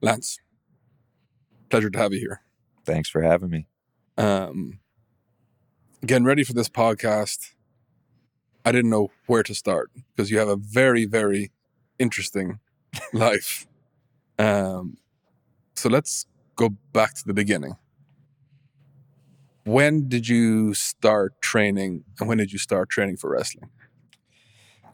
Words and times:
Lance, 0.00 0.38
pleasure 1.68 1.90
to 1.90 1.98
have 1.98 2.12
you 2.12 2.20
here. 2.20 2.42
Thanks 2.84 3.08
for 3.08 3.22
having 3.22 3.50
me. 3.50 3.66
Um, 4.18 4.80
getting 6.04 6.24
ready 6.24 6.44
for 6.44 6.52
this 6.52 6.68
podcast, 6.68 7.52
I 8.64 8.72
didn't 8.72 8.90
know 8.90 9.10
where 9.26 9.42
to 9.42 9.54
start 9.54 9.90
because 10.14 10.30
you 10.30 10.38
have 10.38 10.48
a 10.48 10.56
very, 10.56 11.04
very 11.04 11.50
interesting 11.98 12.60
life. 13.12 13.66
Um, 14.38 14.98
so 15.74 15.88
let's 15.88 16.26
go 16.56 16.70
back 16.92 17.14
to 17.14 17.24
the 17.26 17.34
beginning. 17.34 17.76
When 19.64 20.08
did 20.08 20.28
you 20.28 20.74
start 20.74 21.40
training 21.40 22.04
and 22.20 22.28
when 22.28 22.38
did 22.38 22.52
you 22.52 22.58
start 22.58 22.88
training 22.88 23.16
for 23.16 23.30
wrestling? 23.30 23.70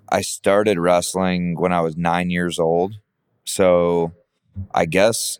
I 0.08 0.22
started 0.22 0.78
wrestling 0.78 1.58
when 1.58 1.72
I 1.72 1.80
was 1.80 1.96
nine 1.96 2.30
years 2.30 2.58
old. 2.58 2.96
So 3.44 4.12
I 4.74 4.86
guess 4.86 5.38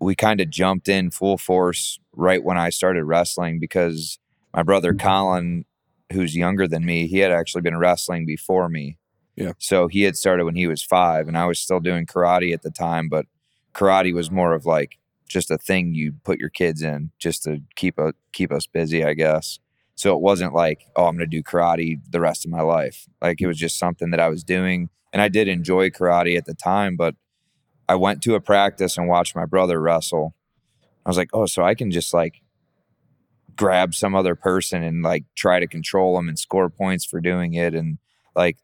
we 0.00 0.14
kind 0.14 0.40
of 0.40 0.50
jumped 0.50 0.88
in 0.88 1.10
full 1.10 1.38
force 1.38 1.98
right 2.12 2.42
when 2.42 2.58
I 2.58 2.70
started 2.70 3.04
wrestling 3.04 3.60
because 3.60 4.18
my 4.54 4.62
brother 4.62 4.92
mm-hmm. 4.92 5.06
Colin, 5.06 5.64
who's 6.12 6.36
younger 6.36 6.66
than 6.66 6.84
me, 6.84 7.06
he 7.06 7.18
had 7.18 7.32
actually 7.32 7.62
been 7.62 7.78
wrestling 7.78 8.26
before 8.26 8.68
me. 8.68 8.98
Yeah. 9.36 9.52
So 9.58 9.88
he 9.88 10.02
had 10.02 10.16
started 10.16 10.44
when 10.44 10.56
he 10.56 10.66
was 10.66 10.82
five, 10.82 11.28
and 11.28 11.36
I 11.36 11.46
was 11.46 11.58
still 11.58 11.80
doing 11.80 12.06
karate 12.06 12.52
at 12.52 12.62
the 12.62 12.70
time, 12.70 13.08
but 13.08 13.26
karate 13.74 14.12
was 14.12 14.30
more 14.30 14.52
of 14.52 14.66
like 14.66 14.98
just 15.28 15.50
a 15.50 15.58
thing 15.58 15.94
you 15.94 16.12
put 16.24 16.40
your 16.40 16.48
kids 16.48 16.82
in 16.82 17.10
just 17.18 17.44
to 17.44 17.60
keep 17.76 17.98
a, 17.98 18.12
keep 18.32 18.52
us 18.52 18.66
busy, 18.66 19.04
I 19.04 19.14
guess. 19.14 19.58
So 19.94 20.14
it 20.14 20.20
wasn't 20.20 20.54
like, 20.54 20.86
oh, 20.96 21.06
I'm 21.06 21.16
going 21.16 21.30
to 21.30 21.36
do 21.36 21.42
karate 21.42 22.00
the 22.10 22.20
rest 22.20 22.44
of 22.44 22.50
my 22.50 22.62
life. 22.62 23.06
Like 23.22 23.40
it 23.40 23.44
mm. 23.44 23.48
was 23.48 23.58
just 23.58 23.78
something 23.78 24.10
that 24.10 24.20
I 24.20 24.28
was 24.28 24.42
doing, 24.42 24.90
and 25.12 25.22
I 25.22 25.28
did 25.28 25.48
enjoy 25.48 25.90
karate 25.90 26.36
at 26.36 26.46
the 26.46 26.54
time, 26.54 26.96
but 26.96 27.14
I 27.90 27.96
went 27.96 28.22
to 28.22 28.36
a 28.36 28.40
practice 28.40 28.96
and 28.96 29.08
watched 29.08 29.34
my 29.34 29.46
brother 29.46 29.80
wrestle. 29.80 30.36
I 31.04 31.10
was 31.10 31.16
like, 31.16 31.30
oh, 31.32 31.46
so 31.46 31.64
I 31.64 31.74
can 31.74 31.90
just 31.90 32.14
like 32.14 32.40
grab 33.56 33.94
some 33.96 34.14
other 34.14 34.36
person 34.36 34.84
and 34.84 35.02
like 35.02 35.24
try 35.34 35.58
to 35.58 35.66
control 35.66 36.14
them 36.14 36.28
and 36.28 36.38
score 36.38 36.70
points 36.70 37.04
for 37.04 37.20
doing 37.20 37.54
it. 37.54 37.74
And 37.74 37.98
like 38.36 38.58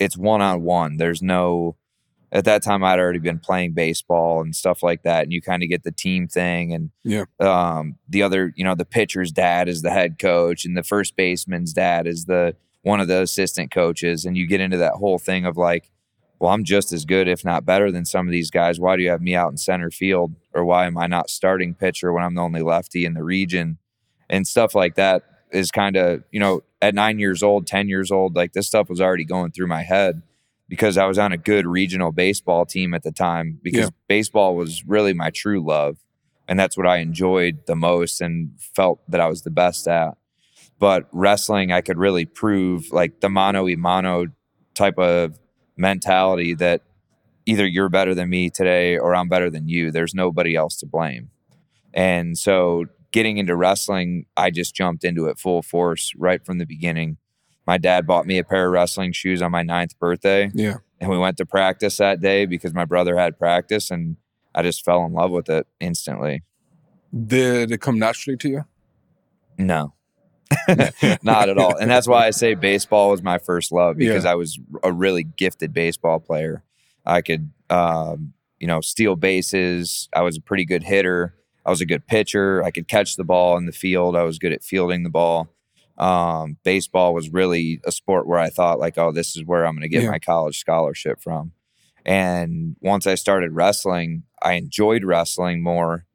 it's 0.00 0.16
one 0.16 0.42
on 0.42 0.62
one. 0.62 0.96
There's 0.96 1.22
no, 1.22 1.76
at 2.32 2.44
that 2.46 2.64
time 2.64 2.82
I'd 2.82 2.98
already 2.98 3.20
been 3.20 3.38
playing 3.38 3.74
baseball 3.74 4.40
and 4.40 4.56
stuff 4.56 4.82
like 4.82 5.04
that. 5.04 5.22
And 5.22 5.32
you 5.32 5.40
kind 5.40 5.62
of 5.62 5.68
get 5.68 5.84
the 5.84 5.92
team 5.92 6.26
thing. 6.26 6.74
And 6.74 6.90
Yeah. 7.04 7.26
um, 7.38 7.96
the 8.08 8.24
other, 8.24 8.52
you 8.56 8.64
know, 8.64 8.74
the 8.74 8.84
pitcher's 8.84 9.30
dad 9.30 9.68
is 9.68 9.82
the 9.82 9.90
head 9.90 10.18
coach 10.18 10.64
and 10.64 10.76
the 10.76 10.82
first 10.82 11.14
baseman's 11.14 11.72
dad 11.72 12.08
is 12.08 12.24
the 12.24 12.56
one 12.82 12.98
of 12.98 13.06
the 13.06 13.22
assistant 13.22 13.70
coaches. 13.70 14.24
And 14.24 14.36
you 14.36 14.48
get 14.48 14.60
into 14.60 14.78
that 14.78 14.94
whole 14.94 15.18
thing 15.18 15.46
of 15.46 15.56
like, 15.56 15.92
well, 16.40 16.52
I'm 16.52 16.64
just 16.64 16.92
as 16.92 17.04
good, 17.04 17.26
if 17.28 17.44
not 17.44 17.64
better, 17.64 17.90
than 17.90 18.04
some 18.04 18.26
of 18.28 18.32
these 18.32 18.50
guys. 18.50 18.78
Why 18.78 18.96
do 18.96 19.02
you 19.02 19.10
have 19.10 19.20
me 19.22 19.34
out 19.34 19.50
in 19.50 19.56
center 19.56 19.90
field? 19.90 20.34
Or 20.54 20.64
why 20.64 20.86
am 20.86 20.96
I 20.96 21.06
not 21.06 21.30
starting 21.30 21.74
pitcher 21.74 22.12
when 22.12 22.22
I'm 22.22 22.34
the 22.34 22.42
only 22.42 22.62
lefty 22.62 23.04
in 23.04 23.14
the 23.14 23.24
region? 23.24 23.78
And 24.30 24.46
stuff 24.46 24.74
like 24.74 24.94
that 24.96 25.22
is 25.50 25.70
kind 25.70 25.96
of, 25.96 26.22
you 26.30 26.38
know, 26.38 26.62
at 26.80 26.94
nine 26.94 27.18
years 27.18 27.42
old, 27.42 27.66
10 27.66 27.88
years 27.88 28.10
old, 28.10 28.36
like 28.36 28.52
this 28.52 28.66
stuff 28.66 28.88
was 28.88 29.00
already 29.00 29.24
going 29.24 29.50
through 29.50 29.66
my 29.66 29.82
head 29.82 30.22
because 30.68 30.96
I 30.98 31.06
was 31.06 31.18
on 31.18 31.32
a 31.32 31.38
good 31.38 31.66
regional 31.66 32.12
baseball 32.12 32.66
team 32.66 32.92
at 32.94 33.02
the 33.02 33.10
time 33.10 33.58
because 33.62 33.86
Yeah. 33.86 33.90
baseball 34.06 34.54
was 34.54 34.84
really 34.86 35.14
my 35.14 35.30
true 35.30 35.64
love. 35.64 35.96
And 36.46 36.58
that's 36.58 36.76
what 36.76 36.86
I 36.86 36.98
enjoyed 36.98 37.66
the 37.66 37.74
most 37.76 38.20
and 38.20 38.50
felt 38.58 39.00
that 39.10 39.20
I 39.20 39.26
was 39.26 39.42
the 39.42 39.50
best 39.50 39.88
at. 39.88 40.16
But 40.78 41.08
wrestling, 41.10 41.72
I 41.72 41.80
could 41.80 41.98
really 41.98 42.24
prove 42.26 42.92
like 42.92 43.20
the 43.20 43.28
mano 43.28 43.64
y 43.64 43.74
mano 43.76 44.26
type 44.74 44.98
of 44.98 45.38
mentality 45.78 46.54
that 46.54 46.82
either 47.46 47.66
you're 47.66 47.88
better 47.88 48.14
than 48.14 48.28
me 48.28 48.50
today 48.50 48.98
or 48.98 49.14
I'm 49.14 49.28
better 49.28 49.48
than 49.50 49.68
you. 49.68 49.90
There's 49.90 50.14
nobody 50.14 50.54
else 50.54 50.76
to 50.78 50.86
blame. 50.86 51.30
And 51.94 52.36
so 52.36 52.84
getting 53.10 53.38
into 53.38 53.56
wrestling, 53.56 54.26
I 54.36 54.50
just 54.50 54.74
jumped 54.74 55.04
into 55.04 55.26
it 55.26 55.38
full 55.38 55.62
force 55.62 56.12
right 56.16 56.44
from 56.44 56.58
the 56.58 56.66
beginning. 56.66 57.16
My 57.66 57.78
dad 57.78 58.06
bought 58.06 58.26
me 58.26 58.38
a 58.38 58.44
pair 58.44 58.66
of 58.66 58.72
wrestling 58.72 59.12
shoes 59.12 59.40
on 59.40 59.50
my 59.50 59.62
ninth 59.62 59.98
birthday, 59.98 60.50
Yeah. 60.54 60.76
and 61.00 61.10
we 61.10 61.18
went 61.18 61.36
to 61.38 61.46
practice 61.46 61.96
that 61.98 62.20
day 62.20 62.44
because 62.46 62.74
my 62.74 62.84
brother 62.84 63.16
had 63.16 63.38
practice, 63.38 63.90
and 63.90 64.16
I 64.54 64.62
just 64.62 64.84
fell 64.84 65.04
in 65.04 65.12
love 65.12 65.30
with 65.30 65.48
it 65.48 65.66
instantly. 65.80 66.42
Did 67.26 67.70
it 67.70 67.80
come 67.80 67.98
naturally 67.98 68.36
to 68.38 68.48
you? 68.48 68.64
No, 69.58 69.94
not 71.22 71.48
at 71.48 71.58
all. 71.58 71.76
And 71.76 71.90
that's 71.90 72.06
why 72.08 72.26
I 72.26 72.30
say 72.30 72.54
baseball 72.54 73.10
was 73.10 73.22
my 73.22 73.38
first 73.38 73.72
love 73.72 73.96
because 73.96 74.24
I 74.24 74.34
was 74.34 74.58
a 74.82 74.92
really 74.92 75.24
gifted 75.24 75.72
baseball 75.72 76.20
player. 76.20 76.62
I 77.04 77.22
could, 77.22 77.50
um, 77.70 78.32
you 78.58 78.66
know, 78.66 78.80
steal 78.80 79.16
bases. 79.16 80.08
I 80.14 80.22
was 80.22 80.36
a 80.36 80.40
pretty 80.40 80.64
good 80.64 80.82
hitter. 80.82 81.34
I 81.66 81.70
was 81.70 81.80
a 81.80 81.86
good 81.86 82.06
pitcher. 82.06 82.62
I 82.64 82.70
could 82.70 82.88
catch 82.88 83.16
the 83.16 83.24
ball 83.24 83.56
in 83.58 83.66
the 83.66 83.72
field. 83.72 84.16
I 84.16 84.22
was 84.24 84.38
good 84.38 84.52
at 84.52 84.62
fielding 84.64 85.02
the 85.02 85.10
ball. 85.10 85.48
Um, 85.98 86.56
baseball 86.64 87.12
was 87.12 87.30
really 87.30 87.80
a 87.84 87.92
sport 87.92 88.26
where 88.26 88.38
I 88.38 88.50
thought 88.50 88.78
like, 88.78 88.96
oh, 88.98 89.12
this 89.12 89.36
is 89.36 89.44
where 89.44 89.66
I'm 89.66 89.74
going 89.74 89.82
to 89.82 89.88
get 89.88 90.04
Yeah. 90.04 90.10
my 90.10 90.18
college 90.18 90.58
scholarship 90.58 91.20
from. 91.20 91.52
And 92.06 92.76
once 92.80 93.06
I 93.06 93.16
started 93.16 93.52
wrestling, 93.52 94.22
I 94.42 94.54
enjoyed 94.54 95.04
wrestling 95.04 95.62
more, 95.62 96.06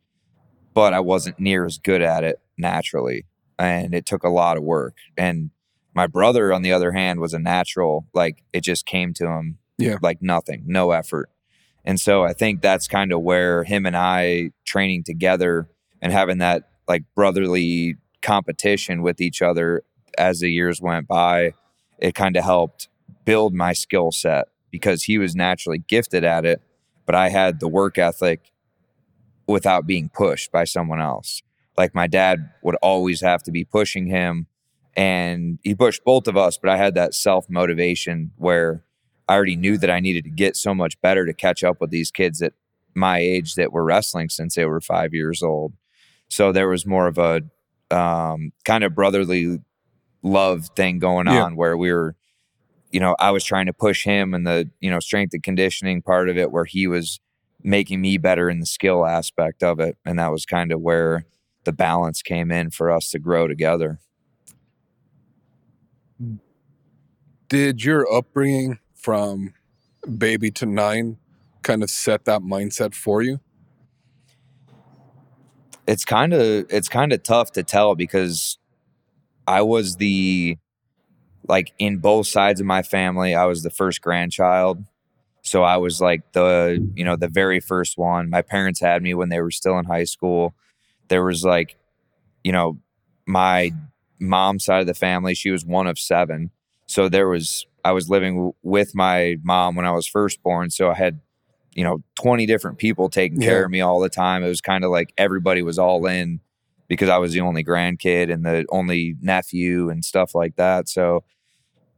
but 0.74 0.94
I 0.94 1.02
wasn't 1.02 1.40
near 1.40 1.66
as 1.66 1.78
good 1.78 2.02
at 2.02 2.24
it 2.24 2.40
naturally 2.58 3.26
and 3.60 3.94
it 3.94 4.06
took 4.06 4.24
a 4.24 4.30
lot 4.30 4.58
of 4.58 4.64
work. 4.64 4.96
And 5.18 5.52
my 5.96 6.08
brother, 6.08 6.52
on 6.54 6.62
the 6.64 6.72
other 6.74 6.92
hand, 6.92 7.20
was 7.20 7.34
a 7.34 7.40
natural. 7.40 8.08
Like 8.14 8.44
it 8.54 8.62
just 8.64 8.86
came 8.86 9.14
to 9.16 9.28
him, 9.28 9.58
Yeah. 9.78 9.98
like 10.02 10.22
nothing, 10.22 10.64
no 10.66 10.92
effort. 10.92 11.30
And 11.86 12.00
so 12.00 12.24
I 12.24 12.34
think 12.34 12.62
that's 12.62 12.88
kind 12.88 13.12
of 13.12 13.22
where 13.22 13.64
him 13.64 13.86
and 13.86 13.96
I 13.96 14.52
training 14.66 15.04
together 15.04 15.68
and 16.02 16.12
having 16.14 16.38
that 16.40 16.70
like 16.88 17.04
brotherly 17.16 17.96
competition 18.22 19.02
with 19.02 19.20
each 19.22 19.42
other 19.42 19.84
as 20.18 20.40
the 20.40 20.50
years 20.50 20.82
went 20.82 21.08
by, 21.08 21.54
it 22.00 22.16
kind 22.16 22.36
of 22.38 22.44
helped 22.44 22.88
build 23.26 23.54
my 23.54 23.74
skill 23.74 24.12
set 24.12 24.48
because 24.72 25.04
he 25.04 25.18
was 25.18 25.36
naturally 25.36 25.78
gifted 25.78 26.24
at 26.24 26.46
it, 26.46 26.62
but 27.06 27.16
I 27.16 27.30
had 27.30 27.60
the 27.60 27.68
work 27.68 27.98
ethic 27.98 28.52
without 29.48 29.86
being 29.86 30.10
pushed 30.10 30.52
by 30.52 30.64
someone 30.64 31.02
else 31.02 31.42
like 31.78 31.94
my 31.96 32.08
dad 32.08 32.50
would 32.62 32.76
always 32.82 33.22
have 33.22 33.44
to 33.44 33.52
be 33.52 33.64
pushing 33.66 34.08
him 34.08 34.48
and 34.96 35.60
he 35.64 35.74
pushed 35.76 36.04
both 36.04 36.28
of 36.28 36.38
us 36.38 36.58
but 36.58 36.70
i 36.70 36.78
had 36.78 36.94
that 36.96 37.14
self 37.14 37.50
motivation 37.50 38.32
where 38.38 38.84
i 39.28 39.34
already 39.36 39.56
knew 39.56 39.78
that 39.78 39.90
i 39.90 40.00
needed 40.00 40.24
to 40.24 40.30
get 40.30 40.56
so 40.56 40.74
much 40.74 41.00
better 41.02 41.26
to 41.26 41.34
catch 41.34 41.64
up 41.64 41.82
with 41.82 41.90
these 41.90 42.12
kids 42.12 42.42
at 42.42 42.54
my 42.96 43.18
age 43.18 43.56
that 43.56 43.72
were 43.72 43.84
wrestling 43.84 44.30
since 44.30 44.56
they 44.56 44.66
were 44.66 44.80
five 44.82 45.14
years 45.14 45.42
old 45.42 45.74
so 46.30 46.52
there 46.52 46.70
was 46.70 46.86
more 46.86 47.08
of 47.08 47.18
a 47.18 47.42
um, 47.92 48.52
kind 48.66 48.84
of 48.84 48.96
brotherly 48.96 49.60
love 50.24 50.68
thing 50.76 51.00
going 51.00 51.28
Yeah. 51.28 51.44
on 51.44 51.56
where 51.56 51.76
we 51.78 51.92
were 51.92 52.16
you 52.92 53.00
know 53.00 53.16
i 53.20 53.32
was 53.32 53.44
trying 53.44 53.66
to 53.66 53.74
push 53.74 54.04
him 54.04 54.34
and 54.34 54.46
the 54.46 54.70
you 54.80 54.90
know 54.92 55.00
strength 55.00 55.34
and 55.34 55.42
conditioning 55.44 56.02
part 56.02 56.30
of 56.30 56.38
it 56.38 56.52
where 56.52 56.66
he 56.66 56.86
was 56.88 57.20
making 57.64 58.00
me 58.02 58.18
better 58.18 58.50
in 58.50 58.60
the 58.60 58.66
skill 58.66 59.06
aspect 59.06 59.64
of 59.64 59.80
it 59.80 59.98
and 60.06 60.20
that 60.20 60.32
was 60.32 60.46
kind 60.46 60.72
of 60.72 60.82
where 60.82 61.26
the 61.64 61.72
balance 61.72 62.22
came 62.22 62.52
in 62.52 62.70
for 62.70 62.92
us 62.92 63.10
to 63.12 63.20
grow 63.20 63.48
together. 63.48 64.00
Did 67.50 67.84
your 67.84 68.12
upbringing 68.12 68.80
from 68.96 69.54
baby 70.18 70.52
to 70.52 70.66
nine 70.66 71.18
kind 71.62 71.84
of 71.84 71.90
set 71.90 72.26
that 72.26 72.42
mindset 72.42 72.94
for 72.96 73.22
you? 73.22 73.40
It's 75.86 76.06
kind 76.06 76.34
of 76.34 76.66
it's 76.70 76.90
kind 76.90 77.12
of 77.12 77.24
tough 77.24 77.52
to 77.54 77.64
tell 77.64 77.96
because 77.96 78.58
I 79.46 79.62
was 79.62 79.98
the 79.98 80.58
like 81.48 81.74
in 81.78 81.98
both 81.98 82.28
sides 82.28 82.60
of 82.60 82.66
my 82.66 82.82
family, 82.82 83.36
I 83.36 83.46
was 83.46 83.64
the 83.64 83.70
first 83.70 84.02
grandchild. 84.02 84.84
So 85.42 85.64
I 85.64 85.78
was 85.78 86.00
like 86.00 86.32
the, 86.32 86.90
you 86.96 87.04
know, 87.04 87.18
the 87.18 87.28
very 87.28 87.60
first 87.60 87.98
one. 87.98 88.30
My 88.30 88.42
parents 88.42 88.80
had 88.80 89.04
me 89.04 89.14
when 89.14 89.28
they 89.30 89.42
were 89.42 89.52
still 89.52 89.78
in 89.78 89.86
high 89.86 90.06
school. 90.06 90.56
There 91.14 91.24
was 91.24 91.44
like, 91.44 91.78
you 92.44 92.52
know, 92.52 92.80
my 93.28 93.70
mom's 94.20 94.66
side 94.66 94.82
of 94.82 94.88
the 94.88 94.96
family, 94.96 95.36
she 95.36 95.52
was 95.52 95.64
one 95.64 95.86
of 95.86 96.00
seven. 96.00 96.50
So 96.88 97.08
there 97.08 97.28
was 97.28 97.68
I 97.86 97.92
was 97.92 98.10
living 98.10 98.34
w- 98.34 98.54
with 98.64 98.96
my 98.96 99.38
mom 99.44 99.76
when 99.76 99.86
I 99.86 99.92
was 99.92 100.08
first 100.08 100.42
born, 100.42 100.72
so 100.72 100.90
I 100.90 100.96
had 100.96 101.20
you 101.76 101.84
know 101.84 102.00
20 102.20 102.48
different 102.48 102.80
people 102.80 103.10
taking 103.10 103.40
care 103.40 103.64
of 103.66 103.70
me 103.70 103.80
all 103.80 104.00
the 104.00 104.10
time. 104.10 104.44
It 104.44 104.48
was 104.48 104.60
kind 104.60 104.84
of 104.84 104.90
like 104.90 105.14
everybody 105.20 105.62
was 105.62 105.78
all 105.78 106.04
in 106.08 106.40
because 106.88 107.10
I 107.10 107.20
was 107.20 107.34
the 107.34 107.42
only 107.42 107.64
grandkid 107.64 108.34
and 108.34 108.44
the 108.44 108.66
only 108.72 109.16
nephew 109.22 109.92
and 109.92 110.04
stuff 110.04 110.34
like 110.34 110.56
that. 110.56 110.90
So 110.90 111.26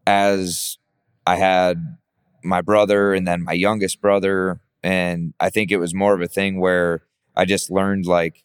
as 0.05 0.77
I 1.25 1.37
had 1.37 1.97
my 2.43 2.61
brother 2.61 3.13
and 3.13 3.25
then 3.25 3.43
my 3.43 3.53
youngest 3.53 4.01
brother 4.01 4.59
and 4.83 5.33
I 5.39 5.49
think 5.49 5.71
it 5.71 5.77
was 5.77 5.93
more 5.93 6.13
of 6.13 6.21
a 6.21 6.27
thing 6.27 6.59
where 6.59 7.03
I 7.33 7.45
just 7.45 7.71
learned 7.71 8.05
like 8.05 8.44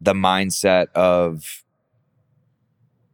the 0.00 0.14
mindset 0.14 0.86
of 0.94 1.64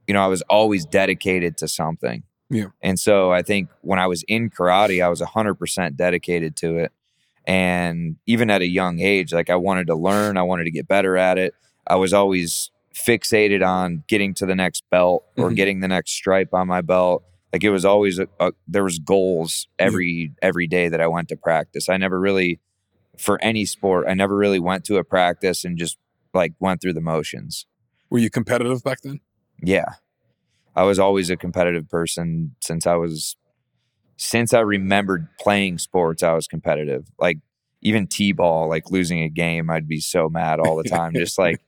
you 0.06 0.14
know, 0.14 0.22
I 0.22 0.28
was 0.28 0.42
always 0.42 0.84
dedicated 0.86 1.56
to 1.58 1.66
something. 1.68 2.22
Yeah. 2.48 2.66
And 2.80 2.96
so 2.98 3.32
I 3.32 3.42
think 3.42 3.70
when 3.80 3.98
I 3.98 4.06
was 4.06 4.22
in 4.28 4.50
karate, 4.50 5.04
I 5.04 5.08
was 5.08 5.20
100% 5.20 5.96
dedicated 5.96 6.54
to 6.58 6.78
it. 6.78 6.92
And 7.44 8.14
even 8.24 8.48
at 8.50 8.62
a 8.62 8.68
young 8.68 9.00
age, 9.00 9.32
like 9.32 9.50
I 9.50 9.56
wanted 9.56 9.88
to 9.88 9.96
learn, 9.96 10.36
I 10.36 10.42
wanted 10.42 10.64
to 10.64 10.70
get 10.70 10.86
better 10.86 11.16
at 11.16 11.38
it. 11.38 11.54
I 11.88 11.96
was 11.96 12.12
always 12.12 12.70
fixated 12.94 13.66
on 13.66 14.04
getting 14.06 14.32
to 14.34 14.46
the 14.46 14.54
next 14.54 14.84
belt 14.90 15.24
or 15.36 15.50
Mhm. 15.50 15.56
getting 15.56 15.80
the 15.80 15.88
next 15.88 16.12
stripe 16.12 16.54
on 16.54 16.68
my 16.68 16.82
belt. 16.82 17.24
Like 17.52 17.64
it 17.64 17.70
was 17.70 17.84
always 17.84 18.18
a, 18.20 18.28
a, 18.38 18.52
there 18.68 18.84
was 18.84 18.98
goals 18.98 19.66
every 19.78 20.32
every 20.42 20.66
day 20.66 20.88
that 20.88 21.00
I 21.00 21.06
went 21.08 21.28
to 21.30 21.36
practice. 21.36 21.88
I 21.88 21.96
never 21.96 22.18
really 22.20 22.60
for 23.18 23.42
any 23.42 23.64
sport, 23.64 24.06
I 24.08 24.14
never 24.14 24.36
really 24.36 24.58
went 24.60 24.84
to 24.84 24.98
a 24.98 25.04
practice 25.04 25.64
and 25.64 25.76
just 25.78 25.98
like 26.36 26.52
went 26.60 26.80
through 26.80 26.92
the 26.94 27.00
motions. 27.00 27.66
Were 28.10 28.18
you 28.18 28.30
competitive 28.30 28.82
back 28.84 29.00
then? 29.02 29.20
Yeah. 29.62 29.86
I 30.76 30.82
was 30.84 30.98
always 30.98 31.30
a 31.30 31.36
competitive 31.36 31.88
person 31.88 32.54
since 32.62 32.86
I 32.86 32.94
was 32.94 33.36
since 34.18 34.54
I 34.54 34.60
remembered 34.60 35.28
playing 35.40 35.78
sports, 35.78 36.22
I 36.22 36.32
was 36.32 36.46
competitive. 36.46 37.06
Like 37.18 37.38
even 37.82 38.06
T-ball, 38.06 38.68
like 38.68 38.90
losing 38.90 39.20
a 39.22 39.28
game, 39.28 39.68
I'd 39.70 39.88
be 39.88 40.00
so 40.00 40.28
mad 40.28 40.60
all 40.60 40.76
the 40.76 40.88
time. 40.88 41.12
Just 41.14 41.38
like 41.38 41.60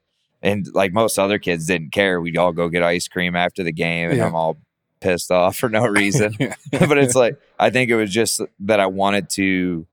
and 0.43 0.67
like 0.73 0.93
most 0.93 1.19
other 1.19 1.39
kids 1.39 1.67
didn't 1.67 1.93
care. 1.93 2.21
We'd 2.21 2.37
all 2.37 2.53
go 2.53 2.69
get 2.69 2.83
ice 2.83 3.09
cream 3.09 3.35
after 3.35 3.63
the 3.65 3.73
game 3.73 4.11
and 4.11 4.19
Yeah. 4.19 4.27
I'm 4.27 4.35
all 4.35 4.59
pissed 5.01 5.31
off 5.31 5.57
for 5.57 5.69
no 5.69 5.85
reason. 5.87 6.37
But 6.71 6.99
it's 6.99 7.15
like 7.15 7.39
I 7.59 7.71
think 7.71 7.91
it 7.91 7.97
was 7.97 8.13
just 8.13 8.41
that 8.61 8.79
I 8.81 8.87
wanted 8.87 9.31
to 9.31 9.87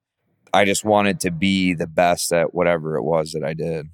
I 0.54 0.64
just 0.66 0.86
wanted 0.86 1.20
to 1.22 1.32
be 1.32 1.74
the 1.74 1.88
best 1.88 2.32
at 2.32 2.54
whatever 2.54 2.96
it 2.96 3.04
was 3.04 3.32
that 3.34 3.44
I 3.44 3.54
did. 3.54 3.90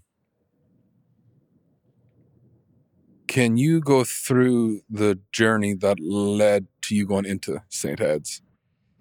Can 3.31 3.55
you 3.55 3.79
go 3.79 4.03
through 4.03 4.81
the 4.89 5.17
journey 5.31 5.73
that 5.75 6.01
led 6.01 6.67
to 6.81 6.93
you 6.93 7.05
going 7.05 7.23
into 7.23 7.61
St. 7.69 8.01
Ed's 8.01 8.41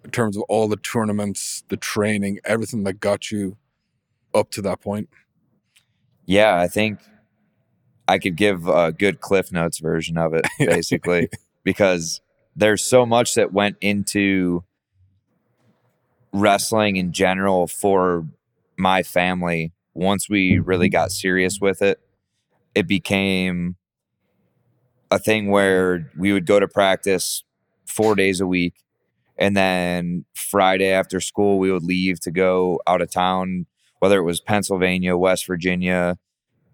in 0.05 0.11
terms 0.11 0.37
of 0.37 0.43
all 0.43 0.69
the 0.69 0.77
tournaments, 0.77 1.65
the 1.67 1.75
training, 1.75 2.39
everything 2.45 2.85
that 2.85 3.01
got 3.01 3.29
you 3.29 3.57
up 4.33 4.49
to 4.51 4.61
that 4.61 4.79
point? 4.79 5.09
Yeah, 6.25 6.57
I 6.57 6.69
think 6.69 6.99
I 8.07 8.19
could 8.19 8.37
give 8.37 8.69
a 8.69 8.93
good 8.93 9.19
Cliff 9.19 9.51
Notes 9.51 9.79
version 9.79 10.17
of 10.17 10.33
it, 10.33 10.47
basically, 10.59 11.27
because 11.65 12.21
there's 12.55 12.85
so 12.85 13.05
much 13.05 13.33
that 13.33 13.51
went 13.51 13.75
into 13.81 14.63
wrestling 16.31 16.95
in 16.95 17.11
general 17.11 17.67
for 17.67 18.25
my 18.77 19.03
family. 19.03 19.73
Once 19.93 20.29
we 20.29 20.57
really 20.57 20.87
got 20.87 21.11
serious 21.11 21.59
with 21.59 21.81
it, 21.81 21.99
it 22.73 22.87
became 22.87 23.75
a 25.11 25.19
thing 25.19 25.51
where 25.51 26.09
we 26.17 26.33
would 26.33 26.45
go 26.45 26.59
to 26.59 26.67
practice 26.67 27.43
four 27.85 28.15
days 28.15 28.39
a 28.41 28.47
week. 28.47 28.73
And 29.37 29.55
then 29.55 30.25
Friday 30.33 30.89
after 30.89 31.19
school, 31.19 31.59
we 31.59 31.71
would 31.71 31.83
leave 31.83 32.19
to 32.21 32.31
go 32.31 32.79
out 32.87 33.01
of 33.01 33.11
town, 33.11 33.65
whether 33.99 34.17
it 34.17 34.23
was 34.23 34.39
Pennsylvania, 34.39 35.17
West 35.17 35.45
Virginia, 35.45 36.17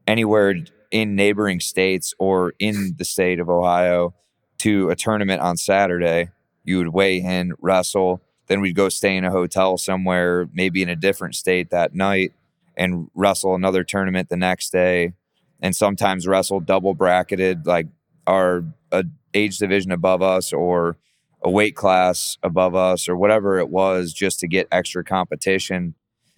anywhere 0.05 0.55
in 0.91 1.15
neighboring 1.15 1.59
states 1.59 2.13
or 2.19 2.53
in 2.59 2.93
the 2.97 3.05
state 3.05 3.39
of 3.39 3.49
Ohio 3.49 4.13
to 4.59 4.89
a 4.89 4.95
tournament 4.95 5.41
on 5.41 5.57
Saturday. 5.57 6.29
You 6.63 6.77
would 6.77 6.89
weigh 6.89 7.17
in, 7.17 7.53
wrestle, 7.59 8.21
then 8.47 8.61
we'd 8.61 8.75
go 8.75 8.89
stay 8.89 9.15
in 9.15 9.25
a 9.25 9.31
hotel 9.31 9.77
somewhere, 9.77 10.47
maybe 10.53 10.81
in 10.81 10.89
a 10.89 10.95
different 10.95 11.35
state 11.35 11.69
that 11.69 11.93
night, 11.93 12.33
and 12.75 13.09
wrestle 13.13 13.55
another 13.55 13.83
tournament 13.83 14.29
the 14.29 14.37
next 14.37 14.71
day. 14.71 15.13
And 15.61 15.75
sometimes 15.75 16.27
wrestle 16.27 16.59
double 16.59 16.93
bracketed, 16.93 17.65
like 17.65 17.87
our 18.27 18.63
a 18.91 19.03
age 19.33 19.57
division 19.57 19.91
above 19.91 20.21
us 20.21 20.53
or 20.53 20.97
a 21.43 21.49
weight 21.49 21.75
class 21.75 22.37
above 22.43 22.75
us 22.75 23.07
or 23.07 23.15
whatever 23.15 23.57
it 23.59 23.69
was, 23.69 24.13
just 24.13 24.39
to 24.39 24.47
get 24.47 24.67
extra 24.71 25.03
competition. 25.03 25.95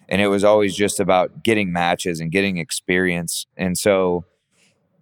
And 0.08 0.20
it 0.20 0.28
was 0.28 0.44
always 0.44 0.74
just 0.74 1.00
about 1.00 1.44
getting 1.44 1.72
matches 1.72 2.20
and 2.20 2.32
getting 2.32 2.58
experience. 2.58 3.46
And 3.56 3.78
so 3.78 4.24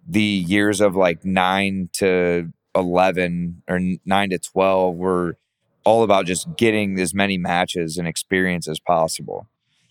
the 0.07 0.21
years 0.21 0.81
of 0.81 0.95
like 0.95 1.25
nine 1.25 1.89
to 1.93 2.51
11 2.75 3.63
or 3.67 3.79
nine 4.05 4.29
to 4.29 4.39
12 4.39 4.95
were 4.95 5.37
all 5.83 6.03
about 6.03 6.25
just 6.25 6.55
getting 6.57 6.99
as 6.99 7.13
many 7.13 7.37
matches 7.37 7.97
and 7.97 8.07
experience 8.07 8.67
as 8.67 8.79
possible. 8.79 9.47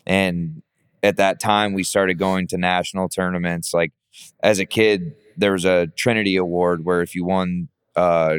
And 0.06 0.62
at 1.02 1.16
that 1.16 1.40
time, 1.40 1.74
we 1.74 1.82
started 1.82 2.18
going 2.18 2.46
to 2.48 2.58
national 2.58 3.08
tournaments. 3.08 3.74
Like 3.74 3.92
as 4.42 4.58
a 4.58 4.66
kid, 4.66 5.14
there 5.38 5.52
was 5.52 5.64
a 5.64 5.86
Trinity 5.96 6.36
Award 6.36 6.84
where 6.84 7.00
if 7.00 7.14
you 7.14 7.24
won 7.24 7.68
uh, 7.96 8.38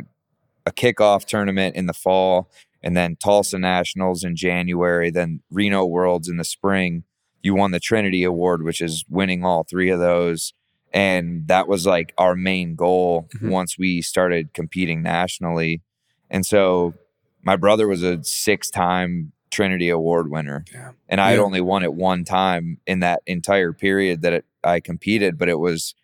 a 0.65 0.71
kickoff 0.71 1.25
tournament 1.25 1.75
in 1.75 1.85
the 1.87 1.93
fall 1.93 2.51
and 2.83 2.95
then 2.95 3.15
Tulsa 3.15 3.57
Nationals 3.57 4.23
in 4.23 4.35
January, 4.35 5.09
then 5.09 5.41
Reno 5.49 5.85
Worlds 5.85 6.29
in 6.29 6.37
the 6.37 6.43
spring, 6.43 7.03
you 7.41 7.55
won 7.55 7.71
the 7.71 7.79
Trinity 7.79 8.23
Award, 8.23 8.63
which 8.63 8.81
is 8.81 9.05
winning 9.09 9.43
all 9.43 9.63
three 9.63 9.89
of 9.89 9.99
those. 9.99 10.53
And 10.93 11.47
that 11.47 11.67
was 11.67 11.85
like 11.85 12.13
our 12.17 12.35
main 12.35 12.75
goal 12.75 13.27
Mhm. 13.35 13.49
once 13.49 13.77
we 13.77 14.01
started 14.01 14.53
competing 14.53 15.01
nationally. 15.01 15.81
And 16.29 16.45
so 16.45 16.93
my 17.41 17.55
brother 17.55 17.87
was 17.87 18.03
a 18.03 18.23
six 18.23 18.69
time 18.69 19.31
Trinity 19.51 19.89
Award 19.89 20.29
winner. 20.29 20.63
Damn. 20.71 20.95
And 21.07 21.19
I 21.21 21.29
had 21.31 21.37
Yeah. 21.39 21.43
only 21.45 21.61
won 21.61 21.83
it 21.83 21.93
one 21.93 22.23
time 22.23 22.79
in 22.85 22.99
that 22.99 23.21
entire 23.25 23.71
period 23.73 24.21
that 24.21 24.33
it, 24.33 24.45
I 24.63 24.79
competed, 24.79 25.37
but 25.37 25.49
it 25.49 25.59
was, 25.59 25.95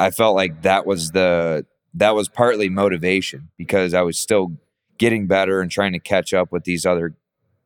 I 0.00 0.10
felt 0.10 0.34
like 0.34 0.62
that 0.62 0.86
was 0.86 1.10
the, 1.10 1.66
that 1.94 2.14
was 2.14 2.28
partly 2.28 2.68
motivation 2.68 3.50
because 3.58 3.94
I 3.94 4.02
was 4.02 4.18
still 4.18 4.52
getting 4.98 5.26
better 5.26 5.60
and 5.60 5.70
trying 5.70 5.92
to 5.92 5.98
catch 5.98 6.32
up 6.32 6.52
with 6.52 6.64
these 6.64 6.86
other 6.86 7.14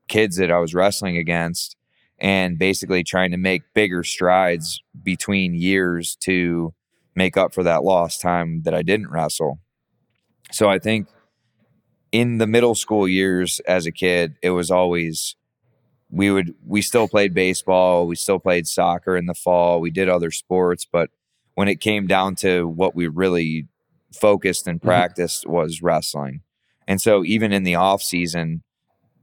kids 0.08 0.36
that 0.36 0.50
I 0.50 0.58
was 0.58 0.74
wrestling 0.74 1.16
against 1.16 1.76
and 2.18 2.58
basically 2.58 3.02
trying 3.02 3.30
to 3.30 3.36
make 3.36 3.62
bigger 3.74 4.02
strides 4.02 4.82
between 5.02 5.54
years 5.54 6.16
to 6.20 6.74
make 7.14 7.36
up 7.36 7.54
for 7.54 7.62
that 7.62 7.84
lost 7.84 8.20
time 8.20 8.62
that 8.64 8.74
I 8.74 8.82
didn't 8.82 9.10
wrestle. 9.10 9.60
So 10.50 10.68
I 10.68 10.78
think 10.78 11.08
in 12.12 12.38
the 12.38 12.46
middle 12.46 12.74
school 12.74 13.08
years 13.08 13.60
as 13.60 13.86
a 13.86 13.92
kid, 13.92 14.36
it 14.42 14.50
was 14.50 14.70
always 14.70 15.36
we 16.10 16.30
would 16.30 16.54
we 16.64 16.82
still 16.82 17.08
played 17.08 17.34
baseball, 17.34 18.06
we 18.06 18.14
still 18.14 18.38
played 18.38 18.66
soccer 18.66 19.16
in 19.16 19.26
the 19.26 19.34
fall, 19.34 19.80
we 19.80 19.90
did 19.90 20.08
other 20.08 20.30
sports, 20.30 20.86
but 20.90 21.10
when 21.54 21.68
it 21.68 21.80
came 21.80 22.06
down 22.06 22.34
to 22.36 22.66
what 22.66 22.94
we 22.94 23.06
really 23.06 23.66
focused 24.12 24.66
and 24.66 24.80
Mhm. 24.80 24.84
practiced 24.84 25.46
was 25.46 25.82
wrestling. 25.82 26.40
And 26.86 27.00
so 27.00 27.24
even 27.24 27.52
in 27.52 27.62
the 27.64 27.74
off 27.76 28.02
season, 28.02 28.62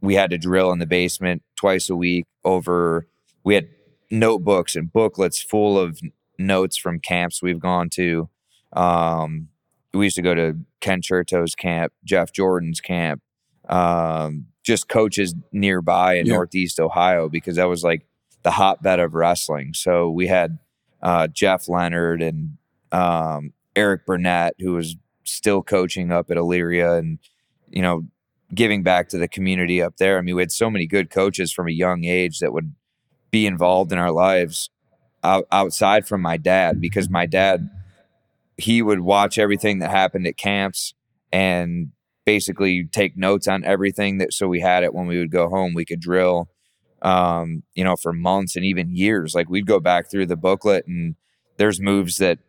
we 0.02 0.16
had 0.16 0.30
to 0.32 0.38
drill 0.38 0.72
in 0.72 0.80
the 0.80 0.86
basement 0.88 1.44
twice 1.56 1.90
a 1.90 1.96
week 1.96 2.26
over 2.44 3.08
we 3.44 3.56
had 3.56 3.70
notebooks 4.12 4.76
and 4.76 4.92
booklets 4.94 5.42
full 5.42 5.80
of 5.80 6.00
notes 6.38 6.78
from 6.78 7.00
camps 7.00 7.42
we've 7.42 7.60
gone 7.60 7.90
to. 7.90 8.30
Um, 8.74 9.48
we 9.94 10.06
used 10.06 10.16
to 10.18 10.22
go 10.22 10.36
to 10.36 10.58
Ken 10.80 11.02
Chertow's 11.02 11.56
camp, 11.56 11.92
Jeff 12.04 12.32
Jordan's 12.32 12.80
camp, 12.82 13.22
um, 13.68 14.46
just 14.64 14.88
coaches 14.90 15.34
nearby 15.52 16.16
in 16.16 16.26
Yeah. 16.28 16.34
Northeast 16.34 16.80
Ohio 16.80 17.30
because 17.30 17.56
that 17.56 17.66
was 17.70 17.84
like 17.84 18.06
the 18.44 18.52
hotbed 18.52 19.00
of 19.00 19.14
wrestling. 19.16 19.74
So 19.74 20.10
we 20.10 20.28
had 20.28 20.60
uh, 21.02 21.28
Jeff 21.28 21.68
Leonard 21.68 22.22
and 22.22 22.58
um, 22.92 23.54
Eric 23.76 24.06
Burnett, 24.06 24.56
who 24.60 24.74
was 24.74 24.96
still 25.24 25.62
coaching 25.62 26.12
up 26.12 26.30
at 26.30 26.38
Elyria 26.38 27.00
and, 27.00 27.20
you 27.70 27.82
know, 27.82 28.06
giving 28.54 28.84
back 28.84 29.10
to 29.10 29.18
the 29.18 29.28
community 29.28 29.82
up 29.82 29.98
there. 29.98 30.18
I 30.18 30.22
mean, 30.22 30.36
we 30.36 30.42
had 30.42 30.52
so 30.52 30.70
many 30.70 30.86
good 30.86 31.10
coaches 31.10 31.54
from 31.54 31.68
a 31.68 31.72
young 31.72 32.04
age 32.04 32.40
that 32.40 32.52
would 32.54 32.74
be 33.32 33.48
involved 33.48 33.92
in 33.92 33.98
our 33.98 34.12
lives 34.12 34.70
out, 35.24 35.46
outside 35.52 36.08
from 36.08 36.22
my 36.22 36.38
dad 36.38 36.82
because 36.82 37.10
my 37.10 37.26
dad 37.26 37.70
he 38.58 38.82
would 38.82 39.00
watch 39.00 39.38
everything 39.38 39.80
that 39.80 39.90
happened 39.90 40.28
at 40.28 40.38
camps 40.38 40.94
and 41.32 41.92
basically 42.26 42.86
take 42.92 43.18
notes 43.18 43.48
on 43.48 43.64
everything 43.64 44.18
that 44.20 44.34
so 44.34 44.48
we 44.48 44.60
had 44.60 44.84
it 44.84 44.94
when 44.94 45.08
we 45.08 45.18
would 45.18 45.32
go 45.32 45.50
home 45.50 45.74
we 45.74 45.86
could 45.86 46.00
drill 46.00 46.50
um, 47.02 47.64
you 47.74 47.84
know 47.84 47.96
for 47.96 48.14
months 48.14 48.56
and 48.56 48.66
even 48.66 48.96
years. 48.96 49.34
Like 49.36 49.50
we'd 49.50 49.66
go 49.66 49.80
back 49.80 50.10
through 50.10 50.28
the 50.28 50.36
booklet 50.36 50.88
and 50.88 51.16
there's 51.58 51.80
moves 51.80 52.18
that 52.18 52.40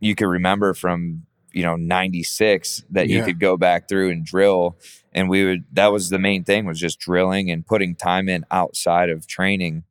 you 0.00 0.14
could 0.14 0.28
remember 0.28 0.74
from 0.74 1.24
you 1.52 1.62
know 1.62 1.76
96 1.76 2.84
that 2.90 3.08
you 3.08 3.24
could 3.24 3.40
go 3.40 3.56
back 3.56 3.88
through 3.88 4.10
and 4.10 4.24
drill. 4.24 4.76
And 5.12 5.28
we 5.28 5.44
would 5.44 5.64
that 5.72 5.88
was 5.88 6.10
the 6.10 6.18
main 6.18 6.44
thing 6.44 6.66
was 6.66 6.78
just 6.78 6.98
drilling 6.98 7.50
and 7.50 7.66
putting 7.66 7.94
time 7.94 8.28
in 8.28 8.44
outside 8.50 9.10
of 9.10 9.26
training. 9.26 9.84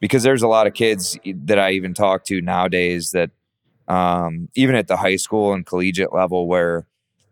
Because 0.00 0.24
there's 0.24 0.42
a 0.42 0.48
lot 0.48 0.66
of 0.66 0.74
kids 0.74 1.16
that 1.24 1.58
I 1.58 1.72
even 1.72 1.94
talk 1.94 2.24
to 2.24 2.40
nowadays 2.40 3.12
that 3.12 3.30
um, 3.88 4.48
even 4.54 4.74
at 4.74 4.88
the 4.88 4.96
high 4.96 5.16
school 5.16 5.52
and 5.52 5.64
collegiate 5.64 6.12
level 6.12 6.48
where 6.48 6.86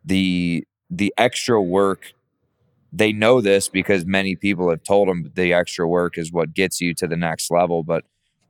the 0.04 0.64
the 0.90 1.12
extra 1.16 1.60
work 1.60 2.12
they 2.92 3.12
know 3.12 3.40
this 3.40 3.68
because 3.68 4.04
many 4.04 4.34
people 4.34 4.70
have 4.70 4.82
told 4.82 5.08
them 5.08 5.30
the 5.34 5.52
extra 5.52 5.86
work 5.86 6.18
is 6.18 6.32
what 6.32 6.54
gets 6.54 6.80
you 6.80 6.94
to 6.94 7.06
the 7.06 7.16
next 7.16 7.50
level 7.50 7.82
but 7.82 8.04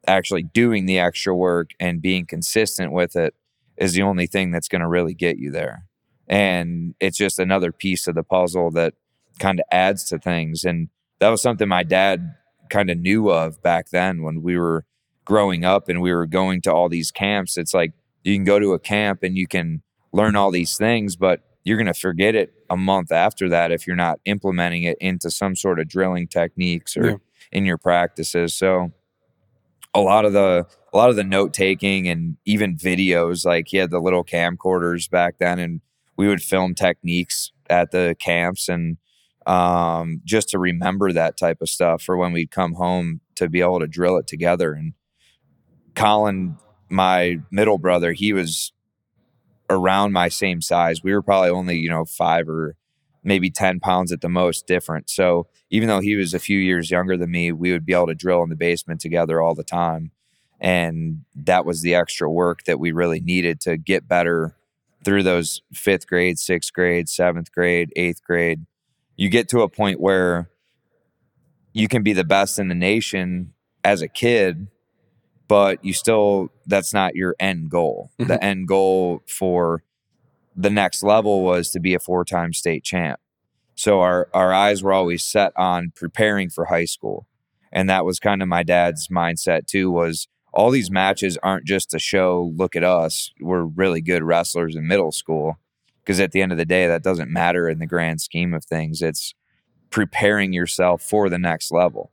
actually 0.06 0.42
doing 0.42 0.86
the 0.86 0.98
extra 0.98 1.34
work 1.34 1.70
and 1.78 2.00
being 2.00 2.24
consistent 2.24 2.92
with 2.92 3.16
it 3.16 3.34
is 3.76 3.92
the 3.92 4.02
only 4.02 4.26
thing 4.26 4.50
that's 4.50 4.68
going 4.68 4.80
to 4.80 4.88
really 4.88 5.14
get 5.14 5.38
you 5.38 5.50
there 5.50 5.84
and 6.28 6.94
it's 7.00 7.18
just 7.18 7.38
another 7.38 7.72
piece 7.72 8.06
of 8.06 8.14
the 8.14 8.22
puzzle 8.22 8.70
that 8.70 8.94
kind 9.38 9.60
of 9.60 9.64
adds 9.70 10.04
to 10.04 10.18
things 10.18 10.64
and 10.64 10.88
that 11.18 11.28
was 11.28 11.42
something 11.42 11.68
my 11.68 11.82
dad 11.82 12.34
kind 12.70 12.88
of 12.88 12.98
knew 12.98 13.30
of 13.30 13.62
back 13.62 13.90
then 13.90 14.22
when 14.22 14.42
we 14.42 14.56
were 14.56 14.84
growing 15.24 15.64
up 15.64 15.88
and 15.88 16.00
we 16.00 16.12
were 16.12 16.26
going 16.26 16.62
to 16.62 16.72
all 16.72 16.88
these 16.88 17.10
camps. 17.10 17.56
It's 17.56 17.74
like 17.74 17.92
you 18.24 18.34
can 18.34 18.44
go 18.44 18.58
to 18.58 18.72
a 18.72 18.78
camp 18.78 19.22
and 19.22 19.36
you 19.36 19.46
can 19.46 19.82
learn 20.12 20.34
all 20.34 20.50
these 20.50 20.76
things, 20.76 21.16
but 21.16 21.42
you're 21.64 21.76
going 21.76 21.86
to 21.86 21.94
forget 21.94 22.34
it 22.34 22.52
a 22.70 22.76
month 22.76 23.12
after 23.12 23.48
that 23.48 23.70
if 23.70 23.86
you're 23.86 23.96
not 23.96 24.18
implementing 24.24 24.82
it 24.84 24.96
into 25.00 25.30
some 25.30 25.54
sort 25.54 25.78
of 25.80 25.88
drilling 25.88 26.26
techniques 26.26 26.96
or 26.96 27.06
Yeah. 27.10 27.16
in 27.52 27.64
your 27.66 27.78
practices. 27.78 28.54
So 28.54 28.92
a 29.94 30.00
lot 30.00 30.24
of 30.24 30.32
the 30.32 30.66
a 30.92 30.96
lot 30.96 31.10
of 31.10 31.16
the 31.16 31.24
note 31.24 31.52
taking 31.52 32.08
and 32.08 32.36
even 32.44 32.76
videos 32.76 33.44
like 33.44 33.68
he 33.68 33.76
had 33.76 33.90
the 33.90 34.00
little 34.00 34.24
camcorders 34.24 35.08
back 35.10 35.38
then 35.38 35.58
and 35.58 35.80
we 36.16 36.26
would 36.28 36.42
film 36.42 36.74
techniques 36.74 37.52
at 37.68 37.90
the 37.92 38.16
camps 38.18 38.68
and 38.68 38.96
um, 39.46 40.20
just 40.24 40.48
to 40.50 40.58
remember 40.58 41.12
that 41.12 41.36
type 41.36 41.58
of 41.60 41.68
stuff 41.68 42.02
for 42.02 42.16
when 42.16 42.32
we'd 42.32 42.50
come 42.50 42.74
home 42.74 43.20
to 43.36 43.48
be 43.48 43.60
able 43.60 43.80
to 43.80 43.86
drill 43.86 44.16
it 44.16 44.26
together 44.26 44.72
and 44.72 44.92
Colin 45.94 46.56
my 46.88 47.38
middle 47.50 47.78
brother 47.78 48.12
he 48.12 48.32
was 48.32 48.72
around 49.70 50.12
my 50.12 50.28
same 50.28 50.60
size 50.60 51.02
we 51.02 51.12
were 51.12 51.22
probably 51.22 51.50
only 51.50 51.78
you 51.78 51.88
know 51.88 52.04
five 52.04 52.48
or 52.48 52.76
maybe 53.22 53.50
10 53.50 53.80
pounds 53.80 54.12
at 54.12 54.20
the 54.20 54.28
most 54.28 54.66
different. 54.66 55.10
So 55.10 55.46
even 55.70 55.88
though 55.88 56.00
he 56.00 56.16
was 56.16 56.34
a 56.34 56.38
few 56.38 56.58
years 56.58 56.90
younger 56.90 57.16
than 57.16 57.30
me 57.30 57.52
we 57.52 57.72
would 57.72 57.84
be 57.84 57.92
able 57.92 58.06
to 58.08 58.14
drill 58.14 58.42
in 58.42 58.48
the 58.48 58.56
basement 58.56 59.00
together 59.00 59.40
all 59.40 59.54
the 59.54 59.64
time. 59.64 60.10
And 60.60 61.24
that 61.34 61.64
was 61.64 61.82
the 61.82 61.94
extra 61.94 62.30
work 62.30 62.64
that 62.64 62.78
we 62.78 62.92
really 62.92 63.20
needed 63.20 63.60
to 63.62 63.76
get 63.76 64.08
better 64.08 64.56
through 65.04 65.22
those 65.22 65.62
fifth 65.72 66.06
grade 66.06 66.38
sixth 66.38 66.72
grade 66.72 67.08
seventh 67.08 67.52
grade 67.52 67.92
eighth 67.96 68.22
grade. 68.22 68.66
You 69.16 69.28
get 69.28 69.48
to 69.50 69.62
a 69.62 69.68
point 69.68 70.00
where 70.00 70.50
you 71.72 71.88
can 71.88 72.02
be 72.02 72.12
the 72.12 72.24
best 72.24 72.58
in 72.58 72.68
the 72.68 72.74
nation 72.74 73.54
as 73.84 74.02
a 74.02 74.08
kid 74.08 74.68
but 75.50 75.84
you 75.84 75.92
still 75.92 76.48
that's 76.66 76.94
not 76.94 77.16
your 77.16 77.34
end 77.40 77.68
goal. 77.70 78.12
Mhm. 78.20 78.28
the 78.28 78.42
end 78.44 78.68
goal 78.68 79.20
for 79.26 79.82
the 80.56 80.70
next 80.70 81.02
level 81.02 81.42
was 81.42 81.70
to 81.70 81.80
be 81.80 81.92
a 81.92 81.98
four-time 81.98 82.52
state 82.52 82.84
champ. 82.84 83.18
So 83.74 84.00
our 84.00 84.28
our 84.32 84.52
eyes 84.52 84.82
were 84.82 84.92
always 84.92 85.24
set 85.24 85.52
on 85.56 85.92
preparing 85.96 86.50
for 86.50 86.66
high 86.66 86.84
school. 86.84 87.26
And 87.72 87.90
that 87.90 88.04
was 88.04 88.20
kind 88.20 88.42
of 88.42 88.48
my 88.48 88.62
dad's 88.62 89.08
mindset 89.08 89.66
too 89.66 89.90
was 89.90 90.28
all 90.52 90.70
these 90.70 90.90
matches 90.90 91.36
aren't 91.42 91.66
just 91.66 91.90
to 91.90 91.98
show 91.98 92.52
look 92.56 92.76
at 92.76 92.84
us 92.84 93.32
we're 93.40 93.64
really 93.64 94.00
good 94.00 94.22
wrestlers 94.22 94.76
in 94.76 94.86
middle 94.86 95.12
school. 95.12 95.58
Because 96.02 96.20
at 96.20 96.30
the 96.30 96.42
end 96.42 96.52
of 96.52 96.58
the 96.58 96.64
day 96.64 96.86
that 96.86 97.02
doesn't 97.02 97.30
matter 97.30 97.68
in 97.68 97.80
the 97.80 97.86
grand 97.86 98.20
scheme 98.20 98.54
of 98.54 98.64
things. 98.64 99.02
It's 99.02 99.34
preparing 99.90 100.52
yourself 100.52 101.02
for 101.02 101.28
the 101.28 101.38
next 101.40 101.72
level. 101.72 102.12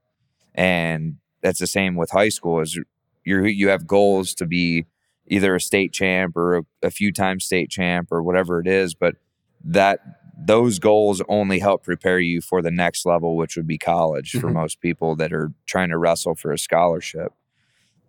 And 0.56 1.17
that's 1.44 1.60
the 1.60 1.67
same 1.67 1.96
with 1.96 2.10
high 2.10 2.29
school 2.29 2.62
is 2.62 2.79
you 3.27 3.43
you 3.46 3.67
have 3.69 3.86
goals 3.86 4.34
to 4.36 4.46
be 4.46 4.86
either 5.27 5.53
a 5.55 5.62
state 5.62 5.91
champ 5.93 6.36
or 6.38 6.57
a, 6.60 6.63
a 6.84 6.89
few 6.91 7.12
times 7.12 7.43
state 7.46 7.69
champ 7.69 8.07
or 8.12 8.24
whatever 8.24 8.60
it 8.60 8.67
is 8.67 8.93
but 8.96 9.15
that 9.63 10.00
those 10.39 10.77
goals 10.79 11.22
only 11.27 11.60
help 11.60 11.84
prepare 11.84 12.19
you 12.19 12.39
for 12.41 12.62
the 12.62 12.72
next 12.72 13.05
level 13.05 13.36
which 13.36 13.55
would 13.57 13.67
be 13.67 13.77
college 13.77 14.31
for 14.31 14.50
Mhm. 14.50 14.53
most 14.53 14.79
people 14.81 15.15
that 15.17 15.34
are 15.34 15.51
trying 15.65 15.89
to 15.89 15.98
wrestle 15.98 16.36
for 16.36 16.51
a 16.53 16.57
scholarship 16.57 17.34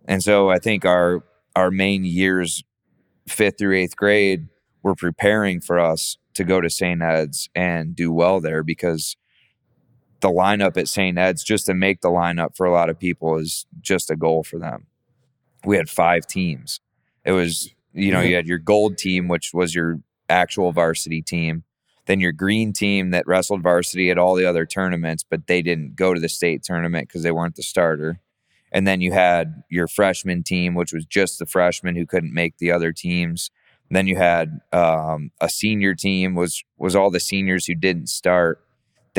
and 0.05 0.23
so 0.23 0.49
i 0.49 0.57
think 0.59 0.85
our 0.85 1.23
our 1.55 1.71
main 1.71 2.05
years 2.05 2.63
fifth 3.27 3.57
through 3.57 3.75
eighth 3.75 3.95
grade 3.95 4.47
were 4.83 4.95
preparing 4.95 5.59
for 5.59 5.77
us 5.79 6.17
to 6.35 6.43
go 6.45 6.61
to 6.61 6.69
st 6.69 7.01
ed's 7.01 7.49
and 7.55 7.95
do 7.95 8.13
well 8.13 8.39
there 8.39 8.63
because 8.63 9.17
the 10.21 10.29
lineup 10.29 10.77
at 10.77 10.87
st 10.87 11.17
ed's 11.17 11.43
just 11.43 11.65
to 11.65 11.73
make 11.73 12.01
the 12.01 12.09
lineup 12.09 12.55
for 12.55 12.65
a 12.65 12.71
lot 12.71 12.89
of 12.89 12.97
people 12.99 13.37
is 13.37 13.65
just 13.81 14.09
a 14.11 14.15
goal 14.15 14.43
for 14.43 14.59
them 14.59 14.85
we 15.65 15.77
had 15.77 15.89
five 15.89 16.25
teams. 16.27 16.79
It 17.25 17.31
was 17.31 17.73
you 17.93 18.11
know 18.11 18.21
you 18.21 18.35
had 18.35 18.47
your 18.47 18.59
gold 18.59 18.97
team 18.97 19.27
which 19.27 19.51
was 19.53 19.73
your 19.73 19.99
actual 20.29 20.71
varsity 20.71 21.21
team 21.21 21.63
then 22.09 22.19
your 22.19 22.31
green 22.31 22.73
team 22.73 23.11
that 23.11 23.27
wrestled 23.27 23.61
varsity 23.61 24.09
at 24.09 24.17
all 24.17 24.33
the 24.33 24.45
other 24.45 24.65
tournaments 24.65 25.23
but 25.27 25.45
they 25.45 25.61
didn't 25.61 25.95
go 25.95 26.13
to 26.13 26.19
the 26.19 26.27
state 26.27 26.63
tournament 26.63 27.07
because 27.07 27.21
they 27.21 27.31
weren't 27.31 27.55
the 27.55 27.61
starter. 27.61 28.19
And 28.71 28.87
then 28.87 28.99
you 28.99 29.11
had 29.11 29.63
your 29.69 29.87
freshman 29.87 30.41
team 30.41 30.73
which 30.73 30.91
was 30.91 31.05
just 31.05 31.37
the 31.37 31.45
freshmen 31.45 31.95
who 31.95 32.07
couldn't 32.07 32.33
make 32.33 32.57
the 32.57 32.71
other 32.71 32.91
teams. 32.91 33.51
Then 33.91 34.07
you 34.07 34.15
had 34.15 34.59
um, 34.71 35.31
a 35.39 35.49
senior 35.49 35.93
team 35.93 36.33
was 36.33 36.63
was 36.77 36.95
all 36.95 37.11
the 37.11 37.19
seniors 37.19 37.67
who 37.67 37.75
didn't 37.75 38.09
start 38.09 38.63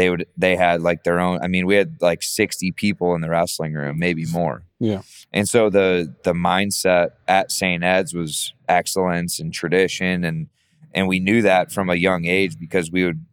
they 0.00 0.08
would 0.08 0.26
they 0.34 0.56
had 0.56 0.80
like 0.80 1.04
their 1.04 1.20
own 1.20 1.38
i 1.42 1.46
mean 1.46 1.66
we 1.66 1.74
had 1.74 1.96
like 2.00 2.22
60 2.22 2.72
people 2.72 3.14
in 3.14 3.20
the 3.20 3.28
wrestling 3.28 3.74
room 3.74 3.98
maybe 3.98 4.24
more. 4.24 4.62
Yeah. 4.78 5.02
and 5.30 5.46
so 5.46 5.68
the 5.68 6.14
the 6.24 6.32
mindset 6.32 7.10
at 7.28 7.52
st 7.52 7.84
ed's 7.84 8.14
was 8.14 8.54
excellence 8.66 9.38
and 9.38 9.52
tradition 9.52 10.24
and 10.24 10.48
and 10.94 11.06
we 11.06 11.20
knew 11.20 11.42
that 11.42 11.70
from 11.70 11.90
a 11.90 11.96
young 11.96 12.24
age 12.24 12.58
because 12.58 12.90
we 12.90 13.04
would 13.04 13.24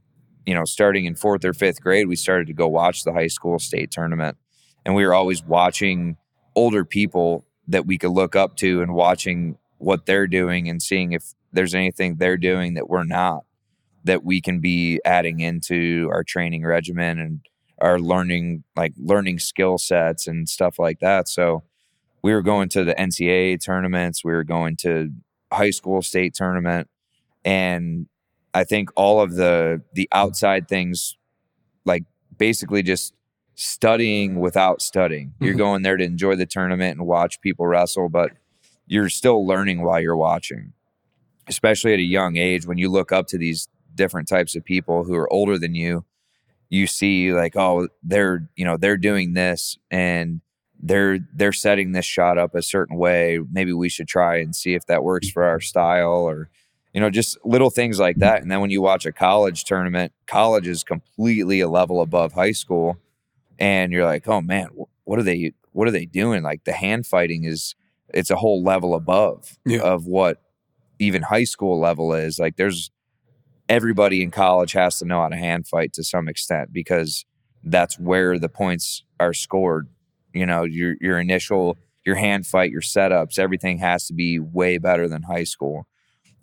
you 0.46 0.54
know 0.54 0.66
starting 0.66 1.06
in 1.06 1.16
fourth 1.16 1.46
or 1.46 1.54
fifth 1.54 1.82
grade 1.82 2.08
we 2.08 2.18
started 2.18 2.48
to 2.48 2.54
go 2.54 2.68
watch 2.68 3.04
the 3.04 3.14
high 3.14 3.28
school 3.28 3.60
state 3.60 3.92
tournament. 3.92 4.38
And 4.86 4.96
we 4.96 5.06
were 5.06 5.14
always 5.14 5.44
watching 5.44 6.16
older 6.56 6.86
people 6.86 7.46
that 7.68 7.86
we 7.86 7.98
could 7.98 8.12
look 8.12 8.38
up 8.38 8.56
to 8.58 8.82
and 8.82 8.94
watching 8.94 9.58
what 9.80 10.06
they're 10.06 10.28
doing 10.28 10.70
and 10.70 10.82
seeing 10.82 11.12
if 11.12 11.34
there's 11.52 11.76
anything 11.76 12.16
they're 12.16 12.38
doing 12.38 12.76
that 12.76 12.90
we're 12.90 13.04
not 13.04 13.44
that 14.08 14.24
we 14.26 14.42
can 14.42 14.60
be 14.60 15.00
adding 15.06 15.40
into 15.40 16.10
our 16.12 16.24
training 16.24 16.66
regimen 16.66 17.20
and 17.20 17.40
our 17.80 18.00
learning 18.00 18.64
like 18.76 18.94
learning 18.98 19.38
skill 19.40 19.78
sets 19.78 20.28
and 20.28 20.50
stuff 20.50 20.80
like 20.80 21.00
that 21.00 21.28
so 21.30 21.64
we 22.24 22.34
were 22.34 22.42
going 22.42 22.68
to 22.70 22.84
the 22.84 22.96
ncaa 22.96 23.64
tournaments 23.64 24.24
we 24.26 24.34
were 24.34 24.44
going 24.44 24.76
to 24.76 25.12
high 25.54 25.70
school 25.70 26.02
state 26.02 26.34
tournament 26.34 26.90
and 27.46 28.08
i 28.54 28.64
think 28.64 28.90
all 28.96 29.22
of 29.22 29.36
the 29.36 29.82
the 29.94 30.10
outside 30.12 30.68
things 30.68 31.16
like 31.86 32.04
basically 32.38 32.82
just 32.84 33.14
studying 33.56 34.40
without 34.40 34.82
studying 34.82 35.34
you're 35.40 35.54
Mhm. 35.54 35.58
going 35.58 35.82
there 35.84 35.98
to 35.98 36.04
enjoy 36.04 36.36
the 36.36 36.46
tournament 36.46 36.98
and 36.98 37.08
watch 37.08 37.40
people 37.42 37.66
wrestle 37.68 38.10
but 38.10 38.32
you're 38.88 39.10
still 39.10 39.46
learning 39.46 39.82
while 39.84 40.00
you're 40.02 40.18
watching 40.18 40.74
especially 41.48 41.94
at 41.94 42.00
a 42.00 42.04
young 42.04 42.36
age 42.38 42.66
when 42.68 42.78
you 42.78 42.90
look 42.90 43.12
up 43.12 43.28
to 43.28 43.38
these 43.38 43.68
different 43.98 44.30
types 44.30 44.56
of 44.56 44.64
people 44.64 45.04
who 45.04 45.16
are 45.16 45.32
older 45.34 45.58
than 45.58 45.76
you 45.76 46.06
you 46.70 46.88
see 46.88 47.34
like 47.34 47.56
oh 47.58 47.88
they're 48.04 48.50
you 48.56 48.66
know 48.66 48.78
they're 48.78 48.98
doing 48.98 49.34
this 49.34 49.78
and 49.92 50.42
they're 50.82 51.20
they're 51.34 51.54
setting 51.54 51.92
this 51.94 52.06
shot 52.06 52.38
up 52.38 52.54
a 52.54 52.62
certain 52.62 52.98
way. 52.98 53.40
Maybe 53.52 53.74
we 53.74 53.90
should 53.90 54.08
try 54.08 54.38
and 54.38 54.56
see 54.56 54.76
if 54.76 54.86
that 54.86 55.04
works 55.04 55.30
for 55.30 55.44
our 55.44 55.60
style 55.60 56.12
or 56.30 56.50
you 56.94 57.02
know 57.02 57.10
just 57.10 57.38
little 57.44 57.70
things 57.72 58.00
like 58.00 58.18
that. 58.18 58.42
And 58.42 58.52
then 58.52 58.60
when 58.62 58.70
you 58.70 58.82
watch 58.82 59.06
a 59.06 59.12
college 59.12 59.64
tournament 59.64 60.12
college 60.28 60.68
is 60.68 60.84
completely 60.84 61.62
a 61.62 61.70
level 61.70 62.02
above 62.02 62.34
high 62.34 62.52
school 62.52 62.98
and 63.58 63.92
you're 63.92 64.06
like 64.06 64.28
oh 64.28 64.42
man 64.42 64.68
what 65.06 65.18
are 65.20 65.24
they 65.24 65.54
what 65.72 65.88
are 65.88 65.92
they 65.92 66.06
doing? 66.06 66.44
Like 66.44 66.66
the 66.66 66.74
hand 66.74 67.08
fighting 67.08 67.46
is 67.46 67.74
it's 68.14 68.30
a 68.30 68.36
whole 68.36 68.62
level 68.64 68.94
above 68.94 69.58
Yeah. 69.66 69.82
of 69.82 70.06
what 70.06 70.42
even 71.00 71.22
high 71.24 71.44
school 71.46 71.80
level 71.80 72.14
is. 72.14 72.40
Like 72.40 72.58
there's 72.58 72.92
everybody 73.70 74.22
in 74.22 74.32
college 74.32 74.72
has 74.74 75.00
to 75.00 75.06
know 75.06 75.22
how 75.22 75.30
to 75.30 75.36
hand 75.36 75.68
fight 75.68 75.94
to 75.94 76.04
some 76.04 76.28
extent 76.28 76.72
because 76.72 77.26
that's 77.64 78.00
where 78.00 78.40
the 78.40 78.50
points 78.50 79.04
are 79.20 79.34
scored. 79.34 79.88
You 80.34 80.46
know 80.46 80.64
your 80.64 80.96
your 81.02 81.20
initial 81.20 81.78
your 82.06 82.16
hand 82.16 82.46
fight 82.46 82.72
your 82.72 82.82
setups 82.82 83.38
everything 83.40 83.80
has 83.80 84.08
to 84.08 84.14
be 84.14 84.40
way 84.40 84.78
better 84.78 85.08
than 85.08 85.24
high 85.24 85.44
school. 85.44 85.88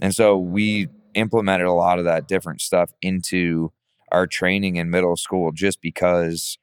And 0.01 0.15
so 0.15 0.37
we 0.37 0.89
implemented 1.15 1.67
a 1.67 1.73
lot 1.73 1.99
of 1.99 2.05
that 2.05 2.27
different 2.27 2.61
stuff 2.61 2.93
into 3.01 3.73
our 4.11 4.27
training 4.27 4.77
in 4.77 4.91
middle 4.91 5.17
school 5.17 5.53
just 5.53 5.81
because 5.81 6.59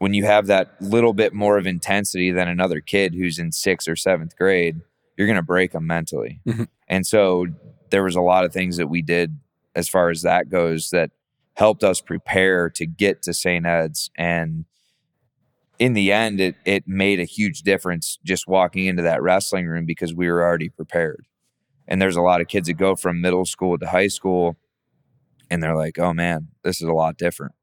when 0.00 0.14
you 0.14 0.24
have 0.24 0.46
that 0.46 0.80
little 0.80 1.12
bit 1.14 1.32
more 1.32 1.58
of 1.58 1.66
intensity 1.66 2.30
than 2.30 2.48
another 2.48 2.80
kid 2.80 3.14
who's 3.14 3.38
in 3.38 3.52
sixth 3.52 3.88
or 3.88 3.96
seventh 3.96 4.36
grade 4.36 4.80
you're 5.16 5.26
going 5.26 5.36
to 5.36 5.42
break 5.42 5.72
them 5.72 5.86
mentally. 5.86 6.40
Mhm. 6.46 6.68
and 6.88 7.06
so 7.06 7.46
there 7.90 8.02
was 8.04 8.14
a 8.16 8.20
lot 8.20 8.44
of 8.44 8.52
things 8.52 8.76
that 8.76 8.88
we 8.88 9.00
did 9.02 9.38
as 9.74 9.88
far 9.88 10.10
as 10.10 10.22
that 10.22 10.48
goes 10.48 10.90
that 10.90 11.10
helped 11.54 11.82
us 11.82 12.00
prepare 12.00 12.70
to 12.70 12.86
get 12.86 13.22
to 13.22 13.34
St. 13.34 13.66
Ed's 13.66 14.10
and 14.16 14.64
in 15.78 15.92
the 15.92 16.12
end 16.12 16.40
it 16.40 16.56
it 16.64 16.86
made 16.86 17.20
a 17.20 17.24
huge 17.24 17.62
difference 17.62 18.18
just 18.24 18.48
walking 18.48 18.86
into 18.86 19.02
that 19.02 19.22
wrestling 19.22 19.66
room 19.66 19.86
because 19.86 20.14
we 20.14 20.28
were 20.28 20.42
already 20.42 20.68
prepared. 20.68 21.26
And 21.86 22.02
there's 22.02 22.16
a 22.16 22.22
lot 22.22 22.40
of 22.40 22.48
kids 22.48 22.68
that 22.68 22.74
go 22.74 22.94
from 22.94 23.20
middle 23.20 23.46
school 23.46 23.78
to 23.78 23.86
high 23.86 24.08
school 24.08 24.56
and 25.50 25.62
they're 25.62 25.76
like, 25.76 25.98
"Oh 25.98 26.12
man, 26.12 26.48
this 26.62 26.82
is 26.82 26.88
a 26.88 26.92
lot 26.92 27.16
different. 27.16 27.54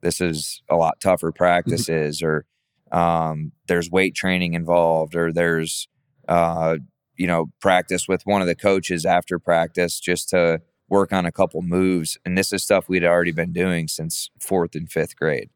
This 0.00 0.20
is 0.20 0.62
a 0.68 0.76
lot 0.76 1.00
tougher 1.00 1.32
practices 1.32 2.22
or 2.22 2.44
um, 2.92 3.52
there's 3.68 3.90
weight 3.90 4.14
training 4.14 4.54
involved 4.54 5.16
or 5.16 5.32
there's 5.32 5.88
uh, 6.28 6.76
you 7.16 7.26
know, 7.26 7.52
practice 7.60 8.08
with 8.08 8.24
one 8.24 8.40
of 8.40 8.46
the 8.46 8.54
coaches 8.54 9.04
after 9.04 9.38
practice 9.38 10.00
just 10.00 10.28
to 10.30 10.60
work 10.92 11.10
on 11.12 11.24
a 11.24 11.32
couple 11.32 11.62
moves. 11.62 12.18
And 12.24 12.36
this 12.36 12.52
is 12.52 12.62
stuff 12.62 12.86
we'd 12.86 13.02
already 13.02 13.32
been 13.32 13.52
doing 13.52 13.88
since 13.88 14.30
fourth 14.38 14.74
and 14.74 14.92
fifth 14.92 15.16
grade. 15.16 15.48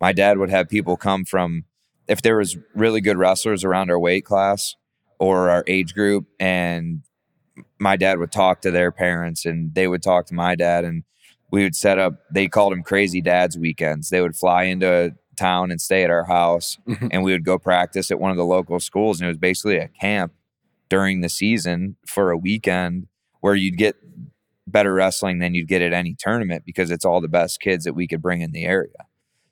My 0.00 0.12
dad 0.12 0.38
would 0.38 0.48
have 0.48 0.68
people 0.68 0.96
come 0.96 1.24
from 1.24 1.64
if 2.06 2.22
there 2.22 2.36
was 2.36 2.56
really 2.72 3.00
good 3.00 3.18
wrestlers 3.18 3.64
around 3.64 3.90
our 3.90 3.98
weight 3.98 4.24
class 4.24 4.76
or 5.18 5.50
our 5.50 5.64
age 5.66 5.92
group 5.92 6.26
and 6.38 7.02
my 7.80 7.96
dad 7.96 8.18
would 8.20 8.30
talk 8.30 8.60
to 8.60 8.70
their 8.70 8.92
parents 8.92 9.44
and 9.44 9.74
they 9.74 9.88
would 9.88 10.02
talk 10.04 10.26
to 10.26 10.34
my 10.34 10.54
dad 10.54 10.84
and 10.84 11.02
we 11.50 11.64
would 11.64 11.74
set 11.74 11.98
up 11.98 12.12
they 12.32 12.46
called 12.46 12.72
them 12.72 12.82
crazy 12.82 13.22
dads 13.22 13.56
weekends 13.58 14.10
they 14.10 14.20
would 14.20 14.36
fly 14.36 14.64
into 14.64 15.12
town 15.36 15.70
and 15.70 15.80
stay 15.80 16.04
at 16.04 16.10
our 16.10 16.24
house 16.24 16.76
Mhm. 16.86 17.08
and 17.12 17.22
we 17.24 17.32
would 17.32 17.44
go 17.44 17.58
practice 17.58 18.10
at 18.10 18.20
one 18.20 18.30
of 18.30 18.36
the 18.36 18.44
local 18.44 18.78
schools 18.78 19.18
and 19.20 19.26
it 19.26 19.30
was 19.30 19.38
basically 19.38 19.78
a 19.78 19.88
camp 19.88 20.32
during 20.90 21.22
the 21.22 21.28
season 21.30 21.96
for 22.06 22.30
a 22.30 22.36
weekend 22.36 23.06
where 23.40 23.54
you'd 23.54 23.78
get 23.78 23.96
better 24.66 24.92
wrestling 24.92 25.38
than 25.38 25.54
you'd 25.54 25.68
get 25.68 25.82
at 25.82 25.92
any 25.92 26.14
tournament 26.18 26.64
because 26.64 26.90
it's 26.90 27.04
all 27.04 27.20
the 27.20 27.28
best 27.28 27.60
kids 27.60 27.84
that 27.84 27.94
we 27.94 28.06
could 28.06 28.22
bring 28.22 28.40
in 28.40 28.52
the 28.52 28.64
area 28.64 29.06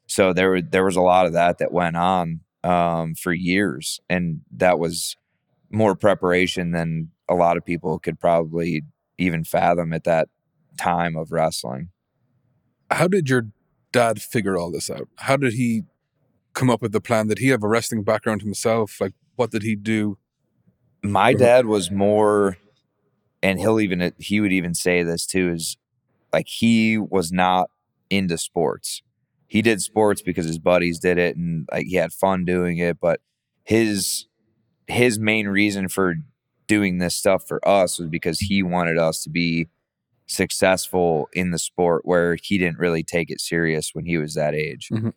so 0.07 0.33
there 0.33 0.51
were 0.51 0.63
there 0.63 0.85
was 0.85 0.97
a 0.97 1.01
lot 1.01 1.27
of 1.27 1.33
that 1.33 1.59
that 1.59 1.73
went 1.73 1.97
on 1.97 2.41
um, 2.65 3.15
for 3.15 3.33
years 3.33 4.01
and 4.09 4.41
that 4.51 4.79
was 4.79 5.17
more 5.71 5.95
preparation 5.95 6.73
than 6.73 7.11
a 7.29 7.35
lot 7.35 7.57
of 7.57 7.65
people 7.65 7.99
could 7.99 8.19
probably 8.19 8.83
even 9.19 9.45
fathom 9.45 9.93
at 9.93 10.05
that 10.05 10.29
time 10.77 11.17
of 11.17 11.31
wrestling 11.31 11.91
How 12.91 13.09
did 13.09 13.29
your 13.29 13.47
dad 13.93 14.21
figure 14.21 14.59
all 14.59 14.73
this 14.73 14.91
out? 14.91 15.09
How 15.19 15.37
did 15.37 15.53
he 15.53 15.85
come 16.53 16.69
up 16.69 16.83
with 16.83 16.93
the 16.93 17.01
plan? 17.01 17.29
Did 17.29 17.39
he 17.39 17.49
have 17.49 17.63
a 17.63 17.69
wrestling 17.69 18.03
background 18.03 18.43
himself? 18.43 19.01
Like, 19.01 19.13
what 19.37 19.53
did 19.53 19.63
he 19.63 19.77
do? 19.77 20.19
my 21.05 21.35
dad 21.35 21.67
was 21.67 21.91
more 21.91 22.57
and 23.45 23.61
he'll 23.61 23.79
even 23.79 24.13
he 24.19 24.41
would 24.41 24.53
even 24.53 24.75
say 24.75 25.05
this 25.05 25.25
too 25.27 25.51
is 25.51 25.77
like 26.33 26.49
he 26.49 26.99
was 26.99 27.31
not 27.31 27.71
into 28.11 28.37
sports. 28.39 29.03
He 29.47 29.63
did 29.63 29.81
sports 29.81 30.21
because 30.23 30.47
his 30.47 30.59
buddies 30.59 30.99
did 30.99 31.19
it 31.19 31.37
and 31.37 31.69
like 31.71 31.87
he 31.87 31.95
had 31.97 32.13
fun 32.13 32.45
doing 32.45 32.79
it 32.79 32.99
but 33.01 33.21
his 33.63 34.27
his 34.89 35.19
main 35.19 35.47
reason 35.47 35.89
for 35.89 36.15
doing 36.67 36.99
this 36.99 37.15
stuff 37.15 37.47
for 37.47 37.61
us 37.69 37.99
was 37.99 38.09
because 38.09 38.41
he 38.41 38.63
wanted 38.63 38.99
us 38.99 39.23
to 39.23 39.31
be 39.31 39.69
successful 40.27 41.29
in 41.35 41.51
the 41.51 41.59
sport 41.59 42.03
where 42.05 42.37
he 42.43 42.57
didn't 42.59 42.79
really 42.79 43.03
take 43.03 43.31
it 43.31 43.41
serious 43.41 43.91
when 43.95 44.07
he 44.07 44.17
was 44.19 44.35
that 44.35 44.55
age. 44.55 44.89
Mhm. 44.91 45.13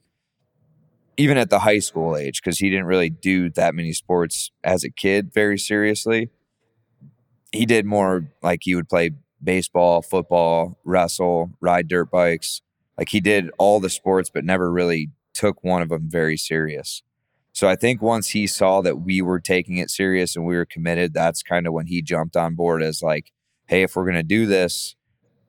even 1.19 1.37
at 1.37 1.49
the 1.49 1.59
high 1.59 1.79
school 1.79 2.15
age 2.15 2.41
because 2.43 2.59
he 2.59 2.69
didn't 2.69 2.85
really 2.85 3.09
do 3.09 3.49
that 3.51 3.73
many 3.73 3.91
sports 3.91 4.51
as 4.63 4.83
a 4.83 4.89
kid 4.89 5.33
very 5.33 5.57
seriously 5.57 6.29
he 7.57 7.65
did 7.65 7.85
more 7.85 8.29
like 8.41 8.61
he 8.63 8.75
would 8.75 8.89
play 8.89 9.11
baseball 9.43 10.01
football 10.01 10.79
wrestle 10.83 11.51
ride 11.59 11.87
dirt 11.87 12.09
bikes. 12.11 12.61
Like 12.97 13.09
he 13.09 13.19
did 13.19 13.51
all 13.57 13.79
the 13.79 13.89
sports 13.89 14.29
but 14.33 14.43
never 14.43 14.71
really 14.71 15.11
took 15.33 15.63
one 15.63 15.81
of 15.81 15.89
them 15.89 16.09
very 16.09 16.37
serious. 16.37 17.03
So 17.53 17.67
i 17.67 17.75
think 17.75 18.01
once 18.01 18.29
he 18.29 18.45
saw 18.45 18.81
that 18.81 18.97
we 19.01 19.21
were 19.21 19.39
taking 19.39 19.77
it 19.77 19.89
serious 19.89 20.35
and 20.35 20.45
we 20.45 20.55
were 20.55 20.65
committed 20.65 21.13
that's 21.13 21.41
kind 21.41 21.65
of 21.65 21.73
when 21.73 21.87
he 21.87 22.01
jumped 22.01 22.37
on 22.37 22.53
board 22.53 22.83
as 22.83 23.01
like 23.01 23.31
hey 23.65 23.81
if 23.81 23.95
we're 23.95 24.03
going 24.03 24.15
to 24.15 24.23
do 24.23 24.45
this 24.45 24.95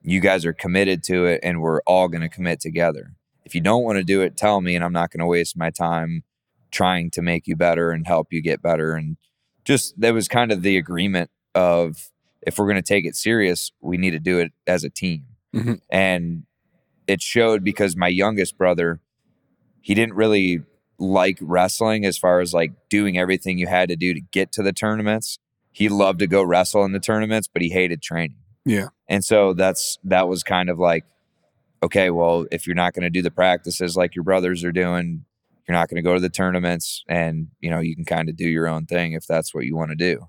you 0.01 0.19
guys 0.19 0.45
are 0.45 0.53
committed 0.53 1.03
to 1.03 1.25
it 1.25 1.39
and 1.43 1.61
we're 1.61 1.81
all 1.81 2.07
going 2.07 2.21
to 2.21 2.29
commit 2.29 2.59
together. 2.61 3.13
If 3.43 3.53
you 3.53 3.61
don't 3.61 3.83
want 3.83 3.97
to 3.97 4.03
do 4.03 4.21
it 4.21 4.37
tell 4.37 4.61
me 4.61 4.75
and 4.75 4.83
i'm 4.83 4.93
not 4.93 5.11
going 5.11 5.19
to 5.19 5.27
waste 5.27 5.57
my 5.57 5.69
time 5.69 6.23
trying 6.71 7.09
to 7.11 7.21
make 7.21 7.47
you 7.47 7.55
better 7.55 7.91
and 7.91 8.05
help 8.07 8.27
you 8.31 8.41
get 8.41 8.61
better. 8.61 8.93
And 8.93 9.17
just 9.65 9.99
that 9.99 10.13
was 10.13 10.27
kind 10.27 10.51
of 10.51 10.61
the 10.61 10.77
agreement 10.77 11.29
of 11.59 12.09
if 12.47 12.57
we're 12.57 12.65
going 12.71 12.75
to 12.83 12.91
take 12.93 13.05
it 13.05 13.15
serious 13.15 13.71
we 13.81 13.97
need 13.97 14.11
to 14.11 14.19
do 14.19 14.39
it 14.39 14.51
as 14.65 14.83
a 14.83 14.89
team 14.89 15.25
Mhm. 15.55 15.79
and 15.89 16.43
it 17.07 17.21
showed 17.21 17.63
because 17.63 17.95
my 17.95 18.07
youngest 18.07 18.57
brother 18.57 19.01
he 19.81 19.93
didn't 19.93 20.13
really 20.15 20.61
like 20.99 21.37
wrestling 21.41 22.05
as 22.05 22.17
far 22.17 22.39
as 22.39 22.53
like 22.53 22.71
doing 22.89 23.17
everything 23.17 23.57
you 23.57 23.67
had 23.67 23.89
to 23.89 23.95
do 23.95 24.13
to 24.13 24.21
get 24.37 24.51
to 24.53 24.61
the 24.63 24.73
tournaments 24.73 25.39
he 25.71 25.87
loved 25.89 26.19
to 26.19 26.27
go 26.27 26.41
wrestle 26.43 26.83
in 26.85 26.91
the 26.91 26.99
tournaments 26.99 27.47
but 27.51 27.61
he 27.61 27.69
hated 27.69 28.01
training 28.01 28.37
Yeah. 28.65 28.87
and 29.07 29.23
so 29.23 29.53
that's 29.53 29.97
that 30.03 30.27
was 30.27 30.43
kind 30.43 30.69
of 30.69 30.77
like 30.79 31.03
okay 31.81 32.09
well 32.09 32.45
if 32.51 32.67
you're 32.67 32.75
not 32.83 32.93
going 32.93 33.03
to 33.03 33.09
do 33.09 33.21
the 33.21 33.31
practices 33.31 33.95
like 33.97 34.15
your 34.15 34.23
brothers 34.23 34.63
are 34.63 34.71
doing 34.71 35.25
you're 35.67 35.77
not 35.79 35.87
going 35.89 36.01
to 36.03 36.07
go 36.09 36.13
to 36.15 36.19
the 36.27 36.29
tournaments 36.41 37.03
and 37.07 37.47
you 37.61 37.69
know 37.71 37.79
you 37.79 37.95
can 37.95 38.05
kind 38.05 38.27
of 38.29 38.35
do 38.35 38.47
your 38.47 38.67
own 38.67 38.85
thing 38.85 39.13
if 39.13 39.25
that's 39.27 39.53
what 39.53 39.65
you 39.65 39.75
want 39.75 39.89
to 39.91 39.95
do 39.95 40.27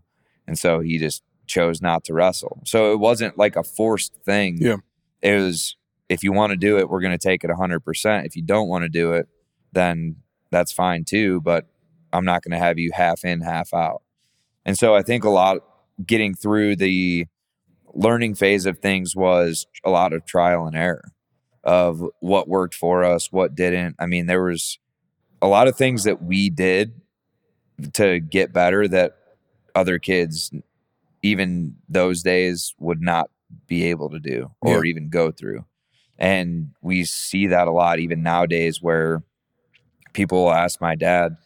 and 0.51 0.59
so 0.59 0.81
he 0.81 0.99
just 0.99 1.23
chose 1.47 1.81
not 1.81 2.03
to 2.05 2.13
wrestle. 2.13 2.61
So 2.67 2.93
it 2.93 2.99
wasn't 2.99 3.39
like 3.39 3.55
a 3.55 3.63
forced 3.63 4.17
thing. 4.25 4.59
Yeah. 4.61 4.79
it 5.23 5.41
was 5.41 5.77
if 6.09 6.25
you 6.25 6.33
want 6.33 6.51
to 6.51 6.57
do 6.57 6.77
it 6.77 6.91
we're 6.91 7.01
going 7.01 7.17
to 7.17 7.29
take 7.29 7.45
it 7.45 7.51
100% 7.51 8.27
if 8.27 8.35
you 8.35 8.43
don't 8.43 8.69
want 8.69 8.83
to 8.83 8.89
do 8.89 9.13
it 9.13 9.29
then 9.73 10.17
that's 10.51 10.73
fine 10.73 11.05
too 11.05 11.41
but 11.43 11.69
i'm 12.13 12.25
not 12.25 12.43
going 12.43 12.51
to 12.51 12.59
have 12.59 12.79
you 12.81 12.91
half 12.93 13.25
in 13.25 13.41
half 13.41 13.73
out. 13.73 14.03
And 14.67 14.77
so 14.77 14.95
i 14.97 15.03
think 15.03 15.23
a 15.23 15.31
lot 15.31 15.59
getting 16.05 16.35
through 16.35 16.75
the 16.77 17.27
learning 17.95 18.35
phase 18.35 18.67
of 18.67 18.81
things 18.81 19.15
was 19.15 19.67
a 19.85 19.91
lot 19.91 20.13
of 20.13 20.27
trial 20.27 20.67
and 20.67 20.77
error 20.77 21.13
of 21.63 22.03
what 22.19 22.49
worked 22.49 22.75
for 22.75 23.05
us 23.05 23.31
what 23.31 23.55
didn't. 23.55 23.95
I 24.01 24.07
mean 24.07 24.27
there 24.27 24.43
was 24.43 24.81
a 25.41 25.47
lot 25.47 25.69
of 25.69 25.77
things 25.77 26.03
that 26.05 26.21
we 26.21 26.51
did 26.51 27.01
to 27.93 28.19
get 28.19 28.53
better 28.53 28.89
that 28.89 29.17
other 29.75 29.99
kids 29.99 30.51
even 31.23 31.77
those 31.89 32.23
days 32.23 32.75
would 32.79 33.01
not 33.01 33.31
be 33.67 33.85
able 33.85 34.09
to 34.11 34.19
do 34.19 34.51
or 34.61 34.85
even 34.85 35.11
go 35.11 35.31
through. 35.31 35.65
And 36.19 36.71
we 36.83 37.05
see 37.05 37.47
that 37.49 37.69
a 37.69 37.73
lot 37.73 37.99
even 37.99 38.23
nowadays 38.23 38.81
where 38.81 39.23
people 40.13 40.45
will 40.45 40.53
ask 40.53 40.81
my 40.81 40.95
dad 40.95 41.37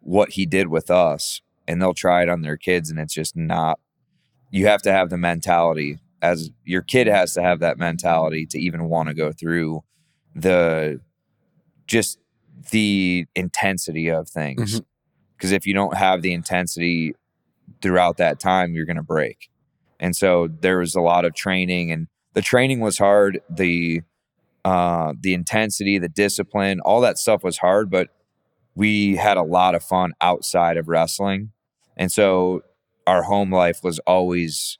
what 0.00 0.32
he 0.32 0.46
did 0.46 0.68
with 0.68 0.90
us 0.90 1.40
and 1.66 1.80
they'll 1.80 1.94
try 1.94 2.22
it 2.22 2.28
on 2.28 2.42
their 2.42 2.56
kids 2.56 2.90
and 2.90 2.98
it's 2.98 3.14
just 3.14 3.36
not 3.36 3.78
you 4.50 4.66
have 4.66 4.82
to 4.82 4.92
have 4.92 5.10
the 5.10 5.16
mentality 5.16 5.98
as 6.22 6.50
your 6.64 6.82
kid 6.82 7.06
has 7.06 7.34
to 7.34 7.42
have 7.42 7.60
that 7.60 7.78
mentality 7.78 8.46
to 8.46 8.58
even 8.58 8.88
want 8.88 9.08
to 9.08 9.14
go 9.14 9.32
through 9.32 9.82
the 10.34 11.00
just 11.86 12.18
the 12.70 13.26
intensity 13.34 14.08
of 14.08 14.28
things. 14.28 14.76
Mm-hmm. 14.76 14.84
Because 15.36 15.52
if 15.52 15.66
you 15.66 15.74
don't 15.74 15.96
have 15.96 16.22
the 16.22 16.32
intensity 16.32 17.14
throughout 17.84 18.16
that 18.16 18.40
time 18.40 18.74
you're 18.74 18.86
going 18.86 18.96
to 18.96 19.02
break 19.02 19.48
and 20.00 20.16
so 20.16 20.48
there 20.60 20.78
was 20.78 20.94
a 20.96 21.00
lot 21.00 21.24
of 21.24 21.34
training 21.34 21.92
and 21.92 22.08
the 22.32 22.42
training 22.42 22.80
was 22.80 22.98
hard 22.98 23.40
the 23.50 24.00
uh 24.64 25.12
the 25.20 25.34
intensity 25.34 25.98
the 25.98 26.08
discipline 26.08 26.80
all 26.80 27.00
that 27.02 27.18
stuff 27.18 27.44
was 27.44 27.58
hard 27.58 27.90
but 27.90 28.08
we 28.74 29.16
had 29.16 29.36
a 29.36 29.42
lot 29.42 29.74
of 29.74 29.82
fun 29.84 30.12
outside 30.20 30.76
of 30.78 30.88
wrestling 30.88 31.52
and 31.96 32.10
so 32.10 32.62
our 33.06 33.22
home 33.24 33.52
life 33.52 33.80
was 33.84 33.98
always 34.00 34.78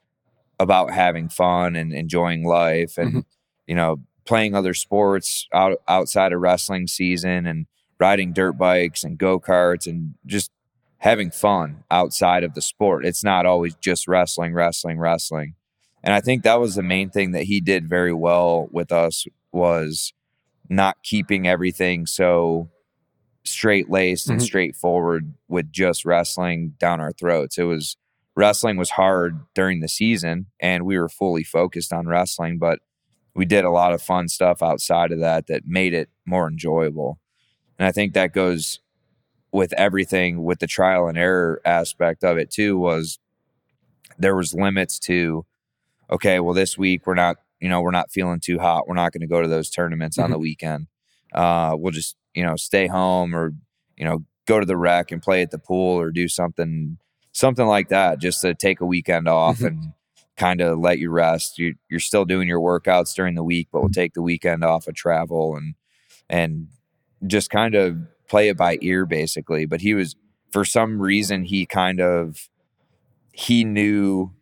about 0.59 0.90
having 0.90 1.29
fun 1.29 1.77
and 1.77 1.93
enjoying 1.93 2.45
life 2.47 2.97
and 2.97 3.12
Mhm. 3.12 3.25
you 3.67 3.75
know 3.75 3.99
playing 4.25 4.55
other 4.55 4.73
sports 4.73 5.47
out 5.53 5.77
outside 5.87 6.33
of 6.33 6.40
wrestling 6.40 6.87
season 6.87 7.45
and 7.47 7.67
riding 8.01 8.33
dirt 8.33 8.55
bikes 8.55 9.05
and 9.05 9.19
go-karts 9.19 9.87
and 9.87 10.14
just 10.25 10.51
having 11.05 11.31
fun 11.31 11.85
outside 11.90 12.43
of 12.45 12.55
the 12.55 12.62
sport. 12.62 13.05
It's 13.05 13.23
not 13.23 13.45
always 13.45 13.75
just 13.77 14.09
wrestling 14.09 14.55
wrestling 14.55 14.99
wrestling. 14.99 15.55
And 16.03 16.12
i 16.14 16.21
think 16.21 16.43
that 16.43 16.59
was 16.61 16.75
the 16.75 16.83
main 16.83 17.11
thing 17.11 17.33
that 17.33 17.45
he 17.45 17.61
did 17.61 17.88
very 17.88 18.12
well 18.14 18.69
with 18.73 18.90
us 18.90 19.27
was 19.53 20.12
not 20.71 20.97
keeping 21.03 21.47
everything 21.47 22.07
so 22.07 22.71
straight 23.45 23.90
laced 23.90 24.31
and 24.31 24.40
Mhm. 24.40 24.45
straightforward 24.45 25.35
with 25.47 25.71
just 25.71 26.07
wrestling 26.07 26.75
down 26.79 27.01
our 27.01 27.12
throats. 27.12 27.59
It 27.59 27.64
was 27.64 27.97
wrestling 28.35 28.79
was 28.79 28.90
hard 28.90 29.40
during 29.55 29.81
the 29.81 29.88
season 29.88 30.47
and 30.59 30.85
we 30.87 30.99
were 30.99 31.11
fully 31.11 31.45
focused 31.45 31.93
on 31.93 32.07
wrestling 32.07 32.57
but 32.59 32.79
we 33.35 33.45
did 33.45 33.64
a 33.64 33.71
lot 33.71 33.93
of 33.93 34.01
fun 34.03 34.27
stuff 34.29 34.62
outside 34.62 35.12
of 35.12 35.21
that 35.21 35.47
that 35.49 35.67
made 35.67 35.93
it 35.93 36.09
more 36.25 36.49
enjoyable. 36.49 37.19
And 37.79 37.87
i 37.87 37.93
think 37.93 38.14
that 38.14 38.33
goes 38.33 38.81
with 39.55 39.73
everything 39.75 40.43
with 40.43 40.59
the 40.59 40.67
trial 40.67 41.07
and 41.07 41.17
error 41.17 41.61
aspect 41.64 42.25
of 42.25 42.37
it 42.37 42.51
too 42.51 42.77
was 42.77 43.19
there 44.19 44.35
was 44.35 44.53
limits 44.53 44.99
to 44.99 45.47
okay 46.11 46.40
well 46.40 46.53
this 46.55 46.77
week 46.77 47.07
we're 47.07 47.14
not 47.14 47.37
you 47.61 47.69
know 47.69 47.81
we're 47.81 47.90
not 47.93 48.11
feeling 48.11 48.40
too 48.40 48.59
hot. 48.59 48.87
We're 48.88 48.95
not 48.97 49.12
going 49.12 49.21
to 49.23 49.27
go 49.29 49.40
to 49.40 49.49
those 49.49 49.71
tournaments 49.71 50.19
on 50.19 50.31
the 50.33 50.38
weekend. 50.38 50.88
Uh 51.33 51.75
we'll 51.79 51.93
just 51.93 52.17
you 52.35 52.43
know 52.45 52.57
stay 52.57 52.88
home 52.88 53.35
or 53.35 53.53
you 53.97 54.05
know 54.05 54.25
go 54.47 54.59
to 54.61 54.67
the 54.67 54.77
rec 54.77 55.12
and 55.12 55.23
play 55.23 55.40
at 55.40 55.51
the 55.53 55.59
pool 55.59 55.99
or 56.01 56.11
do 56.11 56.27
something 56.29 56.99
something 57.33 57.67
like 57.67 57.88
that 57.90 58.19
just 58.21 58.40
to 58.43 58.55
take 58.55 58.81
a 58.81 58.87
weekend 58.87 59.29
off 59.29 59.59
Mhm. 59.61 59.67
and 59.69 59.93
kind 60.37 60.61
of 60.61 60.79
let 60.81 60.99
you 60.99 61.11
rest. 61.11 61.59
You, 61.61 61.77
you're 61.88 62.01
still 62.01 62.25
doing 62.25 62.49
your 62.49 62.61
workouts 62.61 63.14
during 63.14 63.37
the 63.37 63.45
week 63.45 63.69
but 63.73 63.81
we'll 63.83 63.90
take 64.03 64.14
the 64.14 64.23
weekend 64.23 64.64
off 64.64 64.88
of 64.88 64.95
travel 64.97 65.55
and 65.57 65.75
and 66.29 66.67
just 67.27 67.51
kind 67.51 67.75
of 67.77 67.97
play 68.29 68.49
it 68.49 68.57
by 68.57 68.79
ear 68.81 69.05
basically 69.07 69.67
but 69.67 69.81
he 69.81 69.95
was 69.95 70.17
for 70.51 70.65
some 70.65 71.01
reason 71.01 71.45
he 71.45 71.67
kind 71.67 72.01
of 72.01 72.49
he 73.33 73.65
knew 73.65 74.33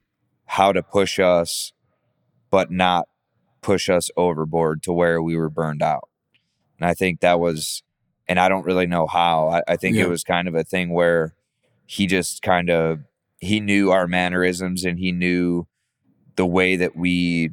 how 0.47 0.73
to 0.73 0.83
push 0.83 1.19
us 1.19 1.73
but 2.51 2.71
not 2.71 3.09
push 3.63 3.89
us 3.89 4.11
overboard 4.17 4.83
to 4.83 4.93
where 4.93 5.23
we 5.23 5.37
were 5.37 5.51
burned 5.51 5.83
out 5.83 6.09
and 6.79 6.89
i 6.89 6.95
think 6.95 7.21
that 7.21 7.39
was 7.41 7.83
and 8.29 8.39
I 8.39 8.49
don't 8.49 8.65
really 8.65 8.87
know 8.87 9.09
how. 9.09 9.49
I, 9.49 9.63
I 9.73 9.77
think 9.77 9.97
Yeah. 9.97 10.05
it 10.05 10.09
was 10.09 10.23
kind 10.23 10.47
of 10.47 10.55
a 10.55 10.63
thing 10.63 10.91
where 10.91 11.35
he 11.87 12.07
just 12.07 12.41
kind 12.41 12.71
of 12.71 13.01
he 13.41 13.59
knew 13.59 13.91
our 13.91 14.07
mannerisms 14.07 14.85
and 14.85 14.97
he 14.99 15.11
knew 15.11 15.67
the 16.37 16.47
way 16.47 16.77
that 16.77 16.97
we 16.97 17.51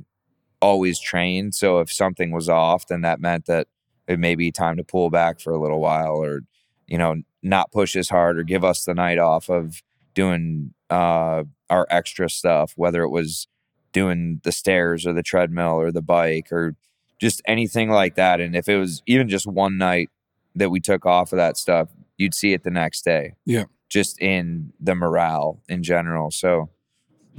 always 0.61 0.99
trained. 0.99 1.55
So 1.55 1.79
if 1.79 1.91
something 1.91 2.31
was 2.31 2.47
off, 2.47 2.87
then 2.87 3.01
that 3.01 3.19
meant 3.19 3.47
that 3.47 3.67
it 4.09 4.19
may 4.19 4.35
be 4.35 4.51
time 4.51 4.75
to 4.75 4.83
pull 4.83 5.09
back 5.11 5.39
for 5.39 5.53
a 5.53 5.61
little 5.61 5.79
while 5.79 6.15
or, 6.15 6.41
you 6.87 6.97
know, 6.97 7.21
not 7.43 7.71
push 7.71 7.95
as 7.95 8.09
hard 8.09 8.39
or 8.39 8.43
give 8.43 8.65
us 8.65 8.83
the 8.83 8.95
night 8.95 9.19
off 9.19 9.49
of 9.49 9.83
doing 10.15 10.73
uh, 10.89 11.43
our 11.69 11.87
extra 11.91 12.27
stuff, 12.27 12.73
whether 12.75 13.03
it 13.03 13.09
was 13.09 13.47
doing 13.93 14.41
the 14.43 14.51
stairs 14.51 15.05
or 15.05 15.13
the 15.13 15.23
treadmill 15.23 15.79
or 15.79 15.91
the 15.91 16.01
bike 16.01 16.51
or 16.51 16.75
just 17.19 17.41
anything 17.45 17.91
like 17.91 18.15
that. 18.15 18.41
And 18.41 18.55
if 18.55 18.67
it 18.67 18.77
was 18.77 19.03
even 19.05 19.29
just 19.29 19.45
one 19.45 19.77
night 19.77 20.09
that 20.55 20.71
we 20.71 20.79
took 20.79 21.05
off 21.05 21.31
of 21.31 21.37
that 21.37 21.55
stuff, 21.55 21.89
you'd 22.17 22.33
see 22.33 22.53
it 22.53 22.63
the 22.63 22.71
next 22.71 23.05
day. 23.05 23.35
Yeah. 23.45 23.65
Just 23.89 24.19
in 24.19 24.73
the 24.79 24.95
morale 24.95 25.61
in 25.69 25.83
general. 25.83 26.31
So 26.31 26.69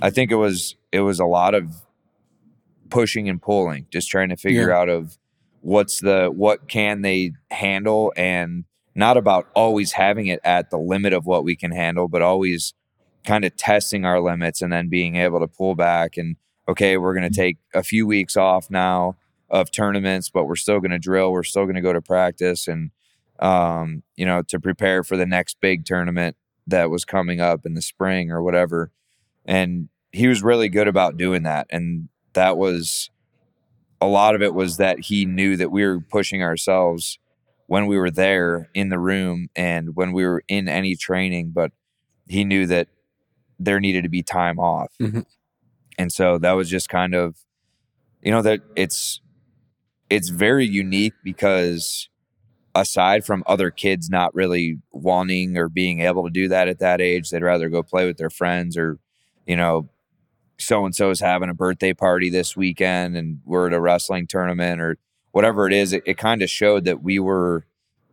I 0.00 0.10
think 0.10 0.30
it 0.30 0.36
was 0.36 0.76
it 0.92 1.00
was 1.00 1.18
a 1.18 1.26
lot 1.26 1.54
of 1.54 1.82
pushing 2.90 3.28
and 3.28 3.42
pulling, 3.42 3.86
just 3.90 4.08
trying 4.08 4.28
to 4.28 4.36
figure 4.36 4.72
out 4.72 4.88
of 4.88 5.16
what's 5.60 6.00
the 6.00 6.28
what 6.34 6.68
can 6.68 7.02
they 7.02 7.32
handle 7.50 8.12
and 8.16 8.64
not 8.94 9.16
about 9.16 9.48
always 9.54 9.92
having 9.92 10.26
it 10.26 10.40
at 10.44 10.70
the 10.70 10.78
limit 10.78 11.12
of 11.12 11.26
what 11.26 11.44
we 11.44 11.56
can 11.56 11.70
handle, 11.70 12.08
but 12.08 12.22
always 12.22 12.74
kind 13.24 13.44
of 13.44 13.56
testing 13.56 14.04
our 14.04 14.20
limits 14.20 14.62
and 14.62 14.72
then 14.72 14.88
being 14.88 15.16
able 15.16 15.40
to 15.40 15.46
pull 15.46 15.74
back 15.74 16.16
and 16.16 16.36
okay, 16.68 16.96
we're 16.96 17.14
going 17.14 17.28
to 17.28 17.36
take 17.36 17.58
a 17.74 17.82
few 17.82 18.06
weeks 18.06 18.36
off 18.36 18.70
now 18.70 19.16
of 19.48 19.70
tournaments, 19.70 20.30
but 20.30 20.44
we're 20.44 20.56
still 20.56 20.78
going 20.78 20.90
to 20.92 20.98
drill, 20.98 21.32
we're 21.32 21.42
still 21.42 21.64
going 21.64 21.74
to 21.74 21.80
go 21.80 21.92
to 21.92 22.00
practice 22.00 22.68
and 22.68 22.90
um, 23.40 24.02
you 24.16 24.26
know, 24.26 24.42
to 24.42 24.60
prepare 24.60 25.02
for 25.02 25.16
the 25.16 25.26
next 25.26 25.60
big 25.60 25.84
tournament 25.84 26.36
that 26.66 26.90
was 26.90 27.04
coming 27.04 27.40
up 27.40 27.64
in 27.64 27.74
the 27.74 27.82
spring 27.82 28.30
or 28.30 28.42
whatever. 28.42 28.92
And 29.46 29.88
he 30.12 30.28
was 30.28 30.42
really 30.42 30.68
good 30.68 30.88
about 30.88 31.16
doing 31.16 31.42
that 31.44 31.66
and 31.70 32.08
that 32.34 32.56
was 32.56 33.10
a 34.00 34.06
lot 34.06 34.34
of 34.34 34.42
it 34.42 34.54
was 34.54 34.78
that 34.78 35.00
he 35.00 35.24
knew 35.26 35.56
that 35.56 35.70
we 35.70 35.84
were 35.84 36.00
pushing 36.00 36.42
ourselves 36.42 37.18
when 37.66 37.86
we 37.86 37.98
were 37.98 38.10
there 38.10 38.68
in 38.74 38.88
the 38.88 38.98
room 38.98 39.48
and 39.54 39.94
when 39.94 40.12
we 40.12 40.24
were 40.24 40.42
in 40.48 40.68
any 40.68 40.96
training, 40.96 41.52
but 41.54 41.70
he 42.28 42.44
knew 42.44 42.66
that 42.66 42.88
there 43.58 43.78
needed 43.78 44.02
to 44.02 44.08
be 44.08 44.22
time 44.22 44.58
off. 44.58 44.92
Mhm. 45.00 45.24
And 45.98 46.10
so 46.10 46.38
that 46.38 46.52
was 46.52 46.70
just 46.70 46.88
kind 46.88 47.14
of, 47.14 47.36
you 48.22 48.30
know, 48.30 48.42
that 48.42 48.60
it's, 48.74 49.20
it's 50.08 50.30
very 50.30 50.66
unique 50.66 51.12
because 51.22 52.08
aside 52.74 53.24
from 53.24 53.44
other 53.46 53.70
kids 53.70 54.08
not 54.08 54.34
really 54.34 54.78
wanting 54.92 55.56
or 55.58 55.68
being 55.68 56.00
able 56.00 56.24
to 56.24 56.30
do 56.30 56.48
that 56.48 56.68
at 56.68 56.78
that 56.78 57.00
age, 57.00 57.30
they'd 57.30 57.42
rather 57.42 57.68
go 57.68 57.82
play 57.82 58.06
with 58.06 58.16
their 58.16 58.30
friends 58.30 58.76
or, 58.76 58.98
you 59.46 59.56
know, 59.56 59.88
so 60.60 60.84
and 60.84 60.94
so 60.94 61.10
is 61.10 61.20
having 61.20 61.48
a 61.48 61.54
birthday 61.54 61.92
party 61.92 62.30
this 62.30 62.56
weekend 62.56 63.16
and 63.16 63.40
we're 63.44 63.66
at 63.68 63.72
a 63.72 63.80
wrestling 63.80 64.26
tournament 64.26 64.80
or 64.80 64.98
whatever 65.32 65.66
it 65.66 65.72
is, 65.72 65.92
it, 65.92 66.02
it 66.06 66.18
kind 66.18 66.42
of 66.42 66.50
showed 66.50 66.84
that 66.84 67.02
we 67.02 67.18
were 67.18 67.66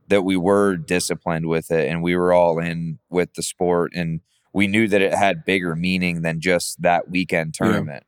that 0.10 0.24
we 0.24 0.38
were 0.38 0.78
disciplined 0.78 1.48
with 1.48 1.70
it 1.70 1.90
and 1.90 2.02
we 2.02 2.16
were 2.16 2.32
all 2.32 2.60
in 2.60 2.98
with 3.10 3.34
the 3.34 3.44
sport 3.44 3.92
and 3.94 4.22
we 4.54 4.66
knew 4.68 4.88
that 4.88 5.02
it 5.02 5.14
had 5.14 5.44
bigger 5.46 5.76
meaning 5.76 6.22
than 6.22 6.40
just 6.40 6.82
that 6.82 7.10
weekend 7.10 7.56
Yeah. 7.60 7.66
tournament. 7.68 8.04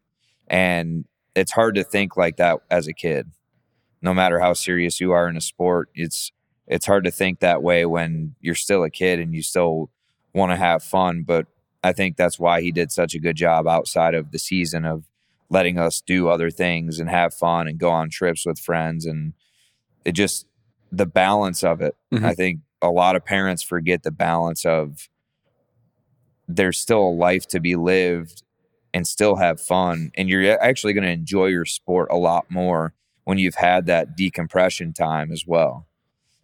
And 0.47 1.05
it's 1.35 1.51
hard 1.51 1.75
to 1.75 1.83
think 1.83 2.15
like 2.17 2.37
that 2.37 2.59
as 2.71 2.87
a 2.87 2.93
kid. 2.93 3.31
No 4.01 4.13
matter 4.13 4.39
how 4.39 4.53
serious 4.53 4.99
you 5.01 5.11
are 5.11 5.27
in 5.27 5.35
a 5.37 5.41
sport, 5.41 5.89
it's 5.93 6.31
it's 6.67 6.85
hard 6.85 7.03
to 7.03 7.11
think 7.11 7.39
that 7.39 7.61
way 7.61 7.85
when 7.85 8.35
you're 8.39 8.55
still 8.55 8.83
a 8.83 8.89
kid 8.89 9.19
and 9.19 9.33
you 9.33 9.41
still 9.41 9.89
want 10.33 10.51
to 10.51 10.55
have 10.55 10.83
fun, 10.83 11.23
but 11.23 11.47
I 11.83 11.93
think 11.93 12.17
that's 12.17 12.39
why 12.39 12.61
he 12.61 12.71
did 12.71 12.91
such 12.91 13.15
a 13.15 13.19
good 13.19 13.35
job 13.35 13.67
outside 13.67 14.13
of 14.13 14.31
the 14.31 14.39
season 14.39 14.85
of 14.85 15.05
letting 15.49 15.77
us 15.79 16.01
do 16.01 16.27
other 16.29 16.49
things 16.51 16.99
and 16.99 17.09
have 17.09 17.33
fun 17.33 17.67
and 17.67 17.77
go 17.79 17.89
on 17.89 18.09
trips 18.09 18.45
with 18.45 18.59
friends 18.59 19.05
and 19.05 19.33
it 20.05 20.13
just 20.13 20.45
the 20.91 21.05
balance 21.05 21.63
of 21.63 21.81
it. 21.81 21.95
Mhm. 22.13 22.23
I 22.25 22.33
think 22.33 22.59
a 22.81 22.89
lot 22.89 23.15
of 23.15 23.25
parents 23.25 23.63
forget 23.63 24.03
the 24.03 24.11
balance 24.11 24.65
of 24.65 25.09
there's 26.47 26.77
still 26.79 27.01
a 27.03 27.11
life 27.11 27.47
to 27.47 27.59
be 27.59 27.75
lived 27.75 28.43
and 28.93 29.07
still 29.07 29.35
have 29.35 29.61
fun 29.61 30.11
and 30.15 30.29
you're 30.29 30.59
actually 30.61 30.93
going 30.93 31.03
to 31.03 31.09
enjoy 31.11 31.45
your 31.45 31.65
sport 31.65 32.07
a 32.11 32.17
lot 32.17 32.49
more 32.49 32.93
when 33.25 33.37
you've 33.37 33.55
had 33.55 33.85
that 33.85 34.17
decompression 34.17 34.93
time 34.93 35.31
as 35.31 35.45
well. 35.45 35.85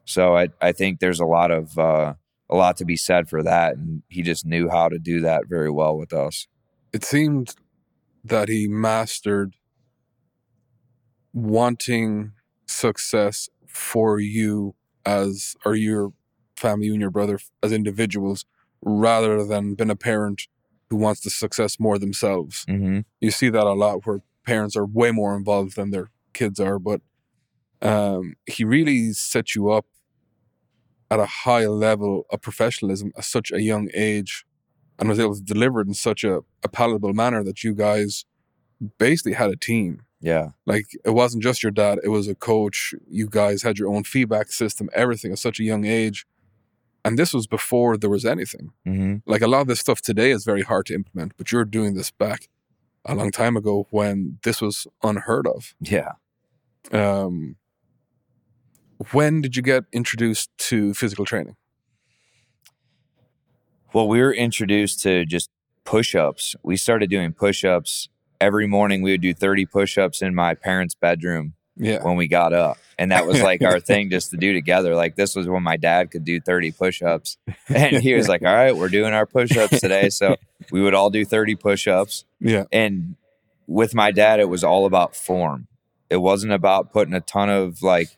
So 0.06 0.38
I 0.38 0.50
I 0.62 0.72
think 0.72 1.00
there's 1.00 1.20
a 1.20 1.26
lot 1.26 1.50
of 1.52 1.78
uh 1.80 2.14
a 2.50 2.56
lot 2.56 2.78
to 2.78 2.86
be 2.86 2.96
said 2.96 3.28
for 3.28 3.42
that 3.44 3.76
and 3.76 4.04
he 4.08 4.22
just 4.22 4.46
knew 4.46 4.70
how 4.70 4.88
to 4.90 5.00
do 5.00 5.20
that 5.22 5.44
very 5.48 5.70
well 5.70 5.98
with 5.98 6.14
us. 6.14 6.48
It 6.94 7.04
seemed 7.04 7.56
that 8.24 8.50
he 8.50 8.68
mastered 8.68 9.56
wanting 11.34 12.32
success 12.68 13.50
for 13.68 14.20
you 14.20 14.76
as 15.06 15.56
or 15.66 15.76
your 15.76 16.14
family, 16.56 16.88
you 16.88 16.94
and 16.94 17.02
your 17.02 17.12
brother 17.12 17.40
as 17.62 17.72
individuals, 17.72 18.46
rather 18.82 19.44
than 19.44 19.76
being 19.76 19.90
a 19.90 19.96
parent 19.96 20.48
who 20.90 20.96
wants 20.96 21.22
the 21.22 21.30
success 21.30 21.80
more 21.80 21.98
themselves. 22.00 22.66
Mm-hmm. 22.66 23.02
you 23.20 23.32
see 23.32 23.50
that 23.50 23.66
a 23.66 23.74
lot 23.74 24.06
where 24.06 24.22
parents 24.46 24.76
are 24.78 24.86
way 24.86 25.12
more 25.12 25.36
involved 25.36 25.76
than 25.76 25.90
their 25.90 26.12
kids 26.34 26.60
are 26.60 26.80
but 26.80 27.02
um, 27.82 28.36
he 28.46 28.64
really 28.64 29.12
set 29.12 29.56
you 29.56 29.70
up 29.70 29.86
at 31.12 31.20
a 31.20 31.26
high 31.26 31.66
level 31.68 32.26
of 32.32 32.42
professionalism 32.42 33.12
at 33.18 33.24
such 33.26 33.52
a 33.52 33.62
young 33.62 33.90
age 33.94 34.46
and 34.98 35.10
was 35.10 35.20
able 35.20 35.36
to 35.36 35.42
deliver 35.44 35.82
it 35.82 35.88
in 35.88 35.94
such 35.94 36.24
a, 36.24 36.40
a 36.64 36.70
palatable 36.70 37.14
manner 37.14 37.44
that 37.44 37.64
you 37.64 37.74
guys 37.76 38.26
basically 38.98 39.34
had 39.34 39.50
a 39.50 39.56
team 39.56 40.02
Yeah. 40.22 40.50
like 40.66 40.86
it 41.06 41.12
wasn't 41.12 41.44
just 41.44 41.62
your 41.64 41.72
dad 41.72 42.00
it 42.04 42.10
was 42.10 42.28
a 42.28 42.36
coach 42.36 42.94
you 43.08 43.28
guys 43.30 43.64
had 43.64 43.78
your 43.80 43.90
own 43.94 44.04
feedback 44.04 44.52
system 44.52 44.90
everything 44.94 45.32
at 45.32 45.40
such 45.40 45.60
a 45.60 45.64
young 45.64 45.86
age 45.86 46.26
and 47.06 47.18
this 47.20 47.34
was 47.34 47.46
before 47.48 47.98
there 47.98 48.10
was 48.10 48.26
anything 48.26 48.72
Mm-hmm. 48.88 49.16
like 49.32 49.42
a 49.42 49.48
lot 49.48 49.62
of 49.62 49.68
this 49.68 49.80
stuff 49.80 50.02
today 50.02 50.32
is 50.32 50.44
very 50.44 50.64
hard 50.64 50.86
to 50.88 50.94
implement, 50.96 51.34
but 51.38 51.52
you're 51.52 51.66
doing 51.66 51.94
this 51.96 52.12
back 52.12 52.50
a 53.06 53.14
long 53.16 53.32
time 53.32 53.56
ago 53.56 53.88
when 53.92 54.40
this 54.44 54.60
was 54.62 54.88
unheard 55.04 55.46
of. 55.48 55.76
Yeah. 55.80 56.14
Um, 56.92 57.56
when 59.12 59.42
did 59.42 59.56
you 59.56 59.62
get 59.62 59.86
introduced 59.92 60.50
to 60.58 60.94
physical 60.94 61.26
training? 61.26 61.56
Well, 63.94 64.08
we 64.08 64.22
were 64.22 64.34
introduced 64.34 65.02
to 65.04 65.26
just 65.26 65.50
push-ups. 65.86 66.56
We 66.64 66.76
started 66.78 67.10
doing 67.10 67.34
push-ups 67.34 68.10
every 68.42 68.68
morning. 68.68 69.02
We 69.02 69.12
would 69.12 69.22
do 69.22 69.34
30 69.34 69.66
push-ups 69.66 70.22
in 70.22 70.36
my 70.36 70.54
parents' 70.54 70.96
bedroom 70.96 71.54
Yeah, 71.78 72.04
when 72.04 72.18
we 72.18 72.28
got 72.28 72.52
up. 72.52 72.78
And 72.98 73.12
that 73.12 73.26
was 73.26 73.42
like 73.42 73.62
our 73.62 73.80
thing 73.80 74.10
just 74.10 74.32
to 74.32 74.38
do 74.38 74.54
together. 74.54 74.96
Like 74.96 75.16
this 75.16 75.36
was 75.36 75.48
when 75.48 75.64
my 75.64 75.78
dad 75.78 76.12
could 76.12 76.26
do 76.26 76.40
30 76.40 76.72
push-ups. 76.72 77.38
And 77.68 77.98
he 78.02 78.14
was 78.14 78.30
like, 78.30 78.42
"All 78.44 78.54
right, 78.54 78.76
we're 78.76 78.90
doing 78.90 79.14
our 79.14 79.26
push-ups 79.26 79.80
today." 79.82 80.10
So 80.10 80.36
we 80.72 80.82
would 80.82 80.94
all 80.94 81.10
do 81.10 81.26
30 81.26 81.56
push-ups. 81.56 82.26
yeah, 82.40 82.66
and 82.72 83.16
with 83.68 83.96
my 83.96 84.12
dad 84.12 84.40
it 84.40 84.48
was 84.48 84.64
all 84.64 84.86
about 84.86 85.16
form 85.16 85.68
it 86.10 86.18
wasn't 86.18 86.54
about 86.54 86.92
putting 86.94 87.16
a 87.16 87.20
ton 87.20 87.50
of 87.50 87.82
like 87.82 88.18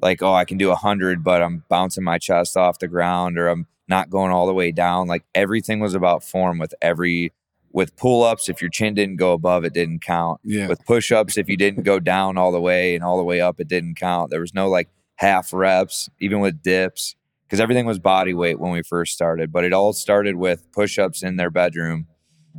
like 0.00 0.22
oh 0.22 0.34
i 0.34 0.44
can 0.44 0.58
do 0.58 0.70
a 0.70 0.76
hundred 0.76 1.24
but 1.24 1.42
i'm 1.42 1.64
bouncing 1.68 2.04
my 2.04 2.18
chest 2.18 2.56
off 2.56 2.78
the 2.78 2.88
ground 2.88 3.38
or 3.38 3.48
i'm 3.48 3.66
not 3.88 4.10
going 4.10 4.32
all 4.32 4.46
the 4.46 4.54
way 4.54 4.72
down. 4.72 5.06
Like 5.06 5.24
everything 5.34 5.80
was 5.80 5.94
about 5.94 6.24
form 6.24 6.58
with 6.58 6.74
every 6.82 7.32
with 7.72 7.94
pull-ups 7.96 8.48
if 8.48 8.62
your 8.62 8.70
chin 8.70 8.94
didn't 8.94 9.16
go 9.16 9.32
above 9.32 9.64
it 9.64 9.74
didn't 9.74 10.00
count. 10.00 10.40
Yeah, 10.42 10.66
with 10.68 10.84
push-ups 10.86 11.36
if 11.36 11.48
you 11.48 11.56
didn't 11.56 11.82
go 11.82 12.00
down 12.00 12.38
all 12.38 12.50
the 12.50 12.60
way 12.60 12.94
and 12.94 13.04
all 13.04 13.18
the 13.18 13.24
way 13.24 13.40
up 13.40 13.60
it 13.60 13.68
didn't 13.68 13.96
count. 13.96 14.30
There 14.30 14.40
was 14.40 14.54
no 14.54 14.68
like 14.68 14.88
half 15.16 15.52
reps 15.52 16.08
even 16.20 16.40
with 16.40 16.62
dips 16.62 17.16
because 17.46 17.60
everything 17.60 17.86
was 17.86 17.98
body 17.98 18.34
weight 18.34 18.58
when 18.58 18.70
we 18.70 18.82
first 18.82 19.14
started 19.14 19.50
but 19.50 19.64
it 19.64 19.72
all 19.72 19.94
started 19.94 20.36
with 20.36 20.70
push-ups 20.72 21.22
in 21.22 21.36
their 21.36 21.48
bedroom 21.48 22.06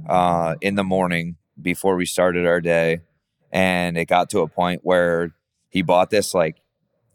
uh, 0.10 0.56
in 0.62 0.74
the 0.74 0.84
morning 0.84 1.36
before 1.62 1.96
we 1.96 2.06
started 2.06 2.48
our 2.48 2.60
day 2.60 3.00
and 3.52 3.96
it 3.96 4.06
got 4.06 4.28
to 4.32 4.40
a 4.40 4.48
point 4.48 4.82
where 4.84 5.36
he 5.70 5.84
bought 5.84 6.10
this 6.10 6.34
like 6.34 6.56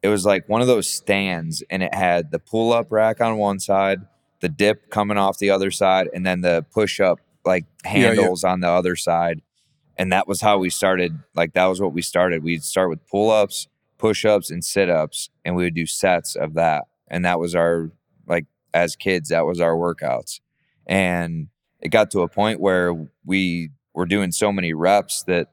it 0.02 0.08
was 0.08 0.26
like 0.26 0.48
one 0.48 0.60
of 0.60 0.66
those 0.66 0.88
stands 0.88 1.62
and 1.70 1.82
it 1.82 1.94
had 1.94 2.30
the 2.30 2.38
pull-up 2.38 2.90
rack 2.90 3.20
on 3.20 3.38
one 3.38 3.58
side 3.58 4.00
the 4.40 4.48
dip 4.48 4.90
coming 4.90 5.16
off 5.16 5.38
the 5.38 5.50
other 5.50 5.70
side 5.70 6.08
and 6.12 6.26
then 6.26 6.40
the 6.40 6.64
push-up 6.72 7.20
like 7.44 7.64
yeah. 7.84 7.90
handles 7.90 8.44
on 8.44 8.60
the 8.60 8.68
other 8.68 8.96
side 8.96 9.40
and 9.96 10.12
that 10.12 10.26
was 10.26 10.40
how 10.40 10.58
we 10.58 10.68
started 10.68 11.18
like 11.34 11.52
that 11.54 11.66
was 11.66 11.80
what 11.80 11.92
we 11.92 12.02
started 12.02 12.42
we'd 12.42 12.64
start 12.64 12.90
with 12.90 13.06
pull-ups 13.06 13.68
push-ups 13.98 14.50
and 14.50 14.64
sit-ups 14.64 15.30
and 15.44 15.54
we 15.54 15.64
would 15.64 15.74
do 15.74 15.86
sets 15.86 16.34
of 16.34 16.54
that 16.54 16.84
and 17.08 17.24
that 17.24 17.38
was 17.38 17.54
our 17.54 17.90
like 18.26 18.46
as 18.74 18.96
kids 18.96 19.28
that 19.28 19.46
was 19.46 19.60
our 19.60 19.74
workouts 19.74 20.40
and 20.86 21.48
it 21.80 21.88
got 21.88 22.10
to 22.10 22.20
a 22.20 22.28
point 22.28 22.60
where 22.60 22.94
we 23.24 23.70
were 23.94 24.06
doing 24.06 24.32
so 24.32 24.50
many 24.52 24.72
reps 24.72 25.22
that 25.24 25.48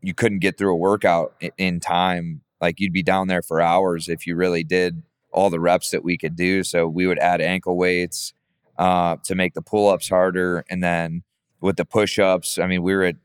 you 0.00 0.14
couldn't 0.14 0.38
get 0.38 0.56
through 0.56 0.72
a 0.72 0.76
workout 0.76 1.34
in 1.58 1.78
time 1.78 2.40
like 2.60 2.80
you'd 2.80 2.92
be 2.92 3.02
down 3.02 3.28
there 3.28 3.42
for 3.42 3.60
hours 3.60 4.08
if 4.08 4.26
you 4.26 4.36
really 4.36 4.64
did 4.64 5.02
all 5.32 5.50
the 5.50 5.60
reps 5.60 5.90
that 5.90 6.02
we 6.04 6.16
could 6.18 6.36
do. 6.36 6.62
So 6.64 6.88
we 6.88 7.06
would 7.06 7.18
add 7.18 7.40
ankle 7.40 7.76
weights 7.76 8.32
uh, 8.78 9.16
to 9.24 9.34
make 9.34 9.54
the 9.54 9.62
pull 9.62 9.88
ups 9.88 10.08
harder. 10.08 10.64
And 10.68 10.82
then 10.82 11.22
with 11.60 11.76
the 11.76 11.84
push 11.84 12.18
ups, 12.18 12.58
I 12.58 12.66
mean, 12.66 12.82
we 12.82 12.94
were 12.94 13.04
at 13.04 13.16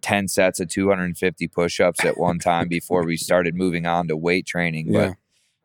10 0.00 0.26
sets 0.28 0.58
of 0.58 0.68
250 0.68 1.46
push 1.48 1.78
ups 1.80 2.04
at 2.04 2.18
one 2.18 2.38
time 2.40 2.66
before 2.68 3.04
we 3.04 3.16
started 3.16 3.54
moving 3.54 3.86
on 3.86 4.08
to 4.08 4.16
weight 4.16 4.46
training. 4.46 4.92
Yeah. 4.92 5.12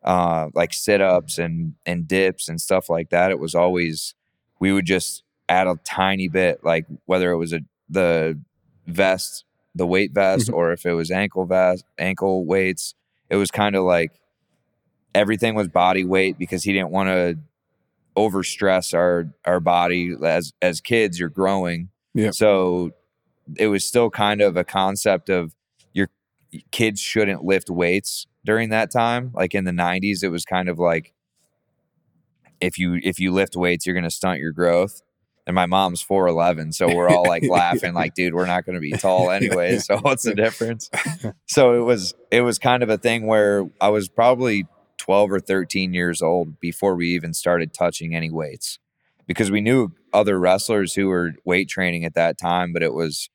But 0.03 0.09
uh, 0.09 0.49
like 0.53 0.73
sit 0.73 1.01
ups 1.01 1.37
and, 1.39 1.73
and 1.85 2.07
dips 2.07 2.47
and 2.47 2.61
stuff 2.61 2.89
like 2.89 3.09
that, 3.09 3.31
it 3.31 3.39
was 3.39 3.55
always, 3.55 4.13
we 4.59 4.71
would 4.71 4.85
just 4.85 5.23
add 5.49 5.65
a 5.67 5.75
tiny 5.83 6.27
bit, 6.27 6.63
like 6.63 6.85
whether 7.05 7.31
it 7.31 7.37
was 7.37 7.51
a, 7.53 7.61
the 7.89 8.39
vest, 8.85 9.43
the 9.73 9.87
weight 9.87 10.11
vest, 10.13 10.49
Mhm. 10.49 10.53
or 10.53 10.71
if 10.71 10.85
it 10.85 10.93
was 10.93 11.09
ankle 11.09 11.45
vest, 11.45 11.83
ankle 11.97 12.45
weights, 12.45 12.93
it 13.29 13.35
was 13.35 13.51
kind 13.51 13.75
of 13.75 13.83
like 13.83 14.11
everything 15.13 15.55
was 15.55 15.67
body 15.67 16.03
weight 16.05 16.37
because 16.37 16.63
he 16.63 16.73
didn't 16.73 16.91
want 16.91 17.09
to 17.09 17.37
overstress 18.15 18.93
our 18.93 19.33
our 19.45 19.59
body. 19.59 20.15
As 20.23 20.53
as 20.61 20.81
kids 20.81 21.19
you're 21.19 21.29
growing. 21.29 21.89
Yeah. 22.13 22.31
so 22.31 22.91
it 23.57 23.67
was 23.67 23.85
still 23.85 24.09
kind 24.09 24.41
of 24.41 24.57
a 24.57 24.63
concept 24.63 25.29
of 25.29 25.53
your 25.93 26.09
kids 26.71 26.99
shouldn't 26.99 27.43
lift 27.43 27.69
weights 27.69 28.25
during 28.43 28.69
that 28.69 28.91
time. 28.91 29.31
Like 29.33 29.53
in 29.53 29.65
the 29.65 29.71
90s 29.71 30.23
it 30.23 30.29
was 30.29 30.45
kind 30.45 30.69
of 30.69 30.79
like 30.79 31.13
if 32.59 32.77
you 32.77 32.99
if 33.03 33.19
you 33.19 33.31
lift 33.31 33.55
weights 33.55 33.85
you're 33.85 33.93
going 33.93 34.03
to 34.03 34.09
stunt 34.09 34.39
your 34.39 34.51
growth 34.51 35.01
and 35.47 35.55
my 35.55 35.65
mom's 35.65 36.05
4'11 36.05 36.73
so 36.73 36.93
we're 36.93 37.09
all 37.09 37.25
like 37.25 37.43
laughing 37.49 37.93
like 37.93 38.13
dude 38.13 38.35
we're 38.35 38.45
not 38.45 38.65
going 38.65 38.75
to 38.75 38.81
be 38.81 38.91
tall 38.91 39.31
anyway 39.31 39.79
so 39.79 39.97
what's 39.97 40.23
the 40.23 40.35
difference? 40.35 40.91
So 41.47 41.73
it 41.73 41.83
was 41.83 42.13
it 42.29 42.41
was 42.41 42.59
kind 42.59 42.83
of 42.83 42.89
a 42.89 42.97
thing 42.97 43.25
where 43.25 43.67
i 43.79 43.89
was 43.89 44.09
probably 44.09 44.65
12 44.97 45.31
or 45.31 45.39
13 45.39 45.93
years 45.93 46.21
old 46.21 46.59
before 46.59 46.95
we 46.95 47.09
even 47.09 47.33
started 47.33 47.73
touching 47.73 48.13
any 48.13 48.29
weights 48.29 48.79
because 49.25 49.49
we 49.49 49.61
knew 49.61 49.93
other 50.13 50.39
wrestlers 50.39 50.93
who 50.93 51.07
were 51.07 51.33
weight 51.45 51.69
training 51.69 52.03
at 52.03 52.13
that 52.15 52.37
time 52.37 52.73
but 52.73 52.83
it 52.83 52.93
was 52.93 53.29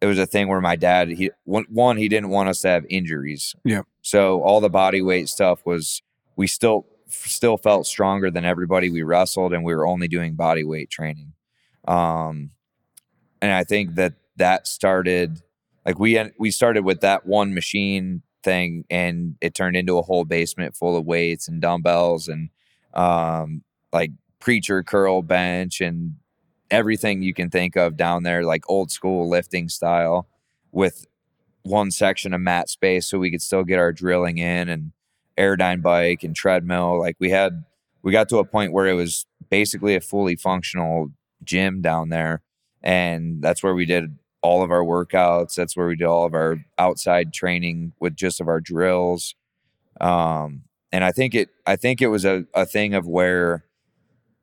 it 0.00 0.06
was 0.06 0.18
a 0.18 0.26
thing 0.26 0.48
where 0.48 0.60
my 0.60 0.76
dad 0.76 1.08
he 1.08 1.30
one, 1.44 1.64
one 1.68 1.96
he 1.96 2.08
didn't 2.08 2.30
want 2.30 2.48
us 2.48 2.60
to 2.62 2.68
have 2.68 2.84
injuries. 2.90 3.54
Yeah. 3.64 3.82
so 4.02 4.42
all 4.42 4.60
the 4.60 4.70
body 4.70 5.02
weight 5.02 5.28
stuff 5.28 5.64
was 5.64 6.02
we 6.36 6.46
still 6.46 6.86
still 7.08 7.56
felt 7.56 7.86
stronger 7.86 8.30
than 8.30 8.44
everybody 8.44 8.90
we 8.90 9.02
wrestled 9.02 9.52
and 9.52 9.64
we 9.64 9.74
were 9.74 9.86
only 9.86 10.08
doing 10.08 10.34
body 10.34 10.64
weight 10.64 10.90
training 10.90 11.32
um 11.88 12.50
and 13.40 13.52
i 13.52 13.64
think 13.64 13.94
that 13.94 14.14
that 14.36 14.66
started 14.66 15.42
like 15.84 15.98
we 15.98 16.18
we 16.38 16.50
started 16.50 16.84
with 16.84 17.00
that 17.00 17.26
one 17.26 17.54
machine 17.54 18.22
thing 18.42 18.84
and 18.90 19.36
it 19.40 19.54
turned 19.54 19.76
into 19.76 19.98
a 19.98 20.02
whole 20.02 20.24
basement 20.24 20.76
full 20.76 20.96
of 20.96 21.04
weights 21.04 21.48
and 21.48 21.60
dumbbells 21.60 22.28
and 22.28 22.50
um 22.94 23.62
like 23.92 24.10
preacher 24.40 24.82
curl 24.82 25.22
bench 25.22 25.80
and 25.80 26.14
everything 26.70 27.22
you 27.22 27.34
can 27.34 27.50
think 27.50 27.76
of 27.76 27.96
down 27.96 28.22
there 28.22 28.44
like 28.44 28.62
old 28.68 28.90
school 28.90 29.28
lifting 29.28 29.68
style 29.68 30.28
with 30.72 31.06
one 31.62 31.90
section 31.90 32.32
of 32.32 32.40
mat 32.40 32.68
space 32.68 33.06
so 33.06 33.18
we 33.18 33.30
could 33.30 33.42
still 33.42 33.64
get 33.64 33.78
our 33.78 33.92
drilling 33.92 34.38
in 34.38 34.68
and 34.68 34.92
airdyne 35.36 35.82
bike 35.82 36.22
and 36.22 36.34
treadmill. 36.34 36.98
Like 36.98 37.16
we 37.18 37.30
had 37.30 37.64
we 38.02 38.12
got 38.12 38.28
to 38.30 38.38
a 38.38 38.44
point 38.44 38.72
where 38.72 38.86
it 38.86 38.94
was 38.94 39.26
basically 39.50 39.94
a 39.94 40.00
fully 40.00 40.36
functional 40.36 41.08
gym 41.44 41.80
down 41.82 42.08
there 42.08 42.42
and 42.82 43.42
that's 43.42 43.62
where 43.62 43.74
we 43.74 43.84
did 43.86 44.18
all 44.42 44.62
of 44.62 44.70
our 44.70 44.84
workouts. 44.84 45.54
That's 45.56 45.76
where 45.76 45.88
we 45.88 45.96
did 45.96 46.04
all 46.06 46.24
of 46.24 46.34
our 46.34 46.58
outside 46.78 47.32
training 47.32 47.92
with 47.98 48.14
just 48.14 48.40
of 48.40 48.46
our 48.48 48.60
drills. 48.60 49.34
Um 50.00 50.62
and 50.92 51.02
i 51.04 51.10
think 51.10 51.34
it 51.34 51.48
i 51.66 51.74
think 51.76 52.00
it 52.00 52.06
was 52.08 52.24
a, 52.24 52.44
a 52.54 52.64
thing 52.64 52.94
of 52.94 53.06
where 53.08 53.64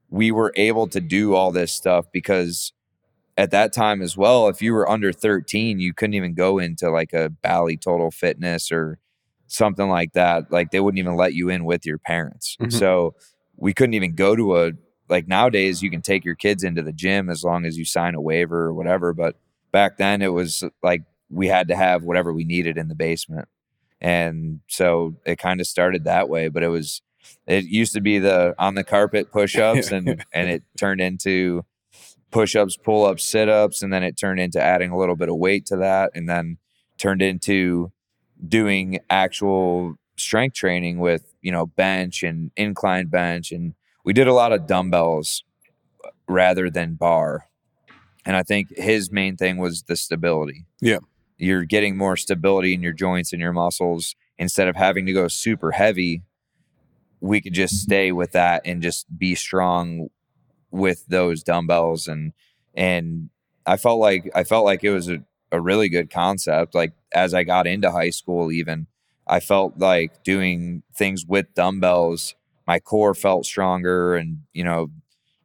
we 0.10 0.32
were 0.32 0.54
able 0.56 0.88
to 0.88 1.00
do 1.00 1.34
all 1.34 1.52
this 1.52 1.72
stuff 1.72 2.06
because 2.12 2.74
at 3.38 3.52
that 3.52 3.74
time 3.74 4.02
as 4.02 4.18
well 4.18 4.48
if 4.50 4.62
you 4.62 4.74
were 4.74 4.90
under 4.90 5.12
13 5.14 5.80
you 5.80 5.94
couldn't 5.94 6.14
even 6.16 6.34
go 6.34 6.60
into 6.60 6.90
like 6.92 7.14
a 7.14 7.30
bally 7.30 7.78
total 7.78 8.12
fitness 8.12 8.72
or 8.72 9.00
something 9.48 9.88
like 9.88 10.14
that. 10.14 10.52
Like 10.52 10.72
they 10.72 10.80
wouldn't 10.80 11.00
even 11.00 11.16
let 11.16 11.34
you 11.34 11.50
in 11.50 11.64
with 11.64 11.86
your 11.86 11.98
parents. 12.00 12.58
Mhm. 12.60 12.74
so 12.74 13.16
we 13.56 13.74
couldn't 13.74 13.94
even 13.94 14.16
go 14.16 14.36
to 14.36 14.58
a 14.58 14.72
like 15.10 15.28
nowadays 15.28 15.82
you 15.82 15.90
can 15.90 16.02
take 16.02 16.26
your 16.26 16.36
kids 16.36 16.64
into 16.64 16.82
the 16.82 16.94
gym 16.94 17.30
as 17.30 17.44
long 17.44 17.66
as 17.66 17.78
you 17.78 17.86
sign 17.86 18.16
a 18.16 18.22
waiver 18.22 18.66
or 18.66 18.74
whatever 18.74 19.14
but 19.14 19.36
back 19.72 19.98
then 19.98 20.22
it 20.22 20.32
was 20.32 20.64
like 20.82 21.04
we 21.30 21.48
had 21.48 21.68
to 21.68 21.76
have 21.76 22.04
whatever 22.04 22.32
we 22.32 22.46
needed 22.46 22.78
in 22.78 22.88
the 22.88 22.96
basement. 22.96 23.50
And 24.00 24.60
so 24.68 25.16
it 25.26 25.40
kind 25.40 25.60
of 25.60 25.68
started 25.68 26.06
that 26.06 26.30
way 26.30 26.48
but 26.48 26.64
it 26.64 26.70
was 26.70 27.02
it 27.48 27.66
used 27.66 27.94
to 27.94 28.02
be 28.02 28.20
the 28.20 28.54
on 28.60 28.76
the 28.76 28.84
carpet 28.84 29.32
push-ups 29.32 29.92
and 29.92 30.24
and 30.34 30.50
it 30.50 30.64
turned 30.78 31.02
into 31.02 31.66
push-ups 32.32 32.78
pull-ups 32.78 33.24
sit-ups 33.24 33.82
and 33.82 33.94
then 33.94 34.04
it 34.04 34.18
turned 34.18 34.40
into 34.40 34.62
adding 34.62 34.92
a 34.92 34.98
little 34.98 35.16
bit 35.16 35.30
of 35.30 35.38
weight 35.38 35.66
to 35.66 35.78
that 35.78 36.12
and 36.14 36.28
then 36.30 36.58
turned 36.98 37.22
into 37.22 37.92
doing 38.46 39.00
actual 39.10 39.96
strength 40.18 40.56
training 40.56 41.00
with 41.00 41.34
you 41.42 41.52
know 41.52 41.66
bench 41.66 42.24
and 42.24 42.52
incline 42.58 43.08
bench 43.08 43.52
and 43.52 43.74
we 44.04 44.14
did 44.14 44.28
a 44.28 44.34
lot 44.34 44.52
of 44.52 44.68
dumbbells 44.68 45.44
rather 46.28 46.70
than 46.70 46.96
bar 46.96 47.48
and 48.26 48.36
i 48.36 48.44
think 48.44 48.68
his 48.78 49.12
main 49.12 49.36
thing 49.38 49.58
was 49.58 49.84
the 49.84 49.96
stability 49.96 50.66
Yeah. 50.82 51.00
you're 51.38 51.66
getting 51.66 51.98
more 51.98 52.16
stability 52.18 52.74
in 52.74 52.82
your 52.82 52.94
joints 52.94 53.34
and 53.34 53.42
your 53.42 53.54
muscles 53.54 54.16
instead 54.38 54.68
of 54.68 54.76
having 54.76 55.06
to 55.06 55.14
go 55.14 55.28
super 55.28 55.72
heavy 55.72 56.24
we 57.20 57.40
could 57.42 57.54
just 57.54 57.76
stay 57.78 58.12
with 58.12 58.32
that 58.34 58.62
and 58.66 58.82
just 58.82 59.06
be 59.18 59.36
strong 59.36 60.10
with 60.72 61.06
those 61.08 61.44
dumbbells 61.44 62.08
and 62.08 62.34
and 62.74 63.30
I 63.66 63.78
felt 63.78 64.00
like 64.00 64.30
I 64.36 64.44
felt 64.44 64.66
like 64.66 64.84
it 64.84 64.90
was 64.90 65.08
a, 65.08 65.20
a 65.52 65.62
really 65.62 65.88
good 65.88 66.10
concept. 66.10 66.76
Like 66.76 66.92
as 67.14 67.34
I 67.34 67.44
got 67.46 67.66
into 67.66 67.92
high 67.92 68.10
school 68.10 68.52
even, 68.52 68.88
I 69.26 69.40
felt 69.40 69.78
like 69.78 70.22
doing 70.26 70.84
things 70.94 71.26
with 71.26 71.54
dumbbells, 71.54 72.36
my 72.68 72.80
core 72.80 73.14
felt 73.14 73.46
stronger 73.46 74.16
and 74.16 74.40
you 74.54 74.64
know, 74.64 74.90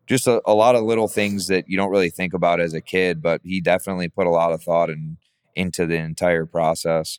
just 0.07 0.27
a, 0.27 0.41
a 0.47 0.55
lot 0.55 0.75
of 0.75 0.85
little 0.85 1.09
things 1.09 1.49
that 1.49 1.65
you 1.69 1.77
don't 1.77 1.91
really 1.91 2.11
think 2.11 2.33
about 2.33 2.61
as 2.61 2.75
a 2.75 2.81
kid, 2.81 3.23
but 3.23 3.41
he 3.45 3.61
definitely 3.61 4.09
put 4.09 4.27
a 4.27 4.31
lot 4.31 4.53
of 4.53 4.63
thought 4.63 4.91
in, 4.91 5.19
into 5.55 5.87
the 5.87 5.97
entire 5.97 6.47
process. 6.47 7.19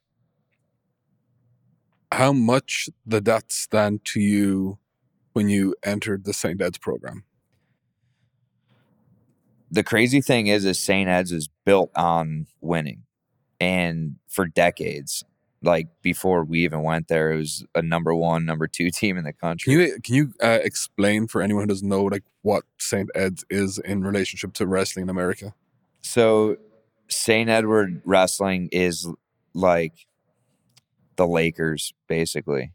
How 2.11 2.33
much 2.33 2.89
did 3.07 3.25
that 3.25 3.51
stand 3.51 4.03
to 4.05 4.19
you 4.19 4.79
when 5.33 5.49
you 5.49 5.75
entered 5.83 6.25
the 6.25 6.33
St. 6.33 6.59
Ed's 6.59 6.79
program? 6.79 7.23
the 9.71 9.83
crazy 9.83 10.21
thing 10.21 10.47
is 10.47 10.65
is 10.65 10.79
St. 10.79 11.09
Ed's 11.09 11.31
is 11.31 11.49
built 11.65 11.91
on 11.95 12.47
winning. 12.61 13.03
And 13.59 14.15
for 14.27 14.45
decades, 14.45 15.23
like 15.61 15.87
before 16.01 16.43
we 16.43 16.63
even 16.63 16.83
went 16.83 17.07
there, 17.07 17.31
it 17.31 17.37
was 17.37 17.65
a 17.75 17.81
number 17.81 18.13
one, 18.15 18.45
number 18.45 18.67
two 18.67 18.89
team 18.93 19.17
in 19.17 19.23
the 19.23 19.33
country. 19.33 19.73
Can 19.73 19.81
you 19.81 20.01
can 20.01 20.15
you 20.15 20.33
uh, 20.41 20.59
explain 20.63 21.27
for 21.27 21.41
anyone 21.41 21.63
who 21.63 21.67
doesn't 21.67 21.87
know 21.87 22.03
like 22.03 22.23
what 22.41 22.63
St. 22.77 23.09
Ed's 23.15 23.45
is 23.49 23.77
in 23.79 24.03
relationship 24.03 24.53
to 24.53 24.67
wrestling 24.67 25.03
in 25.03 25.09
America? 25.09 25.53
So 26.01 26.57
St. 27.09 27.49
Edward 27.49 28.01
Wrestling 28.05 28.69
is 28.71 29.07
like 29.53 30.07
the 31.15 31.27
Lakers, 31.27 31.93
basically. 32.07 32.71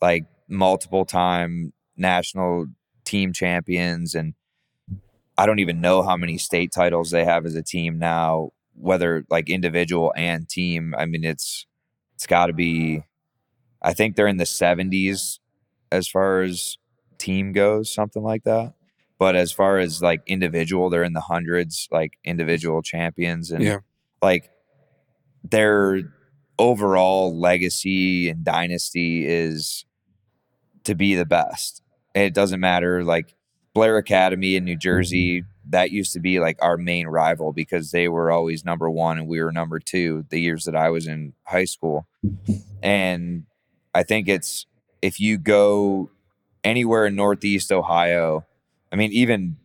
Like 0.00 0.24
multiple 0.48 1.04
time 1.04 1.72
national 1.96 2.66
team 3.04 3.32
champions 3.32 4.14
and 4.14 4.34
I 5.36 5.46
don't 5.46 5.60
even 5.60 5.80
know 5.80 6.02
how 6.02 6.16
many 6.16 6.36
state 6.36 6.72
titles 6.72 7.10
they 7.10 7.24
have 7.24 7.46
as 7.46 7.54
a 7.54 7.62
team 7.62 7.98
now, 7.98 8.50
whether 8.74 9.24
like 9.30 9.48
individual 9.48 10.12
and 10.16 10.48
team. 10.48 10.94
I 10.98 11.06
mean 11.06 11.24
it's 11.24 11.66
it's 12.18 12.26
gotta 12.26 12.52
be 12.52 13.04
I 13.80 13.94
think 13.94 14.16
they're 14.16 14.26
in 14.26 14.38
the 14.38 14.44
seventies 14.44 15.38
as 15.92 16.08
far 16.08 16.42
as 16.42 16.76
team 17.16 17.52
goes, 17.52 17.94
something 17.94 18.24
like 18.24 18.42
that. 18.42 18.74
But 19.20 19.36
as 19.36 19.52
far 19.52 19.78
as 19.78 20.02
like 20.02 20.22
individual, 20.26 20.90
they're 20.90 21.04
in 21.04 21.12
the 21.12 21.20
hundreds, 21.20 21.86
like 21.92 22.18
individual 22.24 22.82
champions, 22.82 23.52
and 23.52 23.62
Yeah. 23.62 23.78
like 24.20 24.50
their 25.44 26.12
overall 26.58 27.38
legacy 27.38 28.28
and 28.28 28.44
dynasty 28.44 29.24
is 29.24 29.84
to 30.82 30.96
be 30.96 31.14
the 31.14 31.24
best. 31.24 31.82
It 32.16 32.34
doesn't 32.34 32.58
matter 32.58 33.04
like 33.04 33.36
Blair 33.74 33.96
Academy 33.96 34.56
in 34.56 34.64
New 34.64 34.72
mm-hmm. 34.72 34.80
Jersey, 34.80 35.44
that 35.70 35.90
used 35.90 36.12
to 36.14 36.20
be 36.20 36.40
like 36.40 36.56
our 36.60 36.76
main 36.76 37.06
rival 37.06 37.52
because 37.52 37.90
they 37.90 38.08
were 38.08 38.30
always 38.30 38.64
number 38.64 38.88
one 38.90 39.18
and 39.18 39.28
we 39.28 39.40
were 39.40 39.52
number 39.52 39.78
two 39.78 40.24
the 40.30 40.40
years 40.40 40.64
that 40.64 40.76
I 40.76 40.90
was 40.90 41.06
in 41.06 41.34
high 41.44 41.64
school. 41.64 42.06
And 42.82 43.44
I 43.94 44.02
think 44.02 44.28
it's 44.28 44.66
if 45.02 45.20
you 45.20 45.38
go 45.38 46.10
anywhere 46.64 47.06
in 47.06 47.14
Northeast 47.14 47.70
Ohio, 47.70 48.46
I 48.92 48.96
mean, 48.96 49.12
even 49.12 49.56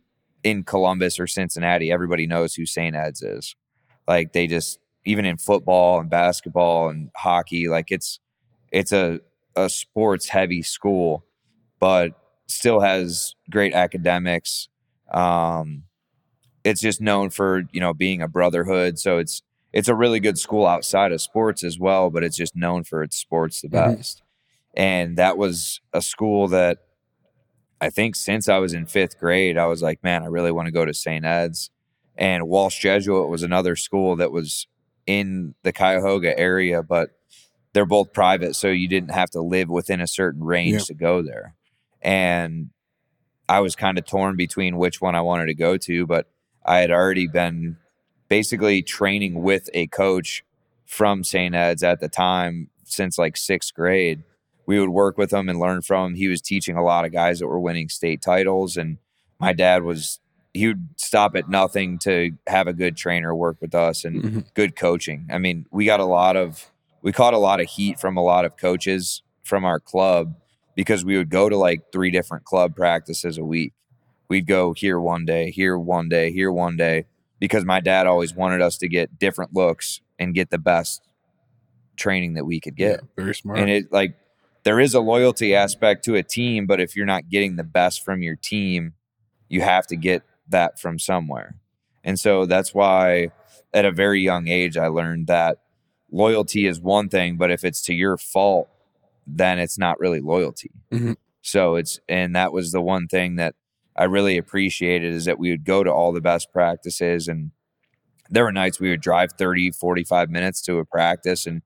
in 0.42 0.62
Columbus 0.62 1.18
or 1.18 1.26
Cincinnati, 1.26 1.90
everybody 1.90 2.26
knows 2.26 2.54
who 2.54 2.66
St. 2.66 2.94
Ed's 2.94 3.22
is. 3.22 3.56
Like 4.06 4.32
they 4.32 4.46
just 4.46 4.78
even 5.06 5.24
in 5.24 5.36
football 5.36 6.00
and 6.00 6.10
basketball 6.10 6.88
and 6.88 7.10
hockey, 7.16 7.68
like 7.68 7.90
it's 7.90 8.20
it's 8.70 8.92
a 8.92 9.20
a 9.56 9.70
sports 9.70 10.28
heavy 10.28 10.62
school, 10.62 11.24
but 11.80 12.12
still 12.46 12.80
has 12.80 13.34
great 13.50 13.72
academics. 13.72 14.68
Um, 15.10 15.84
it's 16.64 16.80
just 16.80 17.00
known 17.00 17.30
for 17.30 17.62
you 17.72 17.80
know 17.80 17.94
being 17.94 18.22
a 18.22 18.28
brotherhood, 18.28 18.98
so 18.98 19.18
it's 19.18 19.42
it's 19.72 19.88
a 19.88 19.94
really 19.94 20.20
good 20.20 20.38
school 20.38 20.66
outside 20.66 21.12
of 21.12 21.20
sports 21.20 21.62
as 21.64 21.78
well. 21.78 22.10
But 22.10 22.24
it's 22.24 22.36
just 22.36 22.56
known 22.56 22.84
for 22.84 23.02
its 23.02 23.16
sports 23.16 23.60
the 23.60 23.68
Mhm. 23.68 23.96
best, 23.96 24.22
and 24.74 25.16
that 25.18 25.36
was 25.38 25.80
a 25.92 26.00
school 26.02 26.48
that 26.48 26.78
I 27.80 27.90
think 27.90 28.16
since 28.16 28.48
I 28.48 28.58
was 28.58 28.72
in 28.72 28.86
fifth 28.86 29.18
grade, 29.18 29.58
I 29.58 29.66
was 29.66 29.82
like, 29.82 30.02
man, 30.02 30.22
I 30.22 30.26
really 30.26 30.52
want 30.52 30.66
to 30.66 30.72
go 30.72 30.84
to 30.84 30.94
St. 30.94 31.24
Ed's. 31.24 31.70
And 32.16 32.46
Walsh 32.48 32.78
Jesuit 32.80 33.28
was 33.28 33.42
another 33.42 33.74
school 33.76 34.14
that 34.16 34.30
was 34.30 34.68
in 35.06 35.54
the 35.64 35.72
Cuyahoga 35.72 36.38
area, 36.38 36.82
but 36.82 37.10
they're 37.72 37.84
both 37.84 38.12
private, 38.12 38.54
so 38.54 38.68
you 38.68 38.86
didn't 38.88 39.10
have 39.10 39.28
to 39.30 39.42
live 39.42 39.68
within 39.68 40.00
a 40.00 40.06
certain 40.06 40.44
range 40.44 40.72
Yeah. 40.74 40.78
to 40.86 40.94
go 40.94 41.20
there. 41.22 41.56
And 42.00 42.70
I 43.48 43.58
was 43.60 43.74
kind 43.74 43.98
of 43.98 44.06
torn 44.06 44.36
between 44.36 44.76
which 44.78 45.00
one 45.02 45.16
I 45.16 45.20
wanted 45.20 45.46
to 45.46 45.54
go 45.54 45.76
to, 45.76 46.06
but 46.06 46.30
I 46.64 46.78
had 46.78 46.90
already 46.90 47.26
been 47.26 47.76
basically 48.28 48.82
training 48.82 49.42
with 49.42 49.68
a 49.74 49.86
coach 49.88 50.44
from 50.86 51.24
St. 51.24 51.54
Ed's 51.54 51.82
at 51.82 52.00
the 52.00 52.08
time 52.08 52.70
since 52.84 53.18
like 53.18 53.36
sixth 53.36 53.74
grade. 53.74 54.22
We 54.66 54.80
would 54.80 54.88
work 54.90 55.18
with 55.18 55.32
him 55.32 55.48
and 55.48 55.58
learn 55.60 55.82
from 55.82 56.12
him. 56.12 56.14
He 56.14 56.28
was 56.28 56.40
teaching 56.40 56.76
a 56.76 56.82
lot 56.84 57.04
of 57.04 57.12
guys 57.12 57.38
that 57.40 57.46
were 57.46 57.60
winning 57.60 57.88
state 57.88 58.22
titles, 58.22 58.76
and 58.76 58.98
my 59.38 59.52
dad 59.52 59.82
was 59.82 60.20
he 60.54 60.68
would 60.68 60.88
stop 60.96 61.34
at 61.34 61.48
nothing 61.48 61.98
to 61.98 62.30
have 62.46 62.68
a 62.68 62.72
good 62.72 62.96
trainer 62.96 63.34
work 63.34 63.56
with 63.60 63.74
us 63.74 64.04
and 64.04 64.22
Mhm. 64.22 64.44
good 64.54 64.76
coaching. 64.76 65.26
I 65.30 65.38
mean, 65.38 65.66
we 65.72 65.84
got 65.84 65.98
a 66.00 66.04
lot 66.04 66.36
of 66.36 66.70
we 67.02 67.12
caught 67.12 67.34
a 67.34 67.38
lot 67.38 67.60
of 67.60 67.66
heat 67.68 67.98
from 68.00 68.16
a 68.16 68.22
lot 68.22 68.44
of 68.46 68.56
coaches 68.56 69.22
from 69.42 69.64
our 69.64 69.78
club 69.80 70.34
because 70.74 71.04
we 71.04 71.18
would 71.18 71.28
go 71.28 71.48
to 71.50 71.56
like 71.56 71.92
three 71.92 72.10
different 72.10 72.44
club 72.44 72.74
practices 72.74 73.36
a 73.36 73.44
week. 73.44 73.74
We'd 74.28 74.46
go 74.46 74.72
here 74.72 74.98
one 74.98 75.24
day, 75.24 75.50
here 75.50 75.78
one 75.78 76.08
day, 76.08 76.32
here 76.32 76.50
one 76.50 76.76
day 76.76 77.06
because 77.38 77.64
my 77.64 77.80
dad 77.80 78.06
always 78.06 78.34
wanted 78.34 78.62
us 78.62 78.78
to 78.78 78.88
get 78.88 79.18
different 79.18 79.54
looks 79.54 80.00
and 80.18 80.34
get 80.34 80.50
the 80.50 80.58
best 80.58 81.02
training 81.96 82.34
that 82.34 82.46
we 82.46 82.60
could 82.60 82.76
get. 82.76 83.00
Yeah, 83.02 83.22
very 83.22 83.34
smart. 83.34 83.58
And 83.58 83.68
it 83.68 83.92
like 83.92 84.16
there 84.62 84.80
is 84.80 84.94
a 84.94 85.00
loyalty 85.00 85.54
aspect 85.54 86.04
to 86.06 86.14
a 86.14 86.22
team, 86.22 86.66
but 86.66 86.80
if 86.80 86.96
you're 86.96 87.06
not 87.06 87.28
getting 87.28 87.56
the 87.56 87.64
best 87.64 88.04
from 88.04 88.22
your 88.22 88.36
team, 88.36 88.94
you 89.48 89.60
have 89.60 89.86
to 89.88 89.96
get 89.96 90.22
that 90.48 90.80
from 90.80 90.98
somewhere. 90.98 91.56
And 92.02 92.18
so 92.18 92.46
that's 92.46 92.74
why 92.74 93.30
at 93.72 93.84
a 93.84 93.92
very 93.92 94.20
young 94.20 94.48
age 94.48 94.76
I 94.76 94.86
learned 94.86 95.26
that 95.26 95.58
loyalty 96.10 96.66
is 96.66 96.80
one 96.80 97.08
thing, 97.08 97.36
but 97.36 97.50
if 97.50 97.64
it's 97.64 97.82
to 97.82 97.94
your 97.94 98.16
fault, 98.16 98.68
then 99.26 99.58
it's 99.58 99.78
not 99.78 100.00
really 100.00 100.20
loyalty. 100.20 100.70
Mhm. 100.90 101.16
So 101.42 101.76
it's 101.76 102.00
and 102.08 102.34
that 102.34 102.52
was 102.52 102.72
the 102.72 102.80
one 102.80 103.06
thing 103.06 103.36
that 103.36 103.54
I 103.96 104.04
really 104.04 104.36
appreciated 104.38 105.12
is 105.12 105.24
that 105.26 105.38
we 105.38 105.50
would 105.50 105.64
go 105.64 105.84
to 105.84 105.90
all 105.90 106.12
the 106.12 106.20
best 106.20 106.52
practices 106.52 107.28
and 107.28 107.50
there 108.30 108.44
were 108.44 108.52
nights 108.52 108.80
we 108.80 108.90
would 108.90 109.00
drive 109.00 109.32
30 109.38 109.72
45 109.72 110.30
minutes 110.30 110.60
to 110.62 110.78
a 110.78 110.84
practice 110.84 111.46
and 111.46 111.62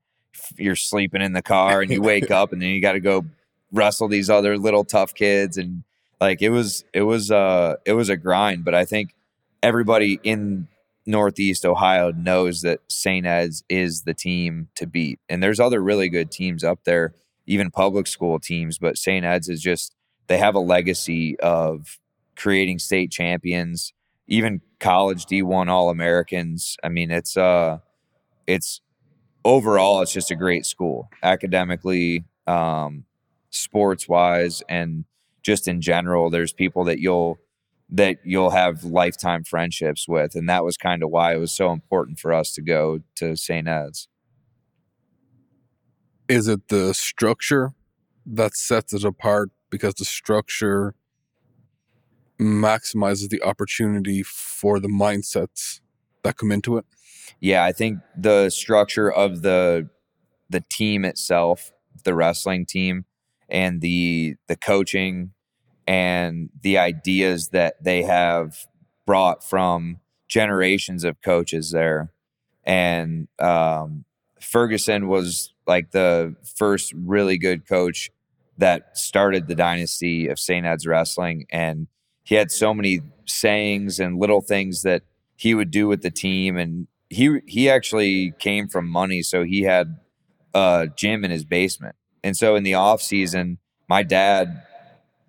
you're 0.56 0.76
sleeping 0.76 1.22
in 1.22 1.32
the 1.32 1.42
car 1.42 1.80
and 1.80 1.90
you 1.90 2.02
wake 2.02 2.30
up 2.30 2.52
and 2.52 2.60
then 2.60 2.70
you 2.70 2.80
got 2.80 2.92
to 2.92 3.00
go 3.00 3.24
wrestle 3.72 4.08
these 4.08 4.30
other 4.30 4.56
little 4.58 4.84
tough 4.84 5.14
kids 5.14 5.56
and 5.56 5.84
like 6.20 6.42
it 6.42 6.50
was 6.50 6.84
it 6.92 7.02
was 7.02 7.30
uh 7.30 7.76
it 7.84 7.92
was 7.92 8.08
a 8.08 8.16
grind 8.16 8.64
but 8.64 8.74
i 8.74 8.84
think 8.84 9.14
everybody 9.62 10.18
in 10.22 10.66
northeast 11.06 11.64
ohio 11.64 12.10
knows 12.12 12.62
that 12.62 12.80
st 12.88 13.26
ed's 13.26 13.62
is 13.68 14.02
the 14.02 14.14
team 14.14 14.68
to 14.74 14.86
beat 14.86 15.18
and 15.28 15.42
there's 15.42 15.60
other 15.60 15.82
really 15.82 16.08
good 16.08 16.30
teams 16.30 16.64
up 16.64 16.84
there 16.84 17.14
even 17.46 17.70
public 17.70 18.06
school 18.06 18.38
teams 18.38 18.78
but 18.78 18.96
st 18.96 19.24
ed's 19.24 19.48
is 19.48 19.60
just 19.60 19.94
they 20.28 20.38
have 20.38 20.54
a 20.54 20.60
legacy 20.60 21.38
of 21.40 21.98
creating 22.38 22.78
state 22.78 23.10
champions 23.10 23.92
even 24.28 24.60
college 24.80 25.26
d1 25.26 25.68
all 25.68 25.90
americans 25.90 26.76
i 26.84 26.88
mean 26.88 27.10
it's 27.10 27.36
uh 27.36 27.78
it's 28.46 28.80
overall 29.44 30.00
it's 30.00 30.12
just 30.12 30.30
a 30.30 30.36
great 30.36 30.64
school 30.64 31.10
academically 31.22 32.24
um 32.46 33.04
sports 33.50 34.08
wise 34.08 34.62
and 34.68 35.04
just 35.42 35.66
in 35.66 35.80
general 35.80 36.30
there's 36.30 36.52
people 36.52 36.84
that 36.84 37.00
you'll 37.00 37.38
that 37.90 38.18
you'll 38.24 38.50
have 38.50 38.84
lifetime 38.84 39.42
friendships 39.42 40.06
with 40.06 40.34
and 40.34 40.48
that 40.48 40.64
was 40.64 40.76
kind 40.76 41.02
of 41.02 41.10
why 41.10 41.34
it 41.34 41.38
was 41.38 41.52
so 41.52 41.72
important 41.72 42.18
for 42.18 42.32
us 42.32 42.52
to 42.52 42.60
go 42.60 43.00
to 43.14 43.36
st 43.36 43.66
ed's. 43.66 44.08
Is 46.28 46.46
it 46.46 46.68
the 46.68 46.92
structure 46.92 47.72
that 48.26 48.54
sets 48.54 48.92
it 48.92 49.04
apart? 49.04 49.50
Because 49.70 49.94
the 49.94 50.04
structure 50.04 50.94
maximizes 52.40 53.28
the 53.28 53.42
opportunity 53.42 54.22
for 54.22 54.78
the 54.80 54.88
mindsets 54.88 55.80
that 56.22 56.36
come 56.36 56.52
into 56.52 56.76
it? 56.76 56.84
yeah 57.40 57.64
i 57.64 57.72
think 57.72 57.98
the 58.16 58.50
structure 58.50 59.10
of 59.10 59.42
the 59.42 59.88
the 60.50 60.62
team 60.70 61.04
itself 61.04 61.72
the 62.04 62.14
wrestling 62.14 62.64
team 62.64 63.04
and 63.48 63.80
the 63.80 64.36
the 64.46 64.56
coaching 64.56 65.32
and 65.86 66.50
the 66.62 66.76
ideas 66.76 67.48
that 67.48 67.82
they 67.82 68.02
have 68.02 68.66
brought 69.06 69.42
from 69.42 69.98
generations 70.28 71.04
of 71.04 71.20
coaches 71.22 71.70
there 71.70 72.12
and 72.64 73.28
um, 73.38 74.04
ferguson 74.40 75.08
was 75.08 75.54
like 75.66 75.90
the 75.92 76.34
first 76.56 76.92
really 76.94 77.38
good 77.38 77.66
coach 77.66 78.10
that 78.58 78.96
started 78.96 79.46
the 79.46 79.54
dynasty 79.54 80.28
of 80.28 80.38
st 80.38 80.66
ed's 80.66 80.86
wrestling 80.86 81.46
and 81.50 81.86
he 82.28 82.34
had 82.34 82.50
so 82.50 82.74
many 82.74 83.00
sayings 83.24 83.98
and 83.98 84.18
little 84.18 84.42
things 84.42 84.82
that 84.82 85.02
he 85.34 85.54
would 85.54 85.70
do 85.70 85.88
with 85.88 86.02
the 86.02 86.10
team 86.10 86.56
and 86.58 86.86
he 87.08 87.38
he 87.46 87.70
actually 87.70 88.32
came 88.38 88.68
from 88.68 88.86
money 88.86 89.22
so 89.22 89.44
he 89.44 89.62
had 89.62 89.96
a 90.54 90.88
gym 90.94 91.24
in 91.24 91.30
his 91.30 91.44
basement 91.44 91.94
and 92.22 92.36
so 92.36 92.54
in 92.54 92.64
the 92.64 92.74
off 92.74 93.00
season 93.00 93.56
my 93.88 94.02
dad 94.02 94.62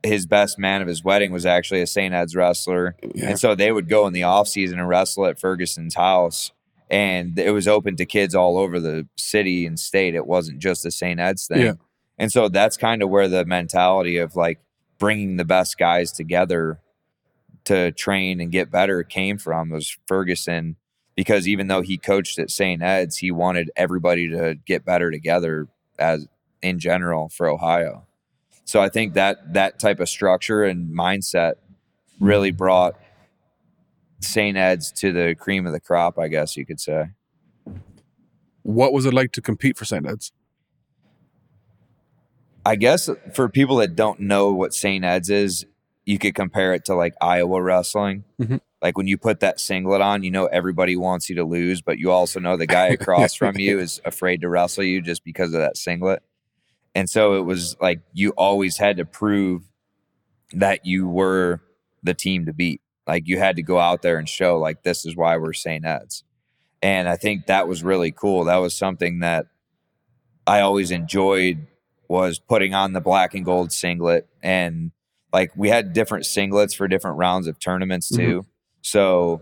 his 0.03 0.25
best 0.25 0.57
man 0.57 0.81
of 0.81 0.88
his 0.88 1.03
wedding 1.03 1.31
was 1.31 1.45
actually 1.45 1.81
a 1.81 1.88
St. 1.88 2.13
Ed's 2.13 2.35
wrestler 2.35 2.95
Yeah. 3.15 3.29
and 3.29 3.39
so 3.39 3.53
they 3.55 3.71
would 3.71 3.88
go 3.89 4.07
in 4.07 4.13
the 4.13 4.23
off 4.23 4.47
season 4.47 4.79
and 4.79 4.88
wrestle 4.89 5.25
at 5.25 5.39
Ferguson's 5.39 5.95
house 5.95 6.51
and 6.89 7.38
it 7.38 7.51
was 7.51 7.67
open 7.67 7.95
to 7.97 8.05
kids 8.05 8.33
all 8.33 8.57
over 8.57 8.79
the 8.79 9.07
city 9.17 9.65
and 9.65 9.79
state 9.79 10.15
it 10.15 10.25
wasn't 10.27 10.59
just 10.59 10.85
a 10.85 10.91
St. 10.91 11.19
Ed's 11.19 11.47
thing 11.47 11.62
Yeah. 11.62 11.73
and 12.17 12.31
so 12.31 12.49
that's 12.49 12.75
kind 12.77 13.01
of 13.03 13.09
where 13.09 13.27
the 13.29 13.45
mentality 13.45 14.17
of 14.17 14.35
like 14.35 14.59
bringing 14.97 15.38
the 15.38 15.45
best 15.45 15.77
guys 15.77 16.12
together 16.12 16.79
to 17.69 17.91
train 17.91 18.41
and 18.41 18.51
get 18.51 18.71
better 18.71 19.03
came 19.03 19.38
from 19.38 19.69
was 19.69 19.95
Ferguson 20.08 20.75
because 21.15 21.47
even 21.47 21.67
though 21.67 21.82
he 21.82 21.99
coached 21.99 22.39
at 22.39 22.49
St. 22.49 22.82
Ed's, 22.82 23.17
he 23.17 23.29
wanted 23.29 23.69
everybody 23.75 24.27
to 24.29 24.55
get 24.65 24.84
better 24.84 25.12
together 25.12 25.67
as 25.99 26.27
in 26.63 26.79
general 26.79 27.29
for 27.29 27.47
Ohio. 27.47 28.08
So 28.65 28.82
I 28.82 28.89
think 28.89 29.13
that 29.13 29.53
that 29.53 29.77
type 29.77 29.99
of 29.99 30.10
structure 30.10 30.63
and 30.63 30.97
mindset 30.97 31.55
really 32.19 32.49
brought 32.49 32.99
St. 34.19 34.58
Ed's 34.58 34.91
to 34.93 35.13
the 35.13 35.36
cream 35.36 35.67
of 35.67 35.71
the 35.71 35.79
crop, 35.79 36.17
I 36.17 36.27
guess 36.27 36.58
you 36.58 36.65
could 36.65 36.79
say. 36.79 37.12
What 38.63 38.93
was 38.93 39.05
it 39.05 39.13
like 39.13 39.32
to 39.34 39.41
compete 39.41 39.77
for 39.77 39.86
St. 39.86 40.08
Ed's? 40.08 40.32
I 42.65 42.75
guess 42.75 43.12
for 43.36 43.47
people 43.47 43.75
that 43.77 43.95
don't 43.95 44.21
know 44.21 44.51
what 44.53 44.73
St. 44.73 45.05
Ed's 45.05 45.29
is, 45.29 45.67
you 46.10 46.17
could 46.17 46.34
compare 46.34 46.74
it 46.74 46.86
to 46.86 46.95
like 46.95 47.13
Iowa 47.22 47.62
wrestling. 47.62 48.24
Mhm. 48.41 48.62
Like 48.82 48.98
when 48.98 49.06
you 49.06 49.15
put 49.15 49.41
that 49.41 49.60
singlet 49.60 50.02
on, 50.02 50.24
you 50.24 50.32
know 50.32 50.48
everybody 50.48 50.95
wants 50.95 51.30
you 51.30 51.36
to 51.36 51.43
lose, 51.43 51.84
but 51.84 52.00
you 52.00 52.10
also 52.10 52.39
know 52.39 52.58
the 52.58 52.65
guy 52.65 52.88
across 52.88 53.36
from 53.36 53.58
you 53.60 53.78
is 53.78 54.02
afraid 54.04 54.41
to 54.41 54.50
wrestle 54.50 54.84
you 54.84 55.04
just 55.04 55.24
because 55.24 55.54
of 55.54 55.60
that 55.60 55.78
singlet. 55.78 56.24
And 56.95 57.08
so 57.08 57.36
it 57.36 57.41
was 57.41 57.78
like 57.80 57.99
you 58.12 58.32
always 58.32 58.78
had 58.78 58.97
to 58.97 59.05
prove 59.05 59.62
that 60.53 60.84
you 60.84 61.07
were 61.07 61.62
the 62.01 62.16
team 62.16 62.47
to 62.47 62.53
beat. 62.53 62.82
Like 63.05 63.28
you 63.28 63.38
had 63.38 63.57
to 63.57 63.62
go 63.62 63.78
out 63.78 64.01
there 64.01 64.18
and 64.18 64.28
show 64.28 64.57
like 64.57 64.82
this 64.82 65.05
is 65.05 65.16
why 65.16 65.38
we're 65.38 65.53
St. 65.53 65.86
Ed's. 65.86 66.24
And 66.82 67.07
I 67.07 67.18
think 67.18 67.45
that 67.45 67.68
was 67.68 67.84
really 67.84 68.12
cool. 68.12 68.45
That 68.45 68.57
was 68.57 68.76
something 68.76 69.20
that 69.20 69.45
I 70.47 70.62
always 70.62 70.89
enjoyed 70.89 71.68
was 72.07 72.39
putting 72.39 72.74
on 72.74 72.93
the 72.93 73.01
black 73.01 73.36
and 73.36 73.45
gold 73.45 73.72
singlet 73.72 74.28
and 74.41 74.89
like 75.32 75.51
we 75.55 75.69
had 75.69 75.93
different 75.93 76.25
singlets 76.25 76.75
for 76.75 76.88
different 76.88 77.17
rounds 77.17 77.47
of 77.47 77.59
tournaments 77.59 78.11
mm-hmm. 78.11 78.23
too. 78.23 78.45
So 78.82 79.41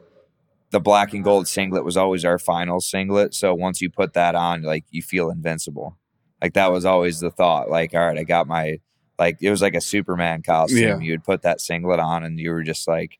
the 0.71 0.79
black 0.79 1.13
and 1.13 1.23
gold 1.23 1.47
singlet 1.47 1.85
was 1.85 1.97
always 1.97 2.25
our 2.25 2.39
final 2.39 2.81
singlet. 2.81 3.33
So 3.33 3.53
once 3.53 3.81
you 3.81 3.89
put 3.89 4.13
that 4.13 4.35
on, 4.35 4.63
like 4.63 4.85
you 4.91 5.01
feel 5.01 5.29
invincible. 5.29 5.97
Like 6.41 6.53
that 6.53 6.71
was 6.71 6.85
always 6.85 7.19
the 7.19 7.31
thought. 7.31 7.69
Like, 7.69 7.93
all 7.93 8.05
right, 8.05 8.17
I 8.17 8.23
got 8.23 8.47
my 8.47 8.79
like 9.17 9.37
it 9.41 9.49
was 9.49 9.61
like 9.61 9.75
a 9.75 9.81
Superman 9.81 10.43
costume. 10.43 10.77
Yeah. 10.77 10.99
You 10.99 11.13
would 11.13 11.23
put 11.23 11.41
that 11.43 11.61
singlet 11.61 11.99
on 11.99 12.23
and 12.23 12.39
you 12.39 12.51
were 12.51 12.63
just 12.63 12.87
like 12.87 13.19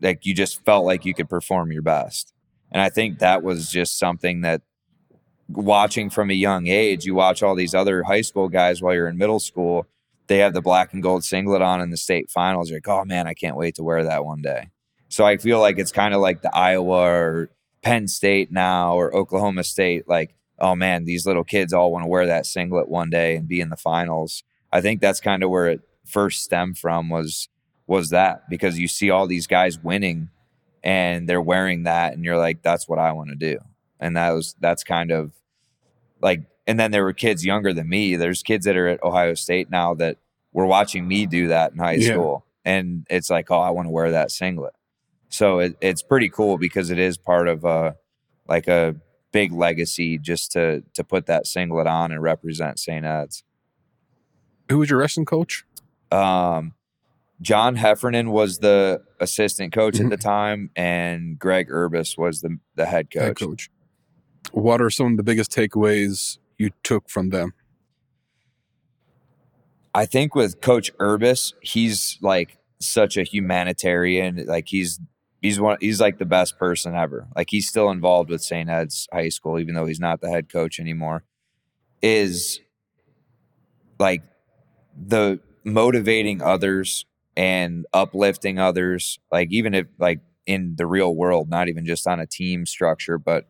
like 0.00 0.26
you 0.26 0.34
just 0.34 0.64
felt 0.64 0.84
like 0.84 1.04
you 1.04 1.14
could 1.14 1.28
perform 1.28 1.72
your 1.72 1.82
best. 1.82 2.32
And 2.70 2.82
I 2.82 2.88
think 2.88 3.20
that 3.20 3.42
was 3.42 3.70
just 3.70 3.98
something 3.98 4.40
that 4.40 4.62
watching 5.48 6.10
from 6.10 6.30
a 6.30 6.34
young 6.34 6.66
age, 6.66 7.04
you 7.04 7.14
watch 7.14 7.42
all 7.42 7.54
these 7.54 7.74
other 7.74 8.02
high 8.02 8.22
school 8.22 8.48
guys 8.48 8.82
while 8.82 8.94
you're 8.94 9.08
in 9.08 9.18
middle 9.18 9.40
school, 9.40 9.86
they 10.32 10.38
have 10.38 10.54
the 10.54 10.62
black 10.62 10.94
and 10.94 11.02
gold 11.02 11.22
singlet 11.22 11.60
on 11.60 11.82
in 11.82 11.90
the 11.90 11.96
state 11.98 12.30
finals. 12.30 12.70
You're 12.70 12.78
like, 12.78 12.88
oh 12.88 13.04
man, 13.04 13.26
I 13.26 13.34
can't 13.34 13.54
wait 13.54 13.74
to 13.74 13.82
wear 13.82 14.02
that 14.04 14.24
one 14.24 14.40
day. 14.40 14.70
So 15.10 15.26
I 15.26 15.36
feel 15.36 15.60
like 15.60 15.78
it's 15.78 15.92
kind 15.92 16.14
of 16.14 16.22
like 16.22 16.40
the 16.40 16.56
Iowa 16.56 17.02
or 17.02 17.50
Penn 17.82 18.08
State 18.08 18.50
now 18.50 18.94
or 18.94 19.14
Oklahoma 19.14 19.62
State. 19.62 20.08
Like, 20.08 20.34
oh 20.58 20.74
man, 20.74 21.04
these 21.04 21.26
little 21.26 21.44
kids 21.44 21.74
all 21.74 21.92
want 21.92 22.04
to 22.04 22.08
wear 22.08 22.24
that 22.24 22.46
singlet 22.46 22.88
one 22.88 23.10
day 23.10 23.36
and 23.36 23.46
be 23.46 23.60
in 23.60 23.68
the 23.68 23.76
finals. 23.76 24.42
I 24.72 24.80
think 24.80 25.02
that's 25.02 25.20
kind 25.20 25.42
of 25.42 25.50
where 25.50 25.66
it 25.66 25.82
first 26.06 26.42
stemmed 26.42 26.78
from 26.78 27.10
was 27.10 27.50
was 27.86 28.08
that 28.08 28.48
because 28.48 28.78
you 28.78 28.88
see 28.88 29.10
all 29.10 29.26
these 29.26 29.46
guys 29.46 29.78
winning 29.78 30.30
and 30.82 31.28
they're 31.28 31.42
wearing 31.42 31.82
that 31.82 32.14
and 32.14 32.24
you're 32.24 32.38
like 32.38 32.62
that's 32.62 32.88
what 32.88 32.98
I 32.98 33.12
want 33.12 33.28
to 33.28 33.36
do. 33.36 33.58
And 34.00 34.16
that 34.16 34.30
was 34.30 34.56
that's 34.60 34.82
kind 34.82 35.10
of 35.10 35.32
like 36.22 36.44
and 36.66 36.80
then 36.80 36.90
there 36.90 37.04
were 37.04 37.12
kids 37.12 37.44
younger 37.44 37.74
than 37.74 37.90
me. 37.90 38.16
There's 38.16 38.42
kids 38.42 38.64
that 38.64 38.78
are 38.78 38.88
at 38.88 39.02
Ohio 39.02 39.34
State 39.34 39.68
now 39.68 39.92
that 39.96 40.16
were 40.52 40.66
watching 40.66 41.06
me 41.08 41.26
do 41.26 41.48
that 41.48 41.72
in 41.72 41.78
high 41.78 41.92
Yeah. 41.94 42.12
school. 42.12 42.46
And 42.64 43.06
it's 43.10 43.30
like, 43.30 43.50
oh, 43.50 43.58
I 43.60 43.70
want 43.70 43.86
to 43.86 43.90
wear 43.90 44.10
that 44.12 44.30
singlet. 44.30 44.74
So 45.28 45.58
it, 45.60 45.76
it's 45.80 46.02
pretty 46.02 46.28
cool 46.28 46.58
because 46.58 46.90
it 46.90 46.98
is 46.98 47.16
part 47.18 47.48
of 47.48 47.64
a 47.64 47.96
like 48.48 48.68
a 48.68 48.94
big 49.32 49.52
legacy 49.52 50.18
just 50.18 50.52
to 50.52 50.82
to 50.94 51.02
put 51.04 51.26
that 51.26 51.46
singlet 51.46 51.86
on 51.86 52.12
and 52.12 52.22
represent 52.22 52.78
St. 52.78 53.04
Ed's. 53.04 53.42
Who 54.68 54.78
was 54.78 54.90
your 54.90 54.98
wrestling 54.98 55.26
coach? 55.26 55.64
Um, 56.10 56.74
John 57.40 57.76
Heffernan 57.76 58.30
was 58.30 58.58
the 58.58 59.02
assistant 59.20 59.72
coach 59.72 59.94
Mhm. 59.94 60.04
at 60.04 60.10
the 60.10 60.16
time, 60.16 60.70
and 60.76 61.38
Greg 61.38 61.68
Urbas 61.68 62.16
was 62.18 62.40
the 62.42 62.58
the 62.76 62.86
head 62.86 63.10
coach. 63.10 63.22
Head 63.22 63.36
coach. 63.36 63.70
What 64.52 64.80
are 64.82 64.90
some 64.90 65.12
of 65.12 65.16
the 65.16 65.22
biggest 65.22 65.50
takeaways 65.50 66.38
you 66.58 66.70
took 66.82 67.08
from 67.08 67.30
them? 67.30 67.54
I 69.94 70.06
think 70.06 70.34
with 70.34 70.60
Coach 70.60 70.92
Urbas, 70.98 71.52
he's 71.60 72.18
like 72.22 72.58
such 72.80 73.16
a 73.16 73.22
humanitarian. 73.22 74.44
Like 74.46 74.68
he's 74.68 75.00
he's 75.40 75.60
one 75.60 75.76
he's 75.80 76.00
like 76.00 76.18
the 76.18 76.24
best 76.24 76.58
person 76.58 76.94
ever. 76.94 77.28
Like 77.36 77.48
he's 77.50 77.68
still 77.68 77.90
involved 77.90 78.30
with 78.30 78.42
St. 78.42 78.70
Ed's 78.70 79.08
High 79.12 79.28
School, 79.28 79.58
even 79.58 79.74
though 79.74 79.86
he's 79.86 80.00
not 80.00 80.20
the 80.20 80.30
head 80.30 80.50
coach 80.50 80.80
anymore. 80.80 81.24
Is 82.00 82.60
like 83.98 84.22
the 84.96 85.40
motivating 85.64 86.42
others 86.42 87.04
and 87.36 87.86
uplifting 87.92 88.58
others, 88.58 89.18
like 89.30 89.48
even 89.50 89.74
if 89.74 89.86
like 89.98 90.20
in 90.46 90.74
the 90.76 90.86
real 90.86 91.14
world, 91.14 91.48
not 91.48 91.68
even 91.68 91.86
just 91.86 92.06
on 92.06 92.18
a 92.18 92.26
team 92.26 92.66
structure, 92.66 93.18
but 93.18 93.48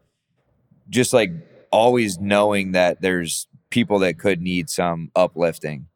just 0.90 1.12
like 1.12 1.30
always 1.70 2.18
knowing 2.18 2.72
that 2.72 3.00
there's 3.00 3.46
people 3.70 3.98
that 4.00 4.18
could 4.18 4.40
need 4.40 4.68
some 4.68 5.10
uplifting. 5.16 5.86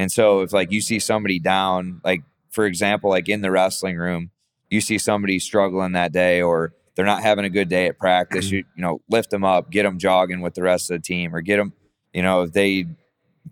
And 0.00 0.10
so 0.10 0.40
if 0.40 0.54
like 0.54 0.72
you 0.72 0.80
see 0.80 0.98
somebody 0.98 1.38
down, 1.38 2.00
like 2.02 2.22
for 2.48 2.64
example, 2.64 3.10
like 3.10 3.28
in 3.28 3.42
the 3.42 3.50
wrestling 3.50 3.98
room, 3.98 4.30
you 4.70 4.80
see 4.80 4.96
somebody 4.96 5.38
struggling 5.38 5.92
that 5.92 6.10
day 6.10 6.40
or 6.40 6.72
they're 6.94 7.04
not 7.04 7.22
having 7.22 7.44
a 7.44 7.50
good 7.50 7.68
day 7.68 7.86
at 7.86 7.98
practice, 7.98 8.46
mm-hmm. 8.46 8.56
you 8.56 8.64
you 8.76 8.82
know, 8.82 9.02
lift 9.10 9.28
them 9.28 9.44
up, 9.44 9.70
get 9.70 9.82
them 9.82 9.98
jogging 9.98 10.40
with 10.40 10.54
the 10.54 10.62
rest 10.62 10.90
of 10.90 10.96
the 10.96 11.02
team 11.02 11.34
or 11.34 11.42
get 11.42 11.58
them, 11.58 11.74
you 12.14 12.22
know, 12.22 12.44
if 12.44 12.52
they 12.52 12.86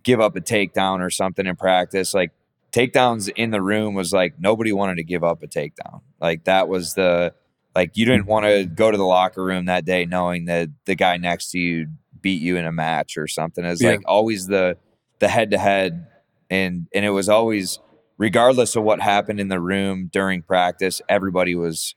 give 0.02 0.22
up 0.22 0.36
a 0.36 0.40
takedown 0.40 1.00
or 1.00 1.10
something 1.10 1.44
in 1.44 1.54
practice, 1.54 2.14
like 2.14 2.30
takedowns 2.72 3.28
in 3.28 3.50
the 3.50 3.60
room 3.60 3.92
was 3.92 4.14
like 4.14 4.40
nobody 4.40 4.72
wanted 4.72 4.96
to 4.96 5.04
give 5.04 5.22
up 5.22 5.42
a 5.42 5.46
takedown. 5.46 6.00
Like 6.18 6.44
that 6.44 6.66
was 6.66 6.94
the 6.94 7.34
like 7.74 7.98
you 7.98 8.06
didn't 8.06 8.24
want 8.24 8.46
to 8.46 8.64
go 8.64 8.90
to 8.90 8.96
the 8.96 9.04
locker 9.04 9.44
room 9.44 9.66
that 9.66 9.84
day 9.84 10.06
knowing 10.06 10.46
that 10.46 10.70
the 10.86 10.94
guy 10.94 11.18
next 11.18 11.50
to 11.50 11.58
you 11.58 11.88
beat 12.22 12.40
you 12.40 12.56
in 12.56 12.64
a 12.64 12.72
match 12.72 13.18
or 13.18 13.28
something. 13.28 13.66
It's 13.66 13.82
Yeah. 13.82 13.90
like 13.90 14.00
always 14.06 14.46
the 14.46 14.78
the 15.18 15.28
head 15.28 15.50
to 15.50 15.58
head 15.58 16.06
and 16.50 16.86
and 16.94 17.04
it 17.04 17.10
was 17.10 17.28
always 17.28 17.78
regardless 18.16 18.74
of 18.76 18.82
what 18.82 19.00
happened 19.00 19.40
in 19.40 19.48
the 19.48 19.60
room 19.60 20.08
during 20.12 20.42
practice, 20.42 21.00
everybody 21.08 21.54
was 21.54 21.94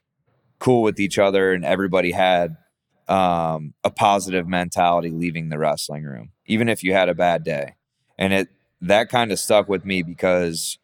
cool 0.58 0.82
with 0.82 1.00
each 1.00 1.18
other 1.18 1.52
and 1.52 1.64
everybody 1.64 2.12
had 2.12 2.56
um, 3.08 3.74
a 3.82 3.90
positive 3.90 4.46
mentality 4.46 5.10
leaving 5.10 5.48
the 5.48 5.58
wrestling 5.58 6.04
room, 6.04 6.30
even 6.46 6.68
if 6.68 6.84
you 6.84 6.92
had 6.92 7.08
a 7.08 7.14
bad 7.14 7.42
day. 7.42 7.74
And 8.16 8.32
it 8.32 8.48
that 8.80 9.08
kind 9.08 9.32
of 9.32 9.38
stuck 9.38 9.68
with 9.68 9.84
me 9.84 10.02
because 10.02 10.78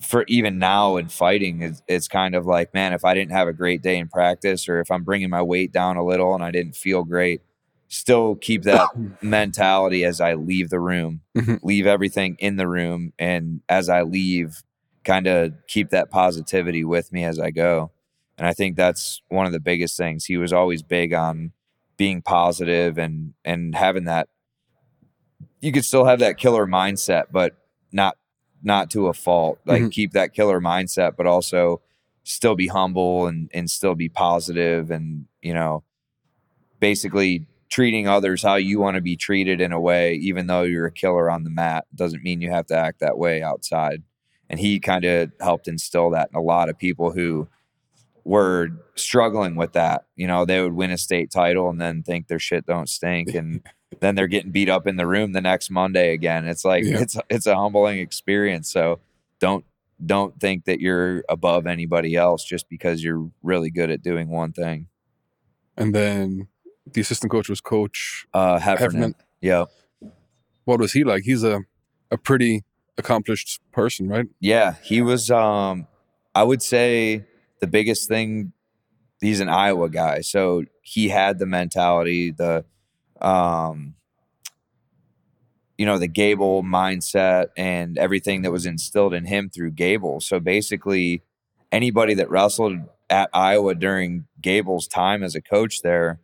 for 0.00 0.24
even 0.28 0.58
now 0.58 0.96
in 0.96 1.08
fighting, 1.08 1.62
it's, 1.62 1.82
it's 1.88 2.08
kind 2.08 2.34
of 2.34 2.46
like, 2.46 2.72
man, 2.72 2.92
if 2.92 3.04
I 3.04 3.14
didn't 3.14 3.32
have 3.32 3.48
a 3.48 3.52
great 3.52 3.82
day 3.82 3.98
in 3.98 4.08
practice 4.08 4.68
or 4.68 4.80
if 4.80 4.90
I'm 4.90 5.04
bringing 5.04 5.30
my 5.30 5.42
weight 5.42 5.72
down 5.72 5.96
a 5.96 6.04
little 6.04 6.34
and 6.34 6.42
I 6.42 6.50
didn't 6.50 6.76
feel 6.76 7.04
great, 7.04 7.42
still 7.88 8.34
keep 8.36 8.62
that 8.62 8.88
mentality 9.22 10.04
as 10.04 10.20
I 10.20 10.34
leave 10.34 10.70
the 10.70 10.80
room, 10.80 11.22
Mhm. 11.36 11.60
leave 11.62 11.86
everything 11.86 12.36
in 12.38 12.56
the 12.56 12.68
room. 12.68 13.12
And 13.18 13.60
as 13.68 13.88
I 13.88 14.02
leave, 14.02 14.62
kind 15.04 15.26
of 15.26 15.54
keep 15.66 15.90
that 15.90 16.10
positivity 16.10 16.84
with 16.84 17.12
me 17.12 17.24
as 17.24 17.38
I 17.38 17.50
go. 17.50 17.90
And 18.36 18.46
I 18.46 18.52
think 18.52 18.76
that's 18.76 19.22
one 19.28 19.46
of 19.46 19.52
the 19.52 19.60
biggest 19.60 19.96
things. 19.96 20.26
He 20.26 20.36
was 20.36 20.52
always 20.52 20.82
big 20.82 21.12
on 21.12 21.52
being 21.96 22.22
positive 22.22 22.98
and 22.98 23.34
and 23.44 23.74
having 23.74 24.04
that 24.04 24.28
you 25.60 25.72
could 25.72 25.84
still 25.84 26.04
have 26.04 26.20
that 26.20 26.38
killer 26.38 26.66
mindset, 26.66 27.24
but 27.32 27.56
not 27.90 28.16
not 28.62 28.90
to 28.90 29.06
a 29.08 29.12
fault. 29.12 29.58
Like 29.64 29.82
Mhm. 29.84 29.90
keep 29.92 30.12
that 30.12 30.32
killer 30.34 30.60
mindset, 30.60 31.16
but 31.16 31.26
also 31.26 31.80
still 32.24 32.54
be 32.54 32.66
humble 32.68 33.26
and 33.26 33.50
and 33.54 33.70
still 33.70 33.94
be 33.94 34.08
positive 34.08 34.90
and 34.90 35.26
you 35.42 35.54
know 35.54 35.82
basically 36.80 37.46
treating 37.70 38.08
others 38.08 38.42
how 38.42 38.54
you 38.56 38.80
want 38.80 38.94
to 38.94 39.00
be 39.00 39.16
treated 39.16 39.60
in 39.60 39.72
a 39.72 39.80
way 39.80 40.14
even 40.14 40.46
though 40.46 40.62
you're 40.62 40.86
a 40.86 40.92
killer 40.92 41.30
on 41.30 41.44
the 41.44 41.50
mat 41.50 41.84
doesn't 41.94 42.22
mean 42.22 42.40
you 42.40 42.50
have 42.50 42.66
to 42.66 42.76
act 42.76 43.00
that 43.00 43.18
way 43.18 43.42
outside. 43.42 44.02
And 44.50 44.58
he 44.58 44.80
kind 44.80 45.04
of 45.04 45.30
helped 45.40 45.68
instill 45.68 46.10
that 46.10 46.30
in 46.32 46.38
a 46.38 46.42
lot 46.42 46.68
of 46.70 46.78
people 46.78 47.10
who 47.12 47.48
were 48.24 48.68
struggling 48.94 49.54
with 49.56 49.72
that 49.72 50.04
you 50.16 50.26
know 50.26 50.44
they 50.44 50.60
would 50.60 50.74
win 50.74 50.90
a 50.90 50.98
state 50.98 51.30
title 51.30 51.70
and 51.70 51.80
then 51.80 52.02
think 52.02 52.28
their 52.28 52.38
shit 52.38 52.66
don't 52.66 52.88
stink 52.88 53.34
and 53.34 53.62
then 54.00 54.14
they're 54.14 54.26
getting 54.26 54.50
beat 54.50 54.68
up 54.68 54.86
in 54.86 54.96
the 54.96 55.06
room 55.06 55.32
the 55.32 55.40
next 55.40 55.70
monday 55.70 56.12
again. 56.12 56.46
It's 56.46 56.64
like 56.64 56.84
Yeah. 56.84 57.00
it's 57.00 57.16
it's 57.30 57.46
a 57.46 57.54
humbling 57.56 57.98
experience. 57.98 58.70
So 58.70 59.00
don't 59.40 59.64
don't 60.04 60.38
think 60.38 60.64
that 60.66 60.80
you're 60.80 61.24
above 61.28 61.66
anybody 61.66 62.14
else 62.16 62.44
just 62.44 62.68
because 62.68 63.02
you're 63.02 63.30
really 63.42 63.70
good 63.70 63.90
at 63.90 64.02
doing 64.02 64.28
one 64.28 64.52
thing. 64.52 64.88
And 65.76 65.94
then 65.94 66.48
the 66.92 67.00
assistant 67.00 67.30
coach 67.30 67.48
was 67.48 67.60
Coach 67.60 68.26
uh 68.34 68.58
heffernan, 68.58 69.14
Heffernan. 69.14 69.14
yeah 69.40 69.64
What 70.64 70.80
was 70.80 70.92
he 70.92 71.04
like? 71.04 71.22
He's 71.24 71.44
a, 71.44 71.60
a 72.10 72.18
pretty 72.18 72.64
accomplished 72.98 73.60
person, 73.72 74.08
right? 74.08 74.26
Yeah, 74.40 74.74
he 74.82 75.00
was. 75.00 75.30
Um, 75.30 75.86
I 76.34 76.42
would 76.42 76.62
say 76.62 77.24
the 77.60 77.66
biggest 77.66 78.08
thing. 78.08 78.52
He's 79.20 79.40
an 79.40 79.48
Iowa 79.48 79.88
guy, 79.88 80.20
so 80.20 80.64
he 80.82 81.08
had 81.08 81.38
the 81.38 81.46
mentality, 81.46 82.30
the, 82.30 82.64
um, 83.20 83.94
you 85.76 85.84
know, 85.86 85.98
the 85.98 86.06
Gable 86.06 86.62
mindset 86.62 87.46
and 87.56 87.98
everything 87.98 88.42
that 88.42 88.52
was 88.52 88.64
instilled 88.64 89.14
in 89.14 89.24
him 89.24 89.50
through 89.50 89.72
Gable. 89.72 90.20
So 90.20 90.38
basically, 90.38 91.22
anybody 91.72 92.14
that 92.14 92.30
wrestled 92.30 92.78
at 93.10 93.28
Iowa 93.32 93.74
during 93.74 94.26
Gable's 94.40 94.86
time 94.86 95.24
as 95.24 95.34
a 95.34 95.42
coach 95.42 95.82
there, 95.82 96.20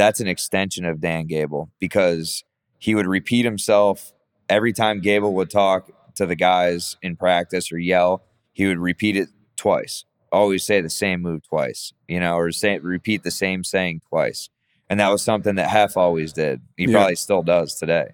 that's 0.00 0.20
an 0.20 0.26
extension 0.28 0.84
of 0.86 1.00
Dan 1.00 1.26
Gable 1.26 1.70
because 1.78 2.42
he 2.78 2.94
would 2.94 3.06
repeat 3.06 3.44
himself 3.44 4.12
every 4.48 4.72
time 4.72 5.00
Gable 5.00 5.34
would 5.34 5.50
talk 5.50 5.90
to 6.16 6.24
the 6.26 6.34
guys 6.36 6.96
in 7.02 7.16
practice 7.16 7.70
or 7.70 7.78
yell, 7.78 8.22
he 8.52 8.66
would 8.66 8.78
repeat 8.78 9.16
it 9.16 9.28
twice. 9.56 10.04
Always 10.32 10.64
say 10.64 10.80
the 10.80 10.88
same 10.90 11.20
move 11.22 11.42
twice, 11.46 11.92
you 12.08 12.18
know, 12.18 12.36
or 12.36 12.50
say 12.50 12.78
repeat 12.78 13.22
the 13.24 13.30
same 13.30 13.62
saying 13.62 14.00
twice. 14.08 14.48
And 14.88 14.98
that 15.00 15.10
was 15.10 15.22
something 15.22 15.56
that 15.56 15.68
Hef 15.68 15.96
always 15.96 16.32
did. 16.32 16.62
He 16.76 16.84
Yeah. 16.86 16.92
probably 16.92 17.16
still 17.16 17.42
does 17.42 17.74
today. 17.74 18.08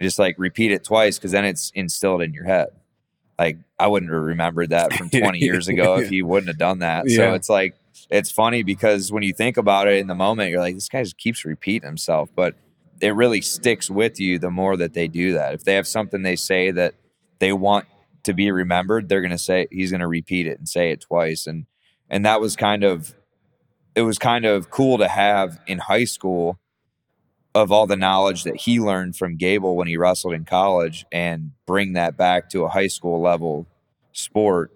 Just 0.00 0.18
like 0.18 0.36
repeat 0.38 0.70
it 0.72 0.84
twice 0.84 1.18
because 1.18 1.32
then 1.32 1.44
it's 1.44 1.70
instilled 1.74 2.22
in 2.22 2.32
your 2.32 2.44
head. 2.44 2.68
Like 3.38 3.58
I 3.78 3.88
wouldn't 3.88 4.12
have 4.12 4.20
remembered 4.22 4.70
that 4.70 4.92
from 4.94 5.10
20 5.10 5.38
years 5.40 5.66
ago 5.68 5.96
if 5.98 6.08
he 6.08 6.22
wouldn't 6.22 6.48
have 6.48 6.58
done 6.58 6.78
that. 6.80 7.04
Yeah. 7.08 7.16
So 7.16 7.34
it's 7.34 7.48
like 7.48 7.74
it's 8.10 8.30
funny 8.30 8.62
because 8.62 9.12
when 9.12 9.22
you 9.22 9.32
think 9.32 9.56
about 9.56 9.88
it 9.88 9.98
in 9.98 10.06
the 10.06 10.14
moment, 10.14 10.50
you're 10.50 10.60
like, 10.60 10.74
this 10.74 10.88
guy 10.88 11.02
just 11.02 11.18
keeps 11.18 11.44
repeating 11.44 11.86
himself. 11.86 12.30
But 12.34 12.54
it 13.00 13.14
really 13.14 13.40
sticks 13.40 13.90
with 13.90 14.20
you 14.20 14.38
the 14.38 14.50
more 14.50 14.76
that 14.76 14.94
they 14.94 15.08
do 15.08 15.32
that. 15.32 15.54
If 15.54 15.64
they 15.64 15.74
have 15.74 15.86
something 15.88 16.22
they 16.22 16.36
say 16.36 16.70
that 16.70 16.94
they 17.38 17.52
want 17.52 17.86
to 18.24 18.32
be 18.32 18.50
remembered, 18.50 19.08
they're 19.08 19.20
gonna 19.20 19.38
say 19.38 19.66
he's 19.70 19.90
gonna 19.90 20.08
repeat 20.08 20.46
it 20.46 20.58
and 20.58 20.68
say 20.68 20.90
it 20.90 21.00
twice. 21.00 21.46
And 21.46 21.66
and 22.08 22.24
that 22.24 22.40
was 22.40 22.56
kind 22.56 22.84
of 22.84 23.14
it 23.94 24.02
was 24.02 24.18
kind 24.18 24.44
of 24.44 24.70
cool 24.70 24.98
to 24.98 25.08
have 25.08 25.60
in 25.66 25.78
high 25.78 26.04
school 26.04 26.58
of 27.54 27.70
all 27.70 27.86
the 27.86 27.96
knowledge 27.96 28.44
that 28.44 28.56
he 28.56 28.80
learned 28.80 29.16
from 29.16 29.36
Gable 29.36 29.76
when 29.76 29.88
he 29.88 29.96
wrestled 29.96 30.32
in 30.34 30.44
college 30.44 31.04
and 31.12 31.52
bring 31.66 31.92
that 31.92 32.16
back 32.16 32.48
to 32.50 32.64
a 32.64 32.68
high 32.68 32.86
school 32.86 33.20
level 33.20 33.66
sport 34.12 34.70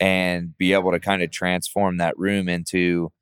and 0.00 0.56
be 0.56 0.72
able 0.72 0.90
to 0.90 0.98
kind 0.98 1.22
of 1.22 1.30
transform 1.30 1.98
that 1.98 2.18
room 2.18 2.48
into 2.48 3.12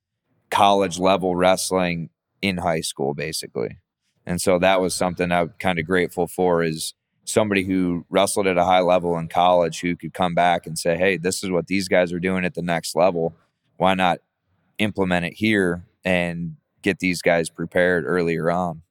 college 0.51 0.99
level 0.99 1.35
wrestling 1.35 2.09
in 2.41 2.59
high 2.59 2.81
school 2.81 3.12
basically. 3.14 3.79
And 4.24 4.41
so 4.41 4.59
that 4.61 4.81
was 4.81 4.95
something 4.95 5.33
I'm 5.33 5.55
kind 5.59 5.79
of 5.79 5.87
grateful 5.87 6.26
for 6.26 6.62
is 6.62 6.95
somebody 7.24 7.64
who 7.64 8.07
wrestled 8.09 8.47
at 8.47 8.57
a 8.57 8.64
high 8.64 8.81
level 8.81 9.18
in 9.18 9.29
college 9.29 9.81
who 9.81 9.97
could 9.97 10.14
come 10.14 10.35
back 10.35 10.66
and 10.66 10.79
say, 10.79 10.97
"Hey, 10.97 11.16
this 11.16 11.43
is 11.43 11.51
what 11.51 11.66
these 11.66 11.89
guys 11.89 12.12
are 12.12 12.20
doing 12.20 12.45
at 12.45 12.55
the 12.55 12.62
next 12.62 12.95
level. 12.95 13.35
Why 13.76 13.95
not 13.95 14.20
implement 14.79 15.26
it 15.26 15.35
here 15.35 15.85
and 16.05 16.57
get 16.83 17.01
these 17.01 17.22
guys 17.22 17.51
prepared 17.51 18.05
earlier 18.07 18.51
on?" 18.51 18.83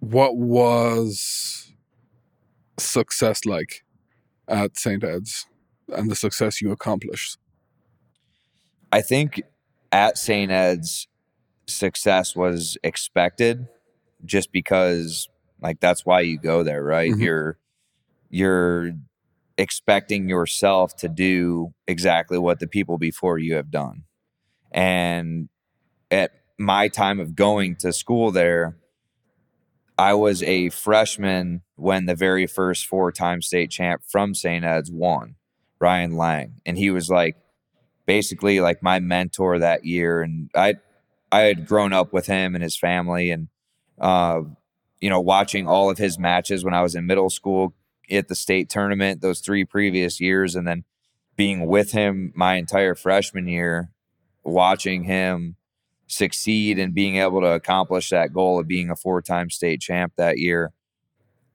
What 0.00 0.36
was 0.36 1.72
success 2.78 3.44
like 3.44 3.84
at 4.48 4.78
St. 4.78 5.04
Ed's 5.04 5.46
and 5.94 6.10
the 6.10 6.16
success 6.16 6.60
you 6.60 6.72
accomplished? 6.72 7.38
I 8.92 9.02
think 9.02 9.42
at 9.92 10.18
St. 10.18 10.50
Ed's, 10.50 11.06
success 11.66 12.34
was 12.34 12.78
expected 12.82 13.68
just 14.24 14.50
because 14.52 15.28
like 15.60 15.80
that's 15.80 16.06
why 16.06 16.20
you 16.22 16.38
go 16.38 16.62
there, 16.62 16.82
right? 16.82 17.12
Mhm. 17.12 17.20
You're 17.22 17.58
you're 18.30 18.92
expecting 19.58 20.28
yourself 20.28 20.96
to 20.96 21.08
do 21.08 21.74
exactly 21.86 22.38
what 22.38 22.60
the 22.60 22.66
people 22.66 22.98
before 22.98 23.38
you 23.38 23.54
have 23.54 23.70
done. 23.70 24.04
And 24.72 25.48
at 26.10 26.32
my 26.58 26.88
time 26.88 27.20
of 27.20 27.34
going 27.36 27.76
to 27.76 27.92
school 27.92 28.30
there, 28.30 28.76
I 29.98 30.14
was 30.14 30.44
a 30.44 30.68
freshman 30.70 31.62
when 31.74 32.06
the 32.06 32.14
very 32.14 32.46
first 32.46 32.86
four 32.86 33.10
time 33.10 33.42
state 33.42 33.70
champ 33.70 34.02
from 34.06 34.32
St. 34.32 34.64
Ed's 34.64 34.92
won, 34.92 35.34
Ryan 35.80 36.16
Lang. 36.16 36.60
And 36.64 36.78
he 36.78 36.90
was 36.90 37.10
like 37.10 37.36
basically 38.06 38.60
like 38.60 38.80
my 38.80 39.00
mentor 39.00 39.58
that 39.58 39.84
year. 39.84 40.22
And 40.22 40.50
I 40.54 40.76
I 41.32 41.40
had 41.40 41.66
grown 41.66 41.92
up 41.92 42.12
with 42.12 42.26
him 42.26 42.54
and 42.54 42.62
his 42.62 42.76
family 42.76 43.30
and 43.30 43.48
uh, 44.00 44.42
you 45.00 45.10
know, 45.10 45.20
watching 45.20 45.66
all 45.66 45.90
of 45.90 45.98
his 45.98 46.18
matches 46.18 46.64
when 46.64 46.74
I 46.74 46.82
was 46.82 46.94
in 46.94 47.06
middle 47.06 47.30
school 47.30 47.74
at 48.10 48.28
the 48.28 48.34
state 48.36 48.70
tournament 48.70 49.20
those 49.20 49.40
three 49.40 49.64
previous 49.64 50.20
years 50.20 50.54
and 50.54 50.66
then 50.66 50.84
being 51.36 51.66
with 51.66 51.92
him 51.92 52.32
my 52.34 52.54
entire 52.54 52.94
freshman 52.94 53.48
year, 53.48 53.90
watching 54.44 55.04
him 55.04 55.56
succeed 56.08 56.78
and 56.78 56.94
being 56.94 57.16
able 57.16 57.40
to 57.40 57.52
accomplish 57.52 58.10
that 58.10 58.32
goal 58.32 58.58
of 58.58 58.66
being 58.66 58.90
a 58.90 58.96
four 58.96 59.22
time 59.22 59.50
state 59.50 59.80
champ 59.80 60.12
that 60.16 60.38
year. 60.38 60.72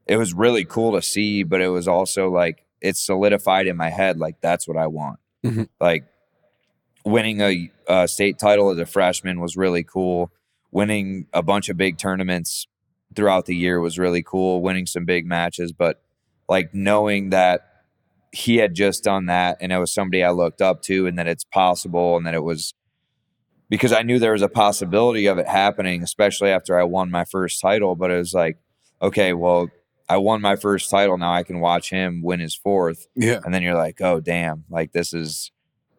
It 0.05 0.17
was 0.17 0.33
really 0.33 0.63
cool 0.63 0.93
to 0.93 1.01
see, 1.01 1.43
but 1.43 1.59
it 1.61 1.69
was 1.69 1.87
also 1.87 2.29
like 2.29 2.65
it 2.81 2.95
solidified 2.95 3.67
in 3.67 3.75
my 3.75 3.89
head 3.89 4.17
like 4.19 4.39
that's 4.41 4.67
what 4.67 4.77
I 4.77 4.87
want. 4.87 5.19
Mhm. 5.43 5.67
Like 5.81 6.05
winning 7.05 7.41
a, 7.41 7.71
a 7.87 8.07
state 8.07 8.37
title 8.39 8.69
as 8.69 8.77
a 8.77 8.85
freshman 8.85 9.39
was 9.39 9.57
really 9.57 9.83
cool. 9.83 10.31
Winning 10.71 11.27
a 11.33 11.41
bunch 11.41 11.69
of 11.69 11.77
big 11.77 11.97
tournaments 11.97 12.67
throughout 13.15 13.45
the 13.45 13.55
year 13.55 13.79
was 13.79 13.99
really 13.99 14.23
cool. 14.23 14.61
Winning 14.61 14.85
some 14.85 15.05
big 15.05 15.25
matches, 15.25 15.71
but 15.71 16.01
like 16.47 16.73
knowing 16.73 17.29
that 17.29 17.69
he 18.31 18.57
had 18.57 18.73
just 18.73 19.03
done 19.03 19.27
that 19.27 19.57
and 19.61 19.71
it 19.71 19.77
was 19.77 19.93
somebody 19.93 20.23
I 20.23 20.31
looked 20.31 20.61
up 20.61 20.81
to 20.83 21.07
and 21.07 21.17
that 21.19 21.27
it's 21.27 21.43
possible 21.43 22.17
and 22.17 22.25
that 22.25 22.33
it 22.33 22.43
was 22.43 22.73
because 23.73 23.91
I 23.91 24.03
knew 24.03 24.19
there 24.19 24.33
was 24.33 24.43
a 24.43 24.47
possibility 24.49 25.25
of 25.25 25.39
it 25.39 25.47
happening, 25.47 26.03
especially 26.03 26.51
after 26.51 26.79
I 26.79 26.83
won 26.83 27.09
my 27.09 27.25
first 27.25 27.59
title. 27.59 27.95
But 27.95 28.11
it 28.11 28.17
was 28.19 28.31
like, 28.31 28.59
okay, 29.01 29.33
well, 29.33 29.71
I 30.07 30.17
won 30.17 30.41
my 30.41 30.55
first 30.57 30.91
title. 30.91 31.17
Now 31.17 31.33
I 31.33 31.41
can 31.41 31.59
watch 31.59 31.89
him 31.89 32.21
win 32.21 32.39
his 32.39 32.53
fourth. 32.53 33.07
Yeah. 33.15 33.39
And 33.43 33.51
then 33.51 33.63
you're 33.63 33.73
like, 33.73 33.99
oh, 33.99 34.19
damn, 34.19 34.65
like 34.69 34.91
this 34.91 35.11
is 35.11 35.51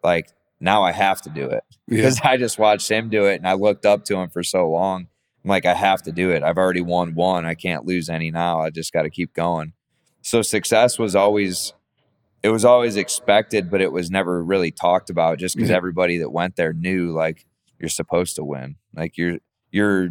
like 0.05 0.29
now 0.61 0.83
I 0.83 0.93
have 0.93 1.21
to 1.23 1.29
do 1.29 1.49
it 1.49 1.65
Yeah. 1.89 1.97
because 1.97 2.21
I 2.23 2.37
just 2.37 2.57
watched 2.57 2.89
him 2.89 3.09
do 3.09 3.25
it 3.25 3.35
and 3.35 3.47
I 3.47 3.55
looked 3.55 3.85
up 3.85 4.05
to 4.05 4.15
him 4.19 4.29
for 4.29 4.41
so 4.41 4.69
long. 4.69 5.07
I'm 5.43 5.49
like, 5.49 5.65
I 5.65 5.73
have 5.73 6.01
to 6.03 6.13
do 6.13 6.29
it. 6.31 6.43
I've 6.43 6.57
already 6.57 6.79
won 6.81 7.13
one. 7.13 7.45
I 7.45 7.55
can't 7.55 7.85
lose 7.85 8.07
any 8.07 8.31
now. 8.31 8.61
I 8.61 8.69
just 8.69 8.93
got 8.93 9.01
to 9.01 9.09
keep 9.09 9.33
going. 9.33 9.73
So 10.21 10.41
success 10.41 10.97
was 10.97 11.13
always, 11.13 11.73
it 12.41 12.49
was 12.49 12.63
always 12.63 12.95
expected, 12.95 13.69
but 13.69 13.81
it 13.81 13.91
was 13.91 14.09
never 14.09 14.41
really 14.41 14.71
talked 14.71 15.09
about 15.09 15.39
just 15.39 15.55
because 15.57 15.71
Yeah. 15.71 15.75
everybody 15.75 16.19
that 16.19 16.29
went 16.31 16.55
there 16.55 16.71
knew 16.71 17.11
like 17.11 17.45
you're 17.79 17.89
supposed 17.89 18.35
to 18.37 18.43
win. 18.43 18.75
Like 18.95 19.17
you're, 19.17 19.37
you're, 19.71 20.09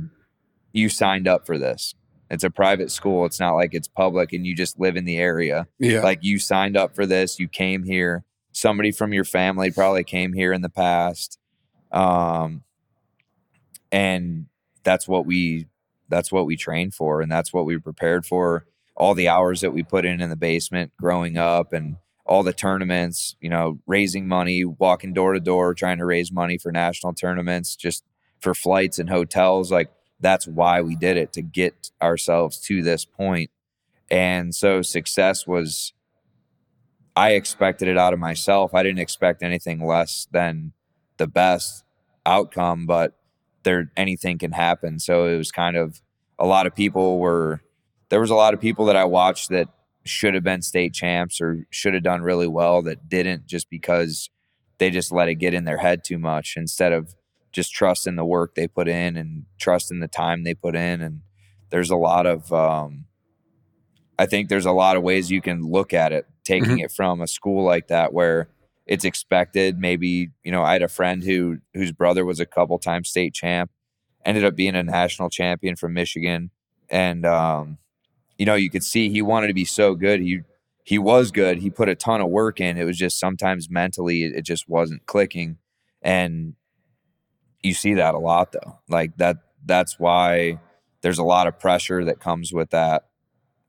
you 0.73 0.89
signed 0.89 1.27
up 1.29 1.47
for 1.47 1.59
this. 1.59 1.95
It's 2.31 2.43
a 2.45 2.51
private 2.51 2.91
school. 2.91 3.27
It's 3.27 3.39
not 3.39 3.55
like 3.55 3.75
it's 3.75 3.87
public 3.89 4.33
and 4.33 4.45
you 4.47 4.55
just 4.57 4.79
live 4.81 4.97
in 4.97 5.05
the 5.05 5.17
area 5.19 5.67
Yeah. 5.79 6.01
like 6.01 6.19
you 6.23 6.39
signed 6.39 6.77
up 6.77 6.95
for 6.95 7.07
this 7.07 7.39
you 7.39 7.47
came 7.49 7.85
here 7.85 8.25
somebody 8.53 8.91
from 8.93 9.13
your 9.13 9.25
family 9.25 9.71
probably 9.71 10.05
came 10.05 10.33
here 10.33 10.53
in 10.53 10.63
the 10.63 10.69
past 10.71 11.39
um 11.93 12.63
and 13.93 14.47
that's 14.83 15.07
what 15.09 15.27
we 15.27 15.67
that's 16.09 16.31
what 16.33 16.47
we 16.47 16.57
trained 16.57 16.95
for 16.95 17.21
and 17.21 17.31
that's 17.31 17.53
what 17.53 17.65
we 17.67 17.79
prepared 17.79 18.25
for 18.27 18.67
all 18.97 19.15
the 19.15 19.29
hours 19.29 19.61
that 19.61 19.73
we 19.73 19.83
put 19.83 20.05
in 20.05 20.21
in 20.21 20.31
the 20.31 20.37
basement 20.37 20.93
growing 21.01 21.37
up 21.37 21.73
and 21.73 21.97
all 22.27 22.43
the 22.43 22.53
tournaments 22.53 23.37
you 23.41 23.51
know 23.51 23.79
raising 23.87 24.27
money 24.27 24.65
walking 24.65 25.13
door 25.13 25.33
to 25.33 25.41
door 25.41 25.75
trying 25.75 25.99
to 25.99 26.05
raise 26.05 26.33
money 26.33 26.59
for 26.59 26.73
national 26.73 27.13
tournaments 27.13 27.77
just 27.77 28.05
for 28.41 28.55
flights 28.55 28.99
and 28.99 29.11
hotels 29.11 29.71
like 29.71 29.91
that's 30.21 30.47
why 30.47 30.81
we 30.81 30.97
did 30.97 31.17
it 31.17 31.33
to 31.33 31.43
get 31.43 31.91
ourselves 32.01 32.59
to 32.59 32.83
this 32.83 33.05
point. 33.05 33.51
and 34.11 34.55
so 34.55 34.81
success 34.81 35.47
was 35.47 35.93
I 37.17 37.31
expected 37.33 37.89
it 37.89 37.97
out 37.97 38.13
of 38.13 38.19
myself. 38.19 38.75
I 38.75 38.83
didn't 38.83 38.99
expect 38.99 39.43
anything 39.43 39.85
less 39.85 40.27
than 40.33 40.73
the 41.17 41.27
best 41.27 41.85
outcome, 42.27 42.87
but 42.87 43.13
there 43.63 43.91
anything 43.97 44.39
can 44.39 44.53
happen. 44.53 44.99
So 44.99 45.27
it 45.27 45.37
was 45.37 45.53
kind 45.53 45.77
of 45.77 46.01
a 46.39 46.47
lot 46.47 46.67
of 46.67 46.75
people 46.75 47.19
were 47.19 47.63
there 48.09 48.21
was 48.21 48.31
a 48.31 48.35
lot 48.35 48.55
of 48.55 48.61
people 48.61 48.85
that 48.87 48.97
I 48.97 49.05
watched 49.05 49.51
that 49.51 49.69
should 50.05 50.35
have 50.35 50.45
been 50.45 50.63
state 50.63 50.93
champs 50.93 51.41
or 51.41 51.67
should 51.71 51.95
have 51.95 52.03
done 52.03 52.23
really 52.23 52.47
well 52.47 52.83
that 52.83 53.09
didn't 53.09 53.47
just 53.47 53.71
because 53.71 54.31
they 54.79 54.91
just 54.91 55.13
let 55.13 55.29
it 55.29 55.37
get 55.37 55.55
in 55.55 55.65
their 55.65 55.79
head 55.79 56.03
too 56.05 56.19
much 56.19 56.55
instead 56.57 56.93
of 56.93 57.15
just 57.53 57.73
trusting 57.73 58.17
the 58.17 58.25
work 58.25 58.55
they 58.55 58.67
put 58.67 58.89
in 58.89 59.17
and 59.17 59.45
trusting 59.59 60.01
the 60.01 60.09
time 60.09 60.43
they 60.43 60.55
put 60.55 60.75
in 60.75 61.01
and 61.01 61.21
there's 61.71 61.91
a 61.91 61.97
lot 61.97 62.27
of 62.27 62.53
um, 62.53 63.07
I 64.19 64.27
think 64.27 64.49
there's 64.49 64.67
a 64.67 64.73
lot 64.73 64.97
of 64.97 65.03
ways 65.03 65.31
you 65.31 65.41
can 65.41 65.63
look 65.63 65.93
at 65.93 66.13
it, 66.13 66.27
taking 66.45 66.79
it 66.79 66.93
from 66.93 67.21
a 67.21 67.27
school 67.27 67.65
like 67.65 67.89
that 67.89 68.13
where 68.13 68.49
it's 68.87 69.05
expected. 69.05 69.79
Maybe, 69.79 70.31
you 70.45 70.53
know, 70.53 70.63
I 70.63 70.75
had 70.75 70.83
a 70.83 70.89
friend 70.89 71.23
who 71.23 71.59
whose 71.73 71.93
brother 71.93 72.25
was 72.25 72.41
a 72.41 72.47
couple 72.47 72.79
times 72.79 73.09
state 73.09 73.35
champ, 73.35 73.71
ended 74.25 74.45
up 74.45 74.55
being 74.55 74.77
a 74.77 74.83
national 74.83 75.31
champion 75.31 75.77
from 75.77 75.95
Michigan. 75.95 76.51
And 76.91 77.27
um, 77.27 77.79
you 78.39 78.47
know, 78.47 78.55
you 78.55 78.71
could 78.71 78.85
see 78.85 79.09
he 79.09 79.23
wanted 79.23 79.49
to 79.49 79.55
be 79.55 79.65
so 79.65 79.95
good. 79.95 80.21
He 80.21 80.41
he 80.85 80.99
was 80.99 81.31
good. 81.31 81.59
He 81.59 81.71
put 81.71 81.89
a 81.89 81.95
ton 81.95 82.21
of 82.21 82.29
work 82.29 82.61
in. 82.61 82.77
It 82.77 82.85
was 82.85 82.99
just 82.99 83.19
sometimes 83.19 83.71
mentally 83.71 84.25
it, 84.25 84.35
it 84.37 84.43
just 84.45 84.69
wasn't 84.69 85.07
clicking. 85.07 85.57
And 86.03 86.55
you 87.63 87.75
see 87.75 87.95
that 87.95 88.15
a 88.15 88.19
lot 88.19 88.53
though. 88.53 88.79
Like 88.89 89.17
that 89.17 89.39
that's 89.65 89.99
why 89.99 90.59
there's 91.01 91.19
a 91.19 91.25
lot 91.25 91.47
of 91.47 91.59
pressure 91.59 92.05
that 92.05 92.21
comes 92.21 92.53
with 92.53 92.71
that 92.71 93.05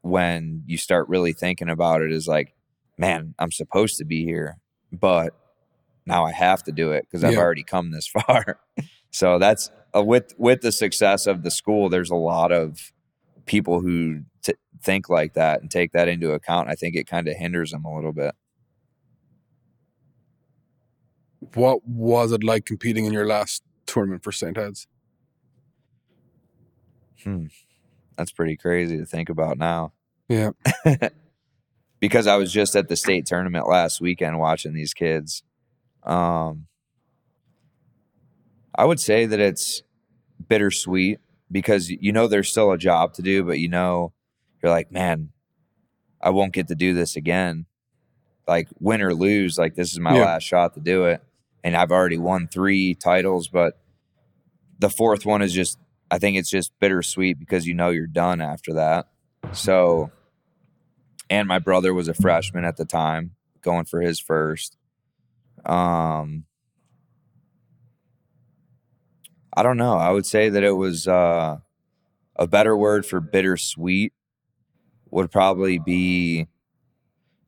when 0.01 0.63
you 0.65 0.77
start 0.77 1.07
really 1.09 1.33
thinking 1.33 1.69
about 1.69 2.01
it 2.01 2.11
is 2.11 2.27
like, 2.27 2.53
man, 2.97 3.33
I'm 3.39 3.51
supposed 3.51 3.97
to 3.97 4.05
be 4.05 4.23
here, 4.23 4.57
but 4.91 5.33
now 6.05 6.25
I 6.25 6.31
have 6.31 6.63
to 6.63 6.71
do 6.71 6.91
it 6.91 7.03
because 7.05 7.23
I've 7.23 7.33
Yeah. 7.33 7.39
already 7.39 7.63
come 7.63 7.91
this 7.91 8.07
far. 8.27 8.59
so 9.11 9.39
that's 9.39 9.71
uh, 9.95 10.03
with 10.03 10.33
with 10.37 10.61
the 10.61 10.71
success 10.71 11.25
of 11.27 11.43
the 11.43 11.51
school. 11.51 11.89
There's 11.89 12.11
a 12.11 12.15
lot 12.15 12.51
of 12.51 12.91
people 13.45 13.79
who 13.79 14.21
t- 14.43 14.53
think 14.81 15.09
like 15.09 15.33
that 15.33 15.61
and 15.61 15.69
take 15.69 15.91
that 15.93 16.07
into 16.07 16.31
account. 16.31 16.69
I 16.69 16.73
think 16.73 16.95
it 16.95 17.07
kind 17.07 17.27
of 17.27 17.35
hinders 17.35 17.71
them 17.71 17.85
a 17.85 17.95
little 17.95 18.13
bit. 18.13 18.33
What 21.53 21.85
was 21.87 22.31
it 22.31 22.43
like 22.43 22.65
competing 22.65 23.05
in 23.05 23.13
your 23.13 23.27
last 23.27 23.63
tournament 23.85 24.23
for 24.23 24.31
St. 24.31 24.57
Ed's? 24.57 24.87
Hmm. 27.23 27.45
That's 28.17 28.31
pretty 28.31 28.55
crazy 28.55 28.97
to 28.97 29.05
think 29.05 29.29
about 29.29 29.57
now. 29.57 29.93
Yeah. 30.27 30.51
because 31.99 32.27
I 32.27 32.35
was 32.35 32.51
just 32.51 32.75
at 32.75 32.87
the 32.87 32.95
state 32.95 33.25
tournament 33.25 33.67
last 33.67 34.01
weekend 34.01 34.39
watching 34.39 34.73
these 34.73 34.93
kids. 34.93 35.43
Um, 36.03 36.67
I 38.75 38.85
would 38.85 38.99
say 38.99 39.25
that 39.25 39.39
it's 39.39 39.83
bittersweet 40.47 41.19
because 41.51 41.89
you 41.89 42.11
know 42.11 42.27
there's 42.27 42.49
still 42.49 42.71
a 42.71 42.77
job 42.77 43.13
to 43.15 43.21
do, 43.21 43.43
but 43.43 43.59
you 43.59 43.69
know 43.69 44.13
you're 44.61 44.71
like, 44.71 44.91
man, 44.91 45.29
I 46.21 46.31
won't 46.31 46.53
get 46.53 46.67
to 46.69 46.75
do 46.75 46.93
this 46.93 47.15
again. 47.15 47.65
Like 48.47 48.67
win 48.79 49.01
or 49.01 49.13
lose, 49.13 49.57
like 49.57 49.75
this 49.75 49.91
is 49.91 49.99
my 49.99 50.13
Yeah. 50.15 50.25
last 50.25 50.43
shot 50.43 50.73
to 50.75 50.79
do 50.79 51.05
it, 51.05 51.21
and 51.63 51.75
I've 51.75 51.91
already 51.91 52.17
won 52.17 52.47
three 52.47 52.93
titles, 52.93 53.47
but 53.47 53.79
the 54.77 54.89
fourth 54.89 55.25
one 55.25 55.41
is 55.41 55.53
just 55.53 55.77
I 56.11 56.19
think 56.19 56.37
it's 56.37 56.49
just 56.49 56.71
bittersweet 56.79 57.39
because 57.39 57.65
you 57.65 57.73
know 57.73 57.89
you're 57.89 58.05
done 58.07 58.41
after 58.41 58.73
that. 58.73 59.07
So, 59.53 60.11
and 61.29 61.47
my 61.47 61.57
brother 61.59 61.93
was 61.93 62.07
a 62.07 62.13
freshman 62.13 62.65
at 62.65 62.77
the 62.77 62.85
time, 62.85 63.31
going 63.61 63.85
for 63.85 64.01
his 64.01 64.19
first. 64.19 64.77
Um, 65.65 66.45
I 69.55 69.63
don't 69.63 69.77
know. 69.77 69.97
I 69.97 70.11
would 70.11 70.25
say 70.25 70.49
that 70.49 70.63
it 70.63 70.73
was 70.73 71.07
uh, 71.07 71.57
a 72.35 72.47
better 72.47 72.75
word 72.75 73.05
for 73.05 73.19
bittersweet 73.21 74.13
would 75.09 75.31
probably 75.31 75.79
be 75.79 76.47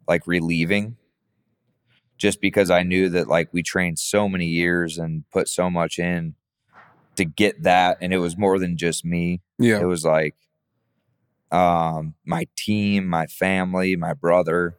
like 0.08 0.26
relieving 0.26 0.96
just 2.18 2.40
because 2.40 2.72
I 2.72 2.84
knew 2.84 3.10
that 3.10 3.28
like 3.28 3.50
we 3.52 3.62
trained 3.62 4.00
so 4.00 4.30
many 4.30 4.48
years 4.48 4.98
and 4.98 5.30
put 5.32 5.50
so 5.50 5.70
much 5.70 6.00
in 6.00 6.36
to 7.18 7.26
get 7.26 7.64
that 7.64 7.98
and 8.02 8.14
it 8.14 8.20
was 8.20 8.38
more 8.38 8.58
than 8.58 8.78
just 8.78 9.04
me. 9.04 9.42
Yeah. 9.60 9.82
It 9.82 9.86
was 9.86 10.06
like 10.06 10.36
um 11.52 12.16
my 12.26 12.48
team, 12.56 13.06
my 13.08 13.28
family, 13.28 13.96
my 13.98 14.14
brother, 14.14 14.78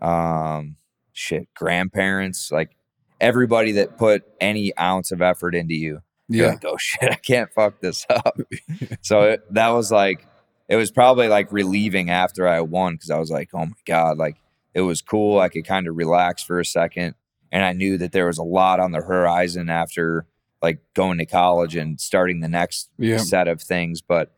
um 0.00 0.76
shit, 1.12 1.48
grandparents, 1.54 2.52
like 2.52 2.76
everybody 3.20 3.72
that 3.72 3.98
put 3.98 4.22
any 4.40 4.76
ounce 4.78 5.10
of 5.10 5.20
effort 5.20 5.54
into 5.54 5.74
you. 5.74 6.00
You're 6.28 6.46
Yeah. 6.46 6.52
like, 6.52 6.64
oh 6.64 6.76
shit, 6.78 7.10
I 7.10 7.14
can't 7.16 7.50
fuck 7.52 7.80
this 7.80 8.06
up. 8.10 8.38
so 9.02 9.22
it, 9.22 9.54
that 9.54 9.68
was 9.68 9.90
like, 9.92 10.26
it 10.68 10.76
was 10.76 10.90
probably 10.90 11.28
like 11.28 11.52
relieving 11.52 12.10
after 12.10 12.48
I 12.48 12.60
won 12.60 12.94
because 12.94 13.10
I 13.10 13.18
was 13.18 13.30
like, 13.30 13.50
oh 13.54 13.66
my 13.66 13.72
God, 13.86 14.16
like 14.18 14.36
it 14.72 14.80
was 14.80 15.02
cool. 15.02 15.38
I 15.38 15.48
could 15.48 15.66
kind 15.66 15.86
of 15.86 15.96
relax 15.96 16.42
for 16.42 16.58
a 16.58 16.64
second. 16.64 17.14
And 17.52 17.62
I 17.64 17.72
knew 17.72 17.98
that 17.98 18.12
there 18.12 18.26
was 18.26 18.38
a 18.38 18.42
lot 18.42 18.80
on 18.80 18.90
the 18.92 19.00
horizon 19.02 19.68
after 19.70 20.26
like 20.62 20.78
going 20.94 21.18
to 21.18 21.26
college 21.26 21.76
and 21.76 22.00
starting 22.00 22.40
the 22.40 22.48
next 22.48 22.88
Yeah. 22.98 23.18
set 23.18 23.46
of 23.46 23.60
things. 23.60 24.00
But 24.00 24.32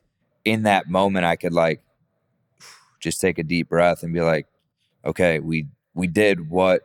in 0.44 0.64
that 0.64 0.88
moment, 0.90 1.24
I 1.24 1.36
could 1.36 1.52
like 1.54 1.80
just 3.00 3.20
take 3.20 3.38
a 3.38 3.42
deep 3.44 3.68
breath 3.68 4.02
and 4.02 4.12
be 4.12 4.20
like, 4.20 4.46
okay, 5.04 5.38
we, 5.38 5.66
we 5.94 6.06
did 6.08 6.50
what 6.50 6.82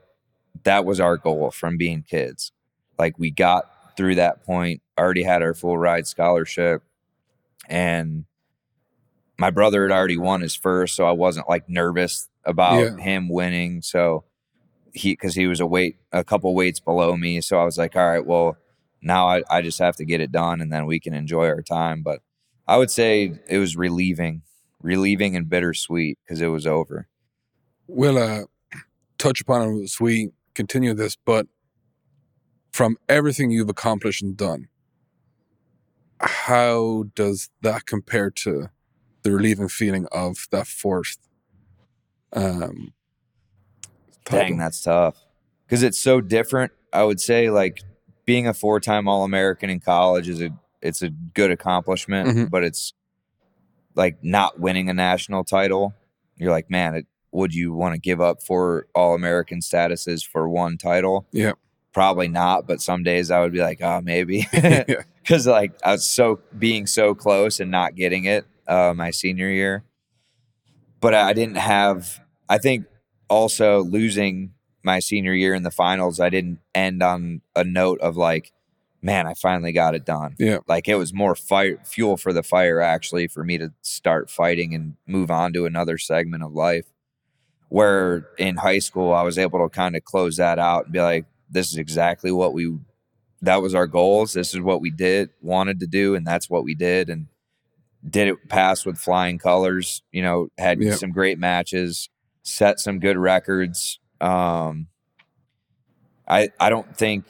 that 0.64 0.86
was 0.86 1.00
our 1.00 1.18
goal 1.18 1.50
from 1.52 1.78
being 1.78 2.04
kids. 2.04 2.52
Like 3.00 3.18
we 3.18 3.32
got 3.32 3.66
through 3.98 4.16
that 4.16 4.46
point, 4.46 4.82
already 5.02 5.24
had 5.24 5.42
our 5.42 5.54
full 5.54 5.78
ride 5.78 6.08
scholarship, 6.08 6.84
and 7.68 8.26
my 9.38 9.50
brother 9.50 9.84
had 9.88 9.92
already 9.92 10.18
won 10.18 10.42
his 10.42 10.56
first, 10.56 10.96
so 10.96 11.06
I 11.06 11.12
wasn't 11.12 11.50
like 11.50 11.68
nervous 11.68 12.30
about 12.46 12.80
Yeah. 12.80 12.98
him 12.98 13.28
winning. 13.30 13.82
So 13.82 14.24
he, 14.94 15.14
because 15.14 15.36
he 15.36 15.48
was 15.48 15.60
a 15.60 15.66
weight, 15.66 15.98
a 16.12 16.24
couple 16.24 16.54
weights 16.54 16.80
below 16.80 17.16
me, 17.18 17.42
so 17.42 17.60
I 17.60 17.64
was 17.66 17.78
like, 17.78 17.96
all 17.96 18.08
right, 18.08 18.26
well, 18.26 18.58
now 19.02 19.28
I, 19.28 19.42
I 19.50 19.62
just 19.62 19.80
have 19.80 19.96
to 19.98 20.06
get 20.06 20.22
it 20.22 20.32
done, 20.32 20.62
and 20.62 20.72
then 20.72 20.86
we 20.86 21.00
can 21.00 21.14
enjoy 21.14 21.48
our 21.48 21.62
time. 21.64 22.04
But 22.04 22.20
I 22.68 22.78
would 22.78 22.92
say 22.92 23.34
it 23.50 23.58
was 23.58 23.76
relieving, 23.76 24.44
relieving 24.82 25.36
and 25.36 25.50
bittersweet 25.50 26.20
because 26.24 26.40
it 26.42 26.48
was 26.48 26.68
over. 26.68 27.08
We'll 27.88 28.18
uh, 28.18 28.44
touch 29.18 29.42
upon 29.42 29.62
it 29.80 29.84
as 29.84 30.00
we 30.00 30.32
continue 30.54 30.94
this, 30.94 31.16
but 31.26 31.48
from 32.72 32.98
everything 33.10 33.50
you've 33.52 33.70
accomplished 33.70 34.22
and 34.22 34.38
done, 34.38 34.68
how 36.22 37.06
does 37.16 37.50
that 37.62 37.86
compare 37.86 38.30
to 38.32 38.70
the 39.24 39.32
relieving 39.32 39.68
feeling 39.68 40.08
of 40.12 40.48
that 40.52 40.68
fourth? 40.68 41.18
Um, 42.34 42.94
Dang, 44.26 44.58
that's 44.58 44.82
tough. 44.82 45.18
Because 45.66 45.84
it's 45.84 46.00
so 46.00 46.22
different. 46.22 46.72
I 46.94 47.04
would 47.04 47.20
say 47.20 47.50
like 47.50 47.82
being 48.26 48.48
a 48.48 48.54
four 48.54 48.80
time 48.80 49.08
All 49.08 49.24
American 49.24 49.70
in 49.70 49.80
college 49.80 50.30
is 50.30 50.42
a 50.42 50.50
it's 50.82 51.02
a 51.02 51.10
good 51.10 51.52
accomplishment, 51.52 52.30
Mhm. 52.30 52.50
but 52.50 52.64
it's 52.64 52.94
like 53.96 54.24
not 54.24 54.60
winning 54.60 54.90
a 54.90 54.94
national 54.94 55.44
title. 55.44 55.94
You're 56.38 56.52
like, 56.52 56.70
man, 56.70 56.96
it, 56.96 57.06
would 57.32 57.54
you 57.54 57.74
want 57.74 57.94
to 57.94 58.00
give 58.00 58.20
up 58.22 58.42
four 58.42 58.88
All 58.96 59.14
American 59.16 59.60
statuses 59.60 60.26
for 60.26 60.50
one 60.50 60.78
title? 60.78 61.28
Yeah. 61.32 61.54
Probably 61.94 62.28
not, 62.28 62.68
but 62.68 62.82
some 62.82 63.04
days 63.04 63.32
I 63.32 63.42
would 63.42 63.52
be 63.52 63.60
like, 63.60 63.82
oh, 63.82 64.02
maybe. 64.02 64.48
because 65.22 65.48
like 65.48 65.74
I 65.84 65.92
was 65.94 66.08
so 66.08 66.40
being 66.58 66.88
so 66.88 67.14
close 67.14 67.60
and 67.60 67.72
not 67.72 67.96
getting 67.96 68.26
it 68.26 68.46
uh, 68.68 68.94
my 68.96 69.12
senior 69.12 69.50
year. 69.50 69.84
But 71.00 71.14
I 71.14 71.34
didn't 71.34 71.58
have. 71.58 72.20
I 72.48 72.58
think 72.58 72.86
also 73.30 73.82
losing 73.84 74.54
my 74.84 75.00
senior 75.00 75.34
year 75.34 75.54
in 75.54 75.64
the 75.64 75.72
finals, 75.72 76.20
I 76.20 76.30
didn't 76.30 76.60
end 76.74 77.02
on 77.02 77.42
a 77.56 77.64
note 77.64 78.00
of 78.02 78.18
like, 78.18 78.52
man, 79.02 79.26
I 79.28 79.34
finally 79.34 79.72
got 79.72 79.96
it 79.96 80.06
done. 80.06 80.36
Yeah. 80.38 80.60
like 80.68 80.88
it 80.88 80.96
was 80.96 81.14
more 81.14 81.36
fire 81.36 81.80
fuel 81.84 82.18
for 82.18 82.34
the 82.34 82.44
fire 82.44 82.82
actually 82.82 83.28
for 83.28 83.44
me 83.44 83.58
to 83.58 83.74
start 83.82 84.30
fighting 84.30 84.74
and 84.76 84.96
move 85.08 85.32
on 85.32 85.54
to 85.54 85.66
another 85.66 85.98
segment 85.98 86.44
of 86.44 86.54
life. 86.54 86.86
Where 87.70 88.28
in 88.38 88.58
high 88.58 88.80
school, 88.80 89.14
I 89.14 89.24
was 89.24 89.38
able 89.38 89.60
to 89.60 89.70
kind 89.70 89.96
of 89.96 90.04
close 90.04 90.38
that 90.38 90.60
out 90.60 90.86
and 90.86 90.94
be 90.94 91.00
like, 91.00 91.26
this 91.52 91.72
is 91.72 91.78
exactly 91.78 92.32
what 92.32 92.54
we 92.54 92.78
that 93.44 93.62
was 93.62 93.74
our 93.76 93.88
goals. 93.88 94.34
This 94.34 94.54
is 94.54 94.62
what 94.62 94.82
we 94.82 94.90
did, 94.92 95.30
wanted 95.42 95.80
to 95.82 95.88
do, 95.88 96.16
and 96.16 96.26
that's 96.26 96.50
what 96.50 96.64
we 96.64 96.76
did, 96.76 97.10
and 97.10 97.28
did 98.08 98.28
it 98.28 98.50
pass 98.50 98.86
with 98.86 98.98
flying 98.98 99.38
colors. 99.38 100.02
You 100.12 100.22
know, 100.24 100.48
had 100.58 100.82
Yeah. 100.82 100.96
some 100.96 101.12
great 101.12 101.38
matches, 101.40 102.10
set 102.44 102.80
some 102.80 103.00
good 103.00 103.18
records. 103.18 104.00
Um, 104.20 104.88
I 106.28 106.50
I 106.60 106.70
don't 106.70 106.96
think. 106.98 107.26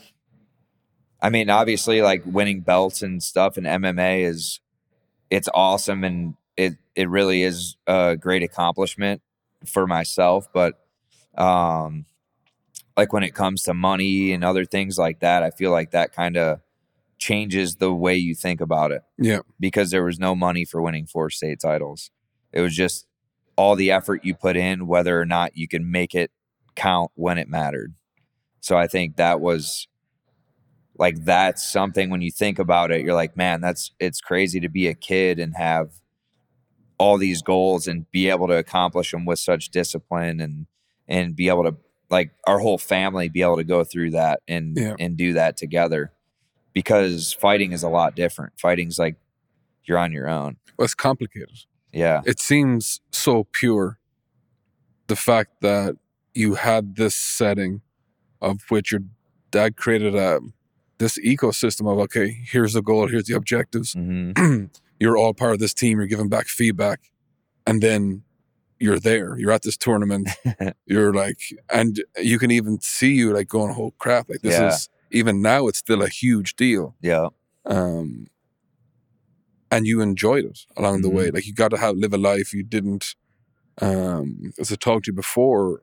I 1.24 1.30
mean, 1.30 1.50
obviously, 1.50 2.02
like 2.02 2.24
winning 2.26 2.62
belts 2.62 3.02
and 3.04 3.22
stuff 3.22 3.58
in 3.58 3.64
MMA 3.66 4.26
is 4.26 4.60
it's 5.30 5.50
awesome, 5.54 6.04
and 6.04 6.36
it 6.58 6.74
it 6.96 7.10
really 7.10 7.44
is 7.44 7.78
a 7.88 8.18
great 8.20 8.44
accomplishment 8.44 9.22
for 9.66 9.88
myself. 9.88 10.48
But 10.52 10.80
um, 11.38 12.06
like 13.02 13.14
when 13.14 13.24
it 13.24 13.34
comes 13.34 13.64
to 13.64 13.74
money 13.74 14.32
and 14.32 14.44
other 14.44 14.64
things 14.64 14.96
like 14.98 15.22
that, 15.22 15.42
I 15.42 15.50
feel 15.50 15.72
like 15.72 15.90
that 15.92 16.14
kind 16.14 16.38
of 16.38 16.60
changes 17.18 17.78
the 17.78 17.92
way 17.92 18.16
you 18.16 18.36
think 18.36 18.62
about 18.62 18.92
it 18.92 19.02
yeah, 19.18 19.40
because 19.60 19.90
there 19.90 20.04
was 20.04 20.20
no 20.20 20.36
money 20.36 20.66
for 20.66 20.82
winning 20.82 21.08
four 21.08 21.32
state 21.32 21.60
titles. 21.60 22.12
It 22.54 22.62
was 22.62 22.76
just 22.76 23.08
all 23.56 23.76
the 23.76 23.92
effort 23.92 24.24
you 24.24 24.36
put 24.36 24.56
in, 24.56 24.86
whether 24.86 25.20
or 25.20 25.26
not 25.26 25.58
you 25.58 25.68
can 25.68 25.90
make 25.90 26.14
it 26.14 26.32
count 26.76 27.12
when 27.16 27.40
it 27.40 27.50
mattered. 27.50 27.96
So 28.60 28.78
I 28.78 28.86
think 28.86 29.16
that 29.16 29.42
was 29.42 29.88
like 30.96 31.26
that's 31.26 31.68
something 31.68 32.12
when 32.12 32.22
you 32.22 32.32
think 32.32 32.60
about 32.60 32.92
it, 32.92 33.02
you're 33.02 33.16
like, 33.16 33.36
man, 33.36 33.62
that's 33.62 33.92
it's 34.00 34.22
crazy 34.22 34.60
to 34.60 34.70
be 34.70 34.88
a 34.88 34.94
kid 34.94 35.40
and 35.40 35.56
have 35.56 35.90
all 37.00 37.18
these 37.18 37.42
goals 37.42 37.88
and 37.88 38.10
be 38.12 38.30
able 38.30 38.48
to 38.48 38.58
accomplish 38.58 39.10
them 39.10 39.26
with 39.26 39.40
such 39.40 39.70
discipline 39.70 40.40
and 40.40 40.68
and 41.08 41.36
be 41.36 41.50
able 41.50 41.64
to 41.64 41.76
like 42.12 42.32
our 42.46 42.60
whole 42.60 42.78
family 42.78 43.30
be 43.30 43.42
able 43.42 43.56
to 43.58 43.64
go 43.64 43.84
through 43.84 44.12
that 44.12 44.42
and 44.48 44.78
Yeah. 44.78 44.96
and 45.00 45.18
do 45.18 45.34
that 45.34 45.58
together 45.58 46.12
because 46.74 47.34
fighting 47.34 47.72
is 47.72 47.84
a 47.84 47.90
lot 47.90 48.16
different. 48.16 48.54
Fighting's 48.60 49.00
like 49.00 49.16
you're 49.86 49.98
on 49.98 50.12
your 50.12 50.30
own. 50.30 50.58
well, 50.78 50.86
it's 50.86 50.94
complicated. 50.94 51.50
Yeah. 51.92 52.22
It 52.26 52.40
seems 52.40 53.02
so 53.12 53.48
pure. 53.52 53.98
The 55.08 55.16
fact 55.16 55.62
that 55.62 55.98
you 56.34 56.56
had 56.56 56.96
this 56.96 57.16
setting 57.16 57.82
of 58.42 58.62
which 58.70 58.92
your 58.92 59.02
dad 59.50 59.76
created 59.76 60.16
a 60.16 60.40
this 61.00 61.18
ecosystem 61.20 61.92
of 61.92 61.98
okay, 62.00 62.38
here's 62.46 62.74
the 62.74 62.82
goal, 62.82 63.08
here's 63.08 63.26
the 63.26 63.34
objectives. 63.36 63.94
hmm 63.94 64.32
you're 65.00 65.18
all 65.18 65.34
part 65.34 65.54
of 65.54 65.60
this 65.60 65.74
team. 65.74 65.98
You're 65.98 66.06
giving 66.08 66.30
back 66.30 66.46
feedback, 66.48 67.12
and 67.66 67.82
then 67.82 68.22
you're 68.82 69.00
there. 69.00 69.38
You're 69.38 69.52
at 69.52 69.62
this 69.62 69.78
tournament. 69.78 70.30
you're 70.86 71.14
like, 71.14 71.40
and 71.72 72.02
you 72.18 72.40
can 72.40 72.52
even 72.52 72.82
see 72.82 73.14
you 73.14 73.34
like 73.34 73.48
going, 73.48 73.74
"Oh 73.78 73.92
crap!" 74.00 74.30
Like 74.30 74.42
this 74.42 74.54
Yeah. 74.60 74.70
is 74.70 74.90
even 75.12 75.42
now. 75.42 75.68
It's 75.68 75.80
still 75.80 76.02
a 76.02 76.10
huge 76.10 76.56
deal. 76.56 76.96
Yeah. 77.02 77.28
Um, 77.66 78.28
and 79.70 79.88
you 79.88 80.02
enjoyed 80.02 80.46
it 80.46 80.60
along 80.76 81.02
the 81.02 81.10
way. 81.10 81.26
Mm-hmm. 81.28 81.36
Like 81.36 81.48
you 81.48 81.54
got 81.54 81.72
to 81.72 81.78
have 81.78 81.96
live 81.96 82.14
a 82.14 82.18
life 82.18 82.54
you 82.54 82.64
didn't. 82.64 83.16
Um, 83.82 84.52
as 84.60 84.72
I 84.72 84.76
talked 84.76 85.06
to 85.06 85.12
you 85.12 85.16
before, 85.16 85.82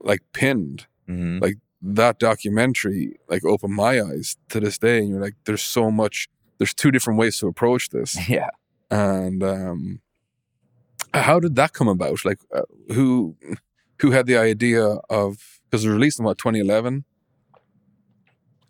like 0.00 0.20
pinned 0.32 0.86
hmm 1.06 1.38
Like, 1.40 1.56
that 1.82 2.18
documentary 2.18 3.16
like 3.28 3.44
opened 3.44 3.74
my 3.74 4.00
eyes 4.02 4.36
to 4.50 4.60
this 4.60 4.76
day. 4.78 4.98
And 4.98 5.08
you're 5.08 5.20
like, 5.20 5.36
there's 5.46 5.62
so 5.62 5.90
much. 5.90 6.28
There's 6.58 6.74
two 6.74 6.90
different 6.90 7.18
ways 7.18 7.38
to 7.38 7.46
approach 7.48 7.88
this 7.88 8.28
Yeah. 8.28 8.50
and 8.90 9.42
um 9.42 10.00
how 11.14 11.40
did 11.40 11.56
that 11.56 11.72
come 11.72 11.88
about 11.88 12.24
like 12.24 12.38
uh, 12.54 12.62
who 12.94 13.36
who 14.00 14.10
had 14.12 14.26
the 14.26 14.36
idea 14.36 14.84
of 15.08 15.60
because 15.70 15.84
it 15.84 15.88
was 15.88 15.94
released 15.94 16.18
in 16.18 16.24
what 16.24 16.38
2011 16.38 17.04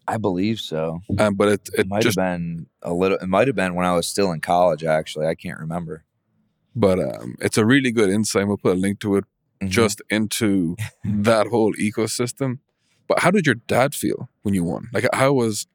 I 0.09 0.17
believe 0.17 0.59
so. 0.59 1.01
um, 1.19 1.35
but 1.35 1.49
it 1.49 1.69
It 1.75 1.81
it 1.81 1.87
might 1.89 2.03
just 2.03 2.19
have 2.19 2.25
been 2.39 2.67
a 2.83 2.93
little. 2.93 3.17
It 3.19 3.29
might 3.29 3.47
have 3.47 3.55
been 3.55 3.75
when 3.75 3.87
I 3.87 3.95
was 3.95 4.09
still 4.09 4.33
in 4.33 4.41
college. 4.41 4.83
Actually, 4.83 5.27
I 5.27 5.35
can't 5.35 5.59
remember. 5.61 6.05
but 6.75 6.99
um 7.01 7.35
it's 7.41 7.59
a 7.59 7.65
really 7.67 7.91
good 7.91 8.09
insight 8.11 8.47
we'll 8.47 8.57
put 8.57 8.77
a 8.77 8.81
link 8.87 9.01
to 9.01 9.17
it 9.17 9.25
Mhm. 9.61 9.69
just 9.69 10.01
into 10.09 10.77
that 11.05 11.49
whole 11.49 11.75
ecosystem 11.75 12.59
but 13.09 13.19
how 13.23 13.31
did 13.31 13.45
your 13.45 13.57
dad 13.57 13.93
feel 13.95 14.29
when 14.43 14.55
you 14.55 14.63
won 14.65 14.89
like 14.95 15.05
how 15.13 15.33
was 15.33 15.67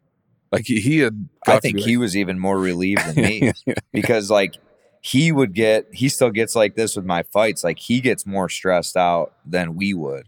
like 0.53 0.65
he, 0.65 0.79
he 0.79 0.99
had 0.99 1.27
I 1.45 1.59
think 1.59 1.79
he 1.81 1.97
was 1.97 2.15
even 2.15 2.39
more 2.39 2.57
relieved 2.57 3.05
than 3.05 3.15
me 3.29 3.51
because, 3.91 4.31
like, 4.31 4.53
he 5.05 5.31
would 5.31 5.53
get. 5.53 5.85
He 5.93 6.09
still 6.09 6.31
gets 6.31 6.55
like 6.55 6.73
this 6.73 6.95
with 6.95 7.05
my 7.05 7.21
fights. 7.21 7.63
Like, 7.63 7.77
he 7.77 8.01
gets 8.01 8.25
more 8.25 8.49
stressed 8.49 8.97
out 8.97 9.33
than 9.45 9.75
we 9.75 9.93
would. 9.93 10.27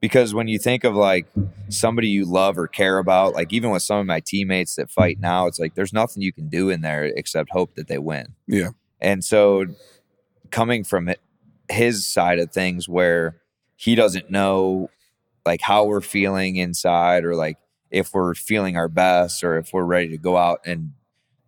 Because 0.00 0.34
when 0.34 0.48
you 0.48 0.58
think 0.58 0.82
of 0.82 0.96
like 0.96 1.28
somebody 1.68 2.08
you 2.08 2.24
love 2.24 2.58
or 2.58 2.66
care 2.66 2.98
about, 2.98 3.34
like 3.34 3.52
even 3.52 3.70
with 3.70 3.84
some 3.84 3.98
of 3.98 4.06
my 4.06 4.18
teammates 4.18 4.74
that 4.74 4.90
fight 4.90 5.20
now, 5.20 5.46
it's 5.46 5.60
like 5.60 5.76
there's 5.76 5.92
nothing 5.92 6.20
you 6.20 6.32
can 6.32 6.48
do 6.48 6.68
in 6.68 6.80
there 6.80 7.04
except 7.04 7.50
hope 7.50 7.76
that 7.76 7.86
they 7.86 7.98
win. 7.98 8.34
Yeah. 8.48 8.70
And 9.00 9.24
so 9.24 9.66
coming 10.50 10.82
from 10.82 11.10
his 11.68 12.04
side 12.04 12.40
of 12.40 12.50
things 12.50 12.88
where 12.88 13.36
he 13.76 13.94
doesn't 13.94 14.32
know 14.32 14.90
like 15.46 15.60
how 15.60 15.84
we're 15.84 16.00
feeling 16.00 16.56
inside 16.56 17.24
or 17.24 17.36
like 17.36 17.58
if 17.90 18.12
we're 18.14 18.34
feeling 18.34 18.76
our 18.76 18.88
best 18.88 19.44
or 19.44 19.58
if 19.58 19.72
we're 19.72 19.84
ready 19.84 20.08
to 20.08 20.18
go 20.18 20.36
out 20.36 20.60
and 20.64 20.92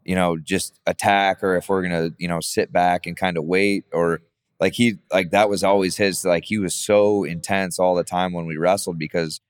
you 0.04 0.14
know 0.14 0.36
just 0.36 0.78
attack 0.86 1.42
or 1.42 1.56
if 1.56 1.68
we're 1.68 1.82
going 1.86 2.10
to 2.10 2.14
you 2.18 2.28
know 2.28 2.40
sit 2.40 2.72
back 2.72 3.06
and 3.06 3.16
kind 3.16 3.36
of 3.36 3.44
wait 3.44 3.84
or 3.92 4.20
like 4.60 4.72
he 4.74 4.98
like 5.12 5.30
that 5.30 5.48
was 5.48 5.62
always 5.64 5.96
his 5.96 6.24
like 6.24 6.44
he 6.44 6.58
was 6.58 6.74
so 6.74 7.24
intense 7.24 7.78
all 7.78 7.94
the 7.94 8.04
time 8.04 8.32
when 8.32 8.46
we 8.46 8.56
wrestled 8.56 8.98
because 8.98 9.40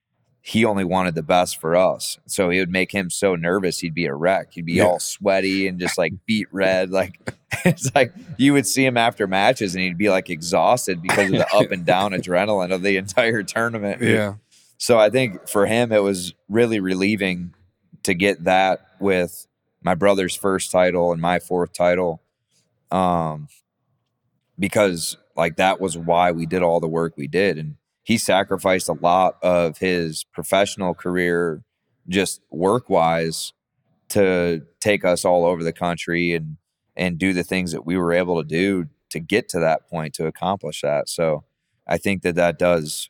he 0.42 0.64
only 0.64 0.84
wanted 0.84 1.14
the 1.14 1.22
best 1.22 1.60
for 1.60 1.76
us 1.76 2.18
so 2.26 2.48
it 2.50 2.58
would 2.58 2.70
make 2.70 2.90
him 2.92 3.10
so 3.10 3.34
nervous 3.36 3.78
he'd 3.80 3.94
be 3.94 4.06
a 4.06 4.14
wreck 4.14 4.48
he'd 4.52 4.64
be 4.66 4.74
Yeah. 4.74 4.84
all 4.84 4.98
sweaty 4.98 5.68
and 5.68 5.78
just 5.78 5.98
like 5.98 6.12
beet 6.26 6.48
red 6.50 6.90
like 6.90 7.18
it's 7.64 7.94
like 7.94 8.12
you 8.38 8.52
would 8.54 8.66
see 8.66 8.84
him 8.84 8.96
after 8.96 9.26
matches 9.26 9.74
and 9.74 9.84
he'd 9.84 9.98
be 9.98 10.08
like 10.10 10.30
exhausted 10.30 11.02
because 11.02 11.26
of 11.30 11.38
the 11.38 11.54
up 11.54 11.70
and 11.70 11.84
down 11.84 12.12
adrenaline 12.12 12.72
of 12.72 12.82
the 12.82 12.96
entire 12.96 13.42
tournament 13.42 14.00
Yeah. 14.00 14.34
so 14.78 14.98
I 14.98 15.10
think 15.10 15.46
for 15.48 15.66
him, 15.66 15.92
it 15.92 16.02
was 16.02 16.32
really 16.48 16.80
relieving 16.80 17.52
to 18.04 18.14
get 18.14 18.44
that 18.44 18.86
with 18.98 19.46
my 19.82 19.94
brother's 19.94 20.34
first 20.34 20.70
title 20.70 21.12
and 21.12 21.20
my 21.20 21.38
fourth 21.38 21.72
title. 21.72 22.22
Um, 22.90 23.48
because 24.58 25.16
like 25.36 25.56
that 25.56 25.80
was 25.80 25.96
why 25.96 26.32
we 26.32 26.46
did 26.46 26.62
all 26.62 26.80
the 26.80 26.88
work 26.88 27.14
we 27.16 27.26
did. 27.26 27.56
And 27.56 27.76
he 28.02 28.18
sacrificed 28.18 28.88
a 28.88 28.94
lot 28.94 29.36
of 29.42 29.78
his 29.78 30.24
professional 30.24 30.94
career, 30.94 31.62
just 32.08 32.40
work 32.50 32.90
wise, 32.90 33.52
to 34.10 34.62
take 34.80 35.04
us 35.04 35.24
all 35.24 35.44
over 35.44 35.62
the 35.62 35.72
country 35.72 36.32
and, 36.32 36.56
and 36.96 37.18
do 37.18 37.32
the 37.32 37.44
things 37.44 37.72
that 37.72 37.86
we 37.86 37.96
were 37.96 38.12
able 38.12 38.42
to 38.42 38.46
do 38.46 38.88
to 39.10 39.20
get 39.20 39.48
to 39.50 39.60
that 39.60 39.88
point 39.88 40.14
to 40.14 40.26
accomplish 40.26 40.82
that. 40.82 41.08
So 41.08 41.44
I 41.86 41.96
think 41.96 42.22
that 42.22 42.34
that 42.34 42.58
does 42.58 43.08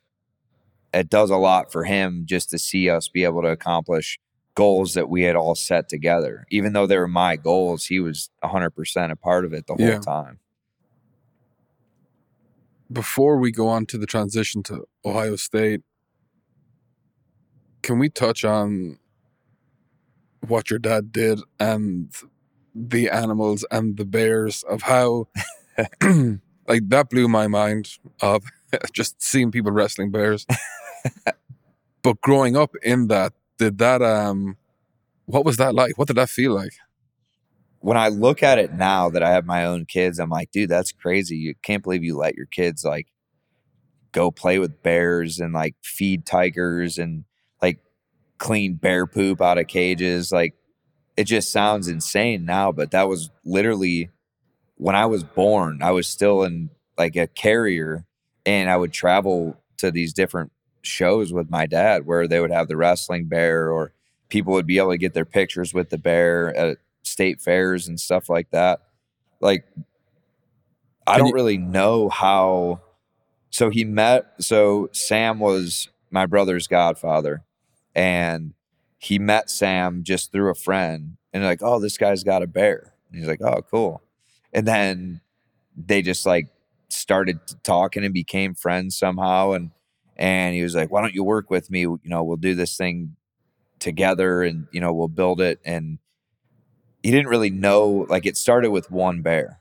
it 0.92 1.08
does 1.08 1.30
a 1.30 1.36
lot 1.36 1.70
for 1.70 1.84
him 1.84 2.24
just 2.26 2.50
to 2.50 2.58
see 2.58 2.90
us 2.90 3.08
be 3.08 3.24
able 3.24 3.42
to 3.42 3.48
accomplish 3.48 4.18
goals 4.54 4.94
that 4.94 5.08
we 5.10 5.22
had 5.22 5.36
all 5.36 5.54
set 5.54 5.88
together. 5.88 6.46
Even 6.50 6.72
though 6.74 6.86
they 6.86 6.98
were 6.98 7.08
my 7.08 7.36
goals, 7.36 7.86
he 7.86 8.00
was 8.00 8.30
100% 8.44 9.12
a 9.12 9.16
part 9.16 9.44
of 9.44 9.52
it 9.52 9.66
the 9.66 9.74
whole 9.74 9.80
Yeah. 9.86 9.98
time. 9.98 10.40
Before 12.92 13.38
we 13.38 13.52
go 13.52 13.68
on 13.68 13.86
to 13.86 13.98
the 13.98 14.06
transition 14.06 14.62
to 14.64 14.86
Ohio 15.04 15.36
State, 15.36 15.82
can 17.82 17.98
we 17.98 18.08
touch 18.10 18.44
on 18.44 18.98
what 20.46 20.70
your 20.70 20.78
dad 20.78 21.12
did 21.12 21.40
and 21.60 22.12
the 22.74 23.10
animals 23.10 23.64
and 23.70 23.96
the 23.96 24.04
bears 24.04 24.62
of 24.64 24.82
how 24.82 25.28
like 26.68 26.88
that 26.88 27.08
blew 27.10 27.28
my 27.28 27.46
mind 27.48 27.98
of 28.22 28.44
just 28.92 29.22
seeing 29.22 29.50
people 29.50 29.72
wrestling 29.72 30.10
bears. 30.10 30.46
but 32.02 32.20
growing 32.20 32.56
up 32.56 32.74
in 32.82 33.08
that, 33.08 33.32
did 33.60 33.76
that 33.76 34.00
um 34.00 34.56
what 35.26 35.44
was 35.44 35.58
that 35.58 35.74
like? 35.74 35.98
What 35.98 36.08
did 36.08 36.16
that 36.16 36.30
feel 36.30 36.54
like? 36.54 36.72
When 37.80 37.96
I 37.96 38.08
look 38.08 38.42
at 38.42 38.58
it 38.58 38.72
now 38.72 39.10
that 39.10 39.22
I 39.22 39.30
have 39.30 39.44
my 39.44 39.66
own 39.66 39.84
kids, 39.84 40.18
I'm 40.18 40.30
like, 40.30 40.50
dude, 40.50 40.70
that's 40.70 40.92
crazy. 40.92 41.36
You 41.36 41.54
can't 41.62 41.82
believe 41.82 42.02
you 42.02 42.16
let 42.16 42.34
your 42.34 42.46
kids 42.46 42.84
like 42.84 43.08
go 44.12 44.30
play 44.30 44.58
with 44.58 44.82
bears 44.82 45.38
and 45.38 45.52
like 45.52 45.76
feed 45.82 46.24
tigers 46.26 46.98
and 46.98 47.24
like 47.62 47.78
clean 48.38 48.74
bear 48.74 49.06
poop 49.06 49.42
out 49.42 49.58
of 49.58 49.66
cages. 49.66 50.32
Like 50.32 50.54
it 51.18 51.24
just 51.24 51.52
sounds 51.52 51.86
insane 51.86 52.46
now, 52.46 52.72
but 52.72 52.90
that 52.92 53.08
was 53.08 53.30
literally 53.44 54.08
when 54.76 54.96
I 54.96 55.04
was 55.04 55.22
born. 55.22 55.82
I 55.82 55.90
was 55.90 56.08
still 56.08 56.44
in 56.44 56.70
like 56.96 57.14
a 57.14 57.26
carrier 57.26 58.06
and 58.46 58.70
I 58.70 58.78
would 58.78 58.92
travel 58.92 59.62
to 59.78 59.90
these 59.90 60.14
different 60.14 60.50
shows 60.82 61.32
with 61.32 61.50
my 61.50 61.66
dad 61.66 62.06
where 62.06 62.26
they 62.26 62.40
would 62.40 62.50
have 62.50 62.68
the 62.68 62.76
wrestling 62.76 63.26
bear 63.26 63.70
or 63.70 63.92
people 64.28 64.52
would 64.52 64.66
be 64.66 64.78
able 64.78 64.90
to 64.90 64.98
get 64.98 65.14
their 65.14 65.24
pictures 65.24 65.74
with 65.74 65.90
the 65.90 65.98
bear 65.98 66.54
at 66.56 66.78
state 67.02 67.40
fairs 67.40 67.88
and 67.88 67.98
stuff 67.98 68.28
like 68.28 68.50
that. 68.50 68.80
Like 69.40 69.64
I 71.06 71.18
don't 71.18 71.32
really 71.32 71.58
know 71.58 72.08
how 72.08 72.80
so 73.50 73.68
he 73.70 73.84
met 73.84 74.34
so 74.38 74.88
Sam 74.92 75.38
was 75.38 75.88
my 76.10 76.26
brother's 76.26 76.66
godfather 76.66 77.42
and 77.94 78.54
he 78.98 79.18
met 79.18 79.50
Sam 79.50 80.02
just 80.02 80.30
through 80.30 80.50
a 80.50 80.54
friend 80.54 81.16
and 81.32 81.44
like, 81.44 81.62
oh, 81.62 81.80
this 81.80 81.96
guy's 81.96 82.22
got 82.22 82.42
a 82.42 82.46
bear. 82.46 82.92
And 83.08 83.18
he's 83.18 83.28
like, 83.28 83.40
oh, 83.40 83.62
cool. 83.70 84.02
And 84.52 84.66
then 84.66 85.20
they 85.76 86.02
just 86.02 86.26
like 86.26 86.48
started 86.88 87.40
talking 87.62 88.04
and 88.04 88.12
became 88.12 88.54
friends 88.54 88.98
somehow. 88.98 89.52
And 89.52 89.70
and 90.20 90.54
he 90.54 90.62
was 90.62 90.74
like, 90.74 90.92
why 90.92 91.00
don't 91.00 91.14
you 91.14 91.24
work 91.24 91.50
with 91.50 91.70
me? 91.70 91.80
You 91.80 91.98
know, 92.04 92.22
we'll 92.22 92.36
do 92.36 92.54
this 92.54 92.76
thing 92.76 93.16
together 93.78 94.42
and 94.42 94.66
you 94.70 94.80
know 94.80 94.92
we'll 94.92 95.08
build 95.08 95.40
it. 95.40 95.58
And 95.64 95.98
he 97.02 97.10
didn't 97.10 97.28
really 97.28 97.50
know. 97.50 98.06
Like 98.08 98.26
it 98.26 98.36
started 98.36 98.70
with 98.70 98.90
one 98.90 99.22
bear, 99.22 99.60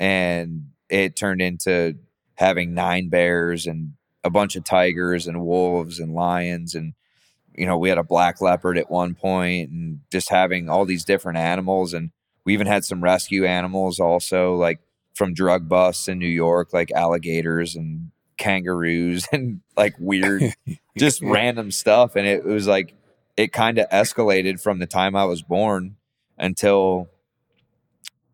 and 0.00 0.70
it 0.88 1.14
turned 1.14 1.40
into 1.40 1.94
having 2.34 2.74
nine 2.74 3.08
bears 3.08 3.66
and 3.66 3.92
a 4.24 4.30
bunch 4.30 4.56
of 4.56 4.64
tigers 4.64 5.28
and 5.28 5.40
wolves 5.40 6.00
and 6.00 6.12
lions 6.12 6.74
and 6.74 6.92
you 7.54 7.66
know 7.66 7.78
we 7.78 7.88
had 7.88 7.98
a 7.98 8.02
black 8.02 8.40
leopard 8.40 8.76
at 8.76 8.90
one 8.90 9.14
point 9.14 9.70
and 9.70 10.00
just 10.10 10.28
having 10.28 10.68
all 10.68 10.84
these 10.84 11.04
different 11.04 11.38
animals 11.38 11.94
and 11.94 12.10
we 12.44 12.52
even 12.52 12.66
had 12.66 12.84
some 12.84 13.02
rescue 13.02 13.44
animals 13.46 13.98
also 13.98 14.54
like 14.54 14.80
from 15.14 15.34
drug 15.34 15.68
busts 15.68 16.08
in 16.08 16.18
New 16.18 16.26
York 16.26 16.72
like 16.72 16.90
alligators 16.92 17.76
and 17.76 18.10
kangaroos 18.40 19.28
and 19.32 19.60
like 19.76 19.94
weird 19.98 20.42
just 20.98 21.22
random 21.22 21.70
stuff 21.70 22.16
and 22.16 22.26
it, 22.26 22.44
was 22.44 22.66
like 22.66 22.94
it 23.36 23.52
kind 23.52 23.78
of 23.78 23.88
escalated 23.90 24.60
from 24.60 24.80
the 24.80 24.86
time 24.86 25.14
I 25.14 25.24
was 25.24 25.42
born 25.42 25.96
until 26.38 27.08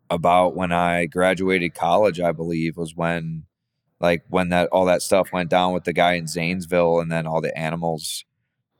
about 0.09 0.57
when 0.57 0.71
I 0.73 1.07
graduated 1.07 1.75
college 1.75 2.21
I 2.21 2.33
believe 2.33 2.77
was 2.77 2.95
when 2.95 3.45
like 4.01 4.23
when 4.29 4.51
that 4.51 4.69
all 4.69 4.85
that 4.87 5.03
stuff 5.03 5.33
went 5.33 5.51
down 5.51 5.75
with 5.75 5.85
the 5.85 5.93
guy 5.93 6.13
in 6.13 6.29
Zanesville 6.29 7.01
and 7.01 7.11
then 7.11 7.27
all 7.27 7.41
the 7.41 7.57
animals 7.59 8.25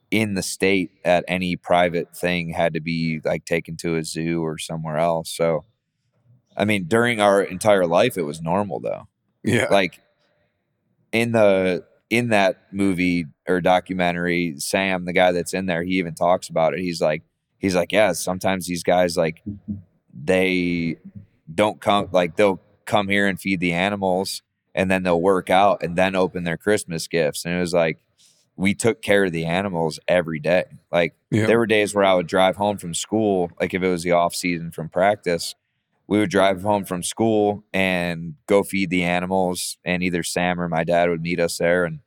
in 0.09 0.35
the 0.35 0.43
state 0.43 0.91
at 1.03 1.25
any 1.27 1.57
private 1.57 2.15
thing 2.15 2.49
had 2.49 2.73
to 2.73 2.79
be 2.79 3.19
like 3.25 3.43
taken 3.43 3.75
to 3.75 3.97
a 3.97 4.03
zoo 4.03 4.41
or 4.41 4.57
somewhere 4.57 4.97
else. 4.97 5.29
So 5.29 5.65
I 6.55 6.63
mean 6.63 6.85
during 6.85 7.19
our 7.19 7.43
entire 7.43 7.85
life 7.85 8.17
it 8.17 8.23
was 8.23 8.41
normal 8.41 8.79
though. 8.79 9.09
Yeah. 9.43 9.67
Like 9.69 9.99
in 11.11 11.31
the 11.31 11.85
in 12.09 12.29
that 12.29 12.61
movie 12.71 13.25
or 13.47 13.59
documentary, 13.61 14.55
Sam, 14.57 15.05
the 15.05 15.13
guy 15.13 15.31
that's 15.31 15.53
in 15.53 15.65
there, 15.65 15.83
he 15.83 15.93
even 15.99 16.13
talks 16.15 16.47
about 16.49 16.73
it. 16.73 16.79
He's 16.79 17.01
like 17.01 17.23
he's 17.57 17.75
like, 17.75 17.91
Yeah, 17.91 18.13
sometimes 18.13 18.65
these 18.67 18.83
guys 18.83 19.17
like 19.17 19.41
they 20.13 20.97
don't 21.53 21.79
come 21.81 22.09
like 22.11 22.35
they'll 22.35 22.61
come 22.85 23.07
here 23.09 23.27
and 23.27 23.39
feed 23.39 23.59
the 23.59 23.73
animals 23.73 24.41
and 24.73 24.89
then 24.89 25.03
they'll 25.03 25.21
work 25.21 25.49
out 25.49 25.83
and 25.83 25.95
then 25.95 26.15
open 26.15 26.43
their 26.43 26.57
Christmas 26.57 27.07
gifts. 27.07 27.45
And 27.45 27.53
it 27.55 27.59
was 27.59 27.73
like 27.73 27.99
we 28.55 28.73
took 28.73 29.01
care 29.01 29.25
of 29.25 29.31
the 29.31 29.45
animals 29.45 29.99
every 30.07 30.39
day. 30.39 30.65
Like 30.91 31.13
Yeah. 31.29 31.45
there 31.47 31.59
were 31.59 31.67
days 31.67 31.93
where 31.93 32.03
I 32.05 32.13
would 32.15 32.27
drive 32.27 32.55
home 32.55 32.77
from 32.77 32.93
school, 32.93 33.51
like 33.59 33.73
if 33.73 33.83
it 33.83 33.87
was 33.89 34.03
the 34.03 34.11
off 34.13 34.33
season 34.33 34.71
from 34.71 34.89
practice, 34.89 35.55
we 36.07 36.19
would 36.19 36.29
drive 36.29 36.61
home 36.61 36.85
from 36.85 37.03
school 37.03 37.63
and 37.73 38.35
go 38.47 38.63
feed 38.63 38.89
the 38.89 39.03
animals 39.03 39.77
and 39.83 40.01
either 40.01 40.23
Sam 40.23 40.59
or 40.59 40.69
my 40.69 40.83
dad 40.83 41.09
would 41.09 41.21
meet 41.21 41.39
us 41.39 41.57
there 41.57 41.85
and 41.85 41.99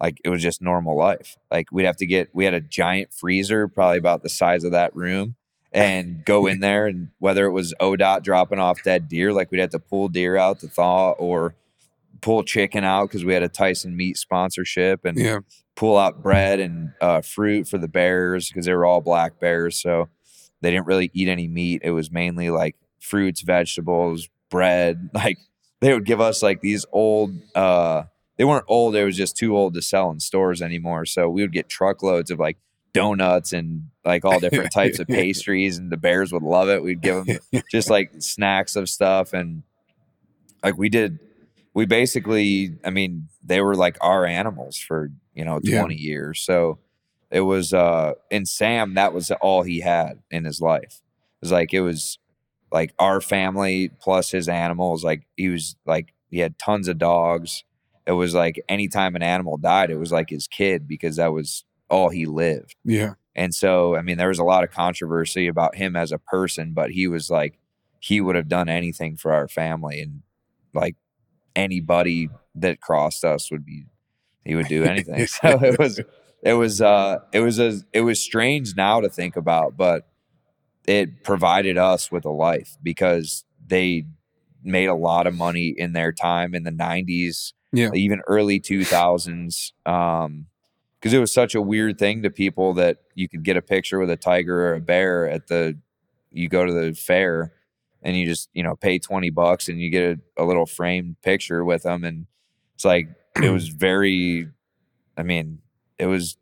like 0.00 0.18
it 0.24 0.30
was 0.30 0.42
just 0.42 0.62
normal 0.62 0.96
life. 0.96 1.36
Like 1.50 1.70
we'd 1.70 1.84
have 1.84 1.96
to 1.98 2.06
get 2.06 2.30
we 2.32 2.44
had 2.44 2.54
a 2.54 2.60
giant 2.60 3.12
freezer 3.12 3.68
probably 3.68 3.98
about 3.98 4.22
the 4.22 4.28
size 4.28 4.64
of 4.64 4.72
that 4.72 4.94
room 4.96 5.36
and 5.72 6.24
go 6.24 6.46
in 6.46 6.60
there 6.60 6.86
and 6.86 7.08
whether 7.18 7.46
it 7.46 7.52
was 7.52 7.74
ODOT 7.80 8.22
dropping 8.22 8.58
off 8.58 8.82
dead 8.82 9.08
deer, 9.08 9.32
like 9.32 9.50
we'd 9.50 9.60
have 9.60 9.70
to 9.70 9.78
pull 9.78 10.08
deer 10.08 10.36
out 10.36 10.60
to 10.60 10.68
thaw 10.68 11.10
or 11.12 11.54
pull 12.20 12.42
chicken 12.42 12.84
out 12.84 13.08
because 13.08 13.24
we 13.24 13.34
had 13.34 13.42
a 13.42 13.48
Tyson 13.48 13.96
meat 13.96 14.16
sponsorship 14.16 15.04
and 15.04 15.18
yeah. 15.18 15.40
pull 15.74 15.98
out 15.98 16.22
bread 16.22 16.60
and 16.60 16.92
uh, 17.00 17.20
fruit 17.20 17.68
for 17.68 17.76
the 17.76 17.88
bears 17.88 18.48
because 18.48 18.66
they 18.66 18.72
were 18.72 18.86
all 18.86 19.00
black 19.00 19.38
bears. 19.40 19.80
So 19.80 20.08
they 20.60 20.70
didn't 20.70 20.86
really 20.86 21.10
eat 21.12 21.28
any 21.28 21.48
meat. 21.48 21.82
It 21.84 21.90
was 21.90 22.10
mainly 22.10 22.50
like 22.50 22.76
fruits, 23.04 23.42
vegetables, 23.42 24.28
bread. 24.50 25.10
Like 25.14 25.38
they 25.80 25.92
would 25.92 26.06
give 26.06 26.20
us 26.20 26.42
like 26.42 26.60
these 26.60 26.86
old, 26.92 27.34
uh, 27.54 28.04
they 28.38 28.44
weren't 28.44 28.64
old. 28.68 28.94
They 28.94 29.04
was 29.04 29.16
just 29.16 29.36
too 29.36 29.56
old 29.56 29.74
to 29.74 29.82
sell 29.82 30.10
in 30.10 30.18
stores 30.20 30.62
anymore. 30.62 31.04
So 31.04 31.28
we 31.28 31.42
would 31.42 31.52
get 31.52 31.68
truckloads 31.68 32.30
of 32.30 32.38
like 32.38 32.56
donuts 32.94 33.52
and 33.52 33.88
like 34.04 34.24
all 34.24 34.40
different 34.40 34.72
types 34.72 34.98
of 34.98 35.06
pastries 35.18 35.76
and 35.78 35.90
the 35.92 35.96
bears 35.96 36.32
would 36.32 36.42
love 36.42 36.68
it. 36.68 36.82
We'd 36.82 37.00
give 37.02 37.26
them 37.26 37.38
just 37.70 37.90
like 37.90 38.12
snacks 38.20 38.76
of 38.76 38.88
stuff. 38.88 39.32
And 39.34 39.62
like 40.62 40.78
we 40.78 40.88
did, 40.88 41.18
we 41.74 41.86
basically, 41.86 42.76
I 42.84 42.90
mean, 42.90 43.28
they 43.44 43.60
were 43.60 43.74
like 43.74 43.98
our 44.00 44.24
animals 44.24 44.78
for, 44.78 45.10
you 45.34 45.44
know, 45.44 45.58
20 45.60 45.94
Yeah. 45.94 46.00
years. 46.00 46.40
So 46.40 46.78
it 47.30 47.40
was, 47.40 47.74
uh, 47.74 48.12
and 48.30 48.48
Sam, 48.48 48.94
that 48.94 49.12
was 49.12 49.30
all 49.32 49.62
he 49.64 49.80
had 49.80 50.20
in 50.30 50.44
his 50.44 50.60
life. 50.60 51.02
It 51.42 51.42
was 51.42 51.52
like, 51.52 51.74
it 51.74 51.80
was 51.82 52.18
like 52.74 52.92
our 52.98 53.20
family 53.20 53.88
plus 54.00 54.32
his 54.32 54.48
animals. 54.48 55.04
Like 55.04 55.22
he 55.36 55.48
was 55.48 55.76
like 55.86 56.12
he 56.28 56.40
had 56.40 56.58
tons 56.58 56.88
of 56.88 56.98
dogs. 56.98 57.62
It 58.04 58.12
was 58.12 58.34
like 58.34 58.60
anytime 58.68 59.14
an 59.14 59.22
animal 59.22 59.56
died, 59.56 59.90
it 59.90 59.96
was 59.96 60.10
like 60.10 60.28
his 60.28 60.48
kid 60.48 60.88
because 60.88 61.16
that 61.16 61.32
was 61.32 61.64
all 61.88 62.10
he 62.10 62.26
lived. 62.26 62.74
Yeah. 62.84 63.14
And 63.36 63.54
so, 63.54 63.94
I 63.96 64.02
mean, 64.02 64.18
there 64.18 64.28
was 64.28 64.40
a 64.40 64.44
lot 64.44 64.64
of 64.64 64.72
controversy 64.72 65.46
about 65.46 65.76
him 65.76 65.94
as 65.94 66.10
a 66.10 66.18
person, 66.18 66.72
but 66.72 66.90
he 66.90 67.06
was 67.06 67.30
like, 67.30 67.58
he 68.00 68.20
would 68.20 68.34
have 68.34 68.48
done 68.48 68.68
anything 68.68 69.16
for 69.16 69.32
our 69.32 69.46
family. 69.46 70.00
And 70.00 70.22
like 70.74 70.96
anybody 71.54 72.28
that 72.56 72.80
crossed 72.80 73.24
us 73.24 73.52
would 73.52 73.64
be, 73.64 73.84
he 74.44 74.56
would 74.56 74.68
do 74.68 74.82
anything. 74.84 75.26
so 75.28 75.62
it 75.62 75.78
was, 75.78 76.00
it 76.42 76.54
was, 76.54 76.80
uh, 76.80 77.20
it 77.32 77.40
was, 77.40 77.60
a, 77.60 77.80
it 77.92 78.00
was 78.00 78.20
strange 78.20 78.74
now 78.76 79.00
to 79.00 79.08
think 79.08 79.36
about, 79.36 79.76
but 79.76 80.08
it 80.86 81.24
provided 81.24 81.78
us 81.78 82.10
with 82.12 82.24
a 82.24 82.30
life 82.30 82.76
because 82.82 83.44
they 83.66 84.04
made 84.62 84.86
a 84.86 84.94
lot 84.94 85.26
of 85.26 85.34
money 85.34 85.74
in 85.76 85.92
their 85.92 86.12
time 86.12 86.54
in 86.54 86.62
the 86.64 86.70
90s, 86.70 87.52
Yeah. 87.72 87.90
even 87.94 88.20
early 88.26 88.60
2000s. 88.60 89.72
Um, 89.86 90.46
because 91.00 91.12
it 91.12 91.18
was 91.18 91.32
such 91.32 91.54
a 91.54 91.60
weird 91.60 91.98
thing 91.98 92.22
to 92.22 92.30
people 92.30 92.72
that 92.74 92.98
you 93.14 93.28
could 93.28 93.42
get 93.42 93.58
a 93.58 93.62
picture 93.62 93.98
with 93.98 94.08
a 94.08 94.16
tiger 94.16 94.68
or 94.68 94.74
a 94.74 94.80
bear 94.80 95.28
at 95.28 95.48
the 95.48 95.78
you 96.32 96.48
go 96.48 96.64
to 96.64 96.72
the 96.72 96.94
fair 96.94 97.52
and 98.02 98.16
you 98.16 98.24
just 98.24 98.48
you 98.54 98.62
know 98.62 98.74
pay 98.74 98.98
20 98.98 99.28
bucks 99.28 99.68
and 99.68 99.78
you 99.82 99.90
get 99.90 100.18
a, 100.38 100.42
a 100.42 100.44
little 100.46 100.64
framed 100.64 101.16
picture 101.20 101.62
with 101.62 101.82
them 101.82 102.04
and 102.04 102.26
it's 102.74 102.86
like 102.86 103.08
it 103.42 103.50
was 103.50 103.68
very 103.88 104.48
i 105.18 105.22
mean 105.22 105.58
it 105.98 106.06
was 106.06 106.38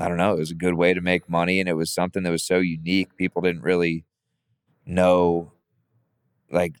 i 0.00 0.08
don't 0.08 0.16
know 0.16 0.34
it 0.34 0.38
was 0.38 0.50
a 0.50 0.54
good 0.54 0.74
way 0.74 0.94
to 0.94 1.00
make 1.00 1.28
money 1.28 1.60
and 1.60 1.68
it 1.68 1.74
was 1.74 1.90
something 1.90 2.22
that 2.22 2.30
was 2.30 2.44
so 2.44 2.58
unique 2.58 3.16
people 3.16 3.42
didn't 3.42 3.62
really 3.62 4.04
know 4.86 5.52
like 6.50 6.76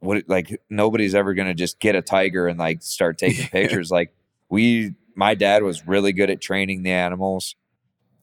what 0.00 0.22
like 0.28 0.60
nobody's 0.68 1.14
ever 1.14 1.34
going 1.34 1.48
to 1.48 1.54
just 1.54 1.80
get 1.80 1.94
a 1.94 2.02
tiger 2.02 2.46
and 2.46 2.58
like 2.58 2.82
start 2.82 3.18
taking 3.18 3.46
pictures 3.48 3.90
like 3.90 4.14
we 4.48 4.94
my 5.16 5.34
dad 5.34 5.62
was 5.62 5.86
really 5.86 6.12
good 6.12 6.30
at 6.30 6.40
training 6.40 6.82
the 6.82 6.90
animals 6.90 7.56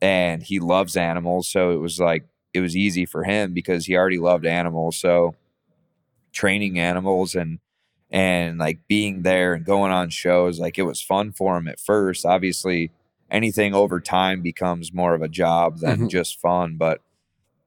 and 0.01 0.43
he 0.43 0.59
loves 0.59 0.95
animals 0.95 1.49
so 1.49 1.71
it 1.71 1.77
was 1.77 1.99
like 1.99 2.25
it 2.53 2.59
was 2.59 2.75
easy 2.75 3.05
for 3.05 3.23
him 3.23 3.53
because 3.53 3.85
he 3.85 3.95
already 3.95 4.19
loved 4.19 4.45
animals 4.45 4.97
so 4.97 5.35
training 6.31 6.79
animals 6.79 7.35
and 7.35 7.59
and 8.09 8.57
like 8.57 8.79
being 8.87 9.21
there 9.21 9.53
and 9.53 9.65
going 9.65 9.91
on 9.91 10.09
shows 10.09 10.59
like 10.59 10.77
it 10.77 10.83
was 10.83 11.01
fun 11.01 11.31
for 11.31 11.57
him 11.57 11.67
at 11.67 11.79
first 11.79 12.25
obviously 12.25 12.91
anything 13.31 13.73
over 13.73 13.99
time 13.99 14.41
becomes 14.41 14.93
more 14.93 15.15
of 15.15 15.21
a 15.21 15.29
job 15.29 15.79
than 15.79 16.01
Mhm. 16.01 16.09
just 16.09 16.39
fun 16.39 16.75
but 16.77 17.01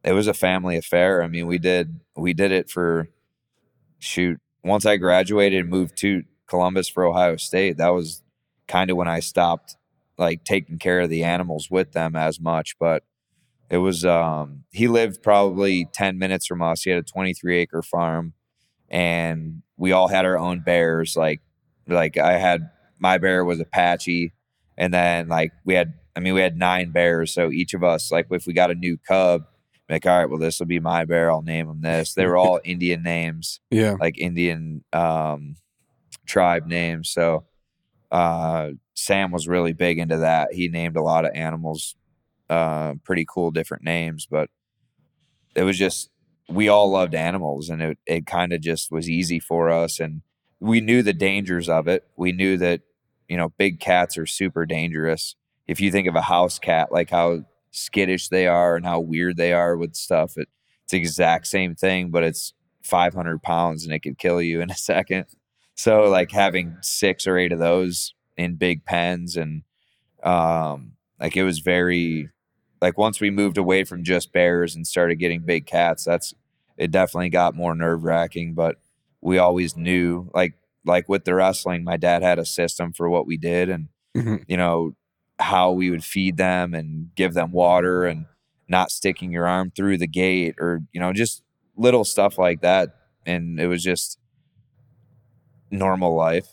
it 0.05 0.13
was 0.13 0.27
a 0.29 0.35
family 0.35 0.77
affair 0.77 1.23
i 1.23 1.27
mean 1.29 1.47
we 1.47 1.59
did 1.59 2.01
we 2.17 2.33
did 2.35 2.53
it 2.53 2.71
for 2.71 3.09
shoot 3.99 4.39
once 4.63 4.85
i 4.87 4.97
graduated 4.97 5.61
and 5.61 5.71
moved 5.71 5.97
to 5.97 6.23
columbus 6.47 6.89
for 6.89 7.05
ohio 7.05 7.37
state 7.37 7.77
that 7.79 7.89
was 7.89 8.23
kind 8.67 8.91
of 8.91 8.97
when 8.97 9.09
I 9.09 9.21
stopped 9.21 9.77
like 10.17 10.45
taking 10.45 10.79
care 10.79 11.01
of 11.01 11.11
the 11.11 11.23
animals 11.25 11.71
with 11.71 11.93
them 11.93 12.17
as 12.17 12.41
much. 12.41 12.77
But 12.81 13.03
it 13.69 13.77
was 13.79 14.05
um 14.07 14.65
he 14.73 14.89
lived 14.89 15.23
probably 15.23 15.87
10 15.93 16.19
minutes 16.19 16.47
from 16.47 16.63
us. 16.63 16.83
He 16.83 16.91
had 16.91 16.99
a 16.99 17.03
23 17.03 17.59
acre 17.59 17.83
farm 17.83 18.33
and 18.89 19.63
we 19.77 19.93
all 19.93 20.09
had 20.09 20.25
our 20.25 20.39
own 20.39 20.61
bears. 20.61 21.15
Like 21.17 21.41
like 21.87 22.17
I 22.17 22.39
had 22.39 22.71
my 22.99 23.19
bear 23.19 23.45
was 23.45 23.61
Apache 23.61 24.33
and 24.77 24.93
then 24.93 25.29
like 25.29 25.53
we 25.65 25.75
had 25.75 25.95
I 26.17 26.21
mean 26.21 26.35
we 26.35 26.41
had 26.41 26.57
nine 26.57 26.91
bears. 26.93 27.33
So 27.33 27.51
each 27.51 27.75
of 27.75 27.83
us, 27.85 28.11
like 28.13 28.27
if 28.31 28.47
we 28.47 28.53
got 28.53 28.71
a 28.71 28.75
new 28.75 28.97
cub, 28.97 29.43
like, 29.91 30.07
all 30.07 30.19
right, 30.19 30.29
well, 30.31 30.39
this 30.39 30.59
will 30.59 30.67
be 30.67 30.81
my 30.81 31.05
bear. 31.05 31.31
I'll 31.31 31.43
name 31.43 31.69
him 31.69 31.81
this. 31.83 32.15
They 32.15 32.27
were 32.27 32.37
all 32.37 32.61
Indian 32.65 33.03
names 33.03 33.61
Yeah. 33.71 33.97
like 34.01 34.19
Indian 34.19 34.83
um, 34.93 35.57
tribe 36.27 36.67
names. 36.67 37.11
So 37.11 37.45
uh, 38.11 38.71
Sam 38.95 39.31
was 39.33 39.47
really 39.49 39.73
big 39.73 39.99
into 39.99 40.19
that. 40.19 40.53
He 40.55 40.69
named 40.69 40.97
a 40.97 41.03
lot 41.03 41.25
of 41.25 41.33
animals, 41.35 41.97
uh, 42.49 42.95
pretty 43.05 43.27
cool 43.29 43.51
different 43.51 43.83
names, 43.85 44.27
but 44.31 44.49
it 45.55 45.63
was 45.65 45.77
just 45.79 46.11
we 46.49 46.69
all 46.69 46.91
loved 46.91 47.15
animals, 47.15 47.71
and 47.71 47.81
it 47.83 47.99
it 48.07 48.27
kind 48.27 48.53
of 48.53 48.61
just 48.61 48.91
was 48.93 49.09
easy 49.09 49.41
for 49.41 49.71
us, 49.71 49.99
and 50.01 50.21
we 50.61 50.81
knew 50.81 51.03
the 51.03 51.13
dangers 51.13 51.69
of 51.69 51.89
it. 51.89 52.05
We 52.17 52.33
knew 52.33 52.57
that 52.59 52.83
you 53.29 53.37
know 53.37 53.51
big 53.59 53.81
cats 53.81 54.19
are 54.19 54.27
super 54.27 54.67
dangerous. 54.67 55.37
If 55.67 55.81
you 55.81 55.91
think 55.91 56.07
of 56.09 56.15
a 56.15 56.23
house 56.23 56.59
cat, 56.59 56.93
like 56.93 57.11
how 57.11 57.45
skittish 57.71 58.29
they 58.29 58.47
are 58.47 58.77
and 58.77 58.85
how 58.85 59.01
weird 59.01 59.37
they 59.37 59.53
are 59.53 59.77
with 59.77 59.95
stuff, 59.95 60.37
it, 60.37 60.49
it's 60.83 60.93
the 60.93 60.99
exact 60.99 61.47
same 61.47 61.75
thing, 61.75 62.11
but 62.11 62.23
it's 62.23 62.53
500 62.83 63.43
pounds 63.43 63.85
and 63.85 63.93
it 63.93 64.01
could 64.01 64.19
kill 64.19 64.41
you 64.43 64.61
in 64.61 64.71
a 64.71 64.75
second. 64.77 65.27
So 65.75 66.03
like 66.05 66.31
having 66.31 66.77
six 66.83 67.27
or 67.27 67.37
eight 67.37 67.53
of 67.53 67.59
those 67.59 68.15
in 68.37 68.57
big 68.57 68.85
pens 68.85 69.37
and 69.37 69.63
um 70.23 70.93
like 71.21 71.37
it 71.37 71.45
was 71.45 71.61
very 71.61 72.29
like 72.81 72.99
once 72.99 73.21
we 73.21 73.31
moved 73.31 73.59
away 73.59 73.85
from 73.85 74.05
just 74.05 74.33
bears 74.33 74.75
and 74.75 74.87
started 74.87 75.17
getting 75.17 75.41
big 75.41 75.67
cats, 75.67 76.05
that's 76.05 76.35
it 76.77 76.91
definitely 76.91 77.31
got 77.31 77.55
more 77.55 77.75
nerve 77.75 78.05
wracking, 78.05 78.55
but 78.55 78.77
we 79.21 79.39
always 79.39 79.77
knew 79.77 80.31
like 80.35 80.55
like 80.85 81.09
with 81.09 81.25
the 81.25 81.35
wrestling, 81.35 81.85
my 81.85 81.97
dad 81.97 82.23
had 82.23 82.39
a 82.39 82.45
system 82.45 82.93
for 82.93 83.09
what 83.09 83.27
we 83.27 83.37
did 83.37 83.69
and 83.71 83.89
Mhm. 84.17 84.45
you 84.47 84.57
know 84.57 84.95
how 85.41 85.73
we 85.73 85.91
would 85.91 86.05
feed 86.05 86.37
them 86.37 86.75
and 86.75 87.13
give 87.17 87.35
them 87.35 87.51
water 87.51 88.05
and 88.07 88.27
not 88.69 88.91
sticking 88.93 89.33
your 89.33 89.47
arm 89.47 89.73
through 89.75 89.99
the 89.99 90.07
gate 90.07 90.55
or 90.61 90.83
you 90.93 91.01
know 91.01 91.13
just 91.13 91.43
little 91.77 92.05
stuff 92.05 92.39
like 92.39 92.61
that. 92.63 92.95
And 93.27 93.59
it 93.59 93.67
was 93.67 93.83
just 93.83 94.19
normal 95.71 96.15
life. 96.15 96.47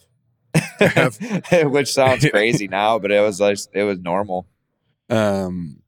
Which 1.63 1.93
sounds 1.93 2.25
crazy 2.31 2.67
now 2.67 2.99
but 2.99 3.11
it 3.11 3.21
was 3.21 3.39
like 3.39 3.57
it 3.73 3.83
was 3.83 3.99
normal. 3.99 4.47
Um, 5.09 5.80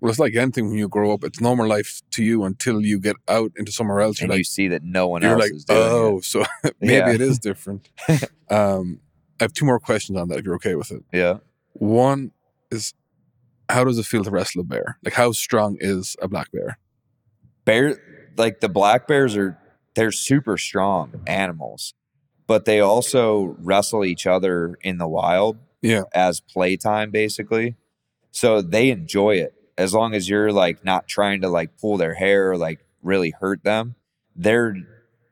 well, 0.00 0.10
it's 0.10 0.18
like 0.18 0.34
anything 0.36 0.68
when 0.68 0.78
you 0.78 0.88
grow 0.88 1.12
up. 1.12 1.24
It's 1.24 1.40
normal 1.40 1.66
life 1.66 2.00
to 2.12 2.22
you 2.22 2.44
until 2.44 2.84
you 2.84 3.00
get 3.00 3.16
out 3.28 3.52
into 3.56 3.72
somewhere 3.72 4.00
else. 4.00 4.20
And 4.20 4.30
like, 4.30 4.38
you 4.38 4.44
see 4.44 4.68
that 4.68 4.82
no 4.82 5.08
one 5.08 5.24
else 5.24 5.40
like, 5.40 5.52
is 5.52 5.64
doing 5.64 5.80
oh, 5.82 6.20
so 6.22 6.44
maybe 6.80 6.94
Yeah. 6.94 7.12
it 7.12 7.20
is 7.20 7.38
different. 7.38 7.88
um, 8.50 9.00
I 9.40 9.44
have 9.44 9.52
two 9.52 9.64
more 9.64 9.78
questions 9.80 10.18
on 10.18 10.28
that 10.28 10.38
if 10.38 10.44
you're 10.44 10.56
okay 10.56 10.74
with 10.74 10.90
it. 10.90 11.02
it 11.12 11.16
yeah 11.18 11.38
One 11.72 12.32
is, 12.70 12.94
how 13.68 13.84
does 13.84 13.98
it 13.98 14.06
feel 14.06 14.24
to 14.24 14.30
wrestle 14.30 14.60
a 14.62 14.64
bear? 14.64 14.98
Like, 15.04 15.14
how 15.14 15.32
strong 15.32 15.76
is 15.80 16.16
a 16.22 16.28
black 16.28 16.50
bear? 16.52 16.78
bear 17.64 17.98
like 18.38 18.60
the 18.60 18.68
black 18.68 19.06
bears 19.06 19.36
are 19.36 19.58
they're 19.94 20.10
super 20.12 20.56
strong 20.56 21.12
animals 21.26 21.92
but 22.46 22.64
they 22.64 22.80
also 22.80 23.56
wrestle 23.60 24.06
each 24.06 24.26
other 24.26 24.78
in 24.82 24.96
the 24.96 25.06
wild 25.08 25.58
Yeah. 25.82 26.04
as 26.14 26.40
playtime 26.40 27.10
basically 27.10 27.76
so 28.30 28.62
they 28.62 28.88
enjoy 28.90 29.34
it 29.36 29.54
as 29.78 29.94
long 29.94 30.14
as 30.14 30.28
you're 30.28 30.52
like 30.52 30.84
not 30.84 31.08
trying 31.08 31.40
to 31.40 31.48
like 31.48 31.78
pull 31.80 31.96
their 31.96 32.14
hair 32.14 32.50
or 32.50 32.56
like 32.58 32.80
really 33.02 33.30
hurt 33.30 33.62
them 33.64 33.94
they're 34.36 34.74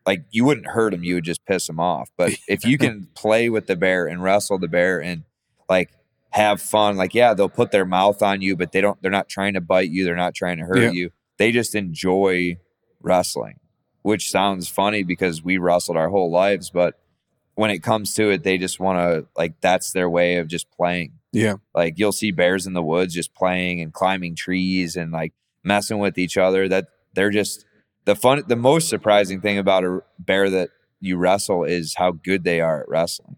like 0.06 0.24
you 0.30 0.44
wouldn't 0.44 0.66
hurt 0.68 0.90
them 0.92 1.02
you 1.04 1.14
would 1.16 1.24
just 1.24 1.44
piss 1.44 1.66
them 1.66 1.80
off. 1.80 2.10
But 2.16 2.32
if 2.48 2.64
you 2.64 2.78
can 2.78 3.08
play 3.14 3.48
with 3.50 3.66
the 3.66 3.76
bear 3.76 4.06
and 4.06 4.22
wrestle 4.22 4.58
the 4.58 4.68
bear 4.68 5.00
and 5.02 5.24
like 5.68 5.90
have 6.30 6.60
fun 6.60 6.96
like 6.96 7.14
yeah 7.14 7.34
they'll 7.34 7.48
put 7.48 7.70
their 7.72 7.84
mouth 7.86 8.22
on 8.22 8.40
you 8.42 8.56
but 8.56 8.70
they 8.72 8.80
don't 8.80 9.00
they're 9.02 9.10
not 9.10 9.28
trying 9.28 9.54
to 9.54 9.60
bite 9.60 9.90
you 9.90 10.04
they're 10.04 10.14
not 10.16 10.34
trying 10.34 10.58
to 10.58 10.64
hurt 10.64 10.78
Yeah. 10.78 10.90
you. 10.90 11.10
They 11.38 11.50
just 11.52 11.74
enjoy 11.74 12.58
wrestling 13.00 13.58
which 14.02 14.30
sounds 14.30 14.68
funny 14.68 15.02
because 15.02 15.42
we 15.42 15.58
wrestled 15.58 15.96
our 15.96 16.08
whole 16.08 16.30
lives 16.30 16.70
but 16.70 16.98
when 17.54 17.70
it 17.70 17.82
comes 17.82 18.14
to 18.14 18.30
it 18.30 18.42
they 18.42 18.58
just 18.58 18.78
want 18.78 18.98
to 18.98 19.26
like 19.36 19.60
that's 19.60 19.92
their 19.92 20.10
way 20.10 20.36
of 20.36 20.46
just 20.46 20.70
playing 20.70 21.12
Yeah. 21.36 21.56
like 21.74 21.98
you'll 21.98 22.12
see 22.12 22.30
bears 22.30 22.66
in 22.66 22.72
the 22.72 22.82
woods 22.82 23.12
just 23.12 23.34
playing 23.34 23.82
and 23.82 23.92
climbing 23.92 24.34
trees 24.34 24.96
and 24.96 25.12
like 25.12 25.34
messing 25.62 25.98
with 25.98 26.16
each 26.16 26.38
other. 26.38 26.66
That 26.66 26.86
they're 27.14 27.30
just 27.30 27.66
the 28.06 28.16
fun 28.16 28.42
the 28.48 28.56
most 28.56 28.88
surprising 28.88 29.42
thing 29.42 29.58
about 29.58 29.84
a 29.84 30.00
bear 30.18 30.48
that 30.48 30.70
you 31.00 31.18
wrestle 31.18 31.64
is 31.64 31.94
how 31.96 32.12
good 32.12 32.44
they 32.44 32.60
are 32.62 32.80
at 32.80 32.88
wrestling. 32.88 33.36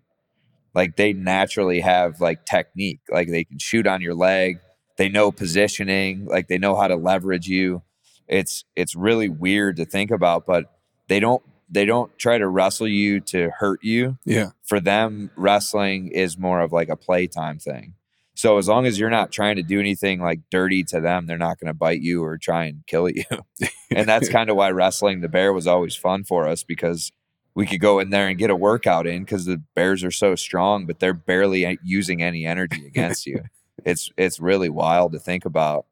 Like 0.74 0.94
they 0.94 1.12
naturally 1.12 1.80
have 1.80 2.20
like 2.20 2.46
technique. 2.46 3.00
Like 3.10 3.30
they 3.30 3.42
can 3.42 3.58
shoot 3.58 3.86
on 3.86 4.00
your 4.00 4.14
leg. 4.14 4.60
They 4.96 5.08
know 5.08 5.32
positioning. 5.32 6.26
Like 6.26 6.46
they 6.46 6.58
know 6.58 6.76
how 6.76 6.86
to 6.86 6.96
leverage 6.96 7.48
you. 7.48 7.82
It's 8.28 8.64
it's 8.76 8.94
really 8.94 9.28
weird 9.28 9.76
to 9.76 9.84
think 9.84 10.12
about 10.12 10.46
but 10.46 10.66
they 11.08 11.18
don't 11.18 11.42
they 11.70 11.84
don't 11.84 12.16
try 12.18 12.38
to 12.38 12.48
wrestle 12.48 12.88
you 12.88 13.20
to 13.20 13.50
hurt 13.58 13.82
you. 13.82 14.18
Yeah. 14.24 14.50
for 14.64 14.80
them 14.80 15.30
wrestling 15.36 16.08
is 16.08 16.38
more 16.38 16.60
of 16.60 16.72
like 16.72 16.88
a 16.88 16.96
playtime 16.96 17.58
thing. 17.58 17.94
So 18.34 18.56
as 18.58 18.68
long 18.68 18.86
as 18.86 18.98
you're 18.98 19.10
not 19.10 19.32
trying 19.32 19.56
to 19.56 19.62
do 19.62 19.80
anything 19.80 20.20
like 20.20 20.40
dirty 20.50 20.84
to 20.84 21.00
them 21.00 21.26
they're 21.26 21.38
not 21.38 21.58
going 21.58 21.66
to 21.68 21.74
bite 21.74 22.00
you 22.00 22.22
or 22.24 22.38
try 22.38 22.64
and 22.64 22.86
kill 22.86 23.08
you. 23.08 23.24
And 23.90 24.06
that's 24.06 24.28
kind 24.28 24.50
of 24.50 24.56
why 24.56 24.70
wrestling 24.70 25.22
the 25.22 25.30
bear 25.30 25.50
was 25.50 25.66
always 25.66 25.96
fun 25.96 26.22
for 26.22 26.46
us 26.46 26.62
because 26.62 27.10
we 27.54 27.66
could 27.66 27.80
go 27.80 27.98
in 28.00 28.10
there 28.10 28.28
and 28.28 28.38
get 28.38 28.50
a 28.50 28.54
workout 28.54 29.06
in 29.06 29.24
because 29.24 29.46
the 29.46 29.62
bears 29.74 30.04
are 30.04 30.10
so 30.10 30.34
strong 30.34 30.84
but 30.84 31.00
they're 31.00 31.14
barely 31.14 31.78
using 31.82 32.22
any 32.22 32.44
energy 32.46 32.86
against 32.86 33.26
you. 33.26 33.42
It's 33.84 34.10
it's 34.16 34.40
really 34.40 34.68
wild 34.68 35.12
to 35.12 35.18
think 35.20 35.44
about. 35.44 35.86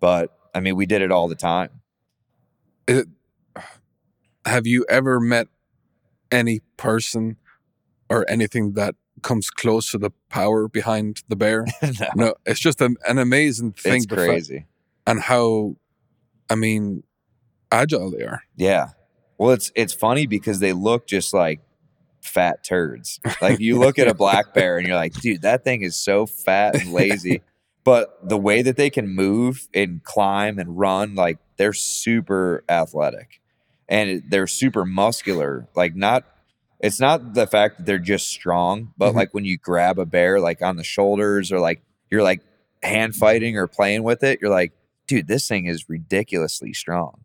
But 0.00 0.36
i 0.54 0.60
mean 0.60 0.76
we 0.76 0.84
did 0.84 1.00
it 1.00 1.12
all 1.12 1.28
the 1.28 1.34
time 1.36 1.70
have 4.50 4.66
you 4.66 4.84
ever 4.88 5.20
met 5.20 5.48
any 6.30 6.60
person 6.76 7.36
or 8.08 8.28
anything 8.28 8.72
that 8.74 8.94
comes 9.22 9.50
close 9.50 9.90
to 9.90 9.98
the 9.98 10.10
power 10.28 10.68
behind 10.68 11.22
the 11.28 11.36
bear? 11.36 11.64
no, 11.82 11.90
No, 12.16 12.34
it's 12.46 12.60
just 12.60 12.80
an, 12.80 12.96
an 13.08 13.18
amazing 13.18 13.72
thing. 13.72 13.96
it's 13.96 14.06
fact- 14.06 14.20
crazy. 14.20 14.66
and 15.06 15.20
how, 15.20 15.76
I 16.48 16.54
mean, 16.56 17.02
agile 17.70 18.10
they 18.10 18.24
are. 18.24 18.42
Yeah. 18.56 18.88
Well, 19.38 19.50
it's 19.52 19.72
it's 19.74 19.94
funny 19.94 20.26
because 20.26 20.58
they 20.58 20.72
look 20.74 21.06
just 21.06 21.32
like 21.32 21.60
fat 22.20 22.62
turds. 22.62 23.18
Like 23.40 23.58
you 23.60 23.78
look 23.78 23.98
at 23.98 24.06
a 24.08 24.12
black 24.14 24.52
bear 24.54 24.76
and 24.76 24.86
you're 24.86 24.96
like, 24.96 25.14
dude, 25.14 25.42
that 25.42 25.64
thing 25.64 25.80
is 25.82 25.96
so 25.96 26.26
fat 26.26 26.74
and 26.74 26.92
lazy. 26.92 27.40
but 27.84 28.18
the 28.28 28.36
way 28.36 28.60
that 28.60 28.76
they 28.76 28.90
can 28.90 29.08
move 29.08 29.66
and 29.72 30.04
climb 30.04 30.58
and 30.58 30.78
run, 30.78 31.14
like 31.14 31.38
they're 31.56 31.72
super 31.72 32.62
athletic 32.68 33.39
and 33.90 34.22
they're 34.28 34.46
super 34.46 34.86
muscular. 34.86 35.68
Like 35.74 35.94
not 35.94 36.24
it's 36.78 36.98
not 36.98 37.34
the 37.34 37.46
fact 37.46 37.76
that 37.76 37.84
they're 37.86 37.98
just 37.98 38.28
strong, 38.28 38.94
but 38.96 39.12
Mhm. 39.12 39.16
like 39.16 39.34
when 39.34 39.44
you 39.44 39.58
grab 39.58 39.98
a 39.98 40.06
bear 40.06 40.40
like 40.40 40.62
on 40.62 40.76
the 40.76 40.84
shoulders 40.84 41.52
or 41.52 41.60
like 41.60 41.82
you're 42.10 42.22
like 42.22 42.40
hand 42.82 43.14
fighting 43.14 43.58
or 43.58 43.66
playing 43.66 44.02
with 44.02 44.22
it, 44.24 44.40
you're 44.40 44.50
like, 44.50 44.72
dude, 45.06 45.28
this 45.28 45.46
thing 45.46 45.66
is 45.66 45.90
ridiculously 45.90 46.72
strong 46.72 47.20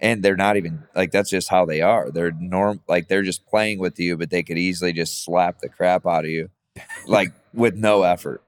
and 0.00 0.22
they're 0.24 0.36
not 0.36 0.56
even 0.56 0.82
like 0.96 1.12
that's 1.12 1.30
just 1.30 1.48
how 1.48 1.64
they 1.64 1.80
are. 1.80 2.10
They're 2.10 2.32
norm 2.32 2.80
like 2.88 3.06
they're 3.06 3.22
just 3.22 3.46
playing 3.46 3.78
with 3.78 4.00
you, 4.00 4.16
but 4.16 4.30
they 4.30 4.42
could 4.42 4.58
easily 4.58 4.92
just 4.92 5.22
slap 5.24 5.60
the 5.60 5.68
crap 5.68 6.04
out 6.06 6.24
of 6.24 6.30
you, 6.30 6.50
like 7.06 7.32
with 7.54 7.74
no 7.76 8.02
effort. 8.02 8.42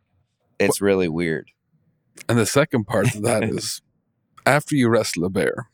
It's 0.59 0.81
really 0.81 1.09
weird. 1.09 1.51
And 2.29 2.39
the 2.39 2.47
second 2.47 2.85
part 2.87 3.15
of 3.15 3.23
that 3.23 3.45
is 3.55 3.83
after 4.45 4.75
you 4.75 4.89
wrestle 4.89 5.25
a 5.25 5.31
bear 5.31 5.69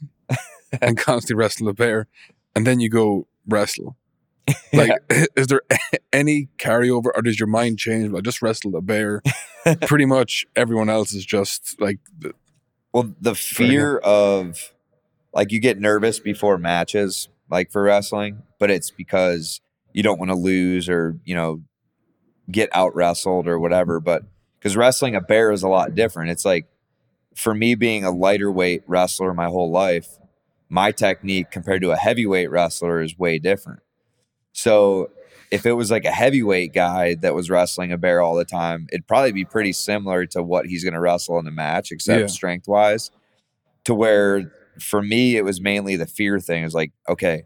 and 0.82 0.96
constantly 0.98 1.40
wrestle 1.40 1.68
a 1.68 1.74
bear, 1.74 2.06
and 2.54 2.66
then 2.66 2.80
you 2.80 2.88
go 2.90 3.26
wrestle. 3.46 3.96
Like, 4.72 4.90
is 5.36 5.48
there 5.48 5.62
any 6.12 6.48
carryover, 6.58 7.06
or 7.14 7.22
does 7.22 7.40
your 7.40 7.48
mind 7.48 7.78
change? 7.78 8.14
I 8.14 8.20
just 8.20 8.42
wrestled 8.42 8.74
a 8.76 8.80
bear. 8.80 9.20
Pretty 9.82 10.04
much 10.04 10.46
everyone 10.54 10.88
else 10.88 11.12
is 11.12 11.26
just 11.26 11.80
like, 11.80 11.98
the- 12.16 12.34
Well, 12.92 13.12
the 13.20 13.34
fear 13.34 13.96
of 13.98 14.72
like 15.34 15.50
you 15.50 15.60
get 15.60 15.80
nervous 15.80 16.20
before 16.20 16.58
matches, 16.58 17.28
like 17.50 17.72
for 17.72 17.82
wrestling, 17.82 18.42
but 18.60 18.70
it's 18.70 18.90
because 18.92 19.60
you 19.92 20.02
don't 20.04 20.18
want 20.20 20.30
to 20.30 20.36
lose 20.36 20.88
or 20.88 21.18
you 21.24 21.34
know 21.34 21.62
get 22.50 22.68
out 22.72 22.94
wrestled 22.94 23.48
or 23.48 23.58
whatever. 23.58 23.98
But 23.98 24.22
because 24.58 24.76
wrestling 24.76 25.16
a 25.16 25.20
bear 25.20 25.50
is 25.50 25.62
a 25.64 25.68
lot 25.68 25.94
different. 25.96 26.30
It's 26.30 26.44
like 26.44 26.66
for 27.34 27.52
me 27.54 27.74
being 27.74 28.04
a 28.04 28.10
lighter 28.12 28.50
weight 28.52 28.82
wrestler 28.86 29.34
my 29.34 29.46
whole 29.46 29.70
life, 29.72 30.06
my 30.68 30.90
technique 30.92 31.50
compared 31.50 31.82
to 31.82 31.92
a 31.92 31.96
heavyweight 31.96 32.50
wrestler 32.50 33.00
is 33.00 33.18
way 33.18 33.38
different. 33.38 33.80
So 34.52 35.10
if 35.50 35.64
it 35.64 35.72
was 35.74 35.90
like 35.90 36.04
a 36.04 36.10
heavyweight 36.10 36.72
guy 36.72 37.14
that 37.16 37.34
was 37.34 37.48
wrestling 37.50 37.92
a 37.92 37.98
bear 37.98 38.20
all 38.20 38.34
the 38.34 38.44
time, 38.44 38.88
it'd 38.92 39.06
probably 39.06 39.32
be 39.32 39.44
pretty 39.44 39.72
similar 39.72 40.26
to 40.26 40.42
what 40.42 40.66
he's 40.66 40.82
going 40.82 40.94
to 40.94 41.00
wrestle 41.00 41.38
in 41.38 41.44
the 41.44 41.50
match, 41.50 41.92
except 41.92 42.20
Yeah. 42.20 42.26
strength 42.26 42.66
wise. 42.66 43.10
To 43.84 43.94
where 43.94 44.52
for 44.80 45.02
me, 45.02 45.36
it 45.36 45.44
was 45.44 45.60
mainly 45.60 45.94
the 45.96 46.06
fear 46.06 46.40
thing. 46.40 46.64
Is 46.64 46.74
like, 46.74 46.92
okay, 47.08 47.44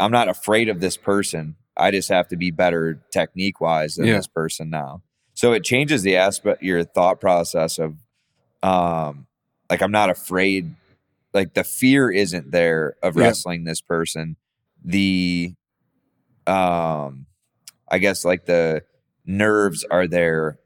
I'm 0.00 0.10
not 0.10 0.28
afraid 0.28 0.68
of 0.68 0.80
this 0.80 0.96
person. 0.96 1.54
I 1.76 1.90
just 1.90 2.08
have 2.08 2.28
to 2.28 2.36
be 2.36 2.50
better 2.50 3.00
technique 3.12 3.60
wise 3.60 3.94
than 3.94 4.06
Yeah. 4.06 4.16
this 4.16 4.26
person 4.26 4.70
now. 4.70 5.02
So 5.34 5.52
it 5.52 5.62
changes 5.64 6.02
the 6.02 6.16
aspect, 6.16 6.62
your 6.62 6.84
thought 6.84 7.20
process 7.20 7.78
of, 7.78 7.96
um, 8.62 9.26
like 9.70 9.82
I'm 9.82 9.90
not 9.92 10.10
afraid. 10.10 10.74
Like 11.34 11.54
the 11.54 11.64
fear 11.64 12.10
isn't 12.10 12.52
there 12.52 12.94
of 13.02 13.16
wrestling 13.22 13.64
this 13.64 13.80
person. 13.80 14.36
The, 14.84 15.54
um, 16.46 17.26
I 17.90 17.98
guess 17.98 18.24
like 18.24 18.46
the 18.46 18.82
nerves 19.26 19.84
are 19.90 20.06
there 20.06 20.58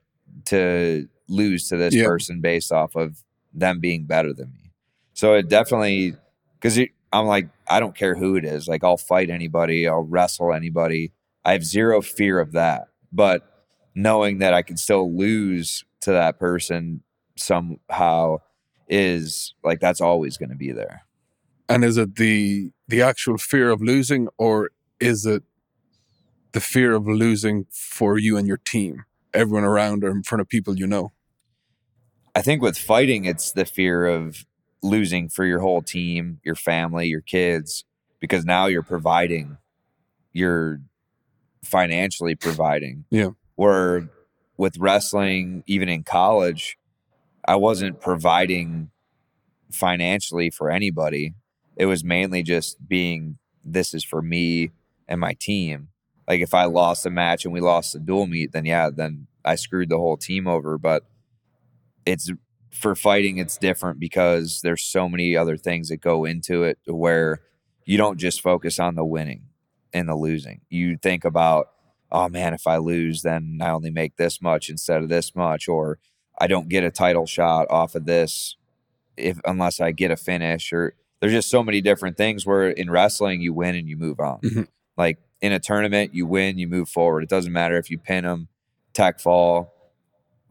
to 0.47 1.09
lose 1.29 1.69
to 1.69 1.77
this 1.77 1.95
person 2.07 2.41
based 2.41 2.71
off 2.73 2.95
of 2.97 3.25
them 3.53 3.81
being 3.81 4.05
better 4.05 4.33
than 4.33 4.53
me. 4.53 4.73
So 5.15 5.35
it 5.35 5.49
definitely 5.49 6.15
because 6.61 6.79
I'm 7.13 7.27
like 7.27 7.49
I 7.69 7.81
don't 7.81 7.97
care 7.97 8.15
who 8.15 8.37
it 8.37 8.45
is. 8.45 8.69
Like 8.69 8.85
I'll 8.85 8.97
fight 8.97 9.31
anybody, 9.31 9.89
I'll 9.89 10.03
wrestle 10.03 10.53
anybody. 10.53 11.13
I 11.45 11.53
have 11.53 11.65
zero 11.65 12.03
fear 12.03 12.39
of 12.41 12.53
that. 12.53 12.89
But 13.13 13.65
knowing 13.95 14.39
that 14.39 14.55
I 14.55 14.63
can 14.63 14.77
still 14.77 15.17
lose 15.17 15.85
to 16.03 16.13
that 16.13 16.39
person 16.39 17.03
somehow 17.37 18.39
is 18.89 19.55
like 19.65 19.81
that's 19.81 20.01
always 20.01 20.37
going 20.37 20.51
to 20.51 20.57
be 20.57 20.73
there. 20.73 21.03
and 21.69 21.85
is 21.85 21.97
it 21.99 22.17
the 22.17 22.73
the 22.89 23.03
actual 23.03 23.37
fear 23.39 23.71
of 23.71 23.83
losing, 23.83 24.29
or 24.39 24.71
is 24.99 25.27
it 25.27 25.43
the 26.53 26.61
fear 26.61 26.95
of 26.95 27.07
losing 27.07 27.67
for 27.71 28.19
you 28.19 28.37
and 28.39 28.49
your 28.49 28.57
team, 28.57 29.05
everyone 29.35 29.65
around, 29.65 30.03
or 30.03 30.11
in 30.11 30.23
front 30.23 30.41
of 30.41 30.49
people 30.49 30.77
you 30.79 30.87
know? 30.87 31.13
I 32.35 32.41
think 32.41 32.63
with 32.63 32.79
fighting, 32.79 33.27
it's 33.27 33.53
the 33.53 33.67
fear 33.67 34.07
of 34.07 34.47
losing 34.83 35.29
for 35.29 35.45
your 35.45 35.61
whole 35.61 35.83
team, 35.83 36.41
your 36.45 36.55
family, 36.55 37.09
your 37.09 37.21
kids, 37.21 37.85
because 38.21 38.45
now 38.47 38.67
you're 38.67 38.83
providing, 38.83 39.59
you're 40.33 40.81
financially 41.63 42.35
providing. 42.35 43.05
Yeah. 43.11 43.31
Where 43.57 44.09
with 44.57 44.79
wrestling, 44.79 45.65
even 45.67 45.89
in 45.89 46.05
college, 46.05 46.79
I 47.49 47.57
wasn't 47.57 48.01
providing 48.03 48.91
financially 49.73 50.51
for 50.51 50.71
anybody. 50.71 51.33
It 51.77 51.87
was 51.87 52.05
mainly 52.05 52.43
just 52.43 52.87
being, 52.87 53.39
this 53.65 53.95
is 53.95 54.05
for 54.05 54.21
me 54.21 54.71
and 55.09 55.19
my 55.19 55.35
team. 55.41 55.89
Like 56.29 56.43
if 56.43 56.53
I 56.53 56.67
lost 56.67 57.07
a 57.07 57.11
match 57.11 57.47
and 57.47 57.55
we 57.55 57.61
lost 57.61 57.95
the 57.95 58.01
dual 58.01 58.27
meet, 58.27 58.53
then 58.53 58.67
yeah, 58.67 58.91
then 58.95 59.29
I 59.47 59.55
screwed 59.55 59.89
the 59.89 59.97
whole 59.97 60.19
team 60.19 60.47
over. 60.47 60.77
But 60.77 61.05
it's 62.05 62.31
for 62.71 62.95
fighting 62.95 63.39
it's 63.39 63.57
different 63.57 63.99
because 63.99 64.61
there's 64.63 64.83
so 64.83 65.09
many 65.09 65.35
other 65.35 65.57
things 65.57 65.89
that 65.89 66.03
go 66.03 66.27
into 66.27 66.65
it 66.65 66.79
where 66.87 67.41
you 67.87 67.97
don't 67.97 68.19
just 68.19 68.43
focus 68.43 68.79
on 68.79 68.95
the 68.95 69.05
winning 69.05 69.45
and 69.95 70.07
the 70.07 70.15
losing 70.15 70.61
you 70.69 70.99
think 70.99 71.25
about 71.25 71.71
oh 72.13 72.29
man 72.29 72.53
if 72.53 72.67
i 72.67 72.77
lose 72.77 73.23
then 73.23 73.59
i 73.63 73.71
only 73.71 73.91
make 73.91 74.17
this 74.17 74.43
much 74.43 74.69
instead 74.69 75.03
of 75.03 75.09
this 75.09 75.35
much 75.35 75.67
or 75.67 75.99
i 76.41 76.47
don't 76.47 76.69
get 76.69 76.85
a 76.85 76.91
title 76.91 77.27
shot 77.27 77.67
off 77.71 77.95
of 77.95 78.05
this 78.07 78.57
if 79.17 79.41
unless 79.45 79.81
i 79.81 79.91
get 79.93 80.11
a 80.11 80.17
finish 80.17 80.73
or 80.73 80.95
there's 81.21 81.33
just 81.33 81.51
so 81.51 81.63
many 81.63 81.81
different 81.81 82.17
things 82.17 82.47
where 82.47 82.69
in 82.71 82.89
wrestling 82.91 83.41
you 83.41 83.53
win 83.53 83.75
and 83.75 83.89
you 83.89 83.97
move 83.97 84.21
on 84.21 84.41
Mhm. 84.41 84.69
like 84.97 85.19
in 85.41 85.53
a 85.53 85.59
tournament 85.61 86.15
you 86.15 86.27
win 86.27 86.59
you 86.59 86.67
move 86.69 86.89
forward 86.89 87.23
it 87.23 87.29
doesn't 87.29 87.53
matter 87.53 87.77
if 87.77 87.91
you 87.91 87.99
pin 87.99 88.25
them 88.25 88.49
tech 88.95 89.21
fall 89.21 89.73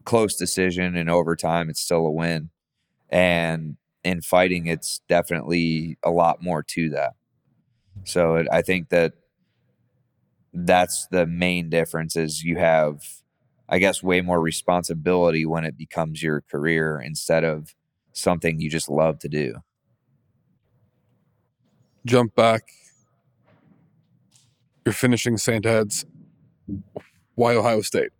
close 0.04 0.36
decision 0.36 0.96
and 0.96 1.10
overtime, 1.10 1.68
it's 1.68 1.82
still 1.82 2.06
a 2.06 2.10
win. 2.10 2.48
And 3.10 3.76
in 4.02 4.22
fighting, 4.22 4.64
it's 4.66 5.02
definitely 5.06 5.98
a 6.02 6.10
lot 6.10 6.42
more 6.42 6.62
to 6.62 6.88
that. 6.88 7.12
So 8.04 8.36
it, 8.36 8.46
I 8.50 8.62
think 8.62 8.88
that 8.88 9.12
that's 10.54 11.06
the 11.10 11.26
main 11.26 11.68
difference 11.68 12.16
is 12.16 12.42
you 12.42 12.56
have, 12.56 13.02
I 13.68 13.78
guess, 13.78 14.02
way 14.02 14.20
more 14.20 14.40
responsibility 14.40 15.44
when 15.44 15.64
it 15.64 15.76
becomes 15.76 16.22
your 16.22 16.40
career 16.40 17.00
instead 17.00 17.44
of 17.44 17.74
something 18.12 18.60
you 18.60 18.70
just 18.70 18.88
love 18.88 19.18
to 19.20 19.28
do. 19.28 19.56
Jump 22.06 22.34
back. 22.34 22.62
You're 24.84 24.94
finishing 24.94 25.36
St. 25.36 25.66
Ed's. 25.66 26.06
Why 27.34 27.54
Ohio 27.54 27.82
State? 27.82 28.10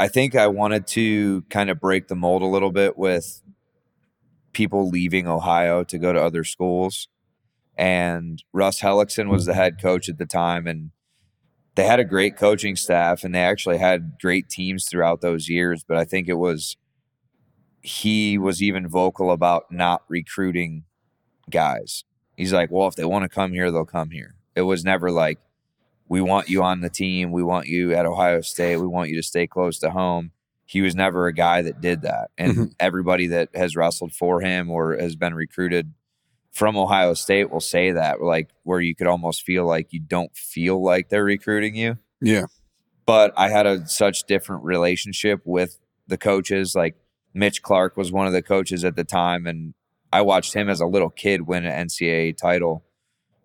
I 0.00 0.08
think 0.08 0.34
I 0.34 0.46
wanted 0.46 0.86
to 0.88 1.42
kind 1.50 1.70
of 1.70 1.80
break 1.80 2.08
the 2.08 2.14
mold 2.14 2.40
a 2.42 2.46
little 2.46 2.70
bit 2.70 2.96
with 2.96 3.42
people 4.52 4.88
leaving 4.88 5.26
Ohio 5.26 5.84
to 5.84 5.98
go 5.98 6.12
to 6.12 6.22
other 6.22 6.44
schools. 6.44 7.08
And 7.76 8.42
Russ 8.52 8.80
Hellickson 8.80 9.28
was 9.28 9.44
the 9.44 9.54
head 9.54 9.80
coach 9.80 10.08
at 10.08 10.18
the 10.18 10.26
time, 10.26 10.66
and 10.66 10.90
they 11.78 11.86
had 11.86 12.00
a 12.00 12.04
great 12.04 12.36
coaching 12.36 12.74
staff, 12.74 13.22
and 13.22 13.32
they 13.32 13.40
actually 13.40 13.78
had 13.78 14.14
great 14.20 14.48
teams 14.48 14.86
throughout 14.88 15.20
those 15.20 15.48
years. 15.48 15.84
But 15.86 15.96
I 15.96 16.04
think 16.04 16.26
it 16.28 16.34
was 16.34 16.76
he 17.82 18.36
was 18.36 18.60
even 18.60 18.88
vocal 18.88 19.30
about 19.30 19.70
not 19.70 20.02
recruiting 20.08 20.82
guys. 21.48 22.02
He's 22.36 22.52
like, 22.52 22.72
well, 22.72 22.88
if 22.88 22.96
they 22.96 23.04
want 23.04 23.22
to 23.22 23.28
come 23.28 23.52
here, 23.52 23.70
they'll 23.70 23.84
come 23.84 24.10
here. 24.10 24.34
It 24.56 24.62
was 24.62 24.84
never 24.84 25.12
like, 25.12 25.38
we 26.08 26.20
want 26.20 26.48
you 26.48 26.64
on 26.64 26.80
the 26.80 26.90
team. 26.90 27.30
We 27.30 27.44
want 27.44 27.68
you 27.68 27.94
at 27.94 28.06
Ohio 28.06 28.40
State. 28.40 28.78
We 28.78 28.88
want 28.88 29.10
you 29.10 29.16
to 29.16 29.22
stay 29.22 29.46
close 29.46 29.78
to 29.78 29.90
home. 29.90 30.32
He 30.66 30.80
was 30.80 30.96
never 30.96 31.28
a 31.28 31.32
guy 31.32 31.62
that 31.62 31.80
did 31.80 32.02
that. 32.02 32.30
And 32.36 32.56
Mhm. 32.56 32.72
everybody 32.80 33.28
that 33.28 33.50
has 33.54 33.76
wrestled 33.76 34.12
for 34.12 34.40
him 34.40 34.68
or 34.68 34.96
has 34.96 35.14
been 35.14 35.34
recruited 35.34 35.94
from 36.52 36.76
Ohio 36.76 37.14
State 37.14 37.50
will 37.50 37.60
say 37.60 37.92
that, 37.92 38.20
like, 38.20 38.50
where 38.64 38.80
you 38.80 38.94
could 38.94 39.06
almost 39.06 39.42
feel 39.42 39.66
like 39.66 39.92
you 39.92 40.00
don't 40.00 40.34
feel 40.36 40.82
like 40.82 41.08
they're 41.08 41.24
recruiting 41.24 41.74
you. 41.74 41.98
Yeah. 42.20 42.46
But 43.06 43.32
I 43.36 43.48
had 43.48 43.66
a 43.66 43.86
such 43.86 44.24
different 44.24 44.64
relationship 44.64 45.40
with 45.44 45.78
the 46.06 46.18
coaches. 46.18 46.74
Like, 46.74 46.96
Mitch 47.34 47.62
Clark 47.62 47.96
was 47.96 48.10
one 48.10 48.26
of 48.26 48.32
the 48.32 48.42
coaches 48.42 48.84
at 48.84 48.96
the 48.96 49.04
time, 49.04 49.46
and 49.46 49.74
I 50.12 50.22
watched 50.22 50.54
him 50.54 50.68
as 50.68 50.80
a 50.80 50.86
little 50.86 51.10
kid 51.10 51.42
win 51.46 51.64
an 51.64 51.86
NCAA 51.86 52.36
title. 52.36 52.84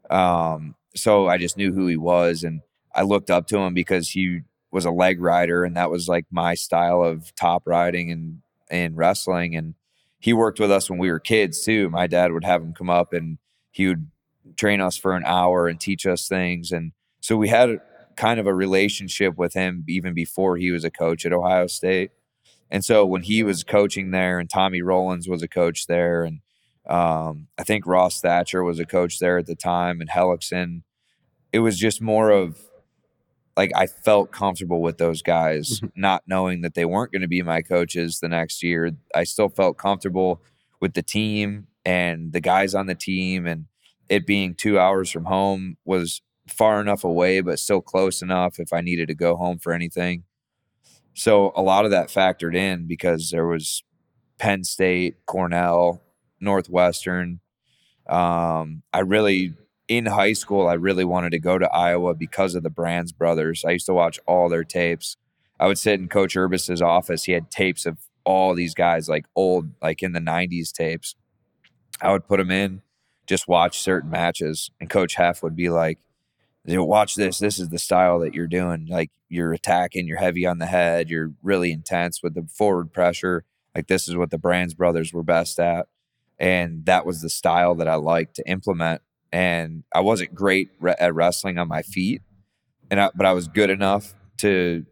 Um, 0.09 0.75
so 0.95 1.27
I 1.27 1.37
just 1.37 1.57
knew 1.57 1.73
who 1.73 1.87
he 1.87 1.97
was, 1.97 2.43
and 2.43 2.61
I 2.95 3.03
looked 3.03 3.29
up 3.29 3.47
to 3.47 3.57
him 3.59 3.73
because 3.73 4.09
he 4.09 4.41
was 4.71 4.85
a 4.85 4.91
leg 4.91 5.21
rider, 5.21 5.63
and 5.63 5.75
that 5.77 5.91
was 5.91 6.07
like 6.07 6.25
my 6.31 6.55
style 6.55 7.03
of 7.03 7.33
top 7.35 7.63
riding 7.65 8.11
and 8.11 8.41
and 8.69 8.97
wrestling. 8.97 9.55
And 9.55 9.75
he 10.23 10.31
worked 10.31 10.57
with 10.57 10.71
us 10.71 10.89
when 10.89 10.99
we 10.99 11.11
were 11.11 11.19
kids 11.19 11.65
too. 11.65 11.89
My 11.89 12.07
dad 12.07 12.31
would 12.31 12.45
have 12.45 12.61
him 12.61 12.73
come 12.73 12.89
up, 12.89 13.11
and 13.11 13.37
he 13.71 13.87
would 13.87 14.07
train 14.55 14.79
us 14.79 14.95
for 14.95 15.17
an 15.17 15.23
hour 15.25 15.67
and 15.67 15.79
teach 15.79 16.05
us 16.05 16.29
things, 16.29 16.71
and 16.71 16.93
so 17.19 17.35
we 17.35 17.49
had 17.49 17.81
kind 18.15 18.39
of 18.39 18.47
a 18.47 18.53
relationship 18.53 19.37
with 19.37 19.53
him 19.53 19.83
even 19.87 20.13
before 20.13 20.55
he 20.55 20.71
was 20.71 20.83
a 20.83 20.91
coach 20.91 21.25
at 21.25 21.33
Ohio 21.33 21.67
State. 21.67 22.11
And 22.69 22.85
so 22.85 23.05
when 23.05 23.23
he 23.23 23.43
was 23.43 23.63
coaching 23.63 24.11
there, 24.11 24.39
and 24.39 24.49
Tommy 24.49 24.81
Rollins 24.81 25.27
was 25.27 25.43
a 25.43 25.47
coach 25.47 25.87
there, 25.87 26.23
and 26.23 26.39
um, 26.87 27.47
I 27.57 27.63
think 27.63 27.85
Ross 27.85 28.21
Thatcher 28.21 28.63
was 28.63 28.79
a 28.79 28.85
coach 28.85 29.19
there 29.19 29.37
at 29.37 29.45
the 29.45 29.55
time, 29.55 29.99
and 29.99 30.09
Hellickson, 30.09 30.83
it 31.51 31.59
was 31.59 31.77
just 31.77 32.01
more 32.01 32.29
of 32.29 32.57
like 33.55 33.71
I 33.75 33.87
felt 33.87 34.31
comfortable 34.31 34.81
with 34.81 34.97
those 34.97 35.21
guys, 35.21 35.79
mm-hmm. 35.79 35.87
not 35.95 36.23
knowing 36.27 36.61
that 36.61 36.73
they 36.73 36.85
weren't 36.85 37.11
going 37.11 37.21
to 37.21 37.27
be 37.27 37.41
my 37.41 37.61
coaches 37.61 38.19
the 38.19 38.29
next 38.29 38.63
year. 38.63 38.91
I 39.13 39.23
still 39.23 39.49
felt 39.49 39.77
comfortable 39.77 40.41
with 40.79 40.93
the 40.93 41.03
team 41.03 41.67
and 41.85 42.33
the 42.33 42.41
guys 42.41 42.73
on 42.73 42.87
the 42.87 42.95
team, 42.95 43.45
and 43.45 43.65
it 44.09 44.25
being 44.25 44.55
two 44.55 44.79
hours 44.79 45.11
from 45.11 45.25
home 45.25 45.77
was 45.85 46.21
far 46.47 46.81
enough 46.81 47.03
away, 47.03 47.41
but 47.41 47.59
still 47.59 47.81
close 47.81 48.21
enough 48.21 48.59
if 48.59 48.73
I 48.73 48.81
needed 48.81 49.07
to 49.09 49.15
go 49.15 49.35
home 49.35 49.59
for 49.59 49.73
anything. 49.73 50.23
So 51.13 51.51
a 51.55 51.61
lot 51.61 51.85
of 51.85 51.91
that 51.91 52.09
factored 52.09 52.55
in 52.55 52.87
because 52.87 53.29
there 53.29 53.45
was 53.45 53.83
Penn 54.39 54.63
State, 54.63 55.25
Cornell, 55.25 56.01
Northwestern. 56.39 57.39
Um, 58.09 58.81
I 58.91 58.99
really 58.99 59.53
in 59.87 60.05
high 60.05 60.33
school, 60.33 60.67
I 60.67 60.73
really 60.73 61.03
wanted 61.03 61.31
to 61.31 61.39
go 61.39 61.57
to 61.57 61.69
Iowa 61.71 62.13
because 62.13 62.55
of 62.55 62.63
the 62.63 62.69
Brands 62.69 63.11
brothers. 63.11 63.65
I 63.65 63.71
used 63.71 63.85
to 63.87 63.93
watch 63.93 64.19
all 64.25 64.49
their 64.49 64.63
tapes. 64.63 65.17
I 65.59 65.67
would 65.67 65.77
sit 65.77 65.99
in 65.99 66.07
Coach 66.07 66.35
Urbas's 66.35 66.81
office. 66.81 67.25
He 67.25 67.33
had 67.33 67.51
tapes 67.51 67.85
of 67.85 67.97
all 68.25 68.55
these 68.55 68.73
guys, 68.73 69.09
like 69.09 69.25
old, 69.35 69.69
like 69.81 70.01
in 70.01 70.13
the 70.13 70.19
'90s 70.19 70.71
tapes. 70.71 71.15
I 72.01 72.11
would 72.11 72.27
put 72.27 72.37
them 72.37 72.51
in, 72.51 72.81
just 73.27 73.47
watch 73.47 73.79
certain 73.79 74.09
matches, 74.09 74.71
and 74.79 74.89
Coach 74.89 75.15
Heff 75.15 75.43
would 75.43 75.55
be 75.55 75.69
like, 75.69 75.99
"Watch 76.65 77.15
this. 77.15 77.39
This 77.39 77.59
is 77.59 77.69
the 77.69 77.79
style 77.79 78.19
that 78.19 78.33
you're 78.33 78.47
doing. 78.47 78.87
Like 78.87 79.11
you're 79.29 79.53
attacking. 79.53 80.07
You're 80.07 80.17
heavy 80.17 80.45
on 80.45 80.59
the 80.59 80.65
head. 80.65 81.09
You're 81.09 81.33
really 81.41 81.71
intense 81.71 82.23
with 82.23 82.33
the 82.35 82.43
forward 82.43 82.93
pressure. 82.93 83.45
Like 83.75 83.87
this 83.87 84.07
is 84.07 84.15
what 84.15 84.31
the 84.31 84.37
Brands 84.37 84.73
brothers 84.73 85.13
were 85.13 85.23
best 85.23 85.59
at." 85.59 85.87
And 86.39 86.85
that 86.85 87.05
was 87.05 87.21
the 87.21 87.29
style 87.29 87.75
that 87.75 87.87
I 87.87 87.95
liked 87.95 88.35
to 88.37 88.49
implement 88.49 89.01
and 89.33 89.83
I 89.93 90.01
wasn't 90.01 90.35
great 90.35 90.69
re- 90.79 90.95
at 90.99 91.15
wrestling 91.15 91.57
on 91.57 91.67
my 91.67 91.81
feet, 91.81 92.21
and 92.89 93.01
I, 93.01 93.09
but 93.15 93.25
I 93.25 93.33
was 93.33 93.47
good 93.47 93.71
enough 93.71 94.13
to 94.37 94.85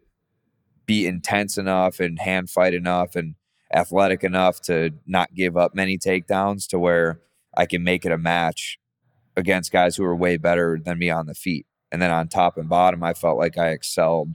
be 0.84 1.06
intense 1.06 1.56
enough 1.56 2.00
and 2.00 2.18
hand 2.18 2.50
fight 2.50 2.74
enough 2.74 3.14
and 3.14 3.36
athletic 3.72 4.24
enough 4.24 4.60
to 4.62 4.90
not 5.06 5.32
give 5.34 5.56
up 5.56 5.74
many 5.74 5.96
takedowns 5.96 6.66
to 6.68 6.78
where 6.78 7.20
I 7.56 7.66
can 7.66 7.84
make 7.84 8.04
it 8.04 8.12
a 8.12 8.18
match 8.18 8.78
against 9.36 9.72
guys 9.72 9.96
who 9.96 10.04
are 10.04 10.16
way 10.16 10.36
better 10.36 10.78
than 10.84 10.98
me 10.98 11.08
on 11.08 11.26
the 11.26 11.34
feet. 11.34 11.66
And 11.92 12.02
then 12.02 12.10
on 12.10 12.28
top 12.28 12.58
and 12.58 12.68
bottom, 12.68 13.02
I 13.02 13.14
felt 13.14 13.38
like 13.38 13.56
I 13.56 13.68
excelled 13.68 14.34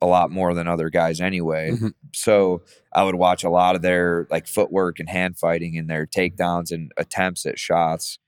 a 0.00 0.06
lot 0.06 0.30
more 0.30 0.54
than 0.54 0.68
other 0.68 0.90
guys 0.90 1.20
anyway. 1.20 1.72
Mm-hmm. 1.72 1.88
So 2.14 2.62
I 2.94 3.02
would 3.02 3.14
watch 3.16 3.42
a 3.42 3.50
lot 3.50 3.74
of 3.74 3.82
their 3.82 4.28
like 4.30 4.46
footwork 4.46 5.00
and 5.00 5.08
hand 5.08 5.38
fighting 5.38 5.76
and 5.76 5.90
their 5.90 6.06
takedowns 6.06 6.70
and 6.70 6.92
attempts 6.96 7.44
at 7.46 7.58
shots 7.58 8.18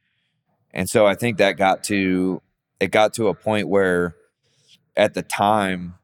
and 0.76 0.90
so 0.90 1.06
I 1.06 1.14
think 1.14 1.38
that 1.38 1.56
got 1.56 1.82
to 1.84 2.42
it 2.78 2.88
got 2.88 3.14
to 3.14 3.28
a 3.28 3.34
point 3.34 3.66
where 3.68 4.14
at 4.94 5.14
the 5.14 5.22
time 5.22 5.94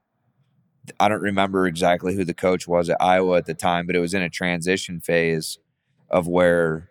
I 0.99 1.09
don't 1.09 1.21
remember 1.21 1.67
exactly 1.67 2.17
who 2.17 2.25
the 2.25 2.35
coach 2.35 2.67
was 2.67 2.89
at 2.89 2.97
Iowa 2.99 3.37
at 3.37 3.45
the 3.45 3.55
time, 3.55 3.87
but 3.87 3.95
it 3.95 4.01
was 4.01 4.15
in 4.15 4.23
a 4.23 4.31
transition 4.31 5.01
phase 5.01 5.59
of 6.11 6.27
where 6.27 6.91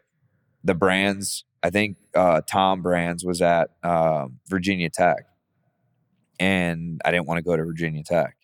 the 0.64 0.76
brands, 0.76 1.44
I 1.64 1.72
think 1.72 1.98
uh, 2.16 2.42
Tom 2.48 2.84
Brands 2.84 3.26
was 3.26 3.42
at 3.42 3.72
uh, 3.84 4.28
Virginia 4.48 4.92
Tech, 4.92 5.26
and 6.40 7.02
I 7.04 7.10
didn't 7.10 7.28
want 7.28 7.40
to 7.40 7.44
go 7.44 7.58
to 7.58 7.64
Virginia 7.64 8.04
Tech, 8.04 8.38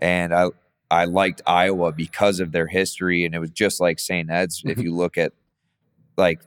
and 0.00 0.34
I 0.34 0.48
I 0.90 1.04
liked 1.04 1.42
Iowa 1.46 1.92
because 1.92 2.40
of 2.40 2.50
their 2.50 2.66
history, 2.66 3.24
and 3.24 3.36
it 3.36 3.38
was 3.38 3.50
just 3.50 3.80
like 3.80 4.00
St. 4.00 4.28
Ed's. 4.28 4.62
if 4.64 4.72
mm-hmm. 4.72 4.82
you 4.82 4.96
look 4.96 5.16
at 5.16 5.32
like 6.16 6.40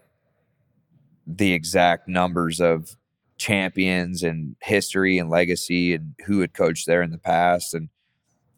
the 1.26 1.54
exact 1.54 2.08
numbers 2.08 2.60
of 2.60 2.96
champions 3.38 4.24
and 4.24 4.56
history 4.62 5.18
and 5.18 5.30
legacy 5.30 5.94
and 5.94 6.16
who 6.26 6.40
had 6.40 6.54
coached 6.54 6.86
there 6.88 7.02
in 7.02 7.12
the 7.12 7.18
past 7.18 7.74
and 7.74 7.90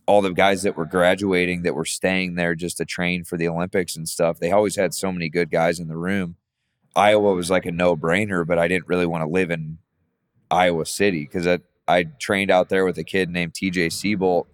all 0.08 0.22
the 0.22 0.32
guys 0.32 0.64
that 0.64 0.78
were 0.78 0.86
graduating 0.86 1.64
that 1.64 1.74
were 1.74 1.86
staying 1.86 2.36
there 2.36 2.54
just 2.54 2.78
to 2.78 2.86
train 2.86 3.24
for 3.24 3.38
the 3.38 3.48
Olympics 3.48 3.96
and 3.96 4.08
stuff. 4.08 4.40
They 4.40 4.52
always 4.52 4.76
had 4.76 4.94
so 4.94 5.12
many 5.12 5.30
good 5.30 5.50
guys 5.50 5.80
in 5.80 5.88
the 5.88 5.98
room. 5.98 6.36
Iowa 6.96 7.34
was 7.34 7.50
like 7.50 7.66
a 7.66 7.72
no 7.72 7.96
brainer, 7.96 8.46
but 8.46 8.60
I 8.60 8.68
didn't 8.68 8.88
really 8.88 9.06
want 9.06 9.24
to 9.24 9.30
live 9.30 9.50
in 9.50 9.80
Iowa 10.52 10.86
City 10.86 11.22
because 11.22 11.48
I, 11.48 11.60
I 11.88 12.04
trained 12.04 12.52
out 12.52 12.70
there 12.70 12.86
with 12.86 12.98
a 12.98 13.04
kid 13.04 13.30
named 13.30 13.54
TJ 13.54 13.88
Sebolt 13.88 14.46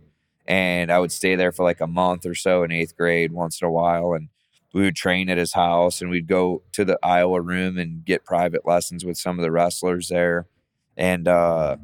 and 0.47 0.91
I 0.91 0.99
would 0.99 1.11
stay 1.11 1.35
there 1.35 1.51
for 1.51 1.63
like 1.63 1.81
a 1.81 1.87
month 1.87 2.25
or 2.25 2.35
so 2.35 2.63
in 2.63 2.71
eighth 2.71 2.95
grade 2.95 3.31
once 3.31 3.61
in 3.61 3.67
a 3.67 3.71
while. 3.71 4.13
And 4.13 4.29
we 4.73 4.83
would 4.83 4.95
train 4.95 5.29
at 5.29 5.37
his 5.37 5.53
house 5.53 6.01
and 6.01 6.09
we'd 6.09 6.27
go 6.27 6.63
to 6.71 6.85
the 6.85 6.97
Iowa 7.03 7.41
room 7.41 7.77
and 7.77 8.05
get 8.05 8.25
private 8.25 8.65
lessons 8.65 9.03
with 9.03 9.17
some 9.17 9.37
of 9.37 9.43
the 9.43 9.51
wrestlers 9.51 10.07
there. 10.07 10.47
And 10.95 11.27
uh, 11.27 11.77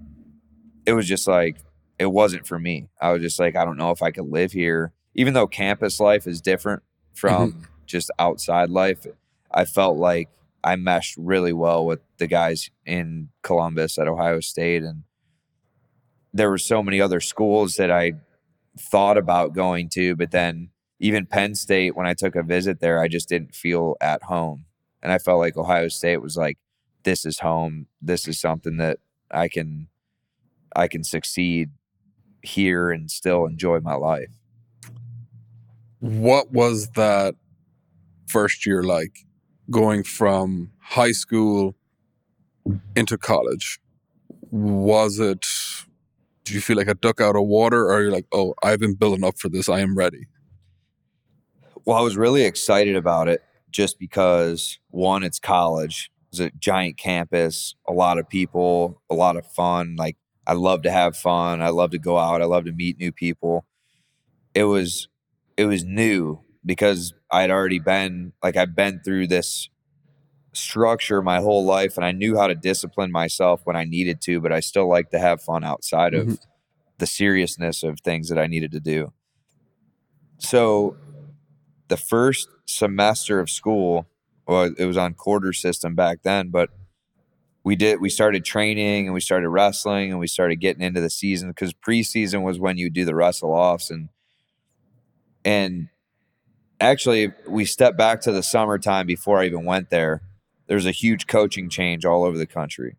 it 0.85 0.93
was 0.93 1.07
just 1.07 1.27
like, 1.27 1.57
it 1.99 2.11
wasn't 2.11 2.47
for 2.47 2.59
me. 2.59 2.89
I 3.01 3.11
was 3.11 3.21
just 3.21 3.39
like, 3.39 3.55
I 3.55 3.65
don't 3.65 3.77
know 3.77 3.91
if 3.91 4.01
I 4.01 4.11
could 4.11 4.29
live 4.29 4.51
here. 4.51 4.93
Even 5.15 5.33
though 5.33 5.47
campus 5.47 5.99
life 5.99 6.27
is 6.27 6.41
different 6.41 6.83
from 7.13 7.51
mm-hmm. 7.51 7.63
just 7.85 8.11
outside 8.19 8.69
life, 8.69 9.05
I 9.51 9.65
felt 9.65 9.97
like 9.97 10.29
I 10.63 10.75
meshed 10.75 11.15
really 11.17 11.53
well 11.53 11.85
with 11.85 11.99
the 12.17 12.27
guys 12.27 12.69
in 12.85 13.29
Columbus 13.41 13.97
at 13.97 14.07
Ohio 14.07 14.39
State. 14.39 14.83
And 14.83 15.03
there 16.33 16.49
were 16.49 16.57
so 16.57 16.83
many 16.83 17.01
other 17.01 17.19
schools 17.19 17.75
that 17.75 17.91
I 17.91 18.13
thought 18.79 19.17
about 19.17 19.53
going 19.53 19.89
to, 19.89 20.15
but 20.15 20.31
then 20.31 20.69
even 20.99 21.25
Penn 21.25 21.55
State, 21.55 21.95
when 21.95 22.07
I 22.07 22.13
took 22.13 22.35
a 22.35 22.43
visit 22.43 22.79
there, 22.79 22.99
I 22.99 23.07
just 23.07 23.29
didn't 23.29 23.53
feel 23.53 23.95
at 24.01 24.23
home. 24.23 24.65
And 25.01 25.11
I 25.11 25.19
felt 25.19 25.39
like 25.39 25.57
Ohio 25.57 25.89
State 25.89 26.21
was 26.21 26.37
like, 26.37 26.57
this 27.03 27.25
is 27.25 27.39
home. 27.39 27.87
This 28.01 28.27
is 28.27 28.39
something 28.39 28.77
that 28.77 28.99
I 29.31 29.47
can 29.47 29.87
I 30.75 30.87
can 30.87 31.03
succeed 31.03 31.69
here 32.41 32.89
and 32.89 33.09
still 33.09 33.45
enjoy 33.45 33.79
my 33.79 33.95
life. 33.95 34.29
What 35.99 36.51
was 36.51 36.89
that 36.91 37.35
first 38.27 38.65
year 38.65 38.83
like 38.83 39.25
going 39.71 40.03
from 40.03 40.71
high 40.79 41.13
school 41.13 41.75
into 42.95 43.17
college? 43.17 43.79
Was 44.51 45.19
it 45.19 45.45
do 46.43 46.53
you 46.53 46.61
feel 46.61 46.77
like 46.77 46.87
a 46.87 46.93
duck 46.93 47.19
out 47.19 47.35
of 47.35 47.43
water 47.43 47.85
or 47.85 47.93
are 47.93 48.03
you 48.03 48.09
like, 48.11 48.25
oh, 48.31 48.53
I've 48.63 48.79
been 48.79 48.95
building 48.95 49.23
up 49.23 49.37
for 49.37 49.49
this, 49.49 49.67
I 49.67 49.81
am 49.81 49.97
ready? 49.97 50.27
Well, 51.87 51.97
I 51.97 52.01
was 52.01 52.17
really 52.17 52.43
excited 52.43 52.97
about 52.97 53.29
it 53.29 53.41
just 53.69 53.97
because 53.97 54.77
one, 54.89 55.23
it's 55.23 55.39
college. 55.39 56.11
It's 56.31 56.41
a 56.41 56.51
giant 56.59 56.97
campus, 56.97 57.75
a 57.87 57.93
lot 57.93 58.17
of 58.17 58.27
people, 58.27 59.01
a 59.09 59.13
lot 59.13 59.37
of 59.37 59.47
fun. 59.53 59.95
Like 59.97 60.17
I 60.45 60.51
love 60.51 60.81
to 60.81 60.91
have 60.91 61.15
fun. 61.15 61.61
I 61.61 61.69
love 61.69 61.91
to 61.91 61.97
go 61.97 62.17
out. 62.17 62.41
I 62.41 62.45
love 62.45 62.65
to 62.65 62.73
meet 62.73 62.99
new 62.99 63.13
people. 63.13 63.65
It 64.53 64.65
was 64.65 65.07
it 65.55 65.63
was 65.63 65.85
new 65.85 66.41
because 66.65 67.13
I'd 67.31 67.51
already 67.51 67.79
been 67.79 68.33
like 68.43 68.57
I've 68.57 68.75
been 68.75 68.99
through 68.99 69.27
this 69.27 69.69
structure 70.51 71.21
my 71.21 71.39
whole 71.39 71.63
life 71.63 71.95
and 71.95 72.05
I 72.05 72.11
knew 72.11 72.35
how 72.35 72.47
to 72.47 72.55
discipline 72.55 73.13
myself 73.13 73.61
when 73.63 73.77
I 73.77 73.85
needed 73.85 74.19
to, 74.23 74.41
but 74.41 74.51
I 74.51 74.59
still 74.59 74.89
like 74.89 75.11
to 75.11 75.19
have 75.19 75.41
fun 75.41 75.63
outside 75.63 76.13
of 76.13 76.25
mm-hmm. 76.25 76.35
the 76.97 77.07
seriousness 77.07 77.81
of 77.81 78.01
things 78.01 78.27
that 78.27 78.37
I 78.37 78.47
needed 78.47 78.73
to 78.73 78.81
do. 78.81 79.13
So 80.39 80.97
the 81.87 81.97
first 81.97 82.49
semester 82.65 83.39
of 83.39 83.49
school, 83.49 84.07
well, 84.47 84.73
it 84.77 84.85
was 84.85 84.97
on 84.97 85.13
quarter 85.13 85.53
system 85.53 85.95
back 85.95 86.19
then, 86.23 86.49
but 86.49 86.69
we 87.63 87.75
did 87.75 87.99
we 87.99 88.09
started 88.09 88.45
training 88.45 89.07
and 89.07 89.13
we 89.13 89.19
started 89.19 89.49
wrestling 89.49 90.11
and 90.11 90.19
we 90.19 90.27
started 90.27 90.55
getting 90.57 90.81
into 90.81 91.01
the 91.01 91.09
season 91.09 91.49
because 91.49 91.73
preseason 91.73 92.43
was 92.43 92.57
when 92.57 92.77
you 92.77 92.89
do 92.89 93.03
the 93.03 93.13
wrestle 93.13 93.51
offs 93.51 93.91
and 93.91 94.07
and 95.43 95.89
actually 96.79 97.33
we 97.45 97.65
stepped 97.65 97.97
back 97.97 98.21
to 98.21 98.31
the 98.31 98.41
summertime 98.41 99.05
before 99.05 99.39
I 99.39 99.47
even 99.47 99.65
went 99.65 99.89
there. 99.89 100.21
There's 100.67 100.85
a 100.85 100.91
huge 100.91 101.27
coaching 101.27 101.69
change 101.69 102.05
all 102.05 102.23
over 102.23 102.37
the 102.37 102.45
country. 102.45 102.95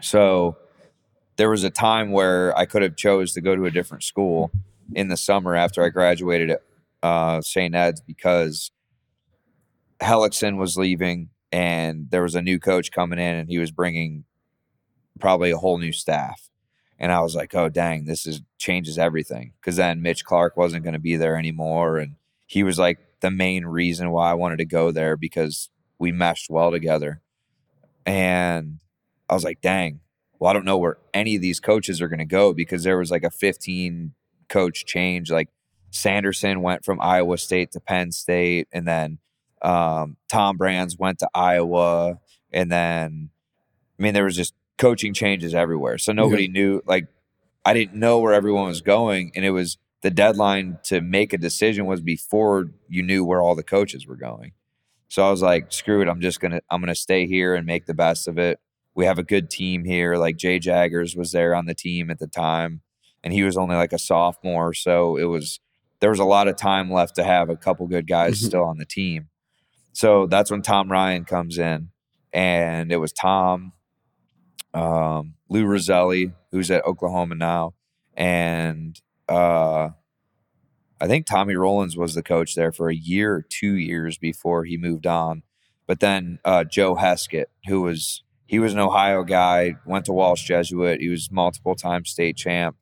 So 0.00 0.56
there 1.34 1.50
was 1.50 1.64
a 1.64 1.70
time 1.70 2.12
where 2.12 2.56
I 2.56 2.66
could 2.66 2.82
have 2.82 2.94
chose 2.94 3.32
to 3.32 3.40
go 3.40 3.56
to 3.56 3.64
a 3.66 3.72
different 3.72 4.04
school 4.04 4.52
in 4.94 5.08
the 5.08 5.16
summer 5.16 5.56
after 5.56 5.82
I 5.84 5.88
graduated 5.88 6.56
uh, 7.04 7.42
St. 7.42 7.74
Ed's 7.74 8.00
because 8.00 8.70
Hellickson 10.00 10.56
was 10.56 10.78
leaving 10.78 11.28
and 11.52 12.10
there 12.10 12.22
was 12.22 12.34
a 12.34 12.40
new 12.40 12.58
coach 12.58 12.90
coming 12.90 13.18
in 13.18 13.36
and 13.36 13.48
he 13.50 13.58
was 13.58 13.70
bringing 13.70 14.24
probably 15.20 15.50
a 15.50 15.58
whole 15.58 15.76
new 15.76 15.92
staff. 15.92 16.48
And 16.98 17.12
I 17.12 17.20
was 17.20 17.34
like, 17.34 17.54
oh, 17.54 17.68
dang, 17.68 18.06
this 18.06 18.26
is 18.26 18.40
changes 18.56 18.96
everything. 18.96 19.52
Cause 19.62 19.76
then 19.76 20.00
Mitch 20.00 20.24
Clark 20.24 20.56
wasn't 20.56 20.82
going 20.82 20.94
to 20.94 20.98
be 20.98 21.16
there 21.16 21.36
anymore. 21.36 21.98
And 21.98 22.16
he 22.46 22.62
was 22.62 22.78
like 22.78 22.98
the 23.20 23.30
main 23.30 23.66
reason 23.66 24.10
why 24.10 24.30
I 24.30 24.34
wanted 24.34 24.56
to 24.58 24.64
go 24.64 24.90
there 24.90 25.18
because 25.18 25.68
we 25.98 26.10
meshed 26.10 26.48
well 26.48 26.70
together. 26.70 27.20
And 28.06 28.80
I 29.28 29.34
was 29.34 29.44
like, 29.44 29.60
dang, 29.60 30.00
well, 30.38 30.48
I 30.48 30.54
don't 30.54 30.64
know 30.64 30.78
where 30.78 30.96
any 31.12 31.36
of 31.36 31.42
these 31.42 31.60
coaches 31.60 32.00
are 32.00 32.08
going 32.08 32.18
to 32.18 32.24
go 32.24 32.54
because 32.54 32.82
there 32.82 32.98
was 32.98 33.10
like 33.10 33.24
a 33.24 33.30
15 33.30 34.14
coach 34.48 34.86
change. 34.86 35.30
Like 35.30 35.50
Sanderson 35.94 36.60
went 36.60 36.84
from 36.84 37.00
Iowa 37.00 37.38
State 37.38 37.70
to 37.72 37.80
Penn 37.80 38.10
State, 38.10 38.66
and 38.72 38.86
then 38.86 39.18
um, 39.62 40.16
Tom 40.28 40.56
Brands 40.56 40.98
went 40.98 41.20
to 41.20 41.28
Iowa, 41.34 42.18
and 42.52 42.70
then 42.70 43.30
I 43.98 44.02
mean 44.02 44.12
there 44.12 44.24
was 44.24 44.36
just 44.36 44.54
coaching 44.76 45.14
changes 45.14 45.54
everywhere. 45.54 45.98
So 45.98 46.12
nobody 46.12 46.44
yeah. 46.44 46.52
knew. 46.52 46.82
Like 46.84 47.06
I 47.64 47.74
didn't 47.74 47.98
know 47.98 48.18
where 48.18 48.34
everyone 48.34 48.66
was 48.66 48.80
going, 48.80 49.30
and 49.36 49.44
it 49.44 49.52
was 49.52 49.78
the 50.02 50.10
deadline 50.10 50.78
to 50.84 51.00
make 51.00 51.32
a 51.32 51.38
decision 51.38 51.86
was 51.86 52.00
before 52.00 52.70
you 52.88 53.02
knew 53.02 53.24
where 53.24 53.40
all 53.40 53.54
the 53.54 53.62
coaches 53.62 54.06
were 54.06 54.16
going. 54.16 54.52
So 55.08 55.24
I 55.24 55.30
was 55.30 55.42
like, 55.42 55.72
screw 55.72 56.02
it. 56.02 56.08
I'm 56.08 56.20
just 56.20 56.40
gonna 56.40 56.60
I'm 56.70 56.80
gonna 56.80 56.94
stay 56.96 57.26
here 57.26 57.54
and 57.54 57.64
make 57.66 57.86
the 57.86 57.94
best 57.94 58.26
of 58.26 58.36
it. 58.36 58.58
We 58.96 59.06
have 59.06 59.18
a 59.18 59.24
good 59.24 59.48
team 59.48 59.84
here. 59.84 60.16
Like 60.16 60.36
Jay 60.36 60.58
Jaggers 60.58 61.14
was 61.14 61.30
there 61.30 61.54
on 61.54 61.66
the 61.66 61.74
team 61.74 62.10
at 62.10 62.18
the 62.18 62.26
time, 62.26 62.82
and 63.22 63.32
he 63.32 63.44
was 63.44 63.56
only 63.56 63.76
like 63.76 63.92
a 63.92 63.98
sophomore, 63.98 64.74
so 64.74 65.16
it 65.16 65.24
was 65.24 65.60
there 66.04 66.10
was 66.10 66.20
a 66.20 66.24
lot 66.24 66.48
of 66.48 66.56
time 66.56 66.92
left 66.92 67.14
to 67.14 67.24
have 67.24 67.48
a 67.48 67.56
couple 67.56 67.86
good 67.86 68.06
guys 68.06 68.36
mm-hmm. 68.36 68.44
still 68.44 68.64
on 68.64 68.76
the 68.76 68.84
team. 68.84 69.30
So 69.94 70.26
that's 70.26 70.50
when 70.50 70.60
Tom 70.60 70.92
Ryan 70.92 71.24
comes 71.24 71.56
in, 71.56 71.88
and 72.30 72.92
it 72.92 72.98
was 72.98 73.10
Tom, 73.10 73.72
um, 74.74 75.36
Lou 75.48 75.64
Rosselli, 75.64 76.34
who's 76.52 76.70
at 76.70 76.84
Oklahoma 76.84 77.36
now, 77.36 77.72
and 78.12 79.00
uh, 79.30 79.88
I 81.00 81.06
think 81.06 81.24
Tommy 81.24 81.54
Rollins 81.54 81.96
was 81.96 82.14
the 82.14 82.22
coach 82.22 82.54
there 82.54 82.70
for 82.70 82.90
a 82.90 82.94
year 82.94 83.36
or 83.36 83.46
two 83.48 83.72
years 83.72 84.18
before 84.18 84.64
he 84.64 84.76
moved 84.76 85.06
on. 85.06 85.42
But 85.86 86.00
then 86.00 86.38
uh, 86.44 86.64
Joe 86.64 86.96
Heskett, 86.96 87.46
who 87.66 87.80
was 87.80 88.22
he 88.44 88.58
was 88.58 88.74
an 88.74 88.78
Ohio 88.78 89.22
guy, 89.22 89.76
went 89.86 90.04
to 90.04 90.12
Walsh 90.12 90.44
Jesuit. 90.44 91.00
He 91.00 91.08
was 91.08 91.30
multiple 91.32 91.74
time 91.74 92.04
state 92.04 92.36
champ, 92.36 92.76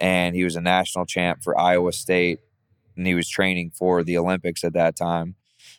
and 0.00 0.34
he 0.34 0.42
was 0.42 0.56
a 0.56 0.62
national 0.62 1.04
champ 1.04 1.42
for 1.44 1.60
Iowa 1.60 1.92
State, 1.92 2.38
and 2.96 3.06
he 3.06 3.14
was 3.14 3.28
training 3.28 3.70
for 3.70 4.02
the 4.02 4.18
Olympics 4.18 4.64
at 4.64 4.72
that 4.74 4.96
time. 4.96 5.36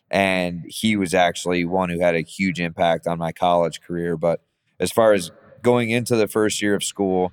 And 0.09 0.63
he 0.67 0.95
was 0.95 1.13
actually 1.13 1.65
one 1.65 1.89
who 1.89 1.99
had 1.99 2.15
a 2.15 2.21
huge 2.21 2.59
impact 2.59 3.07
on 3.07 3.17
my 3.17 3.31
college 3.31 3.81
career. 3.81 4.15
But 4.15 4.41
as 4.79 4.91
far 4.91 5.13
as 5.13 5.31
going 5.61 5.89
into 5.89 6.15
the 6.15 6.27
first 6.27 6.61
year 6.61 6.75
of 6.75 6.83
school, 6.83 7.31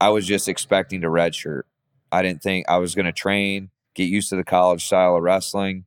I 0.00 0.10
was 0.10 0.26
just 0.26 0.48
expecting 0.48 1.00
to 1.00 1.08
redshirt. 1.08 1.62
I 2.12 2.22
didn't 2.22 2.42
think 2.42 2.68
I 2.68 2.76
was 2.78 2.94
going 2.94 3.06
to 3.06 3.12
train, 3.12 3.70
get 3.94 4.04
used 4.04 4.28
to 4.30 4.36
the 4.36 4.44
college 4.44 4.84
style 4.84 5.16
of 5.16 5.22
wrestling. 5.22 5.84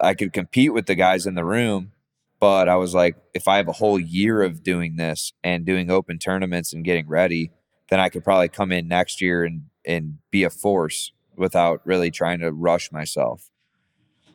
I 0.00 0.14
could 0.14 0.32
compete 0.32 0.72
with 0.72 0.86
the 0.86 0.94
guys 0.94 1.26
in 1.26 1.34
the 1.34 1.44
room, 1.44 1.92
but 2.40 2.68
I 2.68 2.76
was 2.76 2.94
like, 2.94 3.16
if 3.34 3.46
I 3.46 3.58
have 3.58 3.68
a 3.68 3.72
whole 3.72 3.98
year 3.98 4.42
of 4.42 4.62
doing 4.62 4.96
this 4.96 5.32
and 5.44 5.66
doing 5.66 5.90
open 5.90 6.18
tournaments 6.18 6.72
and 6.72 6.84
getting 6.84 7.06
ready, 7.06 7.50
then 7.90 8.00
I 8.00 8.08
could 8.08 8.24
probably 8.24 8.48
come 8.48 8.72
in 8.72 8.88
next 8.88 9.20
year 9.20 9.44
and 9.44 9.64
and 9.84 10.18
be 10.30 10.44
a 10.44 10.50
force 10.50 11.12
without 11.40 11.80
really 11.84 12.10
trying 12.10 12.38
to 12.38 12.52
rush 12.52 12.92
myself. 12.92 13.50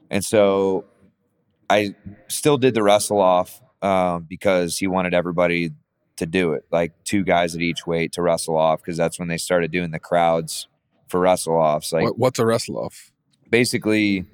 And 0.10 0.26
so 0.26 0.86
I 1.70 1.96
still 2.28 2.58
did 2.58 2.74
the 2.74 2.84
wrestle 2.84 3.22
off 3.22 3.62
um, 3.82 4.26
because 4.28 4.78
he 4.78 4.88
wanted 4.88 5.14
everybody 5.14 5.72
to 6.18 6.26
do 6.26 6.54
it, 6.54 6.66
like 6.72 6.92
two 7.04 7.24
guys 7.24 7.56
at 7.56 7.62
each 7.62 7.86
weight 7.86 8.14
to 8.14 8.22
wrestle 8.22 8.58
off, 8.58 8.82
because 8.82 8.98
that's 8.98 9.20
when 9.20 9.28
they 9.28 9.38
started 9.38 9.72
doing 9.72 9.92
the 9.92 10.00
crowds 10.00 10.68
for 11.08 11.20
wrestle 11.20 11.56
offs. 11.56 11.94
Like, 11.94 12.08
what's 12.16 12.40
a 12.40 12.46
wrestle 12.46 12.78
off? 12.78 13.12
Basically, 13.50 14.26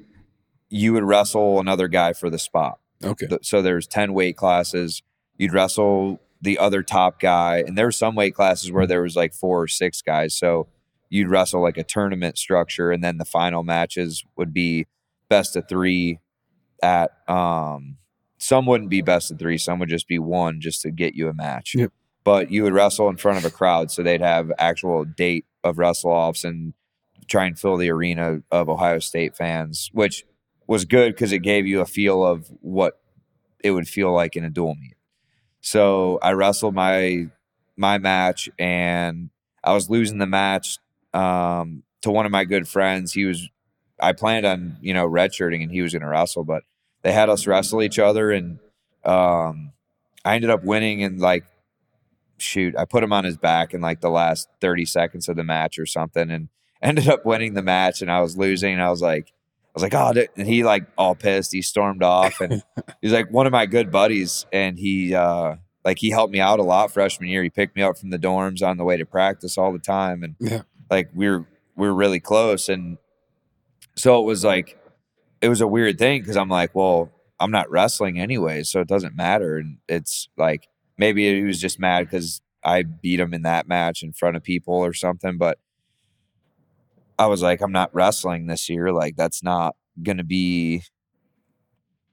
you 0.70 0.94
would 0.94 1.04
wrestle 1.04 1.60
another 1.60 1.88
guy 1.88 2.14
for 2.14 2.30
the 2.30 2.40
spot. 2.40 2.80
Okay. 3.04 3.28
So 3.42 3.62
there's 3.62 3.88
ten 3.88 4.14
weight 4.14 4.38
classes. 4.38 5.02
You'd 5.38 5.54
wrestle 5.54 6.22
the 6.42 6.60
other 6.60 6.84
top 6.84 7.20
guy, 7.20 7.64
and 7.66 7.78
there 7.78 7.86
were 7.86 7.92
some 7.92 8.16
weight 8.16 8.36
classes 8.36 8.72
where 8.72 8.88
there 8.88 9.02
was 9.02 9.16
like 9.16 9.34
four 9.34 9.62
or 9.64 9.68
six 9.68 10.02
guys. 10.02 10.36
So 10.36 10.68
you'd 11.12 11.28
wrestle 11.28 11.62
like 11.62 11.78
a 11.78 11.84
tournament 11.84 12.38
structure, 12.38 12.90
and 12.90 13.04
then 13.04 13.18
the 13.18 13.26
final 13.26 13.64
matches 13.64 14.24
would 14.38 14.54
be 14.54 14.88
best 15.30 15.56
of 15.56 15.68
three. 15.68 16.20
At 16.82 17.12
um, 17.30 17.98
some 18.40 18.66
wouldn't 18.66 18.90
be 18.90 19.04
best 19.04 19.30
of 19.30 19.38
three, 19.38 19.60
some 19.60 19.78
would 19.78 19.90
just 19.90 20.08
be 20.08 20.18
one 20.18 20.62
just 20.62 20.82
to 20.82 20.90
get 20.90 21.14
you 21.14 21.28
a 21.28 21.34
match. 21.34 21.76
Yep. 21.76 21.92
But 22.24 22.50
you 22.50 22.64
would 22.64 22.74
wrestle 22.74 23.10
in 23.10 23.18
front 23.18 23.38
of 23.38 23.46
a 23.46 23.52
crowd, 23.52 23.92
so 23.92 24.02
they'd 24.02 24.22
have 24.22 24.52
actual 24.58 25.06
date 25.06 25.46
of 25.64 25.78
wrestle 25.78 26.12
offs 26.12 26.44
and 26.44 26.74
try 27.28 27.46
and 27.46 27.60
fill 27.60 27.78
the 27.78 27.92
arena 27.92 28.42
of 28.50 28.70
Ohio 28.70 29.00
State 29.00 29.36
fans, 29.36 29.90
which 29.94 30.26
was 30.66 30.86
good 30.86 31.14
because 31.14 31.32
it 31.32 31.40
gave 31.40 31.68
you 31.68 31.82
a 31.82 31.86
feel 31.86 32.26
of 32.26 32.48
what 32.62 33.00
it 33.64 33.72
would 33.72 33.88
feel 33.88 34.14
like 34.14 34.36
in 34.36 34.44
a 34.44 34.50
dual 34.50 34.76
meet. 34.76 34.96
So 35.60 36.18
I 36.24 36.32
wrestled 36.32 36.74
my 36.74 37.28
my 37.76 37.98
match 37.98 38.50
and 38.58 39.30
I 39.64 39.74
was 39.74 39.90
losing 39.90 40.18
the 40.18 40.26
match 40.26 40.80
um, 41.14 41.84
to 42.02 42.12
one 42.12 42.26
of 42.26 42.32
my 42.32 42.46
good 42.46 42.68
friends. 42.68 43.14
He 43.14 43.26
was 43.26 43.50
I 44.00 44.14
planned 44.14 44.46
on 44.46 44.78
you 44.82 44.94
know 44.94 45.08
redshirting 45.08 45.62
and 45.62 45.72
he 45.72 45.82
was 45.82 45.94
going 45.94 46.02
to 46.02 46.08
wrestle, 46.08 46.44
but 46.44 46.64
they 47.04 47.12
had 47.12 47.30
us 47.30 47.48
wrestle 47.48 47.82
each 47.82 48.00
other 48.00 48.32
and 48.32 48.60
um, 49.04 49.72
I 50.24 50.36
ended 50.36 50.50
up 50.50 50.64
winning 50.64 51.04
and 51.04 51.20
like 51.20 51.46
shoot, 52.38 52.76
I 52.78 52.86
put 52.86 53.04
him 53.04 53.14
on 53.14 53.24
his 53.24 53.38
back 53.38 53.74
in 53.74 53.82
like 53.82 54.02
the 54.02 54.10
last 54.10 54.50
30 54.62 54.86
seconds 54.86 55.30
of 55.30 55.36
the 55.36 55.44
match 55.44 55.80
or 55.80 55.86
something 55.86 56.30
and 56.30 56.50
ended 56.82 57.08
up 57.08 57.26
winning 57.26 57.54
the 57.54 57.62
match 57.62 58.02
and 58.02 58.12
I 58.12 58.22
was 58.22 58.38
losing 58.38 58.74
and 58.74 58.82
I 58.82 58.90
was 58.90 59.02
like 59.02 59.34
I 59.72 59.74
was 59.74 59.84
like, 59.84 59.94
oh, 59.94 60.26
and 60.36 60.48
he 60.48 60.66
like 60.66 60.86
all 60.98 61.16
pissed. 61.16 61.54
He 61.54 61.62
stormed 61.62 62.04
off, 62.04 62.42
and 62.42 62.62
he's 63.02 63.14
like 63.14 63.32
one 63.32 63.46
of 63.46 63.54
my 63.54 63.66
good 63.66 63.90
buddies, 63.90 64.46
and 64.52 64.78
he 64.78 65.16
uh, 65.16 65.56
like 65.86 65.98
he 65.98 66.10
helped 66.10 66.34
me 66.34 66.42
out 66.42 66.60
a 66.60 66.64
lot 66.64 66.92
freshman 66.92 67.30
year. 67.30 67.42
He 67.42 67.50
picked 67.50 67.78
me 67.78 67.82
up 67.82 67.98
from 67.98 68.10
the 68.10 68.20
dorms 68.20 68.62
on 68.62 68.76
the 68.76 68.84
way 68.84 68.98
to 68.98 69.06
practice 69.06 69.58
all 69.58 69.72
the 69.72 69.80
time, 69.80 70.24
and 70.24 70.36
yeah. 70.40 70.64
Like 70.92 71.10
we 71.16 71.30
were 71.30 71.46
we 71.76 71.88
were 71.88 71.94
really 71.96 72.20
close. 72.20 72.70
And 72.70 72.98
so 73.96 74.22
it 74.22 74.26
was 74.26 74.44
like 74.44 74.78
it 75.42 75.50
was 75.50 75.62
a 75.62 75.68
weird 75.68 75.98
thing 75.98 76.22
because 76.22 76.38
I'm 76.38 76.50
like, 76.50 76.76
well, 76.76 77.12
I'm 77.40 77.52
not 77.52 77.72
wrestling 77.72 78.20
anyway, 78.20 78.62
so 78.62 78.82
it 78.82 78.88
doesn't 78.88 79.16
matter. 79.16 79.58
And 79.58 79.78
it's 79.88 80.30
like 80.38 80.68
maybe 80.98 81.34
he 81.34 81.44
was 81.44 81.60
just 81.60 81.80
mad 81.80 82.02
because 82.06 82.42
I 82.64 82.84
beat 82.84 83.20
him 83.20 83.34
in 83.34 83.42
that 83.42 83.68
match 83.68 84.04
in 84.04 84.14
front 84.14 84.36
of 84.36 84.44
people 84.44 84.76
or 84.76 84.94
something, 84.94 85.38
but 85.38 85.58
I 87.18 87.28
was 87.28 87.42
like, 87.42 87.62
I'm 87.62 87.72
not 87.72 87.94
wrestling 87.94 88.48
this 88.48 88.70
year. 88.70 88.92
Like, 88.92 89.16
that's 89.16 89.44
not 89.44 89.76
going 90.02 90.18
to 90.18 90.24
be 90.24 90.84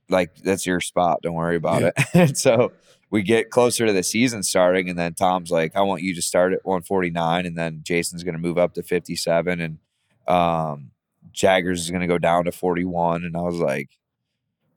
like, 0.08 0.36
that's 0.36 0.66
your 0.66 0.80
spot. 0.80 1.20
Don't 1.22 1.34
worry 1.34 1.56
about 1.56 1.82
yeah. 1.82 1.90
it. 2.14 2.36
so 2.36 2.72
we 3.10 3.22
get 3.22 3.50
closer 3.50 3.86
to 3.86 3.92
the 3.92 4.02
season 4.02 4.42
starting, 4.42 4.88
and 4.88 4.98
then 4.98 5.14
Tom's 5.14 5.50
like, 5.50 5.74
I 5.74 5.82
want 5.82 6.02
you 6.02 6.14
to 6.14 6.22
start 6.22 6.52
at 6.52 6.64
149, 6.64 7.46
and 7.46 7.56
then 7.56 7.80
Jason's 7.82 8.24
going 8.24 8.34
to 8.34 8.40
move 8.40 8.58
up 8.58 8.74
to 8.74 8.82
57, 8.82 9.60
and 9.60 9.78
um, 10.26 10.90
Jaggers 11.32 11.80
is 11.80 11.90
going 11.90 12.02
to 12.02 12.06
go 12.06 12.18
down 12.18 12.44
to 12.44 12.52
41. 12.52 13.24
And 13.24 13.36
I 13.36 13.40
was 13.40 13.56
like, 13.56 13.90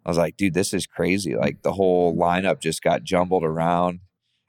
I 0.06 0.10
was 0.10 0.18
like, 0.18 0.38
dude, 0.38 0.54
this 0.54 0.74
is 0.74 0.88
crazy. 0.88 1.36
Like, 1.36 1.62
the 1.62 1.74
whole 1.74 2.16
lineup 2.16 2.62
just 2.62 2.82
got 2.82 3.04
jumbled 3.04 3.44
around, 3.44 4.00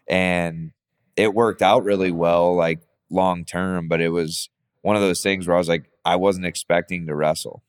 and 0.07 0.73
it 1.17 1.35
worked 1.35 1.63
out 1.63 1.85
really 1.85 2.11
well, 2.11 2.55
like 2.55 2.81
long 3.11 3.45
term, 3.45 3.89
but 3.89 4.01
it 4.01 4.09
was 4.09 4.49
one 4.81 4.97
of 4.97 5.03
those 5.03 5.23
things 5.23 5.47
where 5.47 5.57
I 5.57 5.59
was 5.59 5.69
like, 5.69 5.91
I 6.05 6.17
wasn't 6.17 6.47
expecting 6.47 7.07
to 7.07 7.15
wrestle. 7.15 7.63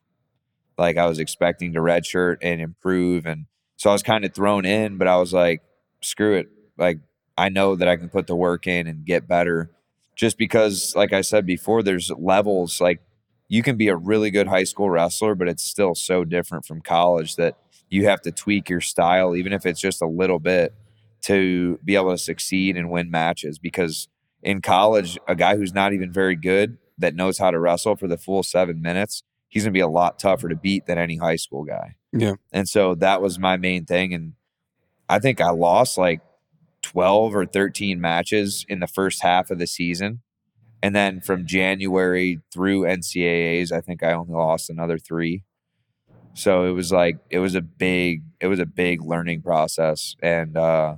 Like 0.77 0.97
I 0.97 1.05
was 1.05 1.19
expecting 1.19 1.73
to 1.73 1.79
redshirt 1.79 2.37
and 2.41 2.59
improve. 2.59 3.25
And 3.25 3.45
so 3.75 3.89
I 3.89 3.93
was 3.93 4.03
kind 4.03 4.25
of 4.25 4.33
thrown 4.33 4.65
in, 4.65 4.97
but 4.97 5.07
I 5.07 5.17
was 5.17 5.33
like, 5.33 5.61
screw 6.03 6.35
it. 6.35 6.47
Like 6.77 6.99
I 7.37 7.49
know 7.49 7.75
that 7.75 7.87
I 7.87 7.97
can 7.97 8.09
put 8.09 8.27
the 8.27 8.35
work 8.35 8.67
in 8.67 8.87
and 8.87 9.05
get 9.05 9.27
better 9.27 9.71
just 10.15 10.37
because, 10.37 10.95
like 10.95 11.13
I 11.13 11.21
said 11.21 11.45
before, 11.45 11.81
there's 11.83 12.11
levels. 12.11 12.79
Like 12.79 13.01
you 13.47 13.63
can 13.63 13.77
be 13.77 13.87
a 13.87 13.95
really 13.95 14.31
good 14.31 14.47
high 14.47 14.63
school 14.63 14.89
wrestler, 14.89 15.35
but 15.35 15.47
it's 15.47 15.63
still 15.63 15.95
so 15.95 16.23
different 16.23 16.65
from 16.65 16.81
college 16.81 17.35
that 17.35 17.57
you 17.89 18.07
have 18.07 18.21
to 18.21 18.31
tweak 18.31 18.69
your 18.69 18.81
style, 18.81 19.35
even 19.35 19.53
if 19.53 19.65
it's 19.65 19.81
just 19.81 20.01
a 20.01 20.07
little 20.07 20.39
bit, 20.39 20.73
to 21.21 21.79
be 21.83 21.95
able 21.95 22.11
to 22.11 22.17
succeed 22.17 22.77
and 22.77 22.89
win 22.89 23.09
matches. 23.09 23.59
Because 23.59 24.07
in 24.41 24.61
college, 24.61 25.17
a 25.27 25.35
guy 25.35 25.55
who's 25.55 25.73
not 25.73 25.93
even 25.93 26.11
very 26.11 26.35
good 26.35 26.77
that 26.97 27.15
knows 27.15 27.37
how 27.37 27.51
to 27.51 27.59
wrestle 27.59 27.95
for 27.95 28.07
the 28.07 28.17
full 28.17 28.43
seven 28.43 28.81
minutes, 28.81 29.23
he's 29.49 29.63
going 29.63 29.73
to 29.73 29.77
be 29.77 29.81
a 29.81 29.87
lot 29.87 30.19
tougher 30.19 30.49
to 30.49 30.55
beat 30.55 30.85
than 30.85 30.97
any 30.97 31.17
high 31.17 31.35
school 31.35 31.63
guy. 31.63 31.95
Yeah. 32.11 32.35
And 32.51 32.67
so 32.67 32.95
that 32.95 33.21
was 33.21 33.39
my 33.39 33.57
main 33.57 33.85
thing. 33.85 34.13
And 34.13 34.33
I 35.09 35.19
think 35.19 35.41
I 35.41 35.49
lost 35.51 35.97
like 35.97 36.21
12 36.81 37.35
or 37.35 37.45
13 37.45 37.99
matches 37.99 38.65
in 38.69 38.79
the 38.79 38.87
first 38.87 39.21
half 39.21 39.51
of 39.51 39.59
the 39.59 39.67
season. 39.67 40.21
And 40.81 40.95
then 40.95 41.21
from 41.21 41.45
January 41.45 42.41
through 42.53 42.81
NCAAs, 42.81 43.71
I 43.71 43.79
think 43.79 44.03
I 44.03 44.11
only 44.13 44.33
lost 44.33 44.69
another 44.69 44.97
three. 44.97 45.43
So 46.33 46.65
it 46.65 46.71
was 46.71 46.91
like 46.91 47.17
it 47.29 47.39
was 47.39 47.55
a 47.55 47.61
big 47.61 48.23
it 48.39 48.47
was 48.47 48.59
a 48.59 48.65
big 48.65 49.03
learning 49.03 49.43
process, 49.43 50.15
and 50.21 50.57
uh, 50.57 50.95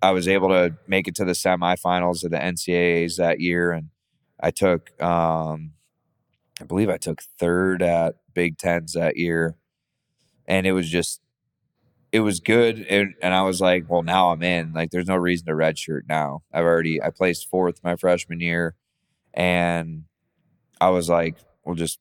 I 0.00 0.12
was 0.12 0.28
able 0.28 0.48
to 0.48 0.76
make 0.86 1.08
it 1.08 1.16
to 1.16 1.24
the 1.24 1.32
semifinals 1.32 2.24
of 2.24 2.30
the 2.30 2.38
NCAA's 2.38 3.16
that 3.16 3.40
year, 3.40 3.72
and 3.72 3.90
I 4.40 4.52
took 4.52 4.90
um, 5.02 5.72
I 6.60 6.64
believe 6.64 6.88
I 6.88 6.98
took 6.98 7.22
third 7.38 7.82
at 7.82 8.14
Big 8.32 8.58
Tens 8.58 8.92
that 8.92 9.16
year, 9.16 9.56
and 10.46 10.66
it 10.66 10.72
was 10.72 10.88
just 10.88 11.20
it 12.12 12.20
was 12.20 12.40
good, 12.40 12.78
and, 12.90 13.14
and 13.22 13.32
I 13.34 13.42
was 13.42 13.60
like, 13.60 13.88
well, 13.88 14.02
now 14.02 14.30
I'm 14.30 14.42
in. 14.42 14.72
Like, 14.74 14.90
there's 14.90 15.08
no 15.08 15.16
reason 15.16 15.46
to 15.46 15.52
redshirt 15.52 16.02
now. 16.08 16.42
I've 16.52 16.64
already 16.64 17.02
I 17.02 17.08
placed 17.10 17.48
fourth 17.48 17.80
my 17.82 17.96
freshman 17.96 18.40
year, 18.40 18.74
and 19.34 20.04
I 20.80 20.90
was 20.90 21.08
like, 21.08 21.36
we'll 21.64 21.74
just 21.76 21.98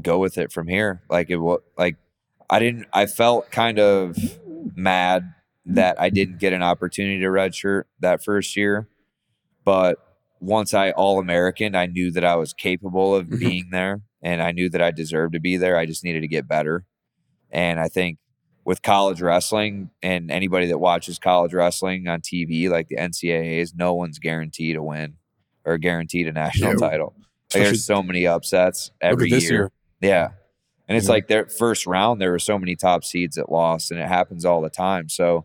go 0.00 0.18
with 0.18 0.38
it 0.38 0.52
from 0.52 0.68
here. 0.68 1.02
Like 1.10 1.30
it 1.30 1.36
was 1.36 1.60
like 1.76 1.96
I 2.48 2.58
didn't. 2.60 2.86
I 2.92 3.06
felt 3.06 3.50
kind 3.50 3.78
of 3.78 4.16
mad 4.74 5.34
that 5.66 6.00
I 6.00 6.10
didn't 6.10 6.38
get 6.38 6.52
an 6.52 6.62
opportunity 6.62 7.20
to 7.20 7.26
redshirt 7.26 7.84
that 8.00 8.22
first 8.24 8.56
year, 8.56 8.88
but 9.64 9.98
once 10.40 10.72
I 10.74 10.92
all 10.92 11.18
American, 11.18 11.74
I 11.74 11.86
knew 11.86 12.10
that 12.12 12.24
I 12.24 12.36
was 12.36 12.52
capable 12.52 13.14
of 13.16 13.26
Mhm. 13.26 13.38
being 13.40 13.70
there, 13.70 14.02
and 14.22 14.40
I 14.42 14.52
knew 14.52 14.68
that 14.70 14.80
I 14.82 14.92
deserved 14.92 15.32
to 15.34 15.40
be 15.40 15.56
there. 15.56 15.76
I 15.76 15.86
just 15.86 16.04
needed 16.04 16.20
to 16.20 16.28
get 16.28 16.46
better, 16.48 16.84
and 17.50 17.80
I 17.80 17.88
think 17.88 18.18
with 18.66 18.82
college 18.82 19.22
wrestling 19.22 19.88
and 20.02 20.28
anybody 20.30 20.66
that 20.66 20.78
watches 20.78 21.18
college 21.20 21.54
wrestling 21.54 22.08
on 22.08 22.20
TV, 22.20 22.68
like 22.68 22.88
the 22.88 22.96
NCAAs, 22.96 23.72
no 23.76 23.94
one's 23.94 24.18
guaranteed 24.18 24.74
a 24.74 24.82
win 24.82 25.14
or 25.64 25.78
guaranteed 25.78 26.26
a 26.26 26.32
national 26.32 26.72
Yeah. 26.72 26.88
title. 26.90 27.14
Like, 27.54 27.62
there's 27.62 27.84
so 27.84 28.02
many 28.02 28.26
upsets 28.26 28.90
every 29.00 29.30
year. 29.30 29.40
year. 29.40 29.72
Yeah. 30.00 30.28
And 30.88 30.98
it's 30.98 31.06
Yeah. 31.06 31.12
like 31.12 31.28
their 31.28 31.46
first 31.46 31.86
round, 31.86 32.20
there 32.20 32.32
were 32.32 32.40
so 32.40 32.58
many 32.58 32.74
top 32.74 33.04
seeds 33.04 33.36
that 33.36 33.50
lost, 33.52 33.92
and 33.92 34.00
it 34.00 34.08
happens 34.08 34.44
all 34.44 34.60
the 34.60 34.68
time. 34.70 35.08
So 35.08 35.44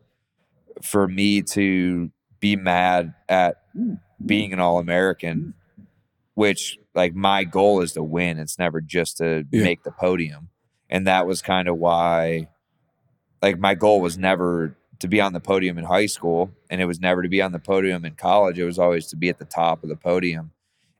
for 0.81 1.07
me 1.07 1.43
to 1.43 2.09
be 2.39 2.55
mad 2.55 3.13
at 3.29 3.57
being 4.25 4.51
an 4.51 4.59
All 4.59 4.79
American, 4.79 5.53
which 6.33 6.79
like 6.95 7.13
my 7.13 7.43
goal 7.43 7.81
is 7.81 7.93
to 7.93 8.01
win, 8.03 8.39
it's 8.39 8.57
never 8.57 8.81
just 8.81 9.17
to 9.17 9.45
Yeah. 9.51 9.63
make 9.63 9.83
the 9.83 9.91
podium. 9.91 10.49
And 10.89 11.05
that 11.05 11.27
was 11.27 11.43
kind 11.43 11.67
of 11.67 11.77
why, 11.77 12.47
like, 13.41 13.59
my 13.59 13.75
goal 13.75 14.01
was 14.01 14.17
never 14.17 14.75
to 14.99 15.07
be 15.07 15.19
on 15.19 15.33
the 15.33 15.39
podium 15.39 15.77
in 15.77 15.85
high 15.85 16.05
school, 16.05 16.51
and 16.69 16.79
it 16.79 16.85
was 16.85 16.99
never 16.99 17.23
to 17.23 17.29
be 17.29 17.41
on 17.41 17.51
the 17.51 17.59
podium 17.59 18.05
in 18.05 18.13
college. 18.15 18.59
It 18.59 18.65
was 18.65 18.79
always 18.79 19.07
to 19.07 19.15
be 19.15 19.29
at 19.29 19.39
the 19.39 19.45
top 19.45 19.83
of 19.83 19.89
the 19.89 19.95
podium 19.95 20.51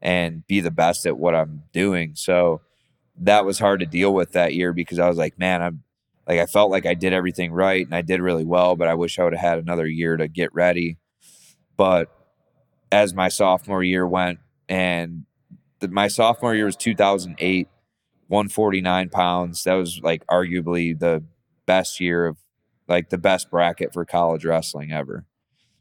and 0.01 0.45
be 0.47 0.59
the 0.59 0.71
best 0.71 1.05
at 1.05 1.17
what 1.17 1.35
I'm 1.35 1.63
doing. 1.71 2.15
So 2.15 2.61
that 3.19 3.45
was 3.45 3.59
hard 3.59 3.79
to 3.81 3.85
deal 3.85 4.13
with 4.13 4.31
that 4.31 4.55
year 4.55 4.73
because 4.73 4.97
I 4.97 5.07
was 5.07 5.17
like, 5.17 5.37
man, 5.37 5.61
I'm 5.61 5.83
like, 6.27 6.39
I 6.39 6.47
felt 6.47 6.71
like 6.71 6.85
I 6.85 6.95
did 6.95 7.13
everything 7.13 7.51
right 7.51 7.85
and 7.85 7.93
I 7.93 8.01
did 8.01 8.21
really 8.21 8.45
well, 8.45 8.75
but 8.75 8.87
I 8.87 8.95
wish 8.95 9.19
I 9.19 9.23
would 9.23 9.33
have 9.33 9.41
had 9.41 9.59
another 9.59 9.85
year 9.85 10.17
to 10.17 10.27
get 10.27 10.53
ready. 10.53 10.97
But 11.77 12.09
as 12.91 13.13
my 13.13 13.29
sophomore 13.29 13.83
year 13.83 14.07
went, 14.07 14.39
and 14.67 15.25
the, 15.79 15.87
my 15.89 16.07
sophomore 16.07 16.55
year 16.55 16.65
was 16.65 16.75
2008, 16.75 17.67
149 18.27 19.09
pounds. 19.09 19.63
That 19.65 19.73
was 19.73 19.99
like 20.01 20.25
arguably 20.27 20.97
the 20.97 21.23
best 21.65 21.99
year 21.99 22.25
of 22.25 22.37
like 22.87 23.09
the 23.09 23.17
best 23.17 23.49
bracket 23.49 23.93
for 23.93 24.05
college 24.05 24.45
wrestling 24.45 24.91
ever. 24.91 25.25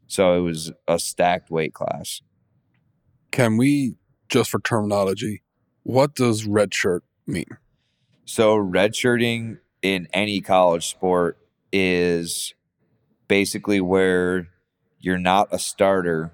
So 0.07 0.35
it 0.35 0.41
was 0.41 0.73
a 0.89 0.99
stacked 0.99 1.51
weight 1.51 1.75
class. 1.75 2.21
Can 3.31 3.57
we 3.57 3.95
just 4.29 4.51
for 4.51 4.61
terminology? 4.61 5.43
What 5.83 6.15
does 6.15 6.47
red 6.47 6.75
shirt 6.75 7.05
mean? 7.27 7.47
So 8.25 8.57
redshirting 8.57 9.59
in 9.83 10.09
any 10.13 10.41
college 10.41 10.87
sport 10.87 11.39
is 11.73 12.55
basically 13.29 13.81
where 13.81 14.49
you're 14.99 15.19
not 15.19 15.49
a 15.51 15.59
starter 15.59 16.33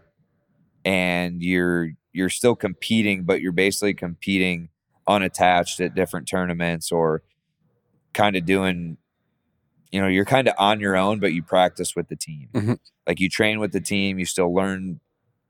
and 0.84 1.42
you're 1.42 1.90
you're 2.12 2.30
still 2.30 2.56
competing, 2.56 3.24
but 3.24 3.40
you're 3.40 3.52
basically 3.52 3.94
competing 3.94 4.70
unattached 5.06 5.80
at 5.80 5.94
different 5.94 6.26
tournaments 6.26 6.90
or 6.90 7.22
kind 8.14 8.36
of 8.36 8.46
doing 8.46 8.96
you 9.92 10.00
know, 10.00 10.08
you're 10.08 10.24
kind 10.24 10.48
of 10.48 10.54
on 10.58 10.80
your 10.80 10.96
own, 10.96 11.20
but 11.20 11.32
you 11.32 11.42
practice 11.42 11.94
with 11.96 12.08
the 12.08 12.16
team. 12.16 12.48
Mhm. 12.52 12.78
Like 13.06 13.20
you 13.20 13.28
train 13.28 13.60
with 13.60 13.72
the 13.72 13.80
team, 13.80 14.18
you 14.18 14.24
still 14.24 14.52
learn 14.54 15.00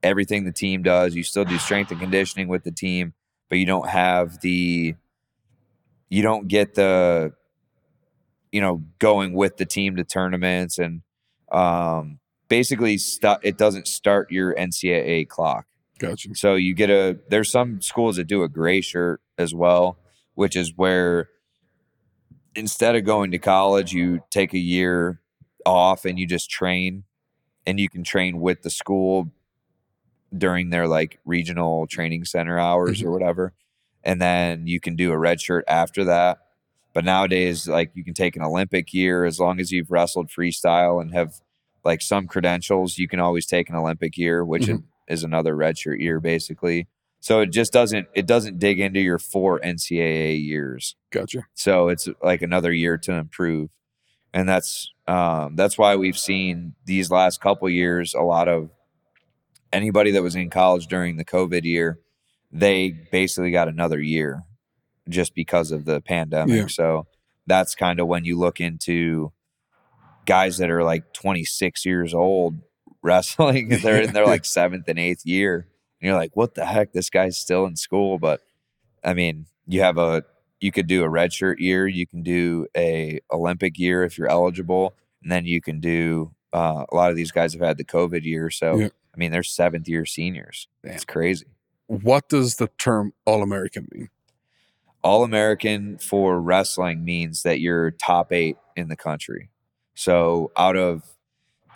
everything 0.02 0.44
the 0.44 0.52
team 0.52 0.82
does, 0.82 1.14
you 1.14 1.22
still 1.22 1.44
do 1.44 1.58
strength 1.58 1.90
and 1.90 2.00
conditioning 2.00 2.48
with 2.48 2.64
the 2.64 2.70
team, 2.70 3.14
but 3.48 3.58
you 3.58 3.66
don't 3.66 3.88
have 3.88 4.40
the 4.40 4.94
you 6.08 6.22
don't 6.22 6.48
get 6.48 6.74
the 6.74 7.32
you 8.52 8.60
know 8.60 8.82
going 8.98 9.32
with 9.32 9.56
the 9.56 9.66
team 9.66 9.96
to 9.96 10.04
tournaments 10.04 10.78
and 10.78 11.02
um 11.52 12.18
basically 12.48 12.96
st- 12.98 13.40
it 13.42 13.58
doesn't 13.58 13.88
start 13.88 14.30
your 14.30 14.54
NCAA 14.54 15.28
clock. 15.28 15.66
Gotcha. 15.98 16.34
So 16.34 16.54
you 16.54 16.74
get 16.74 16.90
a 16.90 17.18
there's 17.28 17.50
some 17.50 17.80
schools 17.80 18.16
that 18.16 18.24
do 18.24 18.42
a 18.42 18.48
gray 18.48 18.80
shirt 18.80 19.20
as 19.38 19.54
well, 19.54 19.98
which 20.34 20.54
is 20.56 20.72
where 20.76 21.28
instead 22.56 22.96
of 22.96 23.04
going 23.04 23.30
to 23.32 23.38
college, 23.38 23.92
you 23.92 24.20
take 24.30 24.54
a 24.54 24.58
year 24.58 25.20
off 25.64 26.04
and 26.04 26.18
you 26.18 26.26
just 26.26 26.50
train 26.50 27.04
and 27.66 27.78
you 27.78 27.88
can 27.88 28.02
train 28.04 28.40
with 28.40 28.62
the 28.62 28.70
school 28.70 29.30
during 30.36 30.70
their 30.70 30.88
like 30.88 31.18
regional 31.24 31.86
training 31.86 32.24
center 32.24 32.58
hours 32.58 33.02
or 33.02 33.10
whatever. 33.12 33.52
And 34.04 34.20
then 34.20 34.66
you 34.66 34.80
can 34.80 34.96
do 34.96 35.12
a 35.12 35.18
red 35.18 35.40
shirt 35.40 35.64
after 35.68 36.04
that. 36.04 36.38
But 36.92 37.04
nowadays, 37.04 37.68
like 37.68 37.90
you 37.94 38.04
can 38.04 38.14
take 38.14 38.36
an 38.36 38.42
Olympic 38.42 38.94
year 38.94 39.24
as 39.24 39.38
long 39.38 39.60
as 39.60 39.70
you've 39.70 39.90
wrestled 39.90 40.28
freestyle 40.28 41.00
and 41.00 41.12
have 41.12 41.40
like 41.84 42.00
some 42.02 42.26
credentials, 42.26 42.98
you 42.98 43.06
can 43.08 43.20
always 43.20 43.46
take 43.46 43.68
an 43.68 43.76
Olympic 43.76 44.16
year, 44.16 44.44
which 44.44 44.66
Mhm. 44.66 44.84
is 45.08 45.22
another 45.22 45.54
red 45.54 45.76
shirt 45.78 46.00
year 46.00 46.20
basically. 46.20 46.88
So 47.26 47.40
it 47.40 47.50
just 47.50 47.72
doesn't 47.72 48.06
it 48.14 48.24
doesn't 48.24 48.60
dig 48.60 48.78
into 48.78 49.00
your 49.00 49.18
four 49.18 49.58
NCAA 49.58 50.40
years. 50.46 50.94
Gotcha. 51.10 51.48
So 51.54 51.88
it's 51.88 52.08
like 52.22 52.40
another 52.40 52.72
year 52.72 52.98
to 52.98 53.14
improve. 53.14 53.70
And 54.32 54.48
that's 54.48 54.92
um, 55.08 55.56
that's 55.56 55.76
why 55.76 55.96
we've 55.96 56.16
seen 56.16 56.76
these 56.84 57.10
last 57.10 57.40
couple 57.40 57.68
years 57.68 58.14
a 58.14 58.20
lot 58.20 58.46
of 58.46 58.70
anybody 59.72 60.12
that 60.12 60.22
was 60.22 60.36
in 60.36 60.50
college 60.50 60.86
during 60.86 61.16
the 61.16 61.24
COVID 61.24 61.64
year, 61.64 61.98
they 62.52 62.90
basically 62.90 63.50
got 63.50 63.66
another 63.66 64.00
year 64.00 64.44
just 65.08 65.34
because 65.34 65.72
of 65.72 65.84
the 65.84 66.00
pandemic. 66.00 66.56
Yeah. 66.56 66.66
So 66.68 67.08
that's 67.44 67.74
kind 67.74 67.98
of 67.98 68.06
when 68.06 68.24
you 68.24 68.38
look 68.38 68.60
into 68.60 69.32
guys 70.26 70.58
that 70.58 70.70
are 70.70 70.84
like 70.84 71.12
26 71.12 71.84
years 71.86 72.14
old 72.14 72.60
wrestling. 73.02 73.70
They're 73.82 74.02
in 74.02 74.12
their 74.12 74.26
like 74.34 74.44
seventh 74.44 74.86
and 74.86 75.00
eighth 75.00 75.26
year. 75.26 75.66
And 76.00 76.08
you're 76.08 76.16
like, 76.16 76.36
what 76.36 76.54
the 76.54 76.66
heck? 76.66 76.92
This 76.92 77.10
guy's 77.10 77.36
still 77.36 77.64
in 77.66 77.76
school. 77.76 78.18
But 78.18 78.42
I 79.04 79.14
mean, 79.14 79.46
you 79.66 79.80
have 79.82 79.98
a 79.98 80.24
you 80.60 80.72
could 80.72 80.86
do 80.86 81.04
a 81.04 81.08
redshirt 81.08 81.58
year, 81.58 81.86
you 81.86 82.06
can 82.06 82.22
do 82.22 82.66
a 82.76 83.20
Olympic 83.32 83.78
year 83.78 84.04
if 84.04 84.16
you're 84.16 84.30
eligible, 84.30 84.94
and 85.22 85.30
then 85.30 85.44
you 85.44 85.60
can 85.60 85.80
do 85.80 86.32
uh, 86.52 86.84
a 86.90 86.94
lot 86.94 87.10
of 87.10 87.16
these 87.16 87.30
guys 87.30 87.52
have 87.52 87.62
had 87.62 87.76
the 87.76 87.84
COVID 87.84 88.24
year. 88.24 88.50
So 88.50 88.78
Yeah. 88.78 88.88
I 89.14 89.18
mean, 89.18 89.32
they're 89.32 89.42
seventh 89.42 89.88
year 89.88 90.04
seniors. 90.04 90.68
Damn. 90.82 90.94
It's 90.94 91.04
crazy. 91.04 91.46
What 91.86 92.28
does 92.28 92.56
the 92.56 92.68
term 92.78 93.12
All 93.24 93.42
American 93.42 93.88
mean? 93.92 94.08
All 95.02 95.22
American 95.22 95.98
for 95.98 96.40
wrestling 96.40 97.04
means 97.04 97.42
that 97.42 97.60
you're 97.60 97.92
top 97.92 98.32
eight 98.32 98.56
in 98.74 98.88
the 98.88 98.96
country. 98.96 99.50
So 99.94 100.50
out 100.56 100.76
of 100.76 101.04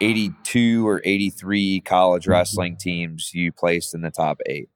82 0.00 0.86
or 0.86 1.00
83 1.04 1.80
college 1.80 2.24
Mhm. 2.24 2.30
wrestling 2.30 2.76
teams, 2.76 3.32
you 3.34 3.52
placed 3.52 3.94
in 3.94 4.00
the 4.02 4.10
top 4.10 4.40
eight. 4.46 4.68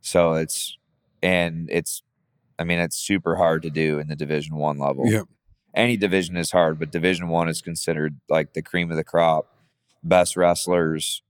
So 0.00 0.34
it's, 0.34 0.76
and 1.22 1.68
it's, 1.70 2.02
I 2.58 2.64
mean, 2.64 2.78
it's 2.78 2.96
super 2.96 3.36
hard 3.36 3.62
to 3.62 3.70
do 3.70 3.98
in 3.98 4.08
the 4.08 4.16
Division 4.16 4.56
One 4.56 4.78
level. 4.78 5.04
Yeah. 5.06 5.22
Any 5.74 5.96
division 5.96 6.36
is 6.36 6.50
hard, 6.50 6.78
but 6.78 6.90
Division 6.90 7.28
One 7.28 7.48
is 7.48 7.60
considered 7.60 8.16
like 8.28 8.54
the 8.54 8.62
cream 8.62 8.90
of 8.90 8.96
the 8.96 9.04
crop. 9.04 9.54
Best 10.02 10.36
wrestlers, 10.36 11.22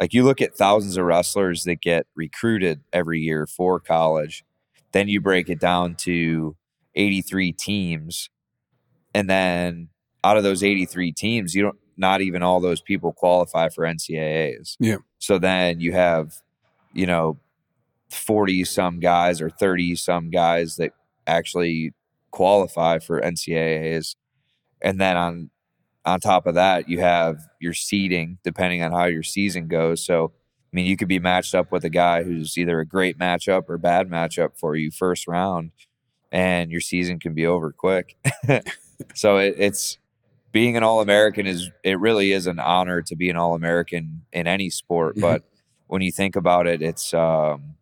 like 0.00 0.12
you 0.12 0.22
look 0.24 0.42
at 0.42 0.56
thousands 0.56 0.96
of 0.96 1.04
wrestlers 1.06 1.64
that 1.64 1.80
get 1.80 2.06
recruited 2.14 2.82
every 2.92 3.20
year 3.20 3.46
for 3.46 3.80
college 3.80 4.44
then 4.92 5.08
you 5.08 5.20
break 5.20 5.48
it 5.50 5.60
down 5.60 5.94
to 5.94 6.56
83 6.94 7.52
teams 7.52 8.30
and 9.14 9.28
then 9.28 9.88
out 10.24 10.36
of 10.38 10.42
those 10.42 10.62
83 10.62 11.12
teams 11.12 11.54
you 11.54 11.62
don't 11.62 11.78
not 11.96 12.20
even 12.20 12.42
all 12.42 12.60
those 12.60 12.80
people 12.80 13.12
qualify 13.12 13.68
for 13.68 13.84
ncaa's 13.84 14.76
Yeah. 14.80 14.96
so 15.18 15.38
then 15.38 15.80
you 15.80 15.92
have 15.92 16.34
you 16.92 17.06
know 17.06 17.38
40 18.10 18.64
some 18.64 19.00
guys 19.00 19.40
or 19.40 19.50
30 19.50 19.96
some 19.96 20.30
guys 20.30 20.76
that 20.76 20.92
actually 21.26 21.92
qualify 22.30 22.98
for 22.98 23.20
ncaa's 23.20 24.16
and 24.82 25.00
then 25.00 25.16
on 25.16 25.50
on 26.04 26.20
top 26.20 26.46
of 26.46 26.54
that 26.54 26.88
you 26.88 27.00
have 27.00 27.38
your 27.60 27.72
seeding 27.72 28.38
depending 28.44 28.82
on 28.82 28.92
how 28.92 29.04
your 29.06 29.22
season 29.24 29.66
goes 29.68 30.04
so 30.04 30.32
I 30.72 30.76
mean, 30.76 30.86
you 30.86 30.96
could 30.98 31.08
be 31.08 31.20
matched 31.20 31.54
up 31.54 31.72
with 31.72 31.84
a 31.84 31.88
guy 31.88 32.22
who's 32.22 32.58
either 32.58 32.80
a 32.80 32.84
great 32.86 33.16
matchup 33.18 33.62
or 33.70 33.78
bad 33.78 34.10
matchup 34.10 34.58
for 34.58 34.76
you 34.76 34.90
first 34.90 35.26
round. 35.26 35.70
and 36.30 36.70
your 36.70 36.82
season 36.82 37.18
can 37.18 37.32
be 37.32 37.46
over 37.46 37.72
quick. 37.72 38.16
so 39.14 39.38
it, 39.38 39.54
it's 39.56 39.96
being 40.56 40.74
an 40.74 40.82
All 40.82 41.02
American 41.02 41.46
is 41.46 41.70
it 41.84 42.00
really 42.00 42.32
is 42.32 42.46
an 42.46 42.58
honor 42.58 43.02
to 43.02 43.14
be 43.14 43.28
an 43.28 43.36
All 43.36 43.54
American 43.54 44.22
in 44.32 44.46
any 44.46 44.70
sport. 44.70 45.14
Mhm. 45.14 45.20
But 45.20 45.42
when 45.86 46.00
you 46.00 46.10
think 46.10 46.34
about 46.34 46.66
it, 46.66 46.80
it's 46.80 47.12
um, 47.12 47.74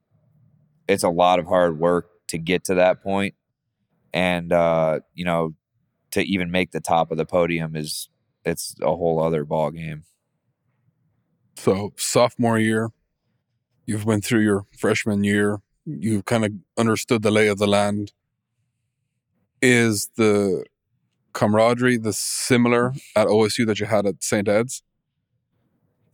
it's 0.88 1.04
a 1.04 1.08
lot 1.08 1.38
of 1.38 1.46
hard 1.46 1.78
work 1.78 2.10
to 2.30 2.36
get 2.36 2.64
to 2.64 2.74
that 2.74 3.00
point, 3.00 3.36
and 4.12 4.52
uh, 4.52 4.98
you 5.14 5.24
know, 5.24 5.54
to 6.10 6.22
even 6.22 6.50
make 6.50 6.72
the 6.72 6.80
top 6.80 7.12
of 7.12 7.16
the 7.16 7.24
podium 7.24 7.76
is 7.76 8.08
it's 8.44 8.74
a 8.82 8.96
whole 8.96 9.22
other 9.22 9.44
ball 9.44 9.70
game. 9.70 10.02
So 11.54 11.92
sophomore 11.96 12.58
year, 12.58 12.90
you've 13.86 14.04
been 14.04 14.20
through 14.20 14.42
your 14.42 14.66
freshman 14.76 15.22
year. 15.22 15.60
You've 15.86 16.24
kind 16.24 16.44
of 16.44 16.52
understood 16.76 17.22
the 17.22 17.30
lay 17.30 17.46
of 17.46 17.58
the 17.58 17.68
land. 17.68 18.12
Is 19.62 20.10
the 20.16 20.64
camaraderie 21.34 21.98
the 21.98 22.12
similar 22.12 22.94
at 23.14 23.26
OSU 23.26 23.66
that 23.66 23.80
you 23.80 23.86
had 23.86 24.06
at 24.06 24.22
St. 24.22 24.48
Ed's? 24.48 24.82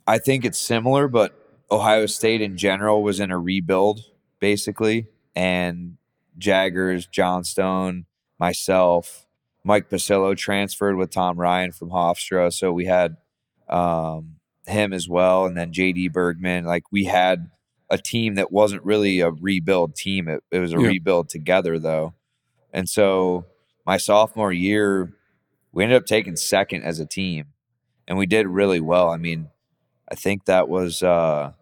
I 0.06 0.18
think 0.18 0.44
it's 0.44 0.58
similar, 0.58 1.06
but 1.08 1.36
Ohio 1.70 2.06
State 2.06 2.40
in 2.40 2.56
general 2.56 3.02
was 3.02 3.20
in 3.20 3.30
a 3.30 3.38
rebuild 3.38 4.00
basically, 4.40 5.06
and 5.36 5.96
Jaggers, 6.38 7.06
Johnstone, 7.06 8.06
myself, 8.38 9.26
Mike 9.62 9.90
Pucillo 9.90 10.34
transferred 10.36 10.96
with 10.96 11.10
Tom 11.10 11.38
Ryan 11.38 11.70
from 11.72 11.90
Hofstra, 11.90 12.52
so 12.52 12.72
we 12.72 12.86
had 12.86 13.16
um, 13.68 14.36
him 14.66 14.92
as 14.92 15.08
well, 15.08 15.44
and 15.44 15.56
then 15.56 15.72
JD 15.72 16.12
Bergman. 16.12 16.64
Like 16.64 16.84
we 16.90 17.04
had 17.04 17.50
a 17.90 17.98
team 17.98 18.34
that 18.36 18.50
wasn't 18.50 18.82
really 18.84 19.20
a 19.20 19.30
rebuild 19.30 19.94
team; 19.94 20.26
it, 20.28 20.42
it 20.50 20.58
was 20.58 20.72
a 20.72 20.78
Yeah. 20.78 20.88
rebuild 20.88 21.28
together, 21.28 21.78
though. 21.78 22.14
And 22.72 22.88
so 22.88 23.44
my 23.90 23.96
sophomore 23.96 24.52
year, 24.52 25.12
we 25.72 25.82
ended 25.82 25.96
up 25.96 26.06
taking 26.06 26.36
second 26.36 26.84
as 26.84 27.00
a 27.00 27.06
team, 27.06 27.46
and 28.06 28.16
we 28.16 28.24
did 28.24 28.46
really 28.46 28.78
well. 28.78 29.10
I 29.10 29.16
mean, 29.16 29.48
I 30.08 30.14
think 30.14 30.44
that 30.44 30.68
was 30.68 31.02
uh, 31.02 31.54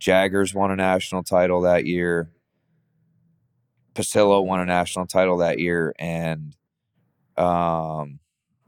Jaggers 0.00 0.52
won 0.52 0.72
a 0.72 0.76
national 0.76 1.22
title 1.22 1.60
that 1.60 1.86
year. 1.86 2.28
Pucillo 3.94 4.44
won 4.44 4.58
a 4.58 4.64
national 4.64 5.06
title 5.06 5.36
that 5.36 5.60
year, 5.60 5.94
and 5.96 6.56
um, 7.36 8.18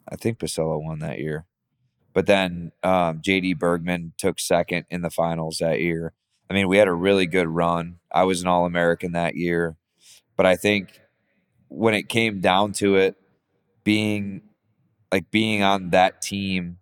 I 0.08 0.14
think 0.16 0.38
Pucillo 0.38 0.80
won 0.80 1.00
that 1.00 1.18
year. 1.18 1.44
But 2.12 2.26
then 2.26 2.70
um, 2.84 3.20
JD 3.20 3.58
Bergman 3.58 4.12
took 4.16 4.38
second 4.38 4.86
in 4.90 5.02
the 5.02 5.10
finals 5.10 5.58
that 5.58 5.80
year. 5.80 6.12
I 6.48 6.54
mean, 6.54 6.68
we 6.68 6.76
had 6.76 6.86
a 6.86 6.94
really 6.94 7.26
good 7.26 7.48
run. 7.48 7.98
I 8.12 8.22
was 8.22 8.42
an 8.42 8.46
All 8.46 8.64
American 8.64 9.10
that 9.10 9.34
year, 9.34 9.74
but 10.36 10.46
I 10.46 10.54
think 10.54 11.00
when 11.68 11.94
it 11.94 12.08
came 12.08 12.40
down 12.40 12.72
to 12.72 12.96
it, 12.96 13.16
being 13.84 14.42
like 15.12 15.30
being 15.30 15.62
on 15.62 15.90
that 15.90 16.20
team, 16.20 16.78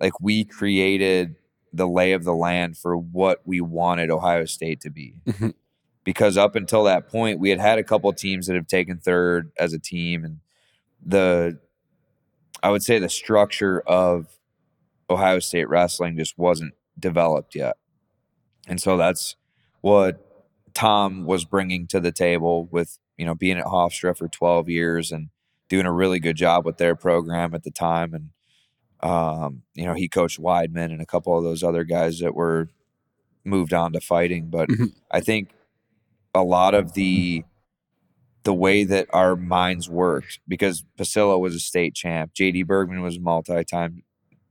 like 0.00 0.20
we 0.20 0.44
created 0.44 1.36
the 1.72 1.86
lay 1.86 2.12
of 2.12 2.24
the 2.24 2.34
land 2.34 2.76
for 2.76 2.96
what 2.96 3.42
we 3.44 3.60
wanted 3.60 4.10
Ohio 4.10 4.46
State 4.46 4.80
to 4.80 4.90
be. 4.90 5.14
Mhm. 5.26 5.54
Because 6.04 6.36
up 6.38 6.56
until 6.56 6.84
that 6.84 7.08
point, 7.08 7.40
we 7.40 7.50
had 7.50 7.58
had 7.60 7.78
a 7.78 7.84
couple 7.84 8.12
teams 8.12 8.46
that 8.46 8.54
have 8.54 8.66
taken 8.66 8.98
third 8.98 9.50
as 9.58 9.72
a 9.72 9.78
team, 9.78 10.24
and 10.24 10.40
the 11.04 11.58
I 12.62 12.70
would 12.70 12.82
say 12.82 12.98
the 12.98 13.08
structure 13.08 13.80
of 13.80 14.38
Ohio 15.10 15.38
State 15.40 15.68
wrestling 15.68 16.16
just 16.16 16.38
wasn't 16.38 16.74
developed 16.98 17.54
yet. 17.54 17.76
And 18.66 18.80
so 18.80 18.96
that's 18.96 19.36
what 19.82 20.46
Tom 20.74 21.26
was 21.26 21.44
bringing 21.44 21.86
to 21.88 22.00
the 22.00 22.12
table 22.12 22.66
with, 22.70 22.98
you 23.16 23.24
know, 23.26 23.34
being 23.34 23.58
at 23.58 23.64
Hofstra 23.66 24.16
for 24.16 24.28
12 24.28 24.68
years 24.68 25.12
and 25.12 25.28
doing 25.68 25.86
a 25.86 25.92
really 25.92 26.20
good 26.20 26.36
job 26.36 26.64
with 26.64 26.76
their 26.78 26.94
program 26.94 27.54
at 27.54 27.62
the 27.64 27.70
time. 27.70 28.14
And, 28.14 28.30
um, 29.08 29.62
you 29.74 29.84
know, 29.84 29.94
he 29.94 30.08
coached 30.08 30.40
Weidman 30.40 30.86
and 30.92 31.00
a 31.00 31.06
couple 31.06 31.36
of 31.36 31.44
those 31.44 31.62
other 31.62 31.84
guys 31.84 32.20
that 32.20 32.34
were 32.34 32.68
moved 33.44 33.72
on 33.72 33.92
to 33.92 34.00
fighting. 34.00 34.48
But 34.48 34.68
Mhm. 34.68 34.92
I 35.10 35.20
think 35.20 35.50
a 36.34 36.42
lot 36.42 36.74
of 36.74 36.92
the, 36.94 37.44
the 38.44 38.54
way 38.54 38.84
that 38.84 39.08
our 39.12 39.34
minds 39.34 39.88
worked 39.88 40.38
because 40.46 40.84
Pucillo 40.98 41.38
was 41.40 41.54
a 41.54 41.60
state 41.60 41.94
champ, 41.94 42.32
JD 42.34 42.62
Bergman 42.66 43.02
was 43.02 43.16
a 43.16 43.20
multi-time 43.20 44.02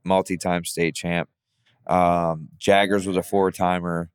multi-time 0.04 0.64
state 0.64 0.94
champ. 0.94 1.28
Um, 1.88 2.48
Jaggers 2.58 3.06
was 3.06 3.16
a 3.16 3.22
four-timer. 3.22 4.10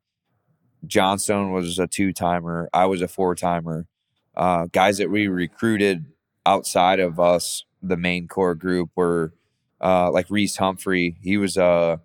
Johnstone 0.86 1.52
was 1.52 1.78
a 1.78 1.86
two-timer. 1.86 2.68
I 2.72 2.86
was 2.86 3.02
a 3.02 3.08
four-timer. 3.08 3.86
Uh, 4.36 4.66
guys 4.72 4.98
that 4.98 5.10
we 5.10 5.28
recruited 5.28 6.06
outside 6.46 7.00
of 7.00 7.20
us, 7.20 7.64
the 7.82 7.96
main 7.96 8.28
core 8.28 8.54
group, 8.54 8.90
were 8.96 9.32
uh, 9.80 10.10
like 10.10 10.30
Reece 10.30 10.56
Humphrey. 10.56 11.16
He 11.20 11.36
was 11.36 11.56
a, 11.56 12.00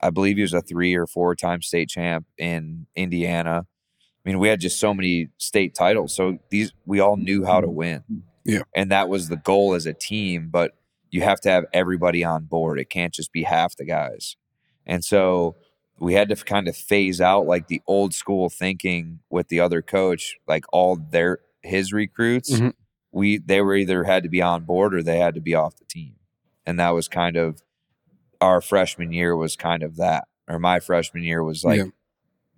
I 0.00 0.10
believe 0.10 0.36
he 0.36 0.42
was 0.42 0.54
a 0.54 0.62
three 0.62 0.94
or 0.94 1.06
four-time 1.06 1.62
state 1.62 1.88
champ 1.88 2.26
in 2.38 2.86
Indiana. 2.96 3.66
I 4.24 4.28
mean, 4.28 4.38
we 4.38 4.48
had 4.48 4.60
just 4.60 4.80
so 4.80 4.94
many 4.94 5.28
state 5.36 5.74
titles, 5.74 6.14
so 6.14 6.38
these 6.50 6.72
we 6.86 7.00
all 7.00 7.16
knew 7.16 7.44
how 7.44 7.60
to 7.60 7.68
win. 7.68 8.02
Yeah. 8.44 8.62
and 8.74 8.90
that 8.90 9.08
was 9.08 9.28
the 9.28 9.36
goal 9.36 9.74
as 9.74 9.86
a 9.86 9.94
team. 9.94 10.48
But 10.50 10.72
you 11.10 11.22
have 11.22 11.40
to 11.42 11.50
have 11.50 11.64
everybody 11.72 12.24
on 12.24 12.44
board. 12.44 12.78
It 12.78 12.90
can't 12.90 13.12
just 13.14 13.32
be 13.32 13.42
half 13.44 13.76
the 13.76 13.84
guys. 13.84 14.36
And 14.86 15.04
so 15.04 15.56
we 15.98 16.14
had 16.14 16.28
to 16.28 16.36
kind 16.36 16.68
of 16.68 16.76
phase 16.76 17.20
out 17.20 17.46
like 17.46 17.68
the 17.68 17.82
old 17.86 18.14
school 18.14 18.50
thinking 18.50 19.20
with 19.30 19.48
the 19.48 19.60
other 19.60 19.80
coach, 19.82 20.36
like 20.46 20.64
all 20.72 20.96
their 20.96 21.38
his 21.62 21.92
recruits. 21.92 22.50
Mhm. 22.52 22.74
We 23.12 23.38
they 23.38 23.60
were 23.60 23.76
either 23.76 24.04
had 24.04 24.22
to 24.24 24.28
be 24.28 24.42
on 24.42 24.64
board 24.64 24.94
or 24.94 25.02
they 25.02 25.18
had 25.18 25.34
to 25.36 25.40
be 25.40 25.54
off 25.54 25.76
the 25.76 25.84
team. 25.84 26.16
And 26.66 26.78
that 26.80 26.90
was 26.90 27.08
kind 27.08 27.36
of 27.36 27.62
our 28.40 28.60
freshman 28.60 29.12
year 29.12 29.36
was 29.36 29.56
kind 29.56 29.82
of 29.82 29.96
that. 29.96 30.26
Or 30.48 30.58
my 30.58 30.80
freshman 30.80 31.22
year 31.22 31.42
was 31.42 31.64
like 31.64 31.78
Yeah. 31.78 31.90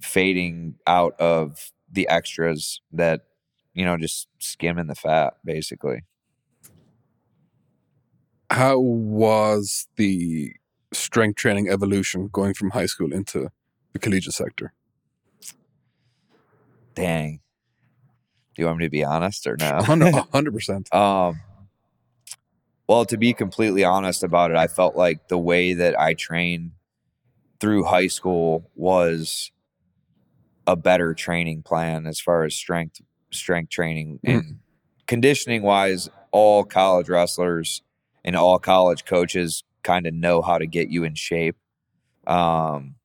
fading 0.01 0.77
out 0.87 1.15
of 1.21 1.73
the 1.93 2.09
extras 2.09 2.81
that, 2.93 3.27
you 3.75 3.85
know, 3.85 3.97
just 3.97 4.29
skimming 4.39 4.87
the 4.87 4.95
fat 4.95 5.35
basically. 5.45 6.03
How 8.51 8.79
was 8.79 9.89
the 9.97 10.53
strength 10.93 11.37
training 11.37 11.69
evolution 11.69 12.29
going 12.29 12.55
from 12.55 12.71
high 12.71 12.87
school 12.87 13.13
into 13.13 13.51
the 13.93 13.99
collegiate 13.99 14.35
sector? 14.35 14.73
Dang. 16.95 17.41
Do 18.55 18.63
you 18.63 18.67
want 18.67 18.79
me 18.79 18.87
to 18.87 18.91
be 18.91 19.05
honest 19.05 19.47
or 19.47 19.57
no? 19.59 19.83
Hundred 19.83 20.15
a 20.15 20.23
hundred 20.33 20.55
percent. 20.55 20.93
Um, 20.95 21.41
well, 22.89 23.05
to 23.05 23.19
be 23.19 23.35
completely 23.35 23.85
honest 23.85 24.23
about 24.23 24.51
it, 24.51 24.57
I 24.57 24.67
felt 24.67 24.97
like 24.97 25.29
the 25.29 25.39
way 25.39 25.75
that 25.75 25.99
I 25.99 26.15
trained 26.15 26.73
through 27.61 27.85
high 27.85 28.07
school 28.07 28.71
was 28.75 29.51
a 30.67 30.77
better 30.77 31.15
training 31.15 31.63
plan 31.63 32.07
as 32.07 32.21
far 32.21 32.45
as 32.45 32.55
strength 32.55 33.01
strength 33.31 33.71
training 33.71 34.21
and 34.25 34.59
conditioning 35.07 35.63
wise. 35.63 36.09
All 36.33 36.65
college 36.65 37.09
wrestlers 37.09 37.83
and 38.25 38.37
all 38.37 38.59
college 38.59 39.05
coaches 39.07 39.65
kind 39.87 40.07
of 40.07 40.13
know 40.15 40.43
how 40.43 40.59
to 40.59 40.67
get 40.67 40.91
you 40.91 41.05
in 41.05 41.15
shape. 41.15 41.57
Um, 42.27 42.97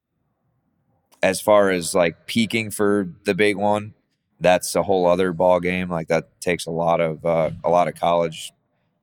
as 1.21 1.39
far 1.39 1.69
as 1.69 1.93
like 1.93 2.25
peaking 2.25 2.71
for 2.71 3.13
the 3.25 3.35
big 3.35 3.55
one, 3.55 3.93
that's 4.39 4.75
a 4.75 4.81
whole 4.81 5.05
other 5.05 5.31
ball 5.33 5.59
game. 5.59 5.89
Like 5.89 6.07
that 6.07 6.41
takes 6.41 6.65
a 6.65 6.71
lot 6.71 6.99
of 6.99 7.23
uh, 7.23 7.51
a 7.63 7.69
lot 7.69 7.87
of 7.87 7.93
college, 7.95 8.51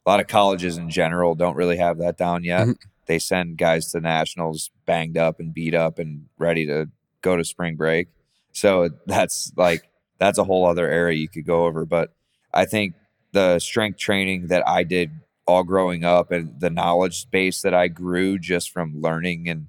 a 0.05 0.11
lot 0.11 0.19
of 0.19 0.27
colleges 0.27 0.77
in 0.77 0.91
general 0.91 1.37
don't 1.37 1.57
really 1.57 1.77
have 1.77 1.99
that 1.99 2.17
down 2.19 2.43
yet. 2.43 2.67
Mhm. 2.67 2.77
They 3.07 3.21
send 3.21 3.57
guys 3.57 3.93
to 3.93 4.01
nationals 4.01 4.71
banged 4.85 5.17
up 5.17 5.39
and 5.39 5.55
beat 5.55 5.75
up 5.75 5.99
and 6.01 6.27
ready 6.39 6.67
to 6.67 6.91
go 7.23 7.37
to 7.37 7.45
spring 7.45 7.77
break. 7.77 8.09
So 8.53 8.91
that's 9.07 9.53
like 9.57 9.89
that's 10.19 10.39
a 10.39 10.45
whole 10.45 10.67
other 10.67 10.89
area 10.89 11.17
you 11.17 11.29
could 11.29 11.47
go 11.47 11.65
over. 11.67 11.87
But 11.87 12.13
I 12.53 12.65
think 12.65 12.95
the 13.31 13.61
strength 13.61 13.99
training 13.99 14.49
that 14.49 14.67
I 14.67 14.83
did 14.83 15.13
all 15.49 15.65
growing 15.65 16.05
up 16.05 16.31
and 16.31 16.61
the 16.61 16.71
knowledge 16.71 17.31
base 17.31 17.63
that 17.63 17.75
I 17.75 17.89
grew 17.89 18.39
just 18.39 18.71
from 18.71 19.01
learning 19.01 19.49
and 19.49 19.69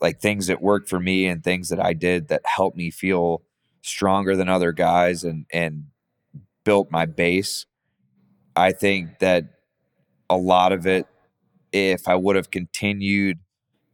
like 0.00 0.20
things 0.20 0.46
that 0.46 0.62
worked 0.62 0.88
for 0.88 1.00
me 1.00 1.26
and 1.26 1.44
things 1.44 1.68
that 1.70 1.84
I 1.84 1.92
did 1.94 2.28
that 2.28 2.42
helped 2.46 2.76
me 2.76 2.90
feel 2.90 3.42
stronger 3.82 4.36
than 4.36 4.48
other 4.48 4.72
guys 4.72 5.24
and 5.24 5.46
and 5.52 5.86
built 6.64 6.90
my 6.90 7.06
base. 7.06 7.66
I 8.56 8.72
think 8.72 9.18
that 9.20 9.46
a 10.30 10.36
lot 10.36 10.72
of 10.72 10.86
it 10.86 11.06
if 11.72 12.08
I 12.08 12.16
would 12.16 12.36
have 12.36 12.50
continued 12.50 13.38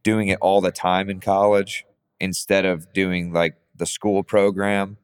doing 0.02 0.28
it 0.28 0.38
all 0.40 0.60
the 0.60 0.72
time 0.72 1.10
in 1.10 1.20
college 1.20 1.84
instead 2.20 2.64
of 2.66 2.92
doing 2.92 3.32
like 3.32 3.56
the 3.74 3.86
school 3.86 4.22
program 4.22 4.98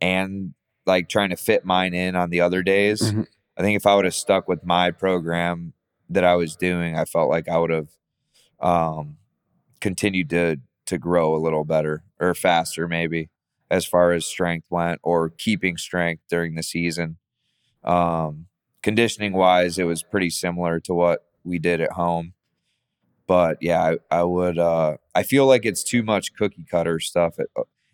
and 0.00 0.54
like 0.86 1.08
trying 1.08 1.30
to 1.30 1.36
fit 1.36 1.64
mine 1.64 1.94
in 1.94 2.16
on 2.16 2.30
the 2.30 2.40
other 2.40 2.62
days. 2.62 3.12
Mhm. 3.12 3.26
I 3.58 3.62
think 3.62 3.76
if 3.76 3.86
I 3.86 3.96
would 3.96 4.04
have 4.04 4.14
stuck 4.14 4.46
with 4.46 4.64
my 4.64 4.92
program 4.92 5.72
that 6.10 6.24
I 6.24 6.36
was 6.36 6.56
doing, 6.56 6.96
I 6.96 7.04
felt 7.04 7.28
like 7.28 7.48
I 7.48 7.58
would 7.58 7.70
have 7.70 7.88
um, 8.60 9.16
continued 9.80 10.30
to 10.30 10.58
to 10.86 10.96
grow 10.98 11.34
a 11.34 11.42
little 11.42 11.64
better 11.64 12.02
or 12.18 12.34
faster, 12.34 12.88
maybe 12.88 13.28
as 13.70 13.84
far 13.84 14.12
as 14.12 14.24
strength 14.24 14.66
went, 14.70 15.00
or 15.02 15.28
keeping 15.28 15.76
strength 15.76 16.22
during 16.30 16.54
the 16.54 16.62
season. 16.62 17.18
Um, 17.84 18.46
conditioning 18.82 19.34
wise, 19.34 19.78
it 19.78 19.84
was 19.84 20.02
pretty 20.02 20.30
similar 20.30 20.80
to 20.80 20.94
what 20.94 21.26
we 21.44 21.58
did 21.58 21.82
at 21.82 21.92
home. 21.92 22.32
But 23.26 23.58
yeah, 23.60 23.82
I, 24.10 24.20
I 24.20 24.22
would. 24.22 24.58
Uh, 24.58 24.96
I 25.14 25.22
feel 25.24 25.46
like 25.46 25.66
it's 25.66 25.84
too 25.84 26.02
much 26.02 26.34
cookie 26.34 26.64
cutter 26.70 27.00
stuff, 27.00 27.38
at, 27.38 27.48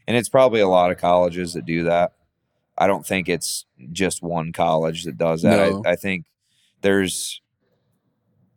and 0.06 0.16
it's 0.16 0.28
probably 0.28 0.60
a 0.60 0.68
lot 0.68 0.92
of 0.92 0.98
colleges 0.98 1.54
that 1.54 1.64
do 1.64 1.84
that. 1.84 2.12
I 2.76 2.86
don't 2.86 3.06
think 3.06 3.28
it's 3.28 3.66
just 3.92 4.22
one 4.22 4.52
college 4.52 5.04
that 5.04 5.16
does 5.16 5.42
that. 5.42 5.70
No. 5.70 5.82
I, 5.86 5.92
I 5.92 5.96
think 5.96 6.26
there's 6.80 7.40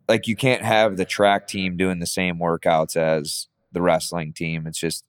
like 0.08 0.26
you 0.26 0.36
can't 0.36 0.62
have 0.62 0.96
the 0.96 1.04
track 1.04 1.46
team 1.46 1.76
doing 1.76 1.98
the 1.98 2.06
same 2.06 2.38
workouts 2.38 2.96
as 2.96 3.46
the 3.72 3.82
wrestling 3.82 4.32
team. 4.32 4.66
It's 4.66 4.78
just 4.78 5.04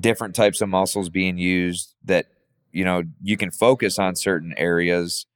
different 0.00 0.34
types 0.34 0.60
of 0.60 0.68
muscles 0.68 1.08
being 1.08 1.38
used 1.38 1.94
that 2.04 2.26
you 2.72 2.84
know 2.84 3.02
you 3.22 3.36
can 3.36 3.50
focus 3.50 3.98
on 3.98 4.16
certain 4.16 4.54
areas 4.56 5.26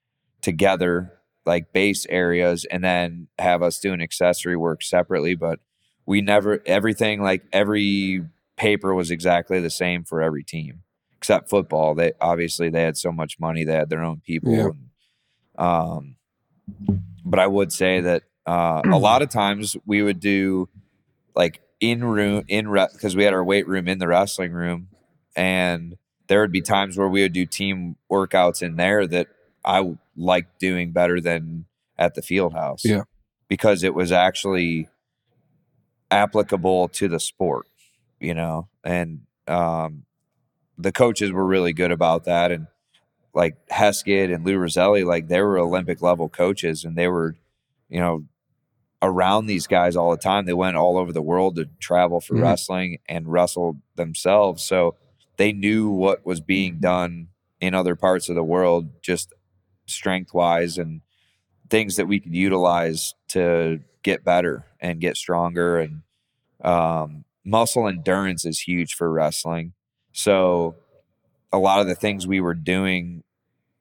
together 0.40 1.12
like 1.44 1.72
base 1.72 2.06
areas 2.09 2.64
and 2.70 2.82
then 2.82 3.28
have 3.39 3.62
us 3.62 3.78
doing 3.78 4.01
accessory 4.01 4.56
work 4.56 4.82
separately 4.82 5.35
but 5.35 5.60
we 6.06 6.22
never 6.22 6.62
everything 6.64 7.22
like 7.22 7.43
every 7.52 8.24
paper 8.56 8.94
was 8.94 9.10
exactly 9.10 9.60
the 9.60 9.70
same 9.70 10.02
for 10.02 10.22
every 10.22 10.43
team 10.43 10.82
except 11.18 11.50
football 11.50 11.94
they 11.94 12.12
obviously 12.20 12.70
they 12.70 12.82
had 12.82 12.96
so 12.96 13.10
much 13.12 13.38
money 13.40 13.64
they 13.64 13.72
had 13.74 13.90
their 13.90 14.02
own 14.02 14.20
people 14.24 14.52
Yeah. 14.54 14.68
and, 14.68 14.88
um 15.66 16.16
but 17.24 17.38
i 17.40 17.46
would 17.46 17.72
say 17.72 18.00
that 18.00 18.22
uh, 18.46 18.80
a 18.86 18.98
lot 19.08 19.20
of 19.22 19.28
times 19.28 19.76
we 19.84 20.02
would 20.02 20.20
do 20.20 20.68
like 21.34 21.60
in 21.80 22.02
room 22.04 22.44
in 22.48 22.68
rep 22.68 22.92
because 22.92 23.14
we 23.16 23.24
had 23.24 23.34
our 23.34 23.44
weight 23.44 23.66
room 23.68 23.88
in 23.88 23.98
the 23.98 24.06
wrestling 24.08 24.52
room 24.52 24.88
and 25.36 25.96
there 26.28 26.40
would 26.40 26.52
be 26.52 26.60
times 26.60 26.96
where 26.96 27.08
we 27.08 27.22
would 27.22 27.32
do 27.32 27.44
team 27.46 27.96
workouts 28.10 28.62
in 28.62 28.76
there 28.76 29.06
that 29.06 29.26
i 29.64 29.94
liked 30.16 30.58
doing 30.60 30.92
better 30.92 31.20
than 31.20 31.64
at 31.98 32.14
the 32.14 32.22
field 32.22 32.52
house 32.54 32.82
Yeah. 32.84 33.02
because 33.48 33.82
it 33.82 33.94
was 33.94 34.12
actually 34.12 34.88
applicable 36.10 36.88
to 36.88 37.08
the 37.08 37.20
sport 37.20 37.66
you 38.20 38.34
know 38.34 38.68
and 38.82 39.20
um 39.46 40.04
the 40.78 40.92
coaches 40.92 41.32
were 41.32 41.44
really 41.46 41.72
good 41.72 41.92
about 41.92 42.24
that 42.24 42.52
and 42.52 42.66
like 43.34 43.56
Heskett 43.68 44.34
and 44.34 44.44
Lou 44.44 44.56
Rosselli, 44.56 45.05
like 45.05 45.28
they 45.28 45.40
were 45.42 45.59
Olympic 45.59 46.02
level 46.02 46.28
coaches 46.28 46.84
and 46.84 46.96
they 46.96 47.09
were, 47.09 47.36
you 47.88 48.00
know, 48.00 48.24
around 49.02 49.46
these 49.46 49.66
guys 49.66 49.96
all 49.96 50.10
the 50.10 50.16
time. 50.16 50.46
They 50.46 50.52
went 50.55 50.76
all 50.76 50.96
over 50.98 51.12
the 51.12 51.22
world 51.22 51.56
to 51.56 51.66
travel 51.80 52.20
for 52.20 52.34
Mhm. 52.34 52.42
wrestling 52.42 52.98
and 53.09 53.28
wrestled 53.30 53.78
themselves. 53.96 54.62
So 54.64 54.96
they 55.36 55.52
knew 55.52 55.90
what 55.90 56.26
was 56.26 56.40
being 56.40 56.80
done 56.80 57.28
in 57.60 57.74
other 57.74 57.94
parts 57.94 58.28
of 58.28 58.34
the 58.34 58.42
world, 58.44 59.02
just 59.02 59.32
strength 59.86 60.34
wise 60.34 60.78
and 60.78 61.02
things 61.70 61.96
that 61.96 62.06
we 62.06 62.20
could 62.20 62.34
utilize 62.34 63.14
to 63.28 63.80
get 64.02 64.24
better 64.24 64.64
and 64.80 65.00
get 65.00 65.16
stronger. 65.16 65.78
And 65.78 66.02
um, 66.64 67.24
muscle 67.44 67.86
endurance 67.88 68.44
is 68.44 68.60
huge 68.60 68.94
for 68.94 69.10
wrestling. 69.12 69.74
So 70.18 70.74
a 71.52 71.58
lot 71.58 71.80
of 71.80 71.86
the 71.86 71.94
things 71.94 72.26
we 72.26 72.40
were 72.40 72.54
doing 72.54 73.22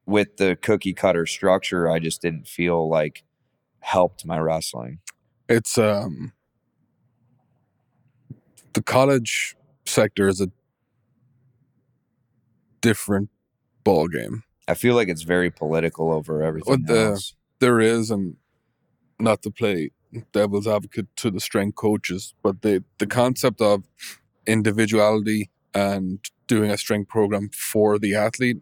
with 0.05 0.37
the 0.37 0.55
cookie 0.55 0.93
cutter 0.93 1.25
structure, 1.25 1.89
I 1.89 1.97
just 1.97 2.21
didn't 2.21 2.47
feel 2.47 2.87
like 2.87 3.23
helped 3.79 4.23
my 4.23 4.37
wrestling. 4.37 4.99
It's 5.49 5.79
um 5.79 6.33
the 8.73 8.83
college 8.83 9.55
sector 9.87 10.27
is 10.27 10.39
a 10.39 10.51
different 12.81 13.31
ball 13.83 14.07
game. 14.07 14.43
I 14.67 14.75
feel 14.75 14.93
like 14.93 15.07
it's 15.07 15.23
very 15.23 15.49
political 15.49 16.13
over 16.13 16.43
everything 16.43 16.71
What 16.71 16.85
the-. 16.85 17.19
There 17.59 17.79
is, 17.79 18.11
and 18.11 18.35
not 19.19 19.41
to 19.41 19.49
play 19.49 19.89
devil's 20.33 20.67
advocate 20.67 21.07
to 21.15 21.31
the 21.31 21.39
strength 21.39 21.77
coaches, 21.77 22.35
but 22.43 22.61
the 22.61 22.83
the 22.99 23.07
concept 23.07 23.59
of 23.59 23.85
individuality 24.45 25.49
and 25.77 26.19
doing 26.47 26.69
a 26.71 26.77
strength 26.77 27.09
program 27.09 27.49
for 27.71 27.89
the 27.99 28.15
athlete 28.15 28.57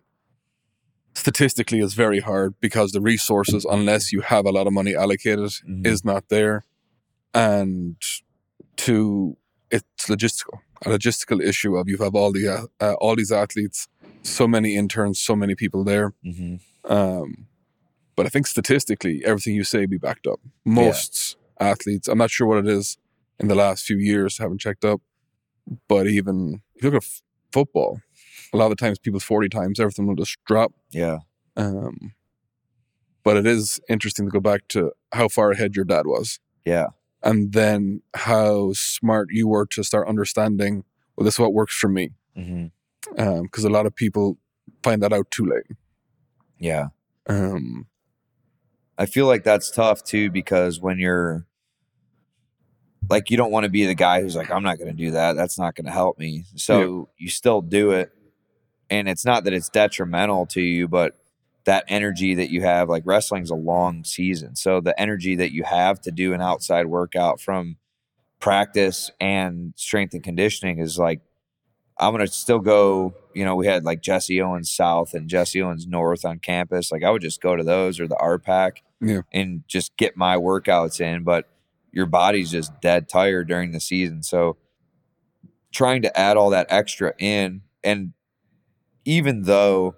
statistically 1.14 1.80
is 1.80 1.94
very 1.94 2.20
hard 2.20 2.52
because 2.60 2.92
the 2.92 3.02
resources, 3.02 3.66
unless 3.78 4.12
you 4.12 4.22
have 4.22 4.46
a 4.46 4.52
lot 4.58 4.68
of 4.68 4.74
money 4.74 4.94
allocated, 5.04 5.52
Mhm. 5.68 5.86
is 5.92 6.04
not 6.12 6.24
there, 6.30 6.66
and 7.34 7.96
to 8.86 9.38
it's 9.72 10.08
logistical 10.14 10.60
a 10.86 10.90
logistical 10.90 11.40
issue 11.52 11.74
of 11.80 11.88
you 11.92 11.98
have 12.06 12.16
all 12.16 12.32
the 12.38 12.46
uh, 12.56 12.66
uh, 12.86 12.94
all 13.04 13.16
these 13.16 13.32
athletes, 13.44 13.88
so 14.24 14.46
many 14.48 14.76
interns, 14.76 15.18
so 15.30 15.36
many 15.36 15.56
people 15.56 15.84
there. 15.84 16.14
Mhm. 16.24 16.60
Um, 16.84 17.48
but 18.16 18.26
I 18.26 18.30
think 18.30 18.46
statistically, 18.48 19.16
everything 19.26 19.56
you 19.56 19.64
say 19.64 19.86
be 19.86 19.98
backed 19.98 20.28
up. 20.28 20.40
Most 20.66 21.38
athletes, 21.60 22.08
I'm 22.10 22.18
not 22.24 22.30
sure 22.36 22.46
what 22.48 22.60
it 22.64 22.68
is 22.80 22.98
in 23.40 23.48
the 23.48 23.56
last 23.56 23.86
few 23.86 23.98
years, 23.98 24.38
haven't 24.38 24.60
checked 24.68 24.86
up. 24.86 25.00
But 25.88 26.08
even 26.08 26.62
if 26.76 26.84
you 26.84 26.90
look 26.92 27.02
at 27.02 27.06
f- 27.06 27.22
football, 27.52 28.02
a 28.54 28.58
lot 28.58 28.66
of 28.66 28.72
the 28.72 28.76
times 28.76 29.00
people's 29.00 29.24
40 29.24 29.50
times, 29.50 29.80
everything 29.80 30.08
will 30.08 30.16
just 30.16 30.38
drop. 30.46 30.74
Yeah. 30.92 31.20
Um, 31.58 32.14
but 33.24 33.38
it 33.38 33.46
is 33.48 33.80
interesting 33.90 34.26
to 34.26 34.32
go 34.32 34.40
back 34.40 34.68
to 34.70 34.92
how 35.14 35.28
far 35.28 35.52
ahead 35.52 35.76
your 35.76 35.86
dad 35.86 36.06
was 36.06 36.40
Yeah. 36.66 36.88
and 37.24 37.54
then 37.54 38.02
how 38.14 38.74
smart 38.74 39.30
you 39.32 39.48
were 39.48 39.66
to 39.68 39.84
start 39.84 40.08
understanding, 40.08 40.84
well, 41.16 41.26
this 41.26 41.36
is 41.36 41.40
what 41.40 41.54
works 41.54 41.76
for 41.76 41.88
me. 41.90 42.12
Because 42.36 43.64
a 43.64 43.70
lot 43.70 43.86
of 43.86 43.96
people 43.96 44.38
find 44.84 45.02
that 45.02 45.14
out 45.14 45.32
too 45.32 45.46
late. 45.46 45.78
Yeah. 46.60 46.88
Um, 47.28 47.88
I 48.98 49.06
feel 49.06 49.26
like 49.28 49.44
that's 49.44 49.72
tough 49.72 50.04
too 50.04 50.30
because 50.30 50.80
when 50.80 51.00
you're 51.00 51.46
like 53.10 53.30
you 53.30 53.38
don't 53.38 53.52
want 53.52 53.64
to 53.66 53.70
be 53.70 53.86
the 53.86 53.96
guy 53.96 54.22
who's 54.22 54.36
like 54.36 54.52
I'm 54.52 54.64
not 54.64 54.78
going 54.78 54.90
to 54.90 54.98
do 54.98 55.12
that. 55.12 55.34
That's 55.36 55.58
not 55.60 55.76
going 55.76 55.86
to 55.86 55.92
help 55.92 56.18
me. 56.20 56.46
So 56.56 57.10
you 57.18 57.30
still 57.30 57.62
do 57.62 57.92
it 57.92 58.12
and 58.90 59.08
it's 59.10 59.26
not 59.26 59.44
that 59.46 59.54
it's 59.54 59.70
detrimental 59.70 60.46
to 60.48 60.62
you 60.62 60.88
but 60.88 61.18
that 61.66 61.84
energy 61.88 62.36
that 62.36 62.52
you 62.52 62.62
have 62.62 62.90
like 62.90 63.04
wrestling's 63.06 63.50
a 63.50 63.56
long 63.56 64.04
season. 64.04 64.56
So 64.56 64.82
the 64.82 65.00
energy 65.00 65.36
that 65.36 65.52
you 65.52 65.64
have 65.64 66.00
to 66.02 66.12
do 66.12 66.34
an 66.34 66.42
outside 66.42 66.86
workout 66.86 67.42
from 67.42 67.78
practice 68.40 69.10
and 69.20 69.74
strength 69.76 70.14
and 70.14 70.24
conditioning 70.24 70.80
is 70.80 71.00
like 71.00 71.22
I'm 71.98 72.12
gonna 72.12 72.28
still 72.28 72.60
go. 72.60 73.14
You 73.34 73.46
know, 73.46 73.56
we 73.56 73.68
had 73.68 73.86
like 73.86 74.02
Jesse 74.02 74.42
Owens 74.42 74.70
South 74.70 75.14
and 75.14 75.30
Jesse 75.30 75.62
Owens 75.62 75.88
North 75.88 76.26
on 76.26 76.40
campus. 76.40 76.92
Like 76.92 77.04
I 77.04 77.10
would 77.10 77.22
just 77.22 77.42
go 77.42 77.56
to 77.56 77.64
those 77.64 78.02
or 78.02 78.08
the 78.08 78.18
RPAC, 78.18 78.80
Yeah. 79.02 79.22
and 79.32 79.64
just 79.68 79.96
get 79.96 80.18
my 80.18 80.36
workouts 80.36 81.00
in. 81.00 81.24
But 81.24 81.48
your 81.96 82.06
body's 82.06 82.52
just 82.52 82.80
dead 82.82 83.10
tired 83.10 83.48
during 83.48 83.72
the 83.72 83.80
season, 83.80 84.22
so 84.22 84.58
trying 85.72 86.04
to 86.04 86.20
add 86.20 86.38
all 86.38 86.52
that 86.52 86.68
extra 86.70 87.14
in, 87.18 87.62
and 87.84 88.14
even 89.06 89.44
though, 89.44 89.96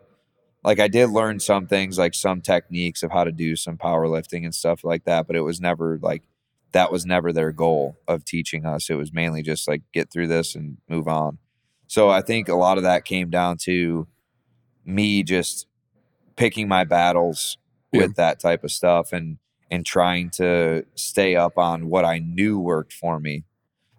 like 0.64 0.80
I 0.80 0.88
did 0.88 1.10
learn 1.10 1.40
some 1.40 1.68
things, 1.68 1.98
like 1.98 2.14
some 2.14 2.42
techniques 2.42 3.04
of 3.04 3.12
how 3.12 3.24
to 3.24 3.32
do 3.32 3.56
some 3.56 3.78
powerlifting 3.78 4.44
and 4.46 4.54
stuff 4.56 4.84
like 4.84 5.06
that, 5.06 5.28
but 5.28 5.36
it 5.36 5.42
was 5.42 5.60
never 5.62 6.00
like 6.02 6.24
that 6.74 6.92
was 6.92 7.06
never 7.06 7.32
their 7.32 7.52
goal 7.52 7.98
of 8.08 8.26
teaching 8.26 8.66
us. 8.66 8.90
It 8.90 8.96
was 8.96 9.14
mainly 9.14 9.42
just 9.42 9.68
like 9.68 9.82
get 9.94 10.12
through 10.12 10.28
this 10.28 10.56
and 10.56 10.78
move 10.90 11.08
on. 11.08 11.38
So 11.88 12.10
I 12.10 12.22
think 12.22 12.50
a 12.50 12.56
lot 12.56 12.78
of 12.78 12.84
that 12.84 13.06
came 13.06 13.30
down 13.30 13.58
to 13.62 14.08
me 14.86 15.24
just 15.24 15.68
picking 16.36 16.68
my 16.68 16.84
battles 16.84 17.58
Yeah. 17.94 18.02
with 18.02 18.16
that 18.18 18.40
type 18.42 18.66
of 18.66 18.72
stuff 18.72 19.14
and 19.14 19.38
and 19.70 19.86
trying 19.86 20.30
to 20.32 20.86
stay 20.96 21.36
up 21.36 21.58
on 21.58 21.90
what 21.90 22.06
I 22.06 22.20
knew 22.20 22.60
worked 22.60 22.94
for 22.94 23.20
me. 23.20 23.44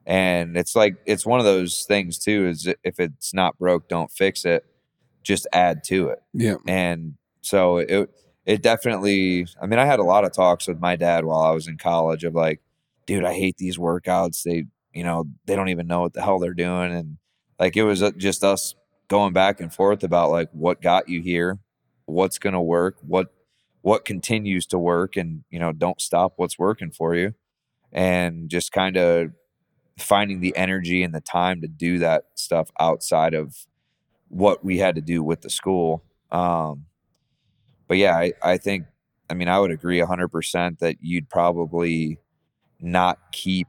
And 0.07 0.57
it's 0.57 0.75
like 0.75 0.97
it's 1.05 1.27
one 1.27 1.39
of 1.39 1.45
those 1.45 1.85
things 1.85 2.19
too 2.19 2.47
is 2.49 2.73
if 2.83 2.99
it's 2.99 3.35
not 3.35 3.59
broke, 3.59 3.89
don't 3.89 4.11
fix 4.11 4.45
it. 4.45 4.65
Just 5.23 5.47
add 5.53 5.85
to 5.85 6.09
it 6.09 6.23
yeah. 6.33 6.55
and 6.67 7.15
so 7.43 7.79
it 7.79 8.11
it 8.47 8.63
definitely 8.63 9.47
i 9.61 9.67
mean 9.67 9.79
i 9.79 9.85
had 9.85 9.99
a 9.99 10.05
lot 10.05 10.25
of 10.25 10.33
talks 10.33 10.67
with 10.67 10.81
my 10.81 10.97
dad 10.97 11.25
while 11.25 11.41
i 11.41 11.51
was 11.51 11.69
in 11.69 11.77
college 11.77 12.25
of 12.25 12.35
like 12.35 12.61
dude 13.07 13.25
i 13.25 13.35
hate 13.35 13.57
these 13.59 13.77
workouts 13.77 14.43
they 14.43 14.65
you 14.95 15.05
know 15.05 15.25
they 15.45 15.55
don't 15.55 15.69
even 15.69 15.87
know 15.87 16.01
what 16.01 16.15
the 16.15 16.23
hell 16.23 16.39
they're 16.39 16.55
doing 16.55 16.93
and 16.93 17.19
like 17.59 17.77
it 17.77 17.83
was 17.85 18.03
uh, 18.03 18.11
just 18.17 18.43
us 18.43 18.75
going 19.09 19.33
back 19.33 19.61
and 19.61 19.73
forth 19.73 20.03
about 20.03 20.31
like 20.31 20.49
what 20.53 20.81
got 20.81 21.09
you 21.09 21.21
here 21.21 21.59
what's 22.07 22.39
going 22.39 22.55
to 22.55 22.61
work 22.61 22.97
what 23.07 23.35
what 23.83 24.05
continues 24.05 24.67
to 24.67 24.79
work 24.79 25.17
and 25.17 25.45
you 25.51 25.59
know 25.59 25.73
don't 25.73 26.01
stop 26.01 26.35
what's 26.37 26.59
working 26.59 26.91
for 26.91 27.15
you 27.15 27.35
and 27.93 28.49
just 28.51 28.73
kind 28.73 28.97
of 28.97 29.31
finding 29.99 30.41
the 30.41 30.57
energy 30.57 31.03
and 31.03 31.15
the 31.15 31.21
time 31.21 31.61
to 31.61 31.69
do 31.69 31.99
that 31.99 32.25
stuff 32.35 32.71
outside 32.79 33.35
of 33.35 33.67
what 34.29 34.65
we 34.65 34.79
had 34.79 34.95
to 34.95 35.01
do 35.01 35.23
with 35.25 35.41
the 35.41 35.51
school. 35.51 36.05
Um, 36.31 36.85
but 37.89 37.97
yeah, 37.97 38.17
I, 38.17 38.33
I 38.43 38.59
think, 38.59 38.85
I 39.31 39.35
mean, 39.35 39.49
I 39.49 39.59
would 39.59 39.71
agree 39.71 39.99
100% 40.01 40.79
that 40.79 40.97
you'd 41.01 41.29
probably 41.29 42.19
not 42.81 43.19
keep 43.33 43.67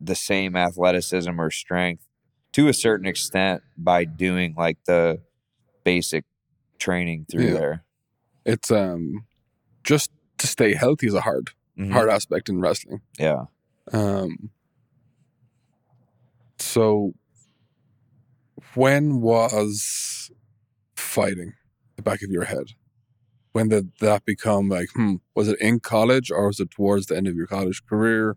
the 0.00 0.14
same 0.14 0.56
athleticism 0.56 1.40
or 1.40 1.50
strength 1.50 2.06
to 2.52 2.68
a 2.68 2.74
certain 2.74 3.06
extent 3.06 3.62
by 3.78 4.04
doing 4.04 4.54
like 4.58 4.78
the 4.86 5.20
basic 5.84 6.24
training 6.78 7.26
through 7.30 7.46
Yeah. 7.46 7.54
there. 7.54 7.84
It's 8.46 8.70
um 8.70 9.26
just 9.84 10.10
to 10.38 10.46
stay 10.46 10.72
healthy 10.74 11.06
is 11.06 11.14
a 11.14 11.20
hard 11.20 11.50
Mhm. 11.78 11.92
hard 11.92 12.08
aspect 12.08 12.48
in 12.48 12.60
wrestling. 12.60 13.02
Yeah. 13.18 13.44
Um, 13.92 14.50
so 16.58 17.12
when 18.74 19.20
was 19.20 20.30
fighting 20.96 21.52
the 21.96 22.02
back 22.02 22.22
of 22.22 22.30
your 22.30 22.44
head? 22.44 22.68
When 23.52 23.68
did 23.68 23.92
that 24.00 24.24
become 24.24 24.68
like, 24.68 24.88
hmm, 24.94 25.16
was 25.34 25.48
it 25.48 25.58
in 25.60 25.80
college 25.80 26.30
or 26.30 26.46
was 26.46 26.60
it 26.60 26.70
towards 26.70 27.06
the 27.06 27.16
end 27.16 27.26
of 27.28 27.34
your 27.36 27.46
college 27.46 27.84
career? 27.86 28.36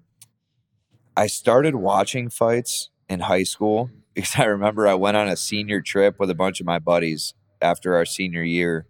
I 1.17 1.27
started 1.27 1.75
watching 1.75 2.29
fights 2.29 2.89
in 3.09 3.21
high 3.21 3.43
school 3.43 3.89
because 4.13 4.35
I 4.37 4.45
remember 4.45 4.87
I 4.87 4.93
went 4.95 5.17
on 5.17 5.27
a 5.27 5.35
senior 5.37 5.81
trip 5.81 6.19
with 6.19 6.29
a 6.29 6.35
bunch 6.35 6.59
of 6.59 6.65
my 6.65 6.79
buddies 6.79 7.33
after 7.61 7.95
our 7.95 8.05
senior 8.05 8.43
year, 8.43 8.85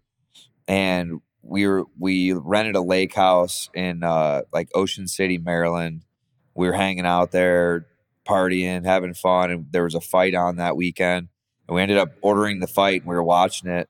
and 0.70 1.20
we 1.42 1.68
were 1.68 1.84
we 1.98 2.32
rented 2.32 2.76
a 2.76 2.82
lake 2.82 3.14
house 3.16 3.70
in 3.74 4.04
uh, 4.04 4.44
like 4.54 4.70
Ocean 4.76 5.08
City, 5.08 5.38
Maryland. 5.38 6.04
We 6.54 6.68
were 6.68 6.74
hanging 6.74 7.06
out 7.06 7.32
there, 7.32 7.88
partying, 8.28 8.86
having 8.86 9.14
fun, 9.14 9.50
and 9.52 9.66
there 9.72 9.84
was 9.84 9.96
a 9.96 10.02
fight 10.02 10.36
on 10.36 10.58
that 10.58 10.78
weekend. 10.78 11.30
And 11.68 11.76
we 11.76 11.82
ended 11.82 11.98
up 11.98 12.12
ordering 12.22 12.60
the 12.60 12.68
fight, 12.68 13.02
and 13.02 13.10
we 13.10 13.16
were 13.16 13.24
watching 13.24 13.70
it, 13.70 13.90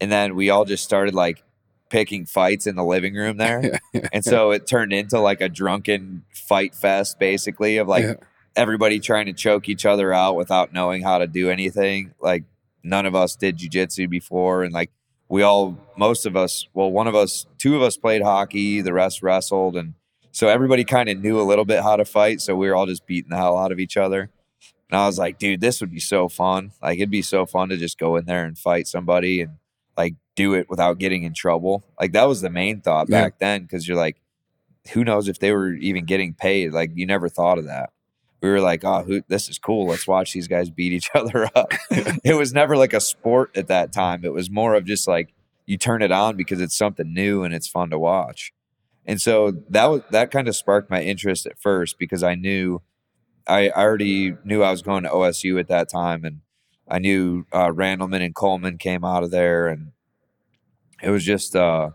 and 0.00 0.10
then 0.12 0.34
we 0.36 0.50
all 0.50 0.64
just 0.64 0.84
started 0.84 1.14
like 1.14 1.42
picking 1.90 2.26
fights 2.26 2.66
in 2.66 2.76
the 2.76 2.84
living 2.84 3.14
room 3.14 3.36
there. 3.38 3.78
And 4.12 4.22
so 4.24 4.50
it 4.50 4.66
turned 4.66 4.92
into 4.92 5.18
like 5.20 5.40
a 5.40 5.48
drunken 5.48 6.24
fight 6.34 6.74
fest, 6.74 7.18
basically, 7.18 7.78
of 7.78 7.88
like 7.88 8.04
Yeah. 8.04 8.14
everybody 8.56 9.00
trying 9.00 9.26
to 9.26 9.32
choke 9.32 9.68
each 9.68 9.86
other 9.86 10.12
out 10.12 10.36
without 10.36 10.72
knowing 10.72 11.02
how 11.02 11.18
to 11.18 11.26
do 11.26 11.48
anything. 11.50 12.12
Like 12.20 12.44
none 12.82 13.06
of 13.06 13.14
us 13.14 13.36
did 13.36 13.56
jujitsu 13.58 14.10
before, 14.10 14.64
and 14.64 14.74
like 14.74 14.90
we 15.28 15.42
all, 15.42 15.76
most 15.96 16.26
of 16.26 16.36
us, 16.36 16.66
well, 16.74 16.90
one 16.90 17.06
of 17.06 17.14
us, 17.14 17.46
two 17.58 17.76
of 17.76 17.82
us 17.82 17.96
played 17.96 18.22
hockey, 18.22 18.80
the 18.80 18.92
rest 18.92 19.22
wrestled, 19.22 19.76
and 19.76 19.94
so 20.30 20.48
everybody 20.48 20.84
kind 20.84 21.08
of 21.08 21.18
knew 21.18 21.40
a 21.40 21.42
little 21.42 21.64
bit 21.64 21.82
how 21.82 21.96
to 21.96 22.04
fight. 22.04 22.40
So 22.40 22.54
we 22.54 22.68
were 22.68 22.76
all 22.76 22.86
just 22.86 23.06
beating 23.06 23.30
the 23.30 23.36
hell 23.36 23.58
out 23.58 23.72
of 23.72 23.78
each 23.80 23.96
other. 23.96 24.30
And 24.90 24.98
I 24.98 25.06
was 25.06 25.18
like, 25.18 25.38
dude, 25.38 25.60
this 25.60 25.80
would 25.80 25.90
be 25.90 26.00
so 26.00 26.28
fun. 26.28 26.72
Like 26.80 26.98
it'd 26.98 27.10
be 27.10 27.22
so 27.22 27.44
fun 27.44 27.68
to 27.70 27.76
just 27.76 27.98
go 27.98 28.16
in 28.16 28.24
there 28.24 28.44
and 28.44 28.56
fight 28.56 28.86
somebody 28.86 29.40
and 29.42 29.52
like 29.96 30.14
do 30.36 30.54
it 30.54 30.70
without 30.70 30.98
getting 30.98 31.24
in 31.24 31.34
trouble. 31.34 31.84
Like 32.00 32.12
that 32.12 32.24
was 32.28 32.40
the 32.40 32.50
main 32.50 32.80
thought 32.80 33.08
Yeah. 33.08 33.22
back 33.24 33.38
then 33.38 33.62
because 33.62 33.88
you're 33.88 33.96
like, 33.96 34.20
who 34.92 35.04
knows 35.04 35.28
if 35.28 35.40
they 35.40 35.52
were 35.52 35.72
even 35.74 36.04
getting 36.04 36.32
paid? 36.34 36.72
Like 36.72 36.92
you 36.94 37.04
never 37.04 37.28
thought 37.28 37.58
of 37.58 37.64
that. 37.66 37.90
We 38.40 38.48
were 38.50 38.60
like, 38.60 38.84
oh, 38.84 39.02
who, 39.02 39.22
this 39.28 39.48
is 39.48 39.58
cool. 39.58 39.88
Let's 39.88 40.06
watch 40.06 40.32
these 40.32 40.48
guys 40.48 40.70
beat 40.70 40.92
each 40.92 41.10
other 41.14 41.48
up. 41.54 41.72
it 41.90 42.36
was 42.36 42.52
never 42.52 42.76
like 42.76 42.92
a 42.92 43.00
sport 43.00 43.56
at 43.56 43.68
that 43.68 43.92
time. 43.92 44.24
It 44.24 44.32
was 44.32 44.50
more 44.50 44.74
of 44.74 44.84
just 44.84 45.08
like 45.08 45.34
you 45.66 45.76
turn 45.76 46.02
it 46.02 46.12
on 46.12 46.36
because 46.36 46.60
it's 46.60 46.76
something 46.76 47.12
new 47.12 47.42
and 47.42 47.52
it's 47.54 47.68
fun 47.68 47.90
to 47.90 47.98
watch. 47.98 48.52
And 49.04 49.20
so 49.20 49.52
that 49.70 49.86
was 49.86 50.02
that 50.10 50.30
kind 50.30 50.48
of 50.48 50.56
sparked 50.56 50.90
my 50.90 51.02
interest 51.02 51.46
at 51.46 51.58
first 51.58 51.98
because 51.98 52.22
I 52.22 52.34
knew 52.34 52.82
I 53.46 53.70
I 53.70 53.82
already 53.82 54.36
knew 54.44 54.62
I 54.62 54.70
was 54.70 54.82
going 54.82 55.02
to 55.04 55.08
OSU 55.10 55.58
at 55.58 55.68
that 55.68 55.88
time 55.88 56.24
and 56.24 56.40
I 56.86 56.98
knew 56.98 57.46
uh, 57.52 57.68
Randleman 57.68 58.24
and 58.24 58.34
Coleman 58.34 58.78
came 58.78 59.04
out 59.04 59.24
of 59.24 59.30
there 59.30 59.68
and 59.68 59.92
it 61.02 61.10
was 61.10 61.24
just 61.24 61.56
uh 61.56 61.90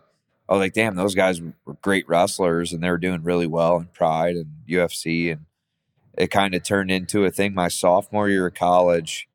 I 0.49 0.53
was 0.53 0.59
like, 0.59 0.73
damn, 0.73 0.95
those 0.95 1.15
guys 1.15 1.41
were 1.41 1.77
great 1.81 2.07
wrestlers 2.07 2.73
and 2.73 2.83
they 2.83 2.89
were 2.89 2.97
doing 2.97 3.23
really 3.23 3.47
well 3.47 3.77
in 3.77 3.85
Pride 3.87 4.35
and 4.35 4.47
UFC 4.67 5.31
and 5.31 5.45
it 6.17 6.27
kind 6.27 6.53
of 6.55 6.63
turned 6.63 6.91
into 6.91 7.25
a 7.25 7.31
thing 7.31 7.53
my 7.53 7.67
sophomore 7.67 8.29
year 8.29 8.47
of 8.47 8.53
college. 8.53 9.27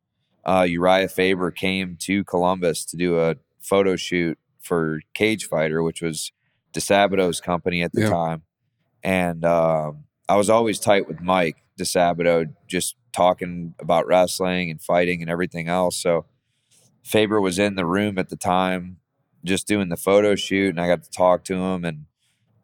Uh, 0.45 0.67
Uriah 0.69 1.09
Faber 1.09 1.51
came 1.51 1.97
to 2.01 2.25
Columbus 2.25 2.85
to 2.87 2.97
do 2.97 3.21
a 3.21 3.37
photo 3.61 3.97
shoot 3.97 4.39
for 4.61 5.01
Cage 5.15 5.47
Fighter, 5.47 5.83
which 5.83 6.01
was 6.01 6.33
DiSabato's 6.73 7.41
company 7.41 7.83
at 7.83 7.93
the 7.93 8.03
Yeah. 8.03 8.11
time. 8.11 8.43
And 9.03 9.45
um, 9.45 10.05
I 10.29 10.37
was 10.37 10.51
always 10.51 10.79
tight 10.79 11.07
with 11.07 11.21
Mike 11.21 11.57
DiSabato, 11.79 12.53
just 12.67 12.97
talking 13.13 13.75
about 13.79 14.07
wrestling 14.07 14.71
and 14.71 14.81
fighting 14.81 15.23
and 15.23 15.31
everything 15.31 15.69
else. 15.69 15.97
So 16.01 16.27
Faber 17.03 17.41
was 17.41 17.59
in 17.59 17.75
the 17.75 17.87
room 17.87 18.19
at 18.19 18.29
the 18.29 18.37
time, 18.37 18.99
just 19.45 19.67
doing 19.67 19.89
the 19.89 19.97
photo 19.97 20.35
shoot, 20.35 20.71
and 20.71 20.81
I 20.81 20.89
got 20.89 21.03
to 21.05 21.11
talk 21.11 21.45
to 21.45 21.55
him 21.57 21.85
and 21.85 22.07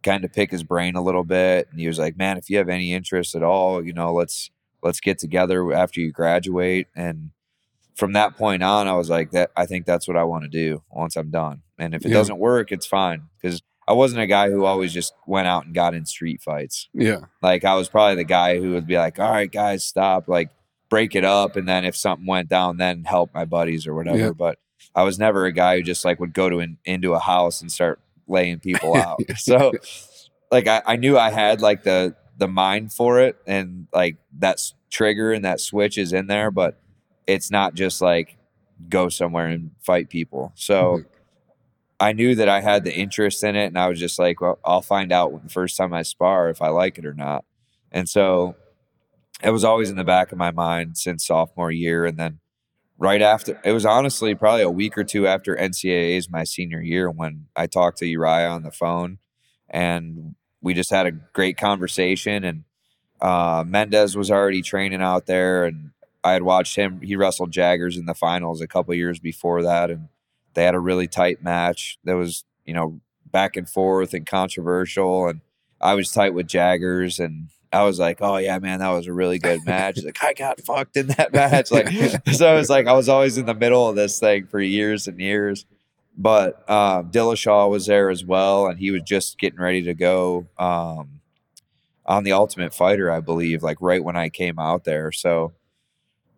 kind 0.04 0.24
of 0.24 0.32
pick 0.32 0.50
his 0.52 0.62
brain 0.62 0.94
a 0.94 1.02
little 1.02 1.24
bit. 1.24 1.66
And 1.70 1.80
he 1.80 1.88
was 1.88 1.98
like, 1.98 2.16
"Man, 2.16 2.36
if 2.38 2.48
you 2.48 2.58
have 2.58 2.68
any 2.68 2.92
interest 2.92 3.34
at 3.34 3.42
all, 3.42 3.84
you 3.84 3.92
know, 3.92 4.12
let's 4.12 4.50
let's 4.82 5.00
get 5.00 5.18
together 5.18 5.72
after 5.72 6.00
you 6.00 6.12
graduate." 6.12 6.86
And 6.94 7.30
from 7.96 8.12
that 8.12 8.36
point 8.36 8.62
on, 8.62 8.86
I 8.86 8.92
was 8.94 9.10
like, 9.10 9.32
"That 9.32 9.50
I 9.56 9.66
think 9.66 9.86
that's 9.86 10.06
what 10.06 10.16
I 10.16 10.22
want 10.24 10.44
to 10.44 10.48
do 10.50 10.82
once 10.90 11.16
I'm 11.16 11.30
done. 11.30 11.62
And 11.78 11.94
if 11.94 12.04
it 12.04 12.08
Yeah. 12.10 12.14
doesn't 12.14 12.38
work, 12.38 12.70
it's 12.70 12.86
fine 12.86 13.22
because." 13.40 13.62
I 13.86 13.92
wasn't 13.92 14.22
a 14.22 14.26
guy 14.26 14.48
who 14.50 14.64
always 14.64 14.94
just 14.94 15.12
went 15.26 15.46
out 15.46 15.66
and 15.66 15.74
got 15.74 15.92
in 15.92 16.06
street 16.06 16.40
fights. 16.40 16.88
Yeah. 16.94 17.26
Like 17.42 17.66
I 17.66 17.74
was 17.74 17.90
probably 17.90 18.14
the 18.14 18.24
guy 18.24 18.58
who 18.58 18.70
would 18.70 18.86
be 18.86 18.96
like, 18.96 19.18
"All 19.18 19.30
right, 19.30 19.52
guys, 19.52 19.84
stop!" 19.84 20.26
Like 20.26 20.48
break 20.88 21.14
it 21.14 21.22
up, 21.22 21.54
and 21.54 21.68
then 21.68 21.84
if 21.84 21.94
something 21.94 22.26
went 22.26 22.48
down, 22.48 22.78
then 22.78 23.04
help 23.04 23.34
my 23.34 23.44
buddies 23.44 23.86
or 23.86 23.94
whatever. 23.94 24.16
Yeah. 24.18 24.30
But 24.30 24.58
I 24.94 25.02
was 25.02 25.18
never 25.18 25.44
a 25.44 25.52
guy 25.52 25.76
who 25.76 25.82
just 25.82 26.02
like 26.02 26.18
would 26.18 26.32
go 26.32 26.48
to 26.48 26.60
an, 26.60 26.78
into 26.86 27.12
a 27.12 27.18
house 27.18 27.60
and 27.60 27.70
start 27.70 28.00
laying 28.26 28.58
people 28.60 28.96
out. 28.96 29.20
so 29.36 29.72
like 30.50 30.66
I, 30.66 30.82
I 30.86 30.96
knew 30.96 31.18
I 31.18 31.30
had 31.30 31.60
like 31.60 31.82
the 31.84 32.14
the 32.36 32.48
mind 32.48 32.92
for 32.92 33.20
it, 33.20 33.36
and 33.46 33.86
like 33.92 34.16
that 34.38 34.60
trigger 34.90 35.32
and 35.32 35.44
that 35.44 35.60
switch 35.60 35.98
is 35.98 36.12
in 36.12 36.26
there, 36.26 36.50
but 36.50 36.80
it's 37.26 37.50
not 37.50 37.74
just 37.74 38.00
like 38.00 38.36
go 38.88 39.08
somewhere 39.08 39.46
and 39.48 39.70
fight 39.80 40.08
people. 40.10 40.52
So. 40.54 40.98
Mhm. 40.98 41.04
I 42.00 42.12
knew 42.12 42.34
that 42.34 42.48
I 42.48 42.60
had 42.60 42.82
the 42.82 42.92
interest 42.94 43.44
in 43.44 43.54
it, 43.54 43.66
and 43.66 43.78
I 43.78 43.88
was 43.88 44.00
just 44.00 44.18
like, 44.18 44.40
"Well, 44.40 44.58
I'll 44.64 44.82
find 44.82 45.12
out 45.12 45.42
the 45.44 45.48
first 45.48 45.76
time 45.76 45.92
I 45.94 46.02
spar 46.02 46.48
if 46.50 46.60
I 46.60 46.68
like 46.68 46.98
it 46.98 47.06
or 47.06 47.14
not." 47.14 47.44
And 47.92 48.08
so 48.08 48.56
it 49.42 49.50
was 49.50 49.64
always 49.64 49.90
in 49.90 49.96
the 49.96 50.04
back 50.04 50.32
of 50.32 50.36
my 50.36 50.50
mind 50.50 50.98
since 50.98 51.24
sophomore 51.24 51.70
year, 51.70 52.04
and 52.04 52.18
then 52.18 52.40
right 52.98 53.22
after 53.22 53.60
it 53.64 53.72
was 53.72 53.84
honestly 53.86 54.34
probably 54.34 54.62
a 54.62 54.70
week 54.70 54.96
or 54.96 55.04
two 55.04 55.26
after 55.26 55.56
NCAA's 55.56 56.30
my 56.30 56.44
senior 56.44 56.80
year 56.80 57.10
when 57.10 57.46
I 57.56 57.66
talked 57.66 57.98
to 57.98 58.06
Uriah 58.06 58.48
on 58.48 58.62
the 58.62 58.70
phone, 58.70 59.18
and 59.68 60.34
we 60.62 60.74
just 60.74 60.90
had 60.90 61.06
a 61.06 61.12
great 61.12 61.56
conversation. 61.56 62.44
And 62.44 62.64
uh, 63.20 63.64
Mendes 63.66 64.16
was 64.16 64.30
already 64.30 64.62
training 64.62 65.02
out 65.02 65.26
there, 65.26 65.64
and 65.64 65.90
I 66.22 66.32
had 66.32 66.42
watched 66.42 66.76
him. 66.76 67.00
He 67.02 67.16
wrestled 67.16 67.50
Jaggers 67.50 67.96
in 67.96 68.06
the 68.06 68.14
finals 68.14 68.60
a 68.60 68.66
couple 68.66 68.94
years 68.94 69.18
before 69.18 69.62
that, 69.62 69.90
and 69.90 70.08
they 70.54 70.64
had 70.64 70.74
a 70.74 70.80
really 70.80 71.06
tight 71.06 71.42
match 71.42 71.98
that 72.04 72.14
was 72.14 72.44
you 72.64 72.74
know 72.74 73.00
back 73.30 73.56
and 73.56 73.68
forth 73.68 74.14
and 74.14 74.26
controversial 74.26 75.28
and 75.28 75.40
i 75.80 75.94
was 75.94 76.10
tight 76.10 76.32
with 76.32 76.46
jaggers 76.46 77.18
and 77.18 77.48
i 77.74 77.82
was 77.84 77.98
like 77.98 78.18
oh 78.20 78.36
yeah 78.36 78.58
man 78.58 78.78
that 78.78 78.90
was 78.90 79.06
a 79.06 79.12
really 79.12 79.38
good 79.38 79.64
match 79.66 79.96
He's 79.96 80.04
like 80.04 80.22
i 80.22 80.32
got 80.32 80.60
fucked 80.60 80.96
in 80.96 81.08
that 81.08 81.32
match 81.34 81.70
like 81.70 81.88
so 82.32 82.48
i 82.48 82.54
was 82.54 82.70
like 82.70 82.86
i 82.86 82.92
was 82.92 83.08
always 83.08 83.38
in 83.38 83.46
the 83.46 83.54
middle 83.54 83.88
of 83.88 83.96
this 83.96 84.18
thing 84.18 84.46
for 84.46 84.60
years 84.60 85.06
and 85.08 85.20
years 85.20 85.66
but 86.16 86.68
um, 86.70 87.10
dillashaw 87.10 87.68
was 87.68 87.86
there 87.86 88.08
as 88.08 88.24
well 88.24 88.66
and 88.68 88.78
he 88.78 88.90
was 88.90 89.02
just 89.02 89.38
getting 89.38 89.58
ready 89.58 89.82
to 89.82 89.94
go 89.94 90.46
um, 90.58 91.20
on 92.06 92.24
the 92.24 92.32
ultimate 92.32 92.72
fighter 92.72 93.10
i 93.10 93.20
believe 93.20 93.62
like 93.62 93.78
right 93.80 94.04
when 94.04 94.16
i 94.16 94.28
came 94.28 94.58
out 94.58 94.84
there 94.84 95.10
so 95.12 95.52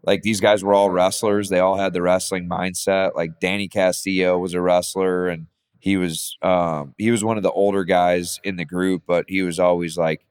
like 0.07 0.23
these 0.23 0.41
guys 0.41 0.63
were 0.63 0.73
all 0.73 0.89
wrestlers. 0.89 1.49
They 1.49 1.59
all 1.59 1.77
had 1.77 1.93
the 1.93 2.01
wrestling 2.01 2.49
mindset. 2.49 3.17
Like 3.17 3.41
Danny 3.41 3.69
Castillo 3.69 4.39
was 4.39 4.55
a 4.55 4.61
wrestler 4.61 5.29
and 5.29 5.49
he 5.81 5.97
was 5.97 6.39
um 6.43 6.95
he 6.97 7.11
was 7.11 7.23
one 7.23 7.37
of 7.37 7.43
the 7.43 7.51
older 7.51 7.85
guys 7.85 8.41
in 8.45 8.57
the 8.57 8.65
group, 8.65 9.03
but 9.07 9.27
he 9.29 9.43
was 9.43 9.59
always 9.59 9.99
like, 9.99 10.25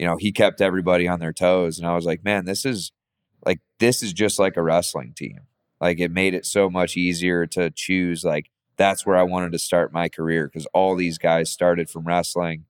you 0.00 0.06
know, 0.06 0.16
he 0.16 0.32
kept 0.32 0.62
everybody 0.62 1.06
on 1.06 1.20
their 1.20 1.34
toes. 1.34 1.78
And 1.78 1.86
I 1.86 1.94
was 1.94 2.06
like, 2.06 2.24
man, 2.24 2.46
this 2.46 2.64
is 2.64 2.90
like 3.44 3.60
this 3.80 4.02
is 4.02 4.14
just 4.14 4.38
like 4.38 4.56
a 4.56 4.62
wrestling 4.62 5.12
team. 5.14 5.40
Like 5.78 6.00
it 6.00 6.10
made 6.10 6.32
it 6.34 6.46
so 6.46 6.70
much 6.70 6.96
easier 6.96 7.46
to 7.48 7.70
choose 7.70 8.24
like 8.24 8.50
that's 8.78 9.04
where 9.04 9.16
I 9.16 9.24
wanted 9.24 9.52
to 9.52 9.58
start 9.58 9.92
my 9.92 10.08
career 10.08 10.48
because 10.48 10.66
all 10.72 10.96
these 10.96 11.18
guys 11.18 11.50
started 11.50 11.90
from 11.90 12.04
wrestling 12.06 12.64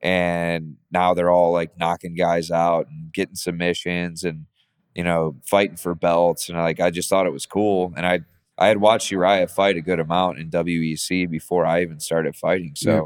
and 0.00 0.76
now 0.92 1.12
they're 1.12 1.30
all 1.30 1.52
like 1.52 1.76
knocking 1.76 2.14
guys 2.14 2.52
out 2.52 2.86
and 2.88 3.12
getting 3.12 3.34
submissions 3.34 4.22
and 4.22 4.46
you 4.94 5.04
know, 5.04 5.36
fighting 5.44 5.76
for 5.76 5.94
belts, 5.94 6.48
and 6.48 6.56
like 6.56 6.80
I 6.80 6.90
just 6.90 7.10
thought 7.10 7.26
it 7.26 7.32
was 7.32 7.46
cool. 7.46 7.92
And 7.96 8.06
I 8.06 8.20
I 8.56 8.68
had 8.68 8.78
watched 8.80 9.10
Uriah 9.10 9.48
fight 9.48 9.76
a 9.76 9.82
good 9.82 10.00
amount 10.00 10.38
in 10.38 10.50
WEC 10.50 11.28
before 11.28 11.66
I 11.66 11.82
even 11.82 12.00
started 12.00 12.34
fighting, 12.36 12.74
so 12.76 12.90
Yeah. 12.90 13.02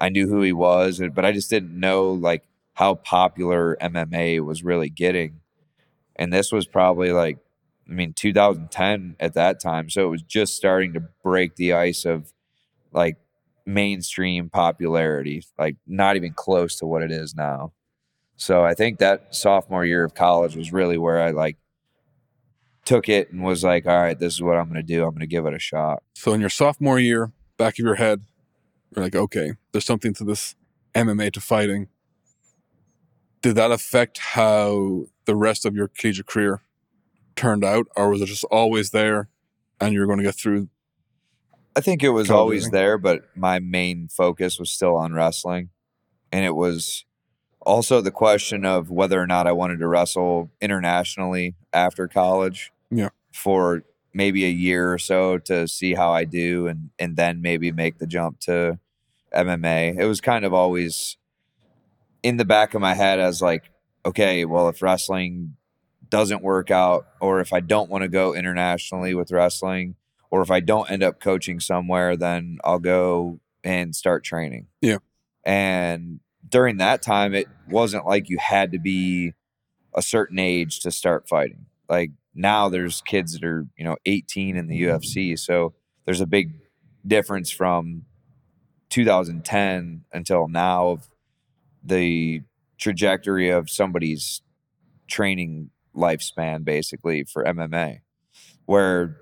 I 0.00 0.08
knew 0.08 0.28
who 0.28 0.40
he 0.42 0.52
was, 0.52 1.02
but 1.12 1.24
I 1.24 1.32
just 1.32 1.50
didn't 1.50 1.78
know 1.78 2.12
like 2.12 2.47
how 2.78 2.94
popular 2.94 3.76
MMA 3.80 4.38
was 4.44 4.62
really 4.62 4.88
getting. 4.88 5.40
And 6.14 6.32
this 6.32 6.52
was 6.52 6.64
probably 6.64 7.10
like, 7.10 7.38
I 7.88 7.92
mean, 7.92 8.12
2010 8.12 9.16
at 9.18 9.34
that 9.34 9.58
time, 9.60 9.90
so 9.90 10.06
it 10.06 10.10
was 10.10 10.22
just 10.22 10.54
starting 10.54 10.92
to 10.92 11.00
break 11.24 11.56
the 11.56 11.72
ice 11.72 12.04
of 12.04 12.32
like 12.92 13.16
mainstream 13.66 14.48
popularity, 14.48 15.42
like 15.58 15.74
not 15.88 16.14
even 16.14 16.32
close 16.32 16.76
to 16.76 16.86
what 16.86 17.02
it 17.02 17.10
is 17.10 17.34
now. 17.34 17.72
So 18.36 18.64
I 18.64 18.74
think 18.74 19.00
that 19.00 19.34
sophomore 19.34 19.84
year 19.84 20.04
of 20.04 20.14
college 20.14 20.54
was 20.54 20.72
really 20.72 20.98
where 20.98 21.20
I 21.20 21.32
like 21.32 21.56
took 22.84 23.08
it 23.08 23.32
and 23.32 23.42
was 23.42 23.64
like, 23.64 23.86
all 23.88 24.00
right, 24.00 24.16
this 24.16 24.34
is 24.34 24.40
what 24.40 24.56
I'm 24.56 24.68
going 24.68 24.76
to 24.76 24.84
do. 24.84 25.02
I'm 25.02 25.10
going 25.10 25.18
to 25.18 25.26
give 25.26 25.46
it 25.46 25.52
a 25.52 25.58
shot. 25.58 26.04
So 26.14 26.32
in 26.32 26.40
your 26.40 26.48
sophomore 26.48 27.00
year, 27.00 27.32
back 27.56 27.74
of 27.74 27.84
your 27.84 27.96
head, 27.96 28.22
You're 28.94 29.04
like, 29.04 29.16
okay, 29.16 29.54
there's 29.72 29.84
something 29.84 30.14
to 30.14 30.22
this 30.22 30.54
MMA 30.94 31.32
to 31.32 31.40
fighting. 31.40 31.88
Did 33.48 33.56
that 33.56 33.70
affect 33.70 34.18
how 34.18 35.06
the 35.24 35.34
rest 35.34 35.64
of 35.64 35.74
your 35.74 35.88
collegiate 35.88 36.26
career 36.26 36.60
turned 37.34 37.64
out, 37.64 37.86
or 37.96 38.10
was 38.10 38.20
it 38.20 38.26
just 38.26 38.44
always 38.44 38.90
there 38.90 39.30
and 39.80 39.94
you 39.94 40.00
were 40.00 40.06
going 40.06 40.18
to 40.18 40.22
get 40.22 40.34
through? 40.34 40.68
I 41.74 41.80
think 41.80 42.02
it 42.02 42.10
was 42.10 42.30
always 42.30 42.68
there, 42.68 42.98
but 42.98 43.22
my 43.34 43.58
main 43.58 44.08
focus 44.08 44.58
was 44.58 44.70
still 44.70 44.94
on 44.96 45.14
wrestling. 45.14 45.70
And 46.30 46.44
it 46.44 46.56
was 46.56 47.06
also 47.62 48.02
the 48.02 48.10
question 48.10 48.66
of 48.66 48.90
whether 48.90 49.18
or 49.18 49.26
not 49.26 49.46
I 49.46 49.52
wanted 49.52 49.78
to 49.78 49.88
wrestle 49.88 50.50
internationally 50.60 51.54
after 51.72 52.06
college. 52.06 52.70
Yeah. 52.90 53.08
For 53.32 53.82
maybe 54.12 54.44
a 54.44 54.50
year 54.50 54.92
or 54.92 54.98
so 54.98 55.38
to 55.38 55.66
see 55.66 55.94
how 55.94 56.12
I 56.12 56.24
do 56.24 56.66
and 56.66 56.90
and 56.98 57.16
then 57.16 57.40
maybe 57.40 57.72
make 57.72 57.96
the 57.96 58.06
jump 58.06 58.40
to 58.40 58.78
MMA. 59.34 59.98
It 59.98 60.04
was 60.06 60.20
kind 60.20 60.44
of 60.44 60.52
always 60.52 61.16
in 62.28 62.36
the 62.36 62.44
back 62.44 62.74
of 62.74 62.82
my 62.82 62.92
head 62.92 63.18
as 63.18 63.40
like, 63.40 63.70
okay, 64.04 64.44
well 64.44 64.68
if 64.68 64.82
wrestling 64.82 65.56
doesn't 66.10 66.42
work 66.42 66.70
out 66.70 67.06
or 67.20 67.40
if 67.40 67.52
I 67.52 67.60
don't 67.60 67.90
want 67.90 68.02
to 68.02 68.08
go 68.08 68.34
internationally 68.34 69.14
with 69.14 69.32
wrestling 69.32 69.96
or 70.30 70.42
if 70.42 70.50
I 70.50 70.60
don't 70.60 70.90
end 70.90 71.02
up 71.02 71.20
coaching 71.20 71.58
somewhere, 71.58 72.16
then 72.16 72.58
I'll 72.62 72.78
go 72.78 73.40
and 73.64 73.96
start 73.96 74.24
training. 74.24 74.66
Yeah. 74.82 74.98
And 75.44 76.20
during 76.46 76.76
that 76.78 77.00
time, 77.00 77.34
it 77.34 77.48
wasn't 77.68 78.04
like 78.04 78.28
you 78.28 78.36
had 78.38 78.72
to 78.72 78.78
be 78.78 79.32
a 79.94 80.02
certain 80.02 80.38
age 80.38 80.80
to 80.80 80.90
start 80.90 81.28
fighting. 81.28 81.66
Like 81.88 82.10
now, 82.34 82.68
there's 82.68 83.00
kids 83.00 83.32
that 83.32 83.44
are, 83.44 83.66
you 83.76 83.84
know, 83.84 83.96
18 84.04 84.56
in 84.56 84.66
the 84.66 84.82
UFC. 84.82 85.38
So 85.38 85.72
there's 86.04 86.20
a 86.20 86.26
big 86.26 86.52
difference 87.06 87.50
from 87.50 88.02
2010 88.90 90.04
until 90.12 90.48
now 90.48 90.88
of 90.88 91.08
the 91.88 92.42
trajectory 92.78 93.48
of 93.50 93.68
somebody's 93.70 94.42
training 95.08 95.70
lifespan 95.96 96.64
basically 96.64 97.24
for 97.24 97.44
MMA 97.44 98.00
where 98.66 99.16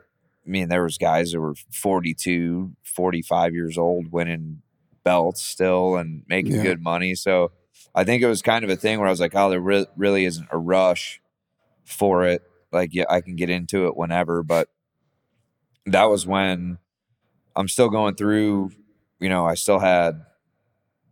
I 0.46 0.50
mean 0.50 0.68
there 0.68 0.82
was 0.82 0.98
guys 0.98 1.32
that 1.32 1.40
were 1.40 1.54
42 1.72 2.72
45 2.82 3.54
years 3.54 3.78
old 3.78 4.12
winning 4.12 4.62
belts 5.04 5.42
still 5.42 5.96
and 5.96 6.22
making 6.28 6.56
Yeah. 6.56 6.62
good 6.62 6.82
money. 6.82 7.14
So 7.14 7.52
I 7.94 8.04
think 8.04 8.22
it 8.22 8.26
was 8.26 8.42
kind 8.42 8.64
of 8.64 8.70
a 8.70 8.76
thing 8.76 8.98
where 8.98 9.06
I 9.08 9.10
was 9.10 9.20
like 9.20 9.34
oh 9.34 9.48
there 9.48 9.60
re- 9.60 9.86
really 9.96 10.24
isn't 10.26 10.48
a 10.50 10.58
rush 10.58 11.20
for 11.84 12.24
it. 12.26 12.42
Like 12.72 12.90
yeah 12.92 13.04
I 13.08 13.20
can 13.20 13.36
get 13.36 13.48
into 13.48 13.86
it 13.86 13.96
whenever. 13.96 14.42
But 14.42 14.68
that 15.86 16.04
was 16.06 16.26
when 16.26 16.78
I'm 17.54 17.68
still 17.68 17.88
going 17.88 18.16
through 18.16 18.72
you 19.20 19.28
know 19.28 19.46
I 19.46 19.54
still 19.54 19.78
had 19.78 20.20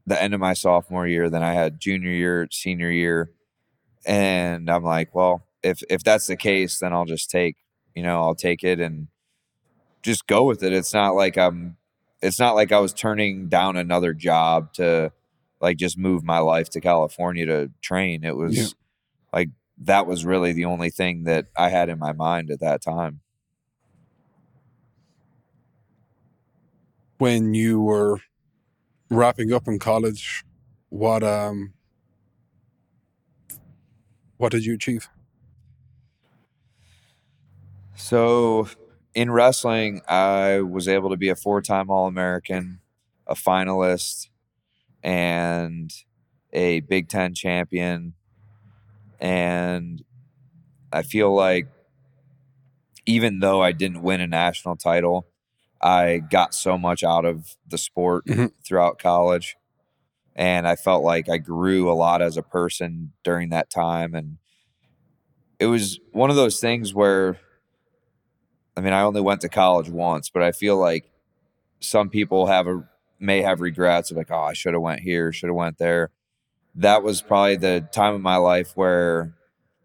the 0.07 0.21
end 0.23 0.35
of 0.35 0.41
my 0.41 0.53
sophomore 0.55 1.07
year 1.07 1.31
then 1.31 1.43
I 1.43 1.55
had 1.55 1.81
junior 1.81 2.11
year 2.11 2.49
senior 2.51 2.91
year 2.91 3.31
and 4.07 4.71
I'm 4.71 4.85
like, 4.85 5.15
well, 5.15 5.47
if 5.63 5.83
if 5.89 6.05
that's 6.05 6.27
the 6.27 6.37
case, 6.37 6.79
then 6.79 6.93
I'll 6.93 7.05
just 7.07 7.31
take, 7.31 7.57
you 7.95 8.03
know, 8.03 8.21
I'll 8.21 8.35
take 8.35 8.63
it 8.65 8.81
and 8.81 9.09
just 10.03 10.27
go 10.27 10.45
with 10.45 10.63
it. 10.63 10.73
It's 10.73 10.93
not 10.95 11.15
like 11.15 11.39
I'm 11.39 11.77
it's 12.23 12.39
not 12.39 12.55
like 12.55 12.73
I 12.73 12.79
was 12.81 12.93
turning 12.93 13.49
down 13.49 13.77
another 13.77 14.15
job 14.15 14.73
to 14.75 15.13
like 15.61 15.77
just 15.79 15.99
move 15.99 16.25
my 16.25 16.39
life 16.39 16.71
to 16.71 16.81
California 16.81 17.47
to 17.47 17.71
train. 17.83 18.25
It 18.25 18.37
was 18.37 18.57
Yeah. 18.57 18.69
like 19.33 19.49
that 19.79 20.07
was 20.07 20.25
really 20.25 20.53
the 20.53 20.67
only 20.67 20.91
thing 20.91 21.25
that 21.25 21.47
I 21.57 21.71
had 21.71 21.89
in 21.89 21.99
my 21.99 22.13
mind 22.13 22.51
at 22.51 22.61
that 22.61 22.83
time. 22.83 23.21
When 27.19 27.55
you 27.55 27.81
were 27.81 28.21
wrapping 29.17 29.53
up 29.53 29.69
in 29.69 29.79
college, 29.79 30.45
what 30.91 31.23
um 31.23 31.73
what 34.37 34.53
did 34.53 34.65
you 34.65 34.75
achieve? 34.75 35.09
So 37.97 38.69
in 39.15 39.31
wrestling, 39.31 40.03
I 40.09 40.61
was 40.61 40.89
able 40.89 41.11
to 41.11 41.17
be 41.17 41.29
a 41.29 41.37
four 41.37 41.63
time 41.63 41.91
All 41.91 42.07
American, 42.07 42.81
a 43.27 43.35
finalist, 43.35 44.29
and 45.03 45.93
a 46.53 46.81
Big 46.81 47.09
Ten 47.09 47.35
champion. 47.35 48.15
And 49.21 50.05
I 50.93 51.03
feel 51.03 51.35
like 51.35 51.69
even 53.07 53.41
though 53.41 53.63
I 53.63 53.73
didn't 53.73 54.03
win 54.03 54.21
a 54.21 54.27
national 54.27 54.77
title, 54.77 55.27
I 55.85 56.19
got 56.19 56.55
so 56.55 56.79
much 56.79 57.05
out 57.05 57.25
of 57.27 57.57
the 57.69 57.79
sport 57.79 58.25
Mhm. 58.27 58.53
throughout 58.67 58.99
college. 58.99 59.57
And 60.35 60.67
I 60.67 60.77
felt 60.77 61.05
like 61.05 61.29
I 61.29 61.39
grew 61.39 61.91
a 61.91 61.95
lot 61.95 62.23
as 62.23 62.37
a 62.37 62.43
person 62.43 63.13
during 63.23 63.51
that 63.51 63.71
time. 63.71 64.15
And 64.15 64.39
it 65.61 65.67
was 65.67 66.01
one 66.13 66.31
of 66.31 66.37
those 66.37 66.59
things 66.61 66.95
where 66.95 67.39
I 68.77 68.81
mean, 68.81 68.93
I 68.93 69.03
only 69.03 69.21
went 69.21 69.41
to 69.43 69.49
college 69.49 69.89
once, 69.89 70.31
but 70.31 70.43
I 70.43 70.51
feel 70.51 70.77
like 70.77 71.09
some 71.81 72.09
people 72.11 72.47
have 72.47 72.67
a 72.67 72.83
may 73.21 73.41
have 73.41 73.61
regrets 73.61 74.11
of 74.11 74.17
like, 74.17 74.33
oh, 74.33 74.41
I 74.41 74.53
should 74.53 74.73
have 74.75 74.83
went 74.83 75.01
here, 75.01 75.33
should 75.33 75.47
have 75.49 75.55
went 75.55 75.79
there. 75.79 76.11
That 76.75 77.05
was 77.05 77.23
probably 77.23 77.57
the 77.57 77.89
time 77.93 78.15
of 78.15 78.21
my 78.21 78.37
life 78.37 78.73
where 78.75 79.35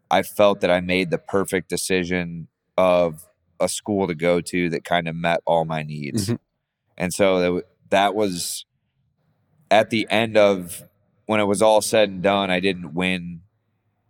I 0.10 0.24
felt 0.24 0.62
that 0.62 0.72
I 0.72 0.82
made 0.82 1.12
the 1.12 1.20
perfect 1.20 1.70
decision 1.70 2.48
of 2.78 3.29
a 3.60 3.68
school 3.70 4.08
to 4.08 4.16
go 4.16 4.42
to 4.42 4.70
that 4.70 4.84
kind 4.84 5.08
of 5.08 5.16
met 5.16 5.42
all 5.46 5.66
my 5.66 5.84
needs. 5.84 6.30
Mhm. 6.30 6.40
And 6.98 7.14
so 7.14 7.40
that, 7.40 7.64
that 7.90 8.16
was 8.16 8.66
at 9.72 9.90
the 9.90 10.08
end 10.10 10.38
of 10.38 10.84
when 11.26 11.40
it 11.40 11.46
was 11.46 11.62
all 11.62 11.82
said 11.82 12.10
and 12.10 12.24
done, 12.24 12.50
I 12.50 12.60
didn't 12.60 12.94
win 12.94 13.42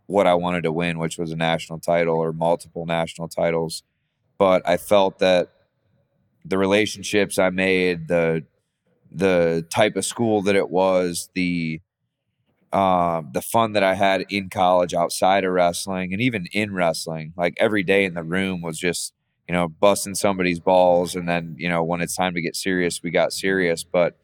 what 0.06 0.26
I 0.26 0.34
wanted 0.34 0.64
to 0.64 0.72
win, 0.72 0.98
which 1.00 1.18
was 1.18 1.32
a 1.32 1.36
national 1.36 1.80
title 1.80 2.16
or 2.16 2.34
multiple 2.34 2.86
national 2.86 3.28
titles. 3.28 3.84
But 4.38 4.68
I 4.68 4.78
felt 4.78 5.20
that 5.20 5.50
the 6.46 6.58
relationships 6.58 7.38
I 7.38 7.50
made, 7.50 8.08
the 8.08 8.46
the 9.12 9.66
type 9.70 9.96
of 9.96 10.06
school 10.06 10.42
that 10.44 10.56
it 10.56 10.70
was, 10.70 11.30
the 11.34 11.82
um, 12.72 13.32
the 13.34 13.42
fun 13.42 13.74
that 13.74 13.84
I 13.84 13.96
had 13.96 14.26
in 14.30 14.50
college 14.50 14.94
outside 14.94 15.44
of 15.44 15.52
wrestling 15.52 16.14
and 16.14 16.22
even 16.22 16.46
in 16.54 16.74
wrestling, 16.74 17.34
like 17.36 17.56
every 17.58 17.82
day 17.84 18.06
in 18.06 18.14
the 18.14 18.24
room 18.24 18.62
was 18.62 18.78
just 18.78 19.14
you 19.50 19.54
know 19.54 19.68
busting 19.68 20.14
somebody's 20.14 20.60
balls, 20.60 21.16
and 21.16 21.28
then 21.28 21.56
you 21.58 21.68
know 21.68 21.84
when 21.84 22.02
it's 22.02 22.16
time 22.16 22.36
to 22.36 22.42
get 22.42 22.56
serious, 22.56 23.02
we 23.02 23.10
got 23.10 23.34
serious. 23.34 23.84
But 23.84 24.16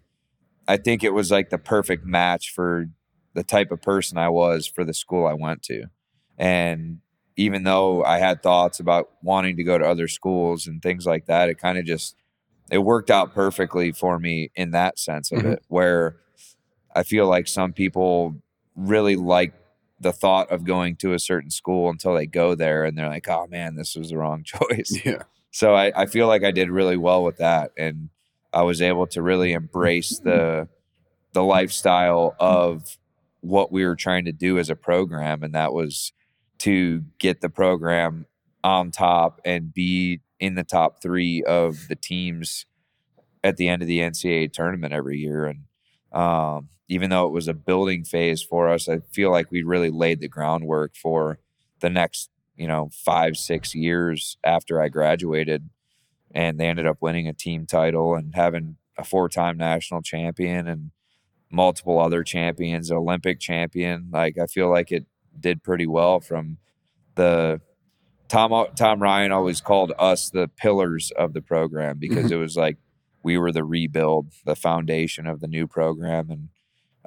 I 0.67 0.77
think 0.77 1.03
it 1.03 1.13
was 1.15 1.31
like 1.31 1.49
the 1.49 1.57
perfect 1.57 2.05
match 2.05 2.53
for 2.53 2.85
the 3.33 3.43
type 3.43 3.71
of 3.71 3.81
person 3.81 4.19
I 4.19 4.29
was 4.29 4.67
for 4.67 4.85
the 4.85 4.93
school 4.93 5.25
I 5.25 5.33
went 5.33 5.63
to. 5.63 5.85
And 6.37 6.99
even 7.35 7.63
though 7.63 8.03
I 8.03 8.19
had 8.19 8.43
thoughts 8.43 8.79
about 8.79 9.09
wanting 9.23 9.57
to 9.57 9.63
go 9.63 9.79
to 9.79 9.85
other 9.85 10.07
schools 10.07 10.67
and 10.67 10.79
things 10.81 11.07
like 11.07 11.25
that, 11.25 11.49
it 11.49 11.55
kind 11.57 11.79
of 11.79 11.85
just 11.85 12.15
it 12.69 12.79
worked 12.79 13.09
out 13.09 13.33
perfectly 13.33 13.91
for 13.91 14.19
me 14.19 14.51
in 14.55 14.71
that 14.71 14.99
sense 14.99 15.31
of 15.31 15.39
Mhm. 15.39 15.53
it 15.53 15.63
where 15.69 16.17
I 16.95 17.01
feel 17.01 17.27
like 17.27 17.47
some 17.47 17.73
people 17.73 18.35
really 18.75 19.15
like 19.15 19.53
the 19.99 20.11
thought 20.11 20.51
of 20.51 20.65
going 20.65 20.95
to 20.97 21.13
a 21.13 21.19
certain 21.19 21.49
school 21.49 21.89
until 21.89 22.13
they 22.13 22.25
go 22.25 22.53
there 22.55 22.83
and 22.83 22.97
they're 22.97 23.07
like, 23.07 23.27
oh 23.27 23.47
man, 23.47 23.75
this 23.75 23.95
was 23.95 24.09
the 24.09 24.17
wrong 24.17 24.43
choice. 24.45 24.99
Yeah. 25.05 25.23
So 25.51 25.73
I, 25.73 25.93
I 25.95 26.05
feel 26.05 26.27
like 26.27 26.43
I 26.43 26.51
did 26.51 26.69
really 26.69 26.97
well 26.97 27.23
with 27.23 27.37
that, 27.37 27.71
and 27.77 28.09
I 28.51 28.63
was 28.63 28.81
able 28.81 29.07
to 29.07 29.21
really 29.21 29.53
embrace 29.53 30.19
the 30.19 30.67
the 31.31 31.43
lifestyle 31.43 32.35
of 32.41 32.97
what 33.39 33.71
we 33.71 33.85
were 33.85 33.95
trying 33.95 34.25
to 34.25 34.33
do 34.33 34.59
as 34.59 34.69
a 34.69 34.75
program, 34.75 35.43
and 35.43 35.55
that 35.55 35.71
was 35.71 36.11
to 36.59 37.05
get 37.19 37.39
the 37.39 37.49
program 37.49 38.25
on 38.65 38.91
top 38.91 39.39
and 39.45 39.73
be 39.73 40.19
in 40.39 40.55
the 40.55 40.63
top 40.63 41.01
three 41.01 41.43
of 41.43 41.87
the 41.87 41.95
teams 41.95 42.65
at 43.43 43.57
the 43.57 43.69
end 43.69 43.81
of 43.81 43.87
the 43.87 43.99
NCAA 43.99 44.51
tournament 44.51 44.91
every 44.91 45.19
year. 45.19 45.45
And 45.45 45.65
um, 46.15 46.69
even 46.87 47.09
though 47.09 47.27
it 47.27 47.33
was 47.33 47.47
a 47.47 47.53
building 47.53 48.03
phase 48.03 48.41
for 48.41 48.69
us, 48.69 48.87
I 48.87 48.99
feel 49.11 49.31
like 49.31 49.51
we 49.51 49.63
really 49.63 49.89
laid 49.89 50.21
the 50.21 50.27
groundwork 50.27 50.95
for 50.95 51.39
the 51.81 51.89
next 51.89 52.29
you 52.55 52.67
know 52.67 52.89
five 52.91 53.35
six 53.35 53.75
years 53.75 54.37
after 54.43 54.81
I 54.81 54.87
graduated, 54.87 55.69
and 56.33 56.59
they 56.59 56.67
ended 56.67 56.87
up 56.87 56.97
winning 57.01 57.27
a 57.27 57.33
team 57.33 57.65
title 57.65 58.15
and 58.15 58.33
having 58.33 58.77
a 58.97 59.03
four 59.03 59.29
time 59.29 59.57
national 59.57 60.01
champion 60.01 60.67
and 60.67 60.91
multiple 61.51 61.99
other 61.99 62.23
champions, 62.23 62.91
Olympic 62.91 63.39
champion. 63.39 64.09
Like 64.11 64.37
I 64.37 64.45
feel 64.47 64.69
like 64.69 64.91
it 64.91 65.05
did 65.37 65.63
pretty 65.63 65.85
well 65.85 66.19
from 66.21 66.57
the 67.15 67.61
Tom 68.27 68.67
Tom 68.75 69.01
Ryan 69.01 69.31
always 69.31 69.59
called 69.61 69.91
us 69.99 70.29
the 70.29 70.47
pillars 70.47 71.11
of 71.11 71.33
the 71.33 71.41
program 71.41 71.97
because 71.99 72.31
it 72.31 72.37
was 72.37 72.55
like 72.55 72.77
we 73.25 73.37
were 73.39 73.51
the 73.51 73.63
rebuild, 73.65 74.27
the 74.45 74.55
foundation 74.55 75.25
of 75.27 75.39
the 75.41 75.47
new 75.47 75.67
program, 75.67 76.29
and 76.29 76.49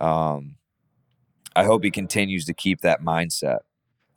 um, 0.06 0.56
I 1.56 1.64
hope 1.64 1.84
he 1.84 1.90
continues 1.90 2.44
to 2.46 2.54
keep 2.54 2.80
that 2.82 3.02
mindset. 3.02 3.60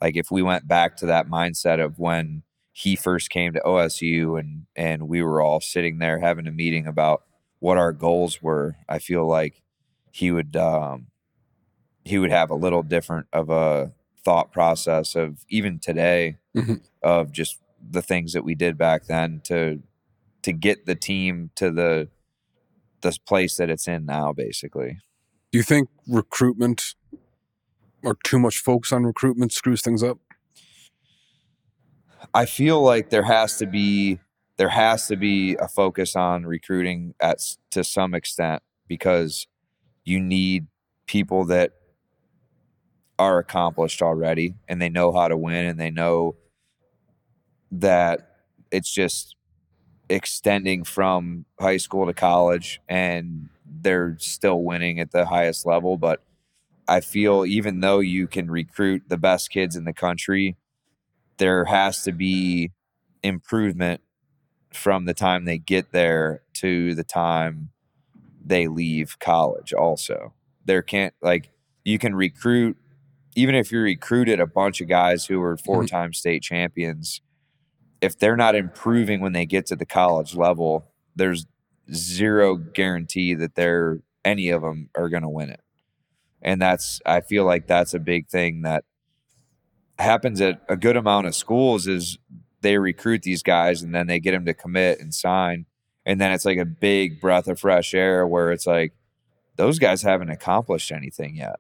Like 0.02 0.16
if 0.18 0.32
we 0.32 0.42
went 0.42 0.68
back 0.68 0.98
to 0.98 1.06
that 1.06 1.28
mindset 1.28 1.80
of 1.84 2.00
when 2.00 2.44
he 2.72 2.96
first 2.96 3.30
came 3.30 3.54
to 3.54 3.60
OSU 3.62 4.40
and 4.40 4.66
and 4.76 5.08
we 5.08 5.22
were 5.22 5.42
all 5.42 5.62
sitting 5.62 6.00
there 6.00 6.20
having 6.20 6.48
a 6.48 6.52
meeting 6.52 6.88
about 6.88 7.24
what 7.60 7.78
our 7.78 7.92
goals 7.94 8.42
were, 8.42 8.78
I 8.90 8.98
feel 9.00 9.28
like 9.28 9.62
he 10.12 10.32
would 10.32 10.56
um, 10.56 11.08
he 12.04 12.18
would 12.18 12.32
have 12.32 12.50
a 12.50 12.56
little 12.56 12.82
different 12.84 13.28
of 13.32 13.50
a 13.52 13.92
thought 14.26 14.52
process 14.52 15.16
of 15.16 15.46
even 15.50 15.80
today 15.80 16.38
Mhm. 16.56 16.82
of 17.04 17.32
just 17.32 17.60
the 17.90 18.02
things 18.02 18.34
that 18.34 18.44
we 18.44 18.56
did 18.56 18.78
back 18.78 19.06
then 19.06 19.42
to 19.46 19.82
to 20.44 20.52
get 20.52 20.86
the 20.86 20.96
team 20.96 21.52
to 21.56 21.72
the 21.72 22.10
this 23.02 23.18
place 23.18 23.58
that 23.58 23.70
it's 23.70 23.88
in 23.88 24.06
now 24.06 24.32
basically 24.32 24.98
Do 25.52 25.58
you 25.58 25.64
think 25.64 25.90
recruitment 26.08 26.96
or 28.04 28.18
too 28.24 28.40
much 28.40 28.58
focus 28.60 28.92
on 28.92 29.04
recruitment 29.04 29.52
screws 29.52 29.82
things 29.82 30.04
up? 30.04 30.18
I 32.34 32.46
feel 32.46 32.82
like 32.82 33.10
there 33.10 33.24
has 33.24 33.58
to 33.58 33.66
be 33.66 34.20
there 34.58 34.70
has 34.70 35.08
to 35.08 35.16
be 35.16 35.56
a 35.56 35.68
focus 35.68 36.16
on 36.16 36.46
recruiting 36.46 37.16
at 37.20 37.40
to 37.72 37.84
some 37.84 38.14
extent 38.14 38.62
because 38.88 39.48
you 40.04 40.20
need 40.20 40.68
people 41.08 41.46
that 41.46 41.72
are 43.18 43.40
accomplished 43.40 44.02
already 44.02 44.56
and 44.68 44.82
they 44.82 44.90
know 44.90 45.12
how 45.12 45.28
to 45.28 45.38
win 45.38 45.66
and 45.66 45.80
they 45.80 45.92
know 45.92 46.36
that 47.72 48.36
it's 48.72 48.92
just 48.92 49.36
extending 50.12 50.84
from 50.84 51.46
high 51.60 51.78
school 51.78 52.06
to 52.06 52.14
college 52.14 52.82
and 52.90 53.50
they're 53.66 54.18
still 54.20 54.64
winning 54.64 55.00
at 55.00 55.12
the 55.12 55.26
highest 55.26 55.66
level. 55.66 55.98
But 55.98 56.22
I 56.88 57.02
feel 57.02 57.46
even 57.46 57.80
though 57.80 58.00
you 58.00 58.28
can 58.28 58.52
recruit 58.52 59.04
the 59.08 59.18
best 59.18 59.50
kids 59.50 59.76
in 59.76 59.86
the 59.86 59.94
country 59.94 60.58
there 61.42 61.66
has 61.66 62.04
to 62.04 62.12
be 62.12 62.72
improvement 63.24 64.00
from 64.72 65.06
the 65.06 65.14
time 65.14 65.46
they 65.46 65.58
get 65.58 65.92
there 65.92 66.44
to 66.54 66.94
the 66.94 67.04
time 67.04 67.72
they 68.46 68.68
leave 68.68 69.18
college 69.18 69.74
also. 69.74 70.34
There 70.66 70.84
can't 70.84 71.16
like 71.20 71.50
you 71.84 71.98
can 71.98 72.14
recruit 72.14 72.78
even 73.36 73.56
if 73.56 73.72
you 73.72 73.80
recruited 73.80 74.40
a 74.40 74.46
bunch 74.46 74.82
of 74.82 74.88
guys 74.88 75.26
who 75.26 75.40
were 75.40 75.56
mm-hmm. 75.56 75.66
four-time 75.66 76.14
state 76.14 76.44
champions 76.44 77.22
if 78.02 78.18
they're 78.18 78.38
not 78.38 78.56
improving 78.56 79.22
when 79.22 79.34
they 79.34 79.46
get 79.46 79.66
to 79.68 79.76
the 79.76 79.86
college 79.86 80.36
level 80.36 80.88
there's 81.16 81.46
zero 81.94 82.56
guarantee 82.56 83.34
that 83.34 83.56
they're 83.56 84.00
any 84.24 84.50
of 84.50 84.62
them 84.62 84.90
are 84.96 85.10
going 85.10 85.24
to 85.24 85.30
win 85.30 85.50
it. 85.50 85.62
And 86.42 86.62
that's 86.62 87.00
i 87.06 87.22
feel 87.22 87.46
like 87.46 87.68
that's 87.68 87.94
a 87.94 88.00
big 88.00 88.28
thing 88.28 88.62
that 88.64 88.84
happens 90.00 90.42
at 90.42 90.62
a 90.68 90.76
good 90.76 90.98
amount 90.98 91.28
of 91.28 91.36
schools 91.36 91.88
is 91.88 92.18
they 92.62 92.78
recruit 92.78 93.24
these 93.24 93.44
guys 93.44 93.82
and 93.82 93.94
then 93.94 94.08
they 94.08 94.20
get 94.20 94.32
them 94.32 94.46
to 94.46 94.54
commit 94.54 95.00
and 95.00 95.14
sign. 95.14 95.66
And 96.06 96.20
then 96.20 96.32
it's 96.32 96.46
like 96.46 96.58
a 96.58 96.66
big 96.66 97.22
breath 97.22 97.48
of 97.48 97.60
fresh 97.60 97.94
air 97.94 98.26
where 98.26 98.52
it's 98.52 98.66
like 98.66 98.94
those 99.58 99.80
guys 99.80 100.02
haven't 100.02 100.30
accomplished 100.30 100.92
anything 100.92 101.36
yet. 101.36 101.60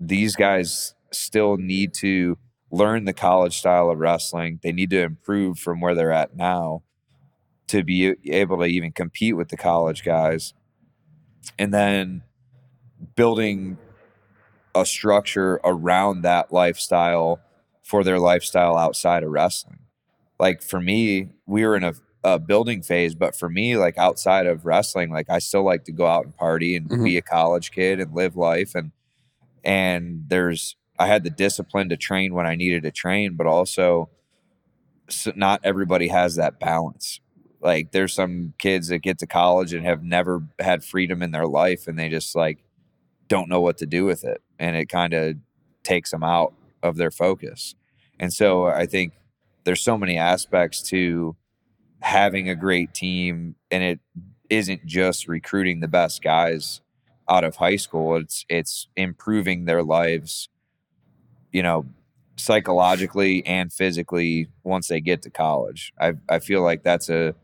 These 0.00 0.36
guys 0.36 0.94
still 1.12 1.56
need 1.56 1.94
to 1.94 2.38
learn 2.74 3.04
the 3.04 3.12
college 3.12 3.58
style 3.58 3.90
of 3.90 3.98
wrestling 3.98 4.58
they 4.62 4.72
need 4.72 4.90
to 4.90 5.00
improve 5.00 5.58
from 5.58 5.80
where 5.80 5.94
they're 5.94 6.12
at 6.12 6.36
now 6.36 6.82
to 7.68 7.82
be 7.82 8.14
able 8.26 8.58
to 8.58 8.64
even 8.64 8.92
compete 8.92 9.36
with 9.36 9.48
the 9.48 9.56
college 9.56 10.04
guys 10.04 10.54
and 11.58 11.72
then 11.72 12.22
building 13.16 13.78
a 14.74 14.84
structure 14.84 15.60
around 15.64 16.22
that 16.22 16.52
lifestyle 16.52 17.40
for 17.82 18.02
their 18.04 18.18
lifestyle 18.18 18.76
outside 18.76 19.22
of 19.22 19.30
wrestling. 19.30 19.78
Like 20.38 20.62
for 20.62 20.80
me, 20.80 21.30
we 21.46 21.64
were 21.64 21.76
in 21.76 21.84
a, 21.84 21.94
a 22.24 22.38
building 22.38 22.82
phase, 22.82 23.14
but 23.14 23.36
for 23.36 23.48
me, 23.48 23.76
like 23.76 23.98
outside 23.98 24.46
of 24.46 24.66
wrestling, 24.66 25.10
like 25.10 25.30
I 25.30 25.38
still 25.38 25.64
like 25.64 25.84
to 25.84 25.92
go 25.92 26.06
out 26.06 26.24
and 26.24 26.36
party 26.36 26.76
and 26.76 26.88
Mhm. 26.88 27.04
be 27.04 27.16
a 27.16 27.22
college 27.22 27.70
kid 27.70 28.00
and 28.00 28.14
live 28.14 28.36
life 28.36 28.74
and 28.74 28.90
and 29.64 30.24
there's 30.28 30.76
I 30.98 31.06
had 31.06 31.24
the 31.24 31.30
discipline 31.30 31.88
to 31.88 31.96
train 31.96 32.34
when 32.34 32.46
I 32.46 32.54
needed 32.54 32.82
to 32.84 32.90
train, 32.90 33.34
but 33.36 33.46
also 33.46 34.10
s 35.08 35.28
not 35.34 35.60
everybody 35.64 36.08
has 36.08 36.36
that 36.36 36.60
balance. 36.60 37.20
Like 37.60 37.92
there's 37.92 38.14
some 38.14 38.54
kids 38.58 38.88
that 38.88 38.98
get 38.98 39.18
to 39.18 39.26
college 39.26 39.72
and 39.72 39.84
have 39.86 40.02
never 40.02 40.42
had 40.58 40.84
freedom 40.84 41.22
in 41.22 41.30
their 41.30 41.46
life 41.46 41.88
and 41.88 41.98
they 41.98 42.08
just 42.08 42.36
like 42.36 42.58
don't 43.28 43.48
know 43.48 43.60
what 43.60 43.78
to 43.78 43.86
do 43.86 44.04
with 44.04 44.24
it 44.24 44.42
and 44.58 44.76
it 44.76 44.88
kind 44.88 45.14
of 45.14 45.36
takes 45.82 46.10
them 46.10 46.22
out 46.22 46.54
of 46.82 46.96
their 46.96 47.10
focus. 47.10 47.74
And 48.20 48.32
so 48.32 48.66
I 48.66 48.86
think 48.86 49.14
there's 49.64 49.80
so 49.80 49.96
many 49.98 50.18
aspects 50.18 50.82
to 50.90 51.36
having 52.00 52.50
a 52.50 52.54
great 52.54 52.92
team 52.94 53.56
and 53.70 53.82
it 53.82 54.00
isn't 54.50 54.84
just 54.84 55.26
recruiting 55.26 55.80
the 55.80 55.88
best 55.88 56.22
guys 56.22 56.82
out 57.30 57.44
of 57.44 57.56
high 57.56 57.76
school 57.76 58.16
it's 58.16 58.44
it's 58.50 58.88
improving 58.94 59.64
their 59.64 59.82
lives 59.82 60.50
you 61.54 61.62
know 61.62 61.86
psychologically 62.36 63.44
and 63.46 63.72
physically 63.72 64.48
once 64.64 64.88
they 64.88 65.00
get 65.00 65.22
to 65.22 65.30
college. 65.30 65.92
I 66.00 66.14
i 66.28 66.38
feel 66.40 66.62
like 66.62 66.82
that's 66.82 67.08
a 67.08 67.34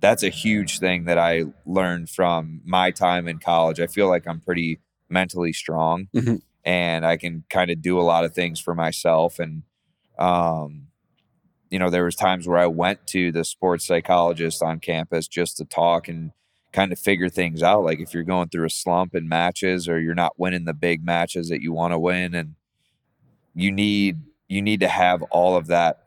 that's 0.00 0.22
a 0.22 0.28
huge 0.30 0.78
thing 0.78 1.04
that 1.06 1.18
i 1.18 1.44
learned 1.66 2.08
from 2.10 2.62
my 2.64 2.90
time 2.92 3.28
in 3.28 3.38
college. 3.38 3.80
I 3.80 3.86
feel 3.88 4.08
like 4.08 4.26
i'm 4.28 4.40
pretty 4.40 4.80
mentally 5.10 5.52
strong 5.52 6.08
Mhm. 6.14 6.42
and 6.64 7.04
i 7.06 7.16
can 7.16 7.44
kind 7.50 7.70
of 7.70 7.82
do 7.82 7.98
a 8.00 8.08
lot 8.12 8.24
of 8.24 8.34
things 8.34 8.60
for 8.60 8.74
myself. 8.74 9.38
And 9.38 9.62
um 10.18 10.88
you 11.70 11.78
know 11.78 11.90
there 11.90 12.04
was 12.04 12.16
times 12.16 12.46
where 12.48 12.58
i 12.58 12.66
went 12.66 13.06
to 13.08 13.32
the 13.32 13.44
sports 13.44 13.86
psychologist 13.86 14.62
on 14.62 14.80
campus 14.80 15.28
just 15.28 15.56
to 15.58 15.64
talk 15.64 16.08
and 16.08 16.32
kind 16.72 16.92
of 16.92 16.98
figure 16.98 17.30
things 17.30 17.62
out. 17.62 17.82
Like 17.84 17.98
if 18.00 18.12
you're 18.14 18.22
going 18.34 18.48
through 18.50 18.66
a 18.66 18.70
slump 18.70 19.14
in 19.14 19.26
matches 19.28 19.88
or 19.88 19.98
you're 20.00 20.14
not 20.14 20.38
winning 20.38 20.64
the 20.66 20.74
big 20.74 21.04
matches 21.04 21.48
that 21.48 21.62
you 21.62 21.72
want 21.72 21.92
to 21.92 21.98
win 21.98 22.34
and 22.34 22.54
you 23.58 23.72
need 23.72 24.18
you 24.48 24.62
need 24.62 24.80
to 24.80 24.88
have 24.88 25.22
all 25.24 25.56
of 25.56 25.66
that 25.66 26.04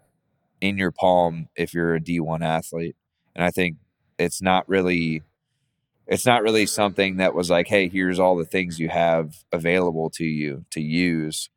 in 0.62 0.78
your 0.78 0.92
palm 0.92 1.48
if 1.56 1.74
you're 1.74 1.96
a 1.96 2.00
D1 2.02 2.42
athlete 2.44 2.96
and 3.36 3.44
i 3.44 3.52
think 3.52 3.78
it's 4.18 4.42
not 4.42 4.68
really 4.70 5.22
it's 6.08 6.26
not 6.26 6.44
really 6.44 6.66
something 6.66 7.18
that 7.18 7.34
was 7.36 7.50
like 7.50 7.68
hey 7.68 7.88
here's 7.90 8.20
all 8.20 8.36
the 8.36 8.46
things 8.46 8.80
you 8.80 8.90
have 8.90 9.44
available 9.52 10.10
to 10.12 10.26
you 10.26 10.66
to 10.72 10.82
use 10.82 11.50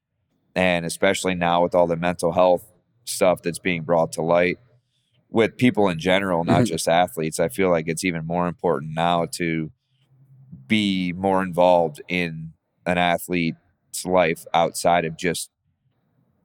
and 0.55 0.85
especially 0.87 1.35
now 1.35 1.63
with 1.63 1.75
all 1.75 1.87
the 1.87 1.97
mental 1.97 2.33
health 2.33 2.71
stuff 3.05 3.43
that's 3.43 3.59
being 3.59 3.83
brought 3.83 4.13
to 4.13 4.23
light 4.23 4.59
with 5.31 5.57
people 5.57 5.89
in 5.89 5.99
general, 5.99 6.45
not 6.45 6.63
Mhm. 6.63 6.67
just 6.67 6.89
athletes. 6.89 7.41
I 7.41 7.49
feel 7.49 7.69
like 7.71 7.89
it's 7.89 8.05
even 8.05 8.25
more 8.25 8.47
important 8.47 8.93
now 8.95 9.27
to 9.33 9.73
be 10.69 11.13
more 11.13 11.43
involved 11.43 12.01
in 12.09 12.53
an 12.87 12.99
athlete's 12.99 14.05
life 14.05 14.45
outside 14.55 15.05
of 15.05 15.17
just 15.19 15.51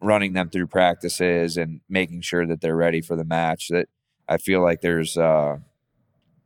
running 0.02 0.34
them 0.34 0.50
through 0.50 0.68
practices 0.68 1.58
and 1.58 1.82
making 1.90 2.22
sure 2.22 2.46
that 2.48 2.62
they're 2.62 2.76
ready 2.76 3.02
for 3.02 3.16
the 3.16 3.26
match. 3.26 3.68
That 3.70 3.88
I 4.28 4.38
feel 4.38 4.62
like 4.62 4.82
there's, 4.82 5.18
uh, 5.18 5.58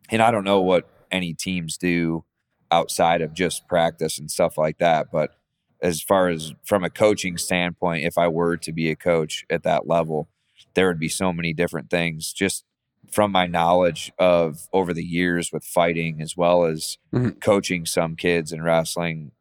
and 0.10 0.22
I 0.22 0.32
don't 0.32 0.44
know 0.44 0.62
what 0.62 0.90
any 1.12 1.34
teams 1.34 1.78
do 1.78 2.26
outside 2.72 3.22
of 3.22 3.34
just 3.34 3.68
practice 3.68 4.18
and 4.18 4.32
stuff 4.32 4.58
like 4.58 4.80
that, 4.80 5.12
but 5.12 5.36
as 5.82 6.02
far 6.02 6.30
as 6.30 6.54
from 6.64 6.84
a 6.84 6.90
coaching 6.90 7.38
standpoint, 7.38 8.06
if 8.06 8.18
I 8.18 8.28
were 8.28 8.58
to 8.58 8.72
be 8.72 8.90
a 8.90 8.96
coach 8.96 9.46
at 9.50 9.64
that 9.64 9.86
level, 9.88 10.30
there 10.76 10.88
would 10.88 11.00
be 11.00 11.10
so 11.10 11.32
many 11.34 11.54
different 11.54 11.90
things 11.90 12.32
just 12.34 12.64
from 13.12 13.32
my 13.32 13.46
knowledge 13.46 14.12
of 14.18 14.68
over 14.72 14.94
the 14.94 15.04
years 15.04 15.52
with 15.52 15.64
fighting 15.64 16.22
as 16.22 16.36
well 16.38 16.64
as 16.64 16.98
Mhm. 17.14 17.40
coaching 17.42 17.86
some 17.86 18.16
kids 18.16 18.52
in 18.54 18.64
wrestling 18.64 19.34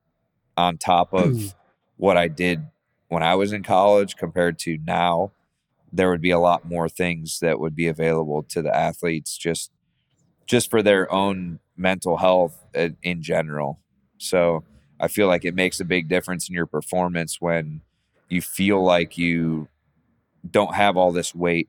on 0.56 0.76
top 0.76 1.14
of 1.14 1.54
what 1.96 2.18
I 2.18 2.28
did 2.28 2.66
when 3.12 3.22
I 3.22 3.34
was 3.34 3.52
in 3.52 3.62
college 3.62 4.16
compared 4.16 4.58
to 4.60 4.78
now 4.84 5.32
there 5.92 6.08
would 6.08 6.22
be 6.22 6.30
a 6.30 6.38
lot 6.38 6.66
more 6.66 6.88
things 6.88 7.40
that 7.40 7.60
would 7.60 7.76
be 7.76 7.86
available 7.86 8.42
to 8.44 8.62
the 8.62 8.74
athletes 8.74 9.36
just 9.36 9.70
just 10.46 10.70
for 10.70 10.82
their 10.82 11.10
own 11.12 11.58
mental 11.76 12.16
health 12.16 12.58
in, 12.74 12.96
in 13.02 13.22
general 13.22 13.78
so 14.18 14.64
I 15.02 15.08
feel 15.08 15.26
like 15.26 15.44
it 15.44 15.54
makes 15.54 15.80
a 15.80 15.84
big 15.84 16.08
difference 16.08 16.48
in 16.48 16.54
your 16.54 16.66
performance 16.66 17.40
when 17.40 17.80
you 18.28 18.40
feel 18.40 18.82
like 18.82 19.18
you 19.18 19.68
don't 20.48 20.74
have 20.74 20.96
all 20.96 21.10
this 21.10 21.34
weight. 21.34 21.68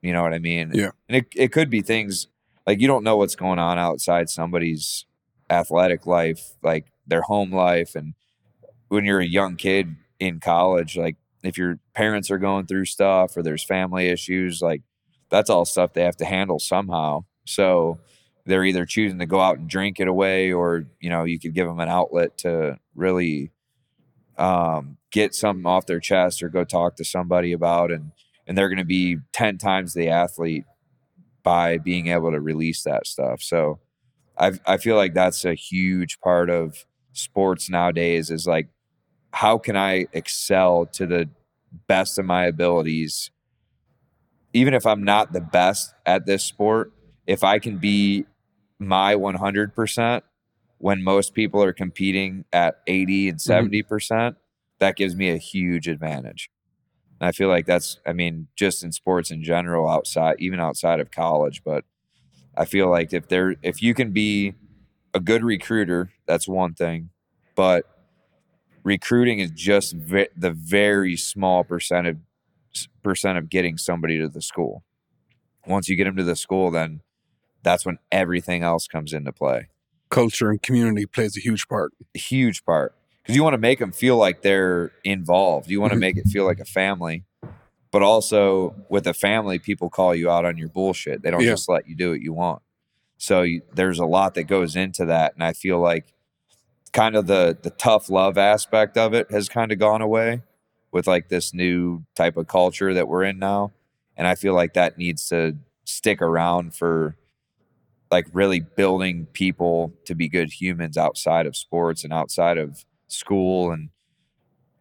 You 0.00 0.12
know 0.12 0.22
what 0.22 0.32
I 0.32 0.38
mean? 0.38 0.70
Yeah. 0.72 0.90
And 1.08 1.16
it, 1.16 1.26
it 1.34 1.52
could 1.52 1.70
be 1.70 1.82
things 1.82 2.28
like 2.68 2.80
you 2.80 2.86
don't 2.86 3.02
know 3.02 3.16
what's 3.16 3.34
going 3.34 3.58
on 3.58 3.78
outside 3.78 4.30
somebody's 4.30 5.06
athletic 5.50 6.06
life, 6.06 6.52
like 6.62 6.86
their 7.04 7.22
home 7.22 7.52
life. 7.52 7.96
And 7.96 8.14
when 8.88 9.04
you're 9.04 9.18
a 9.18 9.26
young 9.26 9.56
kid 9.56 9.96
in 10.20 10.40
college, 10.40 10.96
like 10.96 11.16
if 11.42 11.56
your 11.56 11.78
parents 11.94 12.30
are 12.30 12.38
going 12.38 12.66
through 12.66 12.84
stuff 12.86 13.36
or 13.36 13.42
there's 13.42 13.64
family 13.64 14.08
issues, 14.08 14.60
like 14.60 14.82
that's 15.30 15.50
all 15.50 15.64
stuff 15.64 15.92
they 15.92 16.04
have 16.04 16.16
to 16.16 16.24
handle 16.24 16.58
somehow. 16.58 17.24
So 17.44 17.98
they're 18.44 18.64
either 18.64 18.86
choosing 18.86 19.18
to 19.18 19.26
go 19.26 19.40
out 19.40 19.58
and 19.58 19.68
drink 19.68 20.00
it 20.00 20.08
away 20.08 20.52
or, 20.52 20.84
you 21.00 21.10
know, 21.10 21.24
you 21.24 21.38
could 21.38 21.54
give 21.54 21.66
them 21.66 21.80
an 21.80 21.88
outlet 21.88 22.38
to 22.38 22.78
really 22.94 23.52
um, 24.38 24.96
get 25.10 25.34
something 25.34 25.66
off 25.66 25.86
their 25.86 26.00
chest 26.00 26.42
or 26.42 26.48
go 26.48 26.64
talk 26.64 26.96
to 26.96 27.04
somebody 27.04 27.52
about 27.52 27.90
and 27.90 28.12
and 28.46 28.56
they're 28.56 28.68
going 28.68 28.78
to 28.78 28.84
be 28.84 29.18
10 29.32 29.58
times 29.58 29.92
the 29.92 30.08
athlete 30.08 30.64
by 31.42 31.76
being 31.76 32.06
able 32.06 32.30
to 32.30 32.40
release 32.40 32.82
that 32.84 33.06
stuff 33.06 33.42
so 33.42 33.80
I 34.38 34.52
I 34.66 34.76
feel 34.76 34.96
like 34.96 35.14
that's 35.14 35.44
a 35.44 35.54
huge 35.54 36.20
part 36.20 36.50
of 36.50 36.86
sports 37.12 37.68
nowadays 37.68 38.30
is 38.30 38.46
like 38.46 38.68
how 39.32 39.58
can 39.58 39.76
I 39.76 40.06
excel 40.12 40.86
to 40.86 41.06
the 41.06 41.28
best 41.86 42.18
of 42.18 42.24
my 42.24 42.46
abilities 42.46 43.30
even 44.54 44.72
if 44.72 44.86
I'm 44.86 45.04
not 45.04 45.32
the 45.32 45.40
best 45.40 45.94
at 46.06 46.24
this 46.24 46.42
sport 46.42 46.92
if 47.26 47.44
I 47.44 47.58
can 47.58 47.76
be 47.76 48.24
my 48.78 49.14
100% 49.14 50.22
when 50.78 51.02
most 51.02 51.34
people 51.34 51.62
are 51.62 51.72
competing 51.72 52.44
at 52.52 52.80
80 52.86 53.30
and 53.30 53.38
70%, 53.38 53.84
mm-hmm. 53.84 54.38
that 54.78 54.96
gives 54.96 55.14
me 55.14 55.30
a 55.30 55.36
huge 55.36 55.88
advantage. 55.88 56.50
And 57.20 57.28
I 57.28 57.32
feel 57.32 57.48
like 57.48 57.66
that's, 57.66 57.98
I 58.06 58.12
mean, 58.12 58.46
just 58.56 58.82
in 58.82 58.92
sports 58.92 59.30
in 59.30 59.42
general, 59.42 59.88
outside, 59.88 60.36
even 60.38 60.60
outside 60.60 61.00
of 61.00 61.10
college, 61.10 61.62
but 61.64 61.84
I 62.56 62.64
feel 62.64 62.88
like 62.88 63.12
if 63.12 63.28
there, 63.28 63.56
if 63.62 63.82
you 63.82 63.92
can 63.92 64.12
be 64.12 64.54
a 65.12 65.20
good 65.20 65.42
recruiter, 65.44 66.10
that's 66.26 66.48
one 66.48 66.74
thing, 66.74 67.10
but 67.56 67.84
recruiting 68.82 69.38
is 69.38 69.50
just 69.50 69.94
ve- 69.94 70.28
the 70.36 70.50
very 70.50 71.16
small 71.16 71.64
percent 71.64 72.06
of 72.06 72.16
percent 73.02 73.38
of 73.38 73.48
getting 73.48 73.76
somebody 73.76 74.18
to 74.18 74.28
the 74.28 74.42
school. 74.42 74.84
Once 75.66 75.88
you 75.88 75.96
get 75.96 76.04
them 76.04 76.16
to 76.16 76.24
the 76.24 76.36
school, 76.36 76.70
then 76.70 77.00
that's 77.62 77.84
when 77.84 77.98
everything 78.12 78.62
else 78.62 78.86
comes 78.86 79.12
into 79.12 79.32
play. 79.32 79.68
Culture 80.10 80.50
and 80.50 80.62
community 80.62 81.06
plays 81.06 81.36
a 81.36 81.40
huge 81.40 81.68
part. 81.68 81.92
A 82.14 82.18
huge 82.18 82.64
part. 82.64 82.94
Because 83.22 83.36
you 83.36 83.42
want 83.42 83.54
to 83.54 83.58
make 83.58 83.78
them 83.78 83.92
feel 83.92 84.16
like 84.16 84.42
they're 84.42 84.92
involved. 85.04 85.68
You 85.68 85.80
want 85.80 85.90
to 85.90 85.96
mm-hmm. 85.96 86.00
make 86.00 86.16
it 86.16 86.28
feel 86.28 86.46
like 86.46 86.60
a 86.60 86.64
family. 86.64 87.24
But 87.90 88.02
also, 88.02 88.74
with 88.88 89.06
a 89.06 89.14
family, 89.14 89.58
people 89.58 89.90
call 89.90 90.14
you 90.14 90.30
out 90.30 90.44
on 90.44 90.56
your 90.56 90.68
bullshit. 90.68 91.22
They 91.22 91.30
don't 91.30 91.42
yeah. 91.42 91.50
just 91.50 91.68
let 91.68 91.88
you 91.88 91.94
do 91.94 92.10
what 92.10 92.20
you 92.20 92.32
want. 92.32 92.62
So 93.18 93.42
you, 93.42 93.62
there's 93.74 93.98
a 93.98 94.06
lot 94.06 94.34
that 94.34 94.44
goes 94.44 94.76
into 94.76 95.06
that. 95.06 95.34
And 95.34 95.42
I 95.42 95.52
feel 95.52 95.78
like 95.78 96.14
kind 96.88 97.16
of 97.16 97.26
the 97.26 97.56
the 97.62 97.70
tough 97.70 98.10
love 98.10 98.38
aspect 98.38 98.96
of 98.96 99.14
it 99.14 99.30
has 99.30 99.48
kind 99.48 99.72
of 99.72 99.78
gone 99.78 100.02
away 100.02 100.42
with 100.92 101.06
like 101.06 101.28
this 101.28 101.52
new 101.52 102.02
type 102.14 102.36
of 102.36 102.46
culture 102.46 102.94
that 102.94 103.08
we're 103.08 103.24
in 103.24 103.38
now. 103.38 103.72
And 104.16 104.26
i 104.26 104.34
feel 104.34 104.54
like 104.54 104.74
that 104.74 104.98
needs 104.98 105.28
to 105.28 105.56
stick 105.84 106.20
around 106.20 106.74
for 106.74 107.16
like 108.10 108.26
really 108.32 108.60
building 108.60 109.26
people 109.32 109.92
to 110.06 110.14
be 110.14 110.28
good 110.28 110.52
humans 110.52 110.96
outside 110.96 111.46
of 111.46 111.56
sports 111.56 112.04
and 112.04 112.12
outside 112.12 112.58
of 112.58 112.84
school. 113.08 113.70
And 113.70 113.90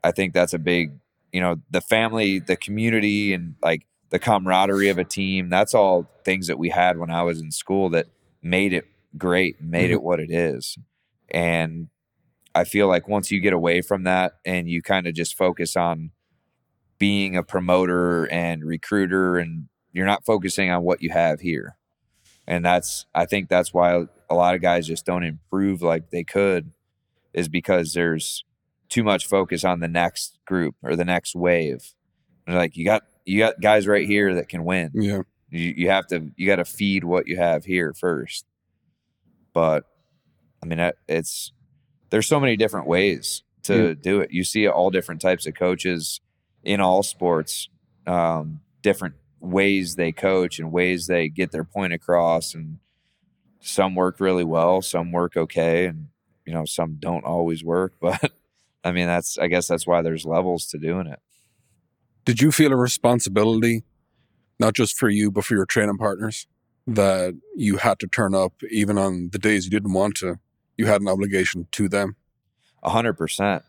i 0.03 0.11
think 0.11 0.33
that's 0.33 0.53
a 0.53 0.59
big 0.59 0.91
you 1.31 1.41
know 1.41 1.57
the 1.69 1.81
family 1.81 2.39
the 2.39 2.55
community 2.55 3.33
and 3.33 3.55
like 3.61 3.85
the 4.09 4.19
camaraderie 4.19 4.87
of 4.87 4.97
a 4.97 5.03
team 5.03 5.49
that's 5.49 5.73
all 5.73 6.09
things 6.23 6.47
that 6.47 6.57
we 6.57 6.69
had 6.69 6.97
when 6.97 7.11
i 7.11 7.21
was 7.21 7.41
in 7.41 7.51
school 7.51 7.89
that 7.89 8.07
made 8.41 8.71
it 8.71 8.85
great 9.17 9.61
made 9.61 9.85
mm-hmm. 9.85 9.93
it 9.93 10.03
what 10.03 10.19
it 10.19 10.31
is. 10.31 10.77
And 11.29 11.89
i 12.57 12.63
feel 12.63 12.87
like 12.87 13.07
once 13.07 13.31
you 13.31 13.39
get 13.39 13.53
away 13.53 13.81
from 13.81 14.03
that 14.03 14.33
and 14.45 14.69
you 14.69 14.81
kind 14.81 15.07
of 15.07 15.13
just 15.13 15.37
focus 15.37 15.75
on 15.75 16.11
being 16.99 17.37
a 17.37 17.43
promoter 17.43 18.25
and 18.31 18.63
recruiter 18.63 19.37
and 19.37 19.67
you're 19.93 20.05
not 20.05 20.25
focusing 20.25 20.69
on 20.69 20.83
what 20.83 21.01
you 21.01 21.09
have 21.09 21.39
here 21.39 21.77
and 22.47 22.63
that's 22.63 23.05
I 23.13 23.25
think 23.25 23.49
that's 23.49 23.73
why 23.73 24.05
a 24.29 24.35
lot 24.35 24.55
of 24.55 24.61
guys 24.61 24.87
just 24.87 25.05
don't 25.05 25.23
improve 25.23 25.81
like 25.81 26.09
they 26.09 26.23
could 26.23 26.71
is 27.33 27.49
because 27.49 27.93
there's 27.93 28.45
too 28.89 29.03
much 29.03 29.27
focus 29.27 29.65
on 29.65 29.81
the 29.81 29.87
next 29.87 30.39
group 30.45 30.75
or 30.81 30.95
the 30.95 31.05
next 31.05 31.35
wave. 31.35 31.93
And 32.47 32.55
like 32.55 32.77
you 32.77 32.85
got 32.85 33.03
you 33.25 33.39
got 33.39 33.59
guys 33.59 33.85
right 33.85 34.07
here 34.07 34.33
that 34.35 34.47
can 34.47 34.63
win. 34.63 34.91
Yeah. 34.93 35.21
You 35.49 35.73
you 35.75 35.89
have 35.89 36.07
to 36.07 36.31
you 36.37 36.47
got 36.47 36.55
to 36.55 36.65
feed 36.65 37.03
what 37.03 37.27
you 37.27 37.35
have 37.35 37.65
here 37.65 37.93
first. 37.93 38.45
But 39.53 39.83
I 40.63 40.67
mean 40.67 40.91
it's 41.09 41.51
there's 42.09 42.27
so 42.27 42.39
many 42.39 42.55
different 42.55 42.87
ways 42.87 43.43
to 43.63 43.89
yeah. 43.89 43.93
do 43.99 44.19
it. 44.21 44.31
You 44.31 44.43
see 44.43 44.67
all 44.67 44.89
different 44.89 45.21
types 45.21 45.45
of 45.45 45.55
coaches 45.55 46.21
in 46.63 46.79
all 46.79 47.03
sports, 47.03 47.69
um, 48.05 48.61
different 48.81 49.15
ways 49.39 49.95
they 49.95 50.11
coach 50.11 50.59
and 50.59 50.71
ways 50.71 51.07
they 51.07 51.29
get 51.29 51.51
their 51.51 51.63
point 51.63 51.93
across 51.93 52.53
and 52.53 52.79
some 53.59 53.95
work 53.95 54.19
really 54.19 54.43
well 54.43 54.81
some 54.81 55.11
work 55.11 55.35
okay 55.35 55.85
and 55.85 56.07
you 56.45 56.53
know 56.53 56.65
some 56.65 56.95
don't 56.99 57.25
always 57.25 57.63
work 57.63 57.93
but 58.01 58.31
i 58.83 58.91
mean 58.91 59.07
that's 59.07 59.37
i 59.37 59.47
guess 59.47 59.67
that's 59.67 59.85
why 59.85 60.01
there's 60.01 60.25
levels 60.25 60.65
to 60.67 60.77
doing 60.77 61.07
it 61.07 61.19
did 62.25 62.41
you 62.41 62.51
feel 62.51 62.71
a 62.71 62.75
responsibility 62.75 63.83
not 64.59 64.73
just 64.73 64.97
for 64.97 65.09
you 65.09 65.29
but 65.29 65.45
for 65.45 65.55
your 65.55 65.65
training 65.65 65.97
partners 65.97 66.47
that 66.87 67.35
you 67.55 67.77
had 67.77 67.99
to 67.99 68.07
turn 68.07 68.33
up 68.33 68.53
even 68.71 68.97
on 68.97 69.29
the 69.33 69.39
days 69.39 69.65
you 69.65 69.71
didn't 69.71 69.93
want 69.93 70.15
to 70.15 70.39
you 70.77 70.85
had 70.85 71.01
an 71.01 71.07
obligation 71.07 71.67
to 71.71 71.89
them? 71.89 72.15
A 72.83 72.89
hundred 72.89 73.13
percent. 73.13 73.63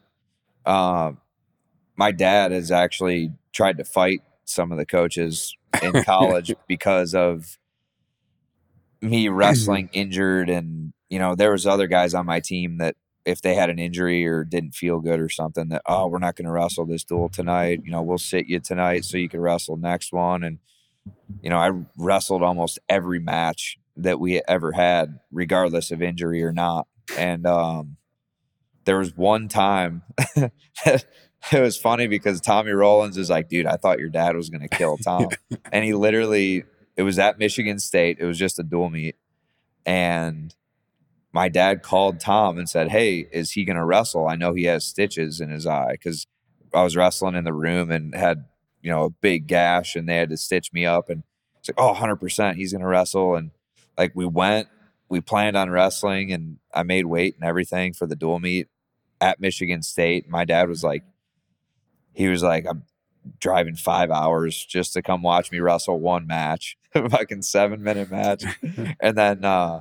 Uh, 0.64 1.12
my 1.96 2.12
dad 2.12 2.52
has 2.52 2.70
actually 2.70 3.32
tried 3.52 3.78
to 3.78 3.84
fight 3.84 4.20
some 4.44 4.70
of 4.70 4.78
the 4.78 4.86
coaches 4.86 5.56
in 5.82 5.92
college 6.04 6.54
because 6.66 7.14
of 7.14 7.58
me 9.00 9.28
wrestling 9.30 9.88
injured 9.92 10.48
and 10.48 10.92
you 11.08 11.18
know 11.18 11.34
there 11.34 11.52
was 11.52 11.66
other 11.66 11.86
guys 11.86 12.14
on 12.14 12.26
my 12.26 12.40
team 12.40 12.78
that 12.78 12.96
if 13.24 13.42
they 13.42 13.54
had 13.54 13.68
an 13.68 13.78
injury 13.78 14.26
or 14.26 14.44
didn't 14.44 14.74
feel 14.74 15.00
good 15.00 15.20
or 15.20 15.28
something 15.28 15.68
that 15.68 15.82
oh 15.86 16.06
we're 16.06 16.18
not 16.18 16.36
going 16.36 16.46
to 16.46 16.52
wrestle 16.52 16.86
this 16.86 17.04
duel 17.04 17.28
tonight. 17.28 17.80
You 17.84 17.90
know 17.90 18.02
we'll 18.02 18.18
sit 18.18 18.46
you 18.46 18.60
tonight 18.60 19.04
so 19.04 19.18
you 19.18 19.28
can 19.28 19.40
wrestle 19.40 19.76
next 19.76 20.12
one. 20.12 20.44
And 20.44 20.58
you 21.42 21.50
know 21.50 21.58
i 21.58 21.70
wrestled 21.96 22.42
almost 22.42 22.78
every 22.88 23.18
match 23.18 23.78
that 23.96 24.20
we 24.20 24.40
ever 24.46 24.72
had 24.72 25.18
regardless 25.32 25.90
of 25.90 26.02
injury 26.02 26.42
or 26.42 26.52
not 26.52 26.86
and 27.16 27.46
um 27.46 27.96
there 28.84 28.98
was 28.98 29.16
one 29.16 29.48
time 29.48 30.02
it 31.52 31.60
was 31.60 31.76
funny 31.76 32.06
because 32.06 32.40
Tommy 32.40 32.72
Rollins 32.72 33.16
is 33.16 33.30
like, 33.30 33.48
dude, 33.48 33.66
I 33.66 33.76
thought 33.76 33.98
your 33.98 34.08
dad 34.08 34.36
was 34.36 34.50
going 34.50 34.66
to 34.66 34.68
kill 34.68 34.96
Tom. 35.04 35.28
and 35.72 35.84
he 35.84 35.94
literally, 35.94 36.64
it 36.96 37.02
was 37.02 37.18
at 37.18 37.38
Michigan 37.38 37.78
State. 37.78 38.18
It 38.20 38.26
was 38.26 38.38
just 38.38 38.58
a 38.58 38.62
dual 38.62 38.90
meet. 38.90 39.16
And 39.86 40.54
my 41.32 41.48
dad 41.48 41.82
called 41.82 42.20
Tom 42.20 42.58
and 42.58 42.68
said, 42.68 42.90
hey, 42.90 43.26
is 43.32 43.52
he 43.52 43.64
going 43.64 43.76
to 43.76 43.84
wrestle? 43.84 44.26
I 44.26 44.36
know 44.36 44.54
he 44.54 44.64
has 44.64 44.84
stitches 44.84 45.40
in 45.40 45.50
his 45.50 45.66
eye 45.66 45.92
because 45.92 46.26
I 46.74 46.82
was 46.82 46.96
wrestling 46.96 47.34
in 47.34 47.44
the 47.44 47.52
room 47.52 47.90
and 47.90 48.14
had, 48.14 48.44
you 48.82 48.90
know, 48.90 49.04
a 49.04 49.10
big 49.10 49.46
gash 49.46 49.96
and 49.96 50.08
they 50.08 50.16
had 50.16 50.30
to 50.30 50.36
stitch 50.36 50.72
me 50.72 50.84
up. 50.84 51.08
And 51.08 51.22
it's 51.60 51.68
like, 51.68 51.78
oh, 51.78 51.94
100%, 51.94 52.56
he's 52.56 52.72
going 52.72 52.82
to 52.82 52.88
wrestle. 52.88 53.36
And 53.36 53.52
like 53.96 54.12
we 54.14 54.26
went, 54.26 54.68
we 55.08 55.20
planned 55.20 55.56
on 55.56 55.70
wrestling 55.70 56.32
and 56.32 56.58
I 56.72 56.82
made 56.82 57.06
weight 57.06 57.34
and 57.34 57.44
everything 57.44 57.92
for 57.92 58.06
the 58.06 58.16
dual 58.16 58.38
meet 58.38 58.68
at 59.20 59.40
Michigan 59.40 59.82
State. 59.82 60.28
My 60.28 60.44
dad 60.44 60.68
was 60.68 60.84
like, 60.84 61.02
he 62.12 62.28
was 62.28 62.42
like, 62.42 62.66
I'm 62.68 62.84
driving 63.40 63.76
five 63.76 64.10
hours 64.10 64.64
just 64.64 64.92
to 64.94 65.02
come 65.02 65.22
watch 65.22 65.50
me 65.50 65.60
wrestle 65.60 65.98
one 65.98 66.26
match, 66.26 66.76
fucking 66.92 67.42
seven 67.42 67.82
minute 67.82 68.10
match. 68.10 68.44
and 69.00 69.16
then, 69.16 69.44
uh, 69.44 69.80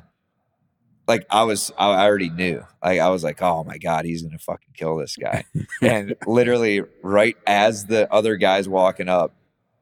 like 1.08 1.26
I 1.30 1.44
was, 1.44 1.72
I 1.78 2.06
already 2.06 2.30
knew. 2.30 2.66
Like 2.84 3.00
I 3.00 3.10
was 3.10 3.24
like, 3.24 3.42
oh 3.42 3.64
my 3.64 3.78
god, 3.78 4.06
he's 4.06 4.24
gonna 4.24 4.38
fucking 4.38 4.74
kill 4.74 4.98
this 4.98 5.16
guy. 5.16 5.46
and 5.82 6.16
literally, 6.26 6.82
right 7.02 7.38
as 7.48 7.86
the 7.86 8.12
other 8.14 8.36
guys 8.36 8.68
walking 8.68 9.08
up, 9.08 9.34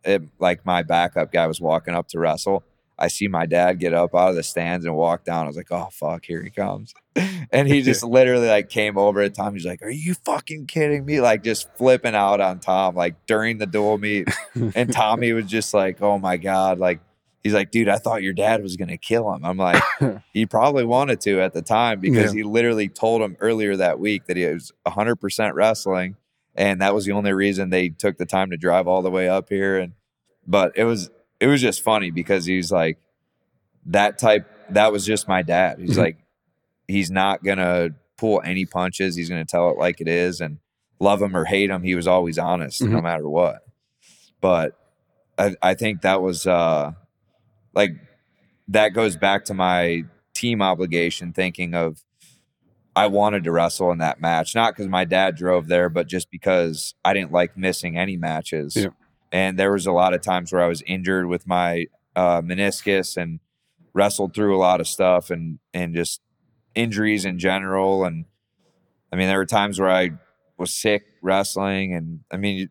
it, 0.03 0.21
like 0.39 0.65
my 0.65 0.83
backup 0.83 1.31
guy 1.31 1.47
was 1.47 1.59
walking 1.59 1.95
up 1.95 2.07
to 2.09 2.19
wrestle. 2.19 2.63
I 2.97 3.09
see 3.09 3.27
my 3.27 3.45
dad 3.45 3.79
get 3.79 3.93
up 3.93 4.15
out 4.15 4.29
of 4.29 4.35
the 4.35 4.43
stands 4.43 4.85
and 4.85 4.95
walk 4.95 5.25
down. 5.25 5.45
I 5.45 5.47
was 5.47 5.57
like, 5.57 5.71
oh 5.71 5.89
fuck, 5.91 6.25
here 6.25 6.41
he 6.43 6.49
comes. 6.49 6.93
And 7.51 7.67
he 7.67 7.83
just 7.83 8.03
literally 8.03 8.47
like 8.47 8.69
came 8.69 8.97
over 8.97 9.21
at 9.21 9.35
Tom. 9.35 9.53
He's 9.53 9.65
like, 9.65 9.81
Are 9.81 9.89
you 9.89 10.15
fucking 10.25 10.65
kidding 10.65 11.05
me? 11.05 11.21
Like 11.21 11.43
just 11.43 11.69
flipping 11.77 12.15
out 12.15 12.41
on 12.41 12.59
Tom, 12.59 12.95
like 12.95 13.25
during 13.27 13.59
the 13.59 13.65
dual 13.65 13.97
meet. 13.97 14.27
and 14.75 14.91
Tommy 14.93 15.31
was 15.31 15.45
just 15.45 15.73
like, 15.73 16.01
Oh 16.01 16.17
my 16.17 16.37
God. 16.37 16.79
Like 16.79 16.99
he's 17.43 17.53
like, 17.53 17.71
dude, 17.71 17.87
I 17.87 17.97
thought 17.97 18.23
your 18.23 18.33
dad 18.33 18.63
was 18.63 18.75
gonna 18.75 18.97
kill 18.97 19.31
him. 19.31 19.45
I'm 19.45 19.57
like, 19.57 19.81
he 20.33 20.45
probably 20.45 20.83
wanted 20.83 21.21
to 21.21 21.39
at 21.41 21.53
the 21.53 21.61
time 21.61 21.99
because 21.99 22.33
yeah. 22.33 22.39
he 22.39 22.43
literally 22.43 22.89
told 22.89 23.21
him 23.21 23.37
earlier 23.39 23.75
that 23.77 23.99
week 23.99 24.25
that 24.25 24.35
he 24.35 24.45
was 24.45 24.71
100 24.83 25.17
percent 25.17 25.55
wrestling, 25.55 26.15
and 26.55 26.81
that 26.81 26.93
was 26.95 27.05
the 27.05 27.11
only 27.11 27.33
reason 27.33 27.69
they 27.69 27.89
took 27.89 28.17
the 28.17 28.25
time 28.25 28.49
to 28.49 28.57
drive 28.57 28.87
all 28.87 29.03
the 29.03 29.11
way 29.11 29.29
up 29.29 29.49
here. 29.49 29.77
And 29.77 29.93
but 30.47 30.73
it 30.75 30.85
was 30.85 31.11
it 31.39 31.47
was 31.47 31.61
just 31.61 31.81
funny 31.81 32.11
because 32.11 32.45
he's 32.45 32.71
like 32.71 32.97
that 33.87 34.17
type. 34.17 34.49
That 34.69 34.91
was 34.91 35.05
just 35.05 35.27
my 35.27 35.41
dad. 35.41 35.79
He's 35.79 35.91
mm-hmm. 35.91 35.99
like, 35.99 36.17
he's 36.87 37.11
not 37.11 37.43
gonna 37.43 37.89
pull 38.17 38.41
any 38.43 38.65
punches. 38.65 39.15
He's 39.15 39.29
gonna 39.29 39.45
tell 39.45 39.69
it 39.69 39.77
like 39.77 40.01
it 40.01 40.07
is, 40.07 40.41
and 40.41 40.59
love 40.99 41.21
him 41.21 41.35
or 41.35 41.45
hate 41.45 41.69
him, 41.69 41.83
he 41.83 41.95
was 41.95 42.07
always 42.07 42.37
honest, 42.37 42.81
mm-hmm. 42.81 42.93
no 42.93 43.01
matter 43.01 43.27
what. 43.27 43.61
But 44.41 44.77
I, 45.37 45.55
I 45.61 45.73
think 45.73 46.01
that 46.01 46.21
was 46.21 46.47
uh, 46.47 46.91
like 47.73 47.91
that 48.67 48.89
goes 48.89 49.15
back 49.15 49.45
to 49.45 49.53
my 49.53 50.03
team 50.33 50.61
obligation, 50.61 51.33
thinking 51.33 51.73
of 51.73 52.03
I 52.95 53.07
wanted 53.07 53.43
to 53.43 53.51
wrestle 53.51 53.91
in 53.91 53.97
that 53.97 54.21
match, 54.21 54.55
not 54.55 54.73
because 54.73 54.87
my 54.87 55.05
dad 55.05 55.35
drove 55.35 55.67
there, 55.67 55.89
but 55.89 56.07
just 56.07 56.31
because 56.31 56.95
I 57.03 57.13
didn't 57.13 57.31
like 57.31 57.57
missing 57.57 57.97
any 57.97 58.15
matches. 58.15 58.75
Yeah. 58.75 58.87
And 59.35 59.59
there 59.59 59.73
was 59.73 59.85
a 59.85 59.91
lot 59.91 60.13
of 60.13 60.21
times 60.21 60.53
where 60.53 60.63
I 60.63 60.67
was 60.69 60.81
injured 60.83 61.25
with 61.25 61.45
my 61.45 61.87
uh, 62.15 62.41
meniscus 62.41 63.17
and 63.17 63.41
wrestled 63.93 64.33
through 64.33 64.55
a 64.55 64.57
lot 64.57 64.79
of 64.79 64.87
stuff 64.87 65.29
and 65.29 65.59
and 65.73 65.93
just 65.93 66.21
injuries 66.73 67.25
in 67.25 67.37
general. 67.37 68.05
And 68.05 68.23
I 69.11 69.17
mean, 69.17 69.27
there 69.27 69.37
were 69.37 69.45
times 69.45 69.77
where 69.77 69.89
I 69.89 70.11
was 70.57 70.73
sick 70.73 71.03
wrestling, 71.21 71.93
and 71.93 72.21
I 72.31 72.37
mean, 72.37 72.69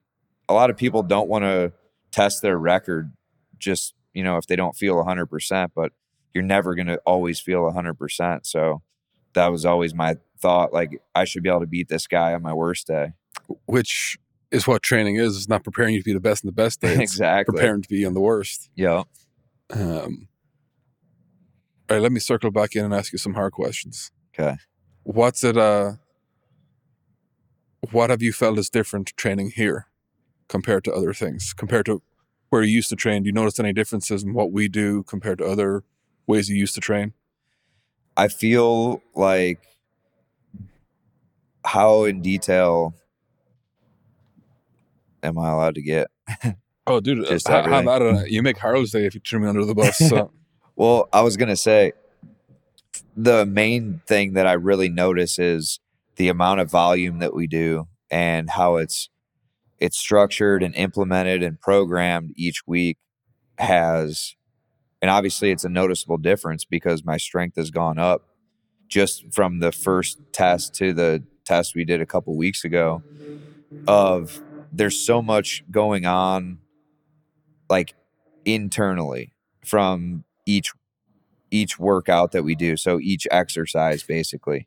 a 0.48 0.54
lot 0.54 0.70
of 0.70 0.78
people 0.78 1.02
don't 1.02 1.28
want 1.28 1.44
to 1.44 1.74
test 2.10 2.40
their 2.40 2.56
record 2.56 3.12
just 3.58 3.92
you 4.14 4.24
know 4.24 4.38
if 4.38 4.46
they 4.46 4.56
don't 4.56 4.74
feel 4.76 4.96
100% 4.96 5.70
but 5.74 5.92
you're 6.32 6.44
never 6.44 6.74
going 6.74 6.86
to 6.86 6.96
always 7.04 7.40
feel 7.40 7.62
100% 7.62 8.46
so 8.46 8.82
that 9.34 9.48
was 9.48 9.64
always 9.64 9.94
my 9.94 10.16
thought 10.38 10.72
like 10.72 11.02
i 11.14 11.24
should 11.24 11.42
be 11.42 11.48
able 11.48 11.60
to 11.60 11.66
beat 11.66 11.88
this 11.88 12.06
guy 12.06 12.32
on 12.34 12.42
my 12.42 12.52
worst 12.52 12.86
day 12.86 13.14
which 13.66 14.16
is 14.54 14.66
what 14.66 14.82
training 14.82 15.16
is. 15.16 15.36
It's 15.36 15.48
not 15.48 15.64
preparing 15.64 15.94
you 15.94 16.00
to 16.00 16.04
be 16.04 16.12
the 16.12 16.20
best 16.20 16.44
in 16.44 16.48
the 16.48 16.52
best 16.52 16.80
day. 16.86 16.92
It's 16.92 17.12
exactly 17.12 17.52
preparing 17.52 17.82
to 17.82 17.88
be 17.88 18.04
on 18.06 18.14
the 18.14 18.20
worst. 18.20 18.70
yeah 18.76 19.02
Um, 19.70 20.28
all 21.88 21.96
right, 21.96 22.02
let 22.02 22.12
me 22.12 22.20
circle 22.20 22.50
back 22.50 22.74
in 22.76 22.84
and 22.84 22.94
ask 22.94 23.12
you 23.12 23.18
some 23.18 23.34
hard 23.34 23.52
questions. 23.52 24.10
okay 24.34 24.56
What's 25.02 25.44
it? 25.44 25.56
Uh, 25.58 25.92
what 27.90 28.08
have 28.08 28.22
you 28.22 28.32
felt 28.32 28.58
is 28.58 28.70
different 28.70 29.12
training 29.16 29.50
here 29.54 29.88
compared 30.48 30.82
to 30.84 30.92
other 30.92 31.12
things? 31.12 31.52
Compared 31.52 31.84
to 31.86 32.00
where 32.48 32.62
you 32.62 32.72
used 32.76 32.88
to 32.88 32.96
train, 32.96 33.22
do 33.22 33.26
you 33.26 33.32
notice 33.32 33.60
any 33.60 33.74
differences 33.74 34.22
in 34.22 34.32
what 34.32 34.50
we 34.50 34.68
do 34.68 35.02
compared 35.02 35.38
to 35.38 35.44
other 35.44 35.84
ways 36.26 36.48
you 36.48 36.56
used 36.56 36.74
to 36.74 36.80
train? 36.80 37.12
i 38.16 38.28
feel 38.28 39.02
like 39.14 39.58
how 41.64 42.04
in 42.04 42.22
detail 42.22 42.94
am 45.24 45.38
i 45.38 45.50
allowed 45.50 45.74
to 45.74 45.82
get 45.82 46.08
Oh, 46.86 47.00
dude, 47.00 47.24
uh, 47.24 47.30
Just 47.30 47.48
how, 47.48 47.62
how 47.62 47.80
about 47.80 48.02
it? 48.02 48.30
You 48.30 48.42
make 48.42 48.58
Harlow's 48.58 48.90
day 48.90 49.06
if 49.06 49.14
you 49.14 49.20
threw 49.26 49.40
me 49.40 49.48
under 49.48 49.64
the 49.64 49.74
bus. 49.74 49.96
So. 49.98 50.30
Well, 50.76 51.08
I 51.12 51.20
was 51.20 51.36
gonna 51.36 51.56
say 51.56 51.92
the 53.16 53.46
main 53.46 54.00
thing 54.06 54.34
that 54.34 54.46
I 54.46 54.52
really 54.54 54.88
notice 54.88 55.38
is 55.38 55.80
the 56.16 56.28
amount 56.28 56.60
of 56.60 56.70
volume 56.70 57.18
that 57.18 57.34
we 57.34 57.46
do 57.46 57.88
and 58.10 58.50
how 58.50 58.76
it's 58.76 59.08
it's 59.78 59.98
structured 59.98 60.62
and 60.62 60.74
implemented 60.76 61.42
and 61.42 61.60
programmed 61.60 62.32
each 62.36 62.62
week 62.66 62.98
has 63.58 64.36
and 65.02 65.10
obviously 65.10 65.50
it's 65.50 65.64
a 65.64 65.68
noticeable 65.68 66.18
difference 66.18 66.64
because 66.64 67.04
my 67.04 67.16
strength 67.16 67.56
has 67.56 67.70
gone 67.70 67.98
up 67.98 68.22
just 68.88 69.24
from 69.32 69.60
the 69.60 69.72
first 69.72 70.18
test 70.32 70.74
to 70.76 70.92
the 70.92 71.24
test 71.46 71.74
we 71.74 71.84
did 71.84 72.00
a 72.00 72.06
couple 72.06 72.36
weeks 72.36 72.64
ago 72.64 73.04
of 73.86 74.42
there's 74.76 74.98
so 74.98 75.22
much 75.22 75.64
going 75.70 76.04
on 76.04 76.58
like 77.70 77.94
internally 78.44 79.32
from 79.64 80.24
each 80.46 80.72
each 81.50 81.78
workout 81.78 82.32
that 82.32 82.42
we 82.42 82.54
do 82.54 82.76
so 82.76 82.98
each 83.00 83.26
exercise 83.30 84.02
basically. 84.02 84.66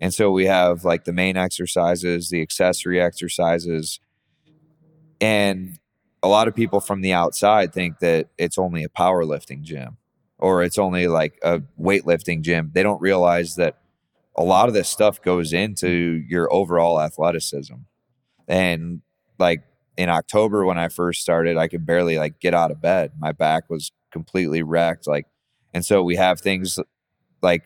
And 0.00 0.14
so 0.14 0.30
we 0.30 0.46
have 0.46 0.84
like 0.84 1.04
the 1.04 1.12
main 1.12 1.36
exercises 1.36 2.30
the 2.30 2.40
accessory 2.40 3.00
exercises 3.00 4.00
and 5.20 5.78
a 6.22 6.28
lot 6.28 6.48
of 6.48 6.54
people 6.54 6.80
from 6.80 7.00
the 7.00 7.12
outside 7.12 7.72
think 7.72 7.98
that 7.98 8.28
it's 8.38 8.58
only 8.58 8.84
a 8.84 8.88
powerlifting 8.88 9.62
gym 9.62 9.96
or 10.38 10.62
it's 10.62 10.78
only 10.78 11.08
like 11.08 11.38
a 11.42 11.60
weightlifting 11.80 12.42
gym. 12.42 12.70
They 12.72 12.82
don't 12.82 13.00
realize 13.00 13.56
that 13.56 13.78
a 14.36 14.44
lot 14.44 14.68
of 14.68 14.74
this 14.74 14.88
stuff 14.88 15.20
goes 15.20 15.52
into 15.52 16.22
your 16.28 16.52
overall 16.52 17.00
athleticism. 17.00 17.74
And 18.46 19.02
like 19.38 19.62
in 19.96 20.08
october 20.08 20.64
when 20.64 20.78
i 20.78 20.88
first 20.88 21.20
started 21.20 21.56
i 21.56 21.68
could 21.68 21.84
barely 21.86 22.18
like 22.18 22.38
get 22.40 22.54
out 22.54 22.70
of 22.70 22.80
bed 22.80 23.12
my 23.18 23.32
back 23.32 23.68
was 23.70 23.92
completely 24.12 24.62
wrecked 24.62 25.06
like 25.06 25.26
and 25.74 25.84
so 25.84 26.02
we 26.02 26.16
have 26.16 26.40
things 26.40 26.78
like 27.42 27.64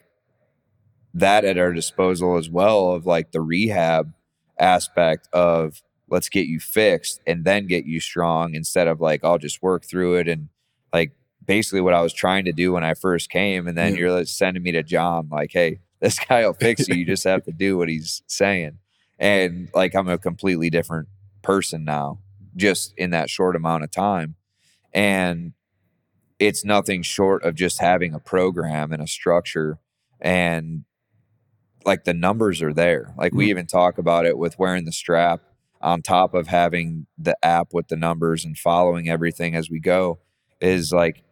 that 1.14 1.44
at 1.44 1.58
our 1.58 1.72
disposal 1.72 2.36
as 2.36 2.48
well 2.48 2.92
of 2.92 3.06
like 3.06 3.32
the 3.32 3.40
rehab 3.40 4.12
aspect 4.58 5.28
of 5.32 5.82
let's 6.08 6.28
get 6.28 6.46
you 6.46 6.58
fixed 6.60 7.20
and 7.26 7.44
then 7.44 7.66
get 7.66 7.84
you 7.84 8.00
strong 8.00 8.54
instead 8.54 8.88
of 8.88 9.00
like 9.00 9.24
I'll 9.24 9.38
just 9.38 9.62
work 9.62 9.84
through 9.84 10.16
it 10.16 10.28
and 10.28 10.48
like 10.92 11.12
basically 11.44 11.80
what 11.80 11.94
I 11.94 12.02
was 12.02 12.12
trying 12.12 12.44
to 12.46 12.52
do 12.52 12.72
when 12.72 12.84
I 12.84 12.94
first 12.94 13.30
came 13.30 13.66
and 13.66 13.76
then 13.76 13.92
Yeah. 13.94 13.98
you're 14.00 14.12
like 14.12 14.26
sending 14.28 14.62
me 14.62 14.72
to 14.72 14.82
John 14.82 15.28
like 15.30 15.50
hey 15.52 15.80
this 16.00 16.18
guy 16.18 16.46
will 16.46 16.54
fix 16.54 16.88
you 16.88 16.94
you 16.96 17.06
just 17.06 17.24
have 17.24 17.44
to 17.44 17.52
do 17.52 17.76
what 17.78 17.88
he's 17.88 18.22
saying 18.26 18.78
and 19.18 19.68
like 19.74 19.94
I'm 19.94 20.08
a 20.08 20.18
completely 20.18 20.70
different 20.70 21.08
person 21.42 21.84
now 21.84 22.20
just 22.56 22.94
in 22.96 23.10
that 23.10 23.30
short 23.30 23.56
amount 23.56 23.84
of 23.84 23.90
time. 23.90 24.36
And 24.92 25.52
it's 26.38 26.64
nothing 26.64 27.02
short 27.02 27.44
of 27.44 27.54
just 27.54 27.80
having 27.80 28.14
a 28.14 28.18
program 28.18 28.92
and 28.92 29.02
a 29.02 29.06
structure 29.06 29.78
and 30.20 30.84
like 31.84 32.04
the 32.04 32.14
numbers 32.14 32.62
are 32.62 32.72
there. 32.72 33.12
Like 33.16 33.32
we 33.32 33.46
Mhm. 33.46 33.50
even 33.50 33.66
talk 33.66 33.98
about 33.98 34.26
it 34.26 34.38
with 34.38 34.58
wearing 34.58 34.84
the 34.84 34.92
strap 34.92 35.42
on 35.80 36.02
top 36.02 36.34
of 36.34 36.46
having 36.48 37.06
the 37.18 37.36
app 37.44 37.74
with 37.74 37.88
the 37.88 37.96
numbers 37.96 38.44
and 38.44 38.56
following 38.56 39.08
everything 39.08 39.54
as 39.56 39.68
we 39.70 39.80
go 39.80 40.20
is 40.60 40.92
like 40.92 41.24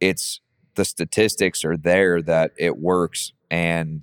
it's 0.00 0.40
the 0.74 0.84
statistics 0.84 1.64
are 1.64 1.76
there 1.76 2.20
that 2.22 2.52
it 2.56 2.78
works. 2.78 3.32
And 3.50 4.02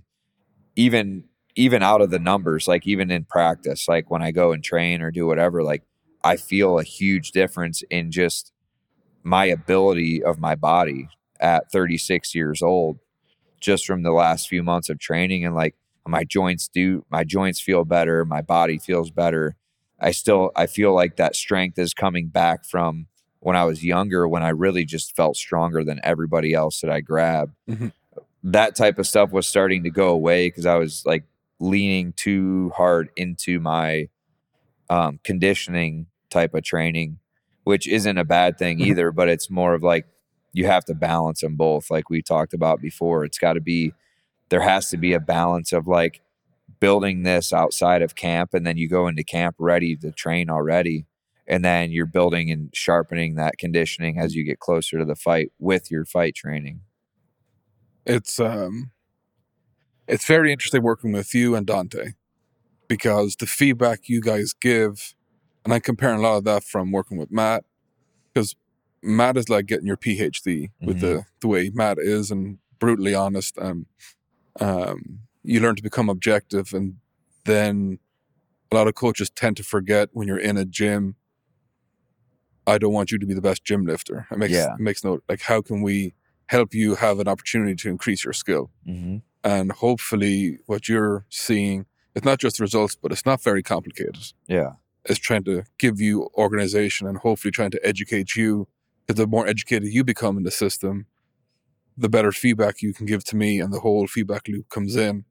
even 0.76 1.29
even 1.60 1.84
out 1.84 2.02
of 2.02 2.10
the 2.10 2.20
numbers 2.20 2.68
like 2.68 2.88
even 2.88 3.12
in 3.12 3.26
practice 3.26 3.88
like 3.88 4.10
when 4.10 4.22
i 4.24 4.32
go 4.32 4.52
and 4.54 4.64
train 4.64 5.02
or 5.02 5.12
do 5.12 5.26
whatever 5.28 5.62
like 5.62 5.84
i 6.24 6.38
feel 6.38 6.80
a 6.80 6.84
huge 6.84 7.32
difference 7.32 7.82
in 7.90 8.12
just 8.12 8.54
my 9.24 9.46
ability 9.46 10.24
of 10.24 10.40
my 10.40 10.56
body 10.56 11.08
at 11.42 11.70
36 11.72 12.34
years 12.34 12.62
old 12.62 12.98
just 13.60 13.86
from 13.86 14.04
the 14.04 14.12
last 14.12 14.48
few 14.48 14.64
months 14.64 14.90
of 14.90 14.98
training 15.00 15.44
and 15.46 15.54
like 15.54 15.76
my 16.08 16.24
joints 16.24 16.68
do 16.70 17.04
my 17.12 17.24
joints 17.26 17.60
feel 17.60 17.84
better 17.86 18.24
my 18.26 18.42
body 18.42 18.78
feels 18.78 19.12
better 19.12 19.56
i 20.00 20.12
still 20.12 20.52
i 20.56 20.66
feel 20.66 20.94
like 20.96 21.18
that 21.18 21.36
strength 21.36 21.78
is 21.78 21.94
coming 21.94 22.28
back 22.30 22.64
from 22.66 23.06
when 23.42 23.56
i 23.58 23.66
was 23.66 23.84
younger 23.84 24.28
when 24.28 24.44
i 24.44 24.50
really 24.50 24.86
just 24.86 25.14
felt 25.16 25.36
stronger 25.36 25.84
than 25.84 26.00
everybody 26.04 26.54
else 26.54 26.80
that 26.82 26.90
i 26.90 27.02
grabbed 27.02 27.54
Mhm. 27.70 27.92
that 28.44 28.76
type 28.76 28.98
of 28.98 29.06
stuff 29.06 29.32
was 29.32 29.46
starting 29.46 29.84
to 29.84 29.90
go 29.90 30.08
away 30.10 30.48
because 30.48 30.66
i 30.66 30.76
was 30.76 31.04
like 31.06 31.26
leaning 31.60 32.14
too 32.14 32.72
hard 32.76 33.10
into 33.16 33.60
my 33.60 34.08
um, 34.90 35.20
conditioning 35.24 36.08
type 36.30 36.54
of 36.54 36.64
training 36.64 37.20
which 37.64 37.88
isn't 37.88 38.18
a 38.18 38.24
bad 38.26 38.58
thing 38.58 38.80
Mhm. 38.80 38.86
either 38.88 39.12
but 39.12 39.30
it's 39.30 39.50
more 39.50 39.74
of 39.74 39.84
like 39.84 40.06
you 40.54 40.66
have 40.66 40.86
to 40.86 40.96
balance 40.96 41.42
them 41.42 41.56
both 41.56 41.92
like 41.92 42.10
we 42.10 42.22
talked 42.22 42.54
about 42.54 42.82
before 42.82 43.24
it's 43.26 43.38
got 43.38 43.54
to 43.54 43.62
be 43.62 43.94
there 44.50 44.62
has 44.62 44.90
to 44.90 44.98
be 44.98 45.14
a 45.14 45.20
balance 45.20 45.72
of 45.74 45.88
like 45.88 46.22
building 46.80 47.24
this 47.24 47.52
outside 47.54 48.02
of 48.02 48.16
camp 48.16 48.54
and 48.54 48.66
then 48.66 48.78
you 48.78 48.88
go 48.90 49.08
into 49.08 49.24
camp 49.24 49.56
ready 49.60 49.96
to 49.96 50.12
train 50.12 50.50
already 50.50 51.06
and 51.48 51.66
then 51.66 51.92
you're 51.92 52.06
building 52.06 52.52
and 52.52 52.70
sharpening 52.74 53.36
that 53.36 53.58
conditioning 53.58 54.20
as 54.20 54.36
you 54.36 54.44
get 54.44 54.60
closer 54.60 54.98
to 55.00 55.06
the 55.06 55.16
fight 55.16 55.52
with 55.60 55.92
your 55.92 56.06
fight 56.06 56.36
training 56.36 56.82
it's 58.06 58.40
um 58.40 58.92
it's 60.10 60.26
very 60.26 60.52
interesting 60.52 60.84
working 60.84 61.12
with 61.12 61.34
you 61.34 61.56
and 61.56 61.66
Dante 61.66 62.14
because 62.88 63.36
the 63.36 63.46
feedback 63.46 64.10
you 64.10 64.20
guys 64.22 64.54
give 64.54 65.14
and 65.64 65.74
I'm 65.74 65.82
comparing 65.82 66.20
a 66.20 66.22
lot 66.22 66.38
of 66.38 66.44
that 66.46 66.64
from 66.64 66.92
working 66.92 67.18
with 67.18 67.32
Matt 67.32 67.64
because 68.34 68.56
Matt 69.04 69.38
is 69.38 69.50
like 69.50 69.66
getting 69.68 69.86
your 69.86 69.98
PhD 69.98 70.72
with 70.82 71.00
the 71.02 71.26
the 71.42 71.48
way 71.48 71.72
Matt 71.74 71.98
is 72.00 72.32
and 72.32 72.58
brutally 72.80 73.14
honest 73.16 73.58
and 73.58 73.86
um 74.60 75.20
you 75.44 75.60
learn 75.60 75.76
to 75.76 75.84
become 75.84 76.10
objective 76.10 76.74
and 76.74 76.96
then 77.46 78.00
a 78.72 78.76
lot 78.76 78.88
of 78.88 78.96
coaches 78.96 79.30
tend 79.30 79.58
to 79.58 79.64
forget 79.64 80.10
when 80.12 80.28
you're 80.28 80.38
in 80.40 80.58
a 80.58 80.66
gym 80.66 81.16
I 82.68 82.78
don't 82.78 82.94
want 82.94 83.12
you 83.12 83.18
to 83.18 83.26
be 83.26 83.34
the 83.34 83.42
best 83.42 83.64
gym 83.64 83.84
lifter. 83.86 84.28
It 84.32 84.38
makes 84.38 84.54
Yeah. 84.54 84.74
it 84.74 84.80
makes 84.80 85.04
no 85.04 85.20
like 85.30 85.42
how 85.42 85.62
can 85.62 85.82
we 85.82 86.14
help 86.48 86.74
you 86.74 86.96
have 86.96 87.20
an 87.20 87.28
opportunity 87.28 87.76
to 87.76 87.90
increase 87.90 88.24
your 88.24 88.34
skill? 88.34 88.72
mm-hmm. 88.88 89.18
And 89.44 89.72
hopefully 89.72 90.60
what 90.66 90.90
you're 90.90 91.26
seeing 91.30 91.86
it's 92.16 92.26
not 92.26 92.40
just 92.40 92.60
results, 92.60 92.96
but 92.96 93.12
it's 93.12 93.26
not 93.26 93.42
very 93.42 93.64
complicated. 93.64 94.18
yeah 94.48 94.72
It's 95.06 95.20
trying 95.20 95.44
to 95.46 95.64
give 95.78 96.02
you 96.02 96.30
organization 96.36 97.08
and 97.08 97.18
hopefully 97.18 97.52
trying 97.52 97.72
to 97.72 97.80
educate 97.86 98.36
you. 98.36 98.68
Because 99.06 99.18
the 99.20 99.28
more 99.28 99.48
educated 99.48 99.94
you 99.94 100.04
become 100.04 100.38
in 100.38 100.44
the 100.44 100.52
system, 100.52 101.06
the 101.98 102.10
better 102.10 102.32
feedback 102.32 102.82
you 102.82 102.94
can 102.94 103.06
give 103.06 103.24
to 103.26 103.36
me 103.36 103.60
and 103.60 103.74
the 103.74 103.80
whole 103.80 104.06
feedback 104.08 104.48
loop 104.48 104.70
comes 104.70 104.96
in. 104.96 105.26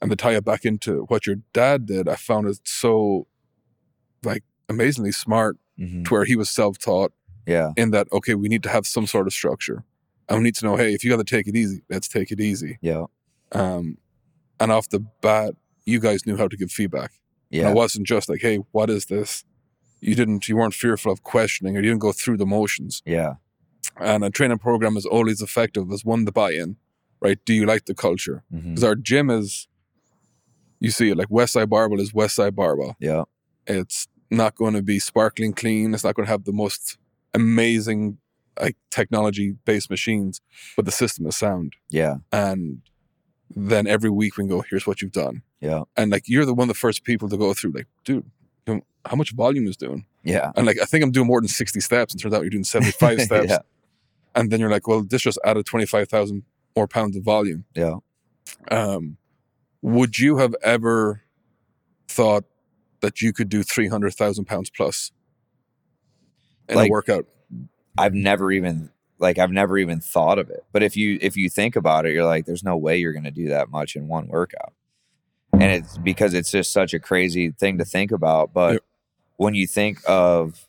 And 0.00 0.10
to 0.10 0.16
tie 0.16 0.36
it 0.36 0.44
back 0.44 0.64
into 0.64 1.02
what 1.08 1.26
your 1.26 1.36
dad 1.52 1.86
did, 1.86 2.08
I 2.08 2.16
found 2.16 2.46
it 2.46 2.60
so 2.64 3.26
like 4.22 4.44
amazingly 4.68 5.12
smart 5.12 5.56
mm-hmm. 5.78 6.04
to 6.04 6.14
where 6.14 6.24
he 6.24 6.36
was 6.36 6.50
self-taught 6.50 7.12
yeah 7.46 7.72
in 7.76 7.90
that 7.90 8.06
okay 8.12 8.34
we 8.34 8.48
need 8.48 8.62
to 8.62 8.68
have 8.68 8.86
some 8.86 9.06
sort 9.06 9.26
of 9.26 9.32
structure 9.32 9.84
and 10.28 10.38
we 10.38 10.44
need 10.44 10.54
to 10.54 10.64
know 10.64 10.76
hey 10.76 10.92
if 10.94 11.02
you 11.02 11.10
got 11.10 11.16
to 11.16 11.24
take 11.24 11.46
it 11.46 11.56
easy 11.56 11.82
let's 11.88 12.08
take 12.08 12.30
it 12.30 12.40
easy 12.40 12.78
yeah 12.80 13.04
um 13.52 13.96
and 14.58 14.70
off 14.72 14.88
the 14.88 15.00
bat 15.20 15.54
you 15.86 15.98
guys 16.00 16.26
knew 16.26 16.36
how 16.36 16.48
to 16.48 16.56
give 16.56 16.70
feedback 16.70 17.12
and 17.52 17.62
yeah 17.62 17.70
it 17.70 17.74
wasn't 17.74 18.06
just 18.06 18.28
like 18.28 18.40
hey 18.40 18.58
what 18.72 18.88
is 18.90 19.06
this 19.06 19.44
you 20.00 20.14
didn't 20.14 20.48
you 20.48 20.56
weren't 20.56 20.74
fearful 20.74 21.12
of 21.12 21.22
questioning 21.22 21.76
or 21.76 21.80
you 21.80 21.88
didn't 21.90 22.00
go 22.00 22.12
through 22.12 22.36
the 22.36 22.46
motions 22.46 23.02
yeah 23.04 23.34
And 23.96 24.24
a 24.24 24.30
training 24.30 24.58
program 24.58 24.96
is 24.96 25.06
always 25.06 25.40
effective 25.42 25.90
as 25.92 26.04
one, 26.04 26.24
the 26.24 26.32
buy 26.32 26.52
in, 26.52 26.76
right? 27.20 27.38
Do 27.44 27.52
you 27.52 27.66
like 27.66 27.84
the 27.86 27.94
culture? 27.94 28.44
Because 28.50 28.84
our 28.84 28.94
gym 28.94 29.30
is, 29.30 29.68
you 30.78 30.90
see 30.90 31.10
it 31.10 31.16
like 31.16 31.28
Westside 31.28 31.68
Barbell 31.68 32.00
is 32.00 32.12
Westside 32.12 32.54
Barbell. 32.54 32.94
Yeah. 33.00 33.24
It's 33.66 34.06
not 34.30 34.54
going 34.54 34.74
to 34.74 34.82
be 34.82 34.98
sparkling 34.98 35.52
clean. 35.54 35.92
It's 35.94 36.04
not 36.04 36.14
going 36.14 36.26
to 36.26 36.30
have 36.30 36.44
the 36.44 36.52
most 36.52 36.98
amazing 37.34 38.18
like 38.60 38.76
technology 38.90 39.56
based 39.64 39.90
machines, 39.90 40.40
but 40.76 40.84
the 40.84 40.92
system 40.92 41.26
is 41.26 41.36
sound. 41.36 41.72
Yeah. 41.90 42.16
And 42.32 42.82
then 43.54 43.86
every 43.86 44.10
week 44.10 44.36
we 44.36 44.42
can 44.42 44.48
go, 44.48 44.62
here's 44.68 44.86
what 44.86 45.02
you've 45.02 45.12
done. 45.12 45.42
Yeah. 45.60 45.82
And 45.96 46.10
like 46.10 46.24
you're 46.28 46.44
the 46.44 46.54
one 46.54 46.64
of 46.68 46.74
the 46.74 46.78
first 46.78 47.04
people 47.04 47.28
to 47.28 47.36
go 47.36 47.52
through, 47.54 47.72
like, 47.72 47.88
dude, 48.04 48.24
you 48.66 48.74
know, 48.74 48.80
how 49.04 49.16
much 49.16 49.32
volume 49.32 49.66
is 49.66 49.76
doing? 49.76 50.06
Yeah. 50.24 50.52
And 50.56 50.66
like 50.66 50.78
I 50.80 50.84
think 50.84 51.02
I'm 51.04 51.10
doing 51.10 51.26
more 51.26 51.40
than 51.40 51.48
60 51.48 51.80
steps, 51.80 52.12
and 52.14 52.20
turns 52.22 52.34
out 52.34 52.42
you're 52.42 52.50
doing 52.50 52.64
75 52.64 53.20
steps. 53.22 53.48
yeah. 53.50 53.58
And 54.34 54.50
then 54.50 54.60
you're 54.60 54.70
like, 54.70 54.86
well, 54.86 55.02
this 55.02 55.22
just 55.22 55.38
added 55.44 55.66
25,000 55.66 56.44
more 56.76 56.86
pounds 56.86 57.16
of 57.16 57.24
volume. 57.24 57.64
Yeah. 57.74 57.96
Um, 58.70 59.16
would 59.82 60.18
you 60.18 60.36
have 60.36 60.54
ever 60.62 61.22
thought 62.08 62.44
that 63.00 63.20
you 63.22 63.32
could 63.32 63.48
do 63.48 63.62
300,000 63.62 64.44
pounds 64.44 64.70
plus 64.70 65.10
in 66.68 66.76
Like- 66.76 66.88
a 66.88 66.92
workout? 66.92 67.26
I've 67.98 68.14
never 68.14 68.52
even 68.52 68.90
like 69.20 69.38
I've 69.38 69.52
never 69.52 69.78
even 69.78 70.00
thought 70.00 70.38
of 70.38 70.50
it. 70.50 70.64
But 70.72 70.82
if 70.82 70.96
you 70.96 71.18
if 71.20 71.36
you 71.36 71.48
think 71.48 71.76
about 71.76 72.06
it, 72.06 72.12
you're 72.12 72.24
like, 72.24 72.46
there's 72.46 72.64
no 72.64 72.76
way 72.76 72.98
you're 72.98 73.12
gonna 73.12 73.30
do 73.30 73.48
that 73.48 73.70
much 73.70 73.94
in 73.94 74.08
one 74.08 74.26
workout. 74.28 74.72
And 75.52 75.64
it's 75.64 75.98
because 75.98 76.32
it's 76.34 76.50
just 76.50 76.72
such 76.72 76.94
a 76.94 76.98
crazy 76.98 77.50
thing 77.50 77.78
to 77.78 77.84
think 77.84 78.10
about. 78.12 78.52
But 78.52 78.72
Yep. 78.74 78.82
when 79.36 79.54
you 79.54 79.66
think 79.66 79.98
of 80.06 80.66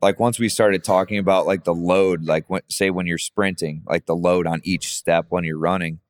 like 0.00 0.18
once 0.18 0.38
we 0.38 0.48
started 0.48 0.82
talking 0.82 1.18
about 1.18 1.46
like 1.46 1.64
the 1.64 1.74
load, 1.74 2.24
like 2.24 2.48
when, 2.48 2.62
say 2.68 2.90
when 2.90 3.06
you're 3.06 3.18
sprinting, 3.18 3.82
like 3.86 4.06
the 4.06 4.16
load 4.16 4.46
on 4.46 4.60
each 4.64 4.96
step 4.96 5.26
when 5.28 5.44
you're 5.44 5.58
running, 5.58 6.00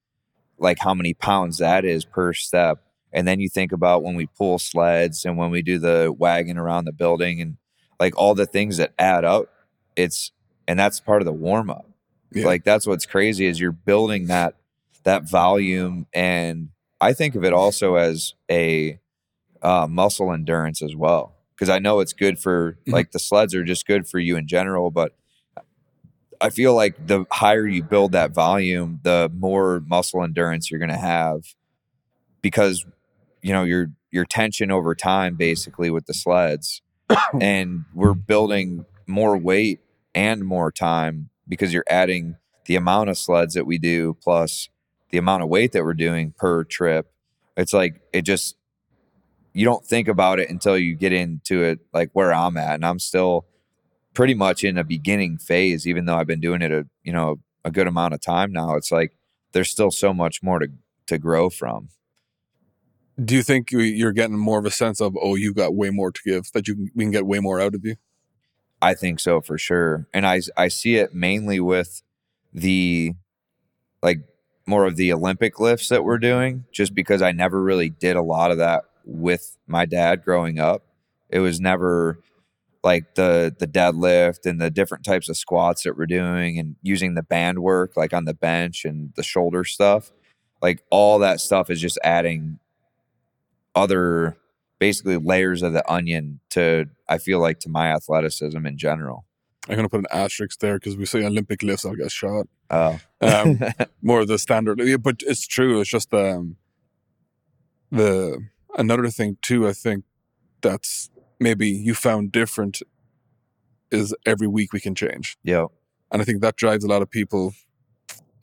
like 0.58 0.78
how 0.78 0.94
many 0.94 1.12
pounds 1.14 1.58
that 1.58 1.84
is 1.84 2.04
per 2.04 2.32
step. 2.32 2.82
And 3.12 3.28
then 3.28 3.40
you 3.40 3.48
think 3.50 3.72
about 3.72 4.02
when 4.02 4.14
we 4.14 4.26
pull 4.26 4.58
sleds 4.58 5.24
and 5.26 5.36
when 5.36 5.50
we 5.50 5.60
do 5.60 5.78
the 5.78 6.14
wagon 6.16 6.56
around 6.56 6.86
the 6.86 6.92
building 6.92 7.40
and 7.42 7.56
like 8.00 8.16
all 8.16 8.34
the 8.34 8.46
things 8.46 8.78
that 8.78 8.94
add 8.98 9.24
up. 9.24 9.48
It's 9.96 10.32
and 10.68 10.78
that's 10.78 11.00
part 11.00 11.22
of 11.22 11.26
the 11.26 11.32
warm 11.32 11.70
up. 11.70 11.86
Yeah. 12.32 12.46
Like 12.46 12.64
that's 12.64 12.86
what's 12.86 13.06
crazy 13.06 13.46
is 13.46 13.60
you're 13.60 13.72
building 13.72 14.26
that 14.28 14.56
that 15.04 15.28
volume, 15.28 16.06
and 16.14 16.68
I 17.00 17.12
think 17.12 17.34
of 17.34 17.44
it 17.44 17.52
also 17.52 17.96
as 17.96 18.34
a 18.50 18.98
uh, 19.60 19.86
muscle 19.88 20.32
endurance 20.32 20.82
as 20.82 20.94
well. 20.96 21.34
Because 21.54 21.68
I 21.68 21.78
know 21.78 22.00
it's 22.00 22.12
good 22.12 22.38
for 22.38 22.78
Mhm. 22.86 22.92
like 22.92 23.12
the 23.12 23.18
sleds 23.18 23.54
are 23.54 23.64
just 23.64 23.86
good 23.86 24.08
for 24.08 24.18
you 24.18 24.36
in 24.36 24.46
general, 24.48 24.90
but 24.90 25.14
I 26.40 26.50
feel 26.50 26.74
like 26.74 27.06
the 27.06 27.24
higher 27.30 27.66
you 27.66 27.84
build 27.84 28.12
that 28.12 28.32
volume, 28.32 28.98
the 29.04 29.30
more 29.32 29.80
muscle 29.86 30.24
endurance 30.24 30.70
you're 30.70 30.80
going 30.80 30.88
to 30.90 30.96
have, 30.96 31.42
because 32.40 32.84
you 33.42 33.52
know 33.52 33.62
your 33.64 33.90
your 34.10 34.24
tension 34.24 34.70
over 34.70 34.94
time 34.94 35.36
basically 35.36 35.90
with 35.90 36.06
the 36.06 36.14
sleds, 36.14 36.82
and 37.40 37.84
we're 37.94 38.14
building 38.14 38.84
more 39.06 39.36
weight 39.36 39.80
and 40.14 40.44
more 40.44 40.70
time 40.72 41.30
because 41.48 41.72
you're 41.72 41.84
adding 41.88 42.36
the 42.66 42.76
amount 42.76 43.10
of 43.10 43.18
sleds 43.18 43.54
that 43.54 43.66
we 43.66 43.78
do 43.78 44.16
plus 44.22 44.68
the 45.10 45.18
amount 45.18 45.42
of 45.42 45.48
weight 45.48 45.72
that 45.72 45.84
we're 45.84 45.94
doing 45.94 46.32
per 46.36 46.64
trip. 46.64 47.10
It's 47.56 47.72
like 47.72 48.00
it 48.12 48.22
just 48.22 48.56
you 49.52 49.64
don't 49.64 49.84
think 49.84 50.08
about 50.08 50.38
it 50.40 50.48
until 50.48 50.78
you 50.78 50.94
get 50.94 51.12
into 51.12 51.62
it 51.62 51.80
like 51.92 52.10
where 52.12 52.32
I'm 52.32 52.56
at 52.56 52.74
and 52.76 52.86
I'm 52.86 52.98
still 52.98 53.46
pretty 54.14 54.34
much 54.34 54.64
in 54.64 54.78
a 54.78 54.84
beginning 54.84 55.38
phase 55.38 55.86
even 55.86 56.04
though 56.06 56.16
I've 56.16 56.26
been 56.26 56.40
doing 56.40 56.62
it 56.62 56.70
a 56.72 56.86
you 57.02 57.12
know 57.12 57.40
a 57.64 57.70
good 57.70 57.86
amount 57.86 58.14
of 58.14 58.20
time 58.20 58.52
now. 58.52 58.76
It's 58.76 58.92
like 58.92 59.16
there's 59.52 59.70
still 59.70 59.90
so 59.90 60.14
much 60.14 60.42
more 60.42 60.58
to 60.58 60.68
to 61.06 61.18
grow 61.18 61.50
from. 61.50 61.88
Do 63.22 63.34
you 63.34 63.42
think 63.42 63.70
you- 63.70 63.80
you're 63.80 64.12
getting 64.12 64.38
more 64.38 64.58
of 64.58 64.64
a 64.64 64.70
sense 64.70 65.00
of, 65.00 65.16
oh, 65.20 65.34
you've 65.34 65.54
got 65.56 65.74
way 65.74 65.90
more 65.90 66.10
to 66.10 66.20
give, 66.24 66.50
that 66.54 66.66
you 66.66 66.88
we 66.94 67.04
can 67.04 67.10
get 67.10 67.26
way 67.26 67.40
more 67.40 67.60
out 67.60 67.74
of 67.74 67.84
you? 67.84 67.96
I 68.82 68.94
think 68.94 69.20
so 69.20 69.42
for 69.42 69.58
sure. 69.58 70.08
And 70.14 70.26
I 70.26 70.42
I 70.58 70.68
see 70.68 70.96
it 70.96 71.14
mainly 71.14 71.60
with 71.60 72.02
the 72.54 73.14
like 74.02 74.20
more 74.66 74.86
of 74.86 74.96
the 74.96 75.12
Olympic 75.12 75.60
lifts 75.60 75.88
that 75.90 76.04
we're 76.04 76.18
doing 76.18 76.64
just 76.72 76.94
because 76.94 77.22
I 77.22 77.32
never 77.32 77.62
really 77.62 77.90
did 77.90 78.16
a 78.16 78.22
lot 78.22 78.52
of 78.52 78.58
that 78.58 78.84
with 79.04 79.58
my 79.68 79.86
dad 79.86 80.24
growing 80.24 80.60
up. 80.60 80.84
It 81.30 81.40
was 81.40 81.60
never 81.60 82.20
like 82.84 83.16
the 83.16 83.54
the 83.58 83.68
deadlift 83.68 84.46
and 84.46 84.60
the 84.60 84.70
different 84.70 85.04
types 85.04 85.28
of 85.28 85.36
squats 85.36 85.84
that 85.84 85.96
we're 85.98 86.06
doing 86.06 86.58
and 86.58 86.76
using 86.82 87.14
the 87.14 87.24
band 87.24 87.60
work 87.60 87.96
like 87.96 88.14
on 88.14 88.26
the 88.26 88.34
bench 88.34 88.84
and 88.84 89.12
the 89.16 89.24
shoulder 89.24 89.64
stuff. 89.64 90.12
Like 90.62 90.82
all 90.90 91.20
that 91.20 91.40
stuff 91.40 91.70
is 91.70 91.80
just 91.80 91.98
adding 92.04 92.58
other 93.74 94.36
basically 94.82 95.16
layers 95.16 95.62
of 95.62 95.72
the 95.72 95.84
onion 95.88 96.40
to 96.50 96.86
I 97.08 97.18
feel 97.18 97.38
like 97.38 97.60
to 97.60 97.68
my 97.68 97.86
athleticism 97.92 98.66
in 98.66 98.76
general. 98.76 99.24
I'm 99.68 99.76
going 99.76 99.88
to 99.88 99.88
put 99.88 100.00
an 100.00 100.06
asterisk 100.10 100.58
there 100.58 100.76
because 100.76 100.96
we 100.96 101.06
say 101.06 101.24
Olympic 101.24 101.62
lifts, 101.62 101.86
I'll 101.86 101.94
get 101.94 102.10
shot. 102.10 102.48
Oh, 102.68 102.98
Um, 103.20 103.60
more 104.02 104.22
of 104.22 104.26
the 104.26 104.38
standard, 104.38 104.80
yeah, 104.80 104.96
but 104.96 105.22
it's 105.24 105.46
true. 105.46 105.80
It's 105.80 105.88
just 105.88 106.12
um, 106.12 106.56
the 107.92 108.44
another 108.76 109.08
thing 109.08 109.36
too. 109.40 109.68
I 109.68 109.72
think 109.72 110.02
that's 110.62 111.10
maybe 111.38 111.68
you 111.68 111.94
found 111.94 112.32
different 112.32 112.82
is 113.92 114.12
every 114.26 114.48
week 114.48 114.72
we 114.72 114.80
can 114.80 114.96
change, 114.96 115.38
yeah, 115.44 115.66
and 116.10 116.20
I 116.20 116.24
think 116.24 116.42
that 116.42 116.56
drives 116.56 116.82
a 116.82 116.88
lot 116.88 117.02
of 117.02 117.08
people 117.08 117.54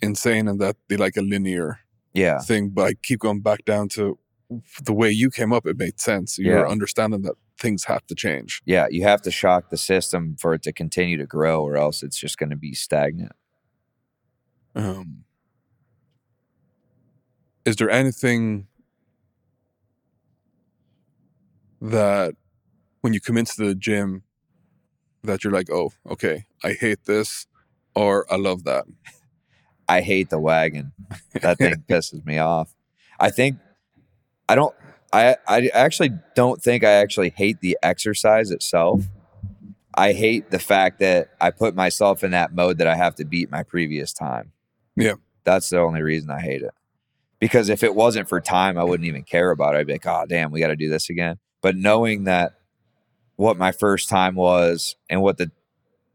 insane, 0.02 0.48
and 0.48 0.58
that 0.62 0.78
they 0.88 0.96
like 0.96 1.18
a 1.18 1.22
linear 1.34 1.80
yeah, 2.14 2.40
thing. 2.40 2.70
But 2.70 2.84
I 2.88 2.94
keep 2.94 3.20
going 3.20 3.42
back 3.42 3.66
down 3.66 3.90
to 3.90 4.18
the 4.84 4.94
way 4.94 5.12
you 5.12 5.30
came 5.30 5.54
up. 5.54 5.66
It 5.68 5.78
made 5.78 6.00
sense. 6.00 6.38
You're 6.40 6.66
Yeah. 6.66 6.72
understanding 6.72 7.22
that 7.24 7.36
things 7.58 7.84
have 7.86 8.06
to 8.08 8.16
change. 8.16 8.62
yeah. 8.66 8.88
You 8.90 9.04
have 9.04 9.22
to 9.24 9.32
shock 9.32 9.70
the 9.70 9.78
system 9.78 10.36
for 10.40 10.54
it 10.54 10.64
to 10.64 10.74
continue 10.74 11.18
to 11.18 11.26
grow, 11.28 11.62
or 11.64 11.76
else 11.78 12.02
it's 12.04 12.18
just 12.18 12.38
going 12.38 12.50
to 12.50 12.56
be 12.56 12.74
stagnant. 12.74 13.34
Um, 14.76 15.26
is 17.66 17.76
there 17.76 17.90
anything 17.90 18.68
that 21.82 22.36
when 23.02 23.14
you 23.14 23.20
come 23.22 23.38
into 23.38 23.56
the 23.58 23.76
gym 23.76 24.24
that 25.24 25.44
you're 25.44 25.54
like, 25.54 25.70
oh, 25.72 25.92
okay, 26.10 26.46
I 26.64 26.74
hate 26.74 27.06
this 27.06 27.46
or 27.96 28.26
I 28.32 28.38
love 28.38 28.64
that? 28.64 28.86
I 29.90 30.02
hate 30.02 30.30
the 30.30 30.40
wagon. 30.40 30.94
That 31.42 31.58
thing 31.58 31.84
pisses 31.90 32.26
me 32.26 32.38
off. 32.38 32.76
I 33.20 33.32
think 33.32 33.58
I 34.50 34.56
don't. 34.56 34.76
I 35.14 35.38
I 35.48 35.70
actually 35.74 36.12
don't 36.36 36.62
think 36.62 36.84
I 36.84 36.92
actually 36.92 37.30
hate 37.30 37.62
the 37.62 37.78
exercise 37.82 38.52
itself. 38.52 39.06
I 39.94 40.14
hate 40.14 40.52
the 40.52 40.60
fact 40.60 41.00
that 41.00 41.30
I 41.42 41.52
put 41.52 41.76
myself 41.76 42.24
in 42.24 42.32
that 42.32 42.54
mode 42.54 42.78
that 42.78 42.88
I 42.88 42.96
have 42.96 43.16
to 43.16 43.26
beat 43.26 43.52
my 43.52 43.64
previous 43.64 44.14
time. 44.14 44.52
Yeah. 44.96 45.16
That's 45.44 45.70
the 45.70 45.80
only 45.80 46.02
reason 46.02 46.30
I 46.30 46.42
hate 46.42 46.62
it. 46.62 46.72
Because 47.40 47.70
if 47.70 47.84
it 47.84 47.96
wasn't 47.96 48.30
for 48.30 48.40
time, 48.40 48.78
I 48.78 48.84
wouldn't 48.84 49.08
even 49.08 49.24
care 49.24 49.52
about 49.52 49.76
it. 49.76 49.80
I'd 49.80 49.88
be 49.88 49.94
like, 49.94 50.06
oh, 50.06 50.26
damn, 50.28 50.52
we 50.52 50.60
got 50.60 50.68
to 50.68 50.76
do 50.76 50.90
this 50.90 51.10
again. 51.10 51.38
But 51.62 51.76
knowing 51.76 52.26
that 52.26 52.54
what 53.36 53.58
my 53.58 53.72
first 53.72 54.10
time 54.10 54.36
was 54.36 54.96
and 55.10 55.22
what 55.22 55.38
the 55.38 55.52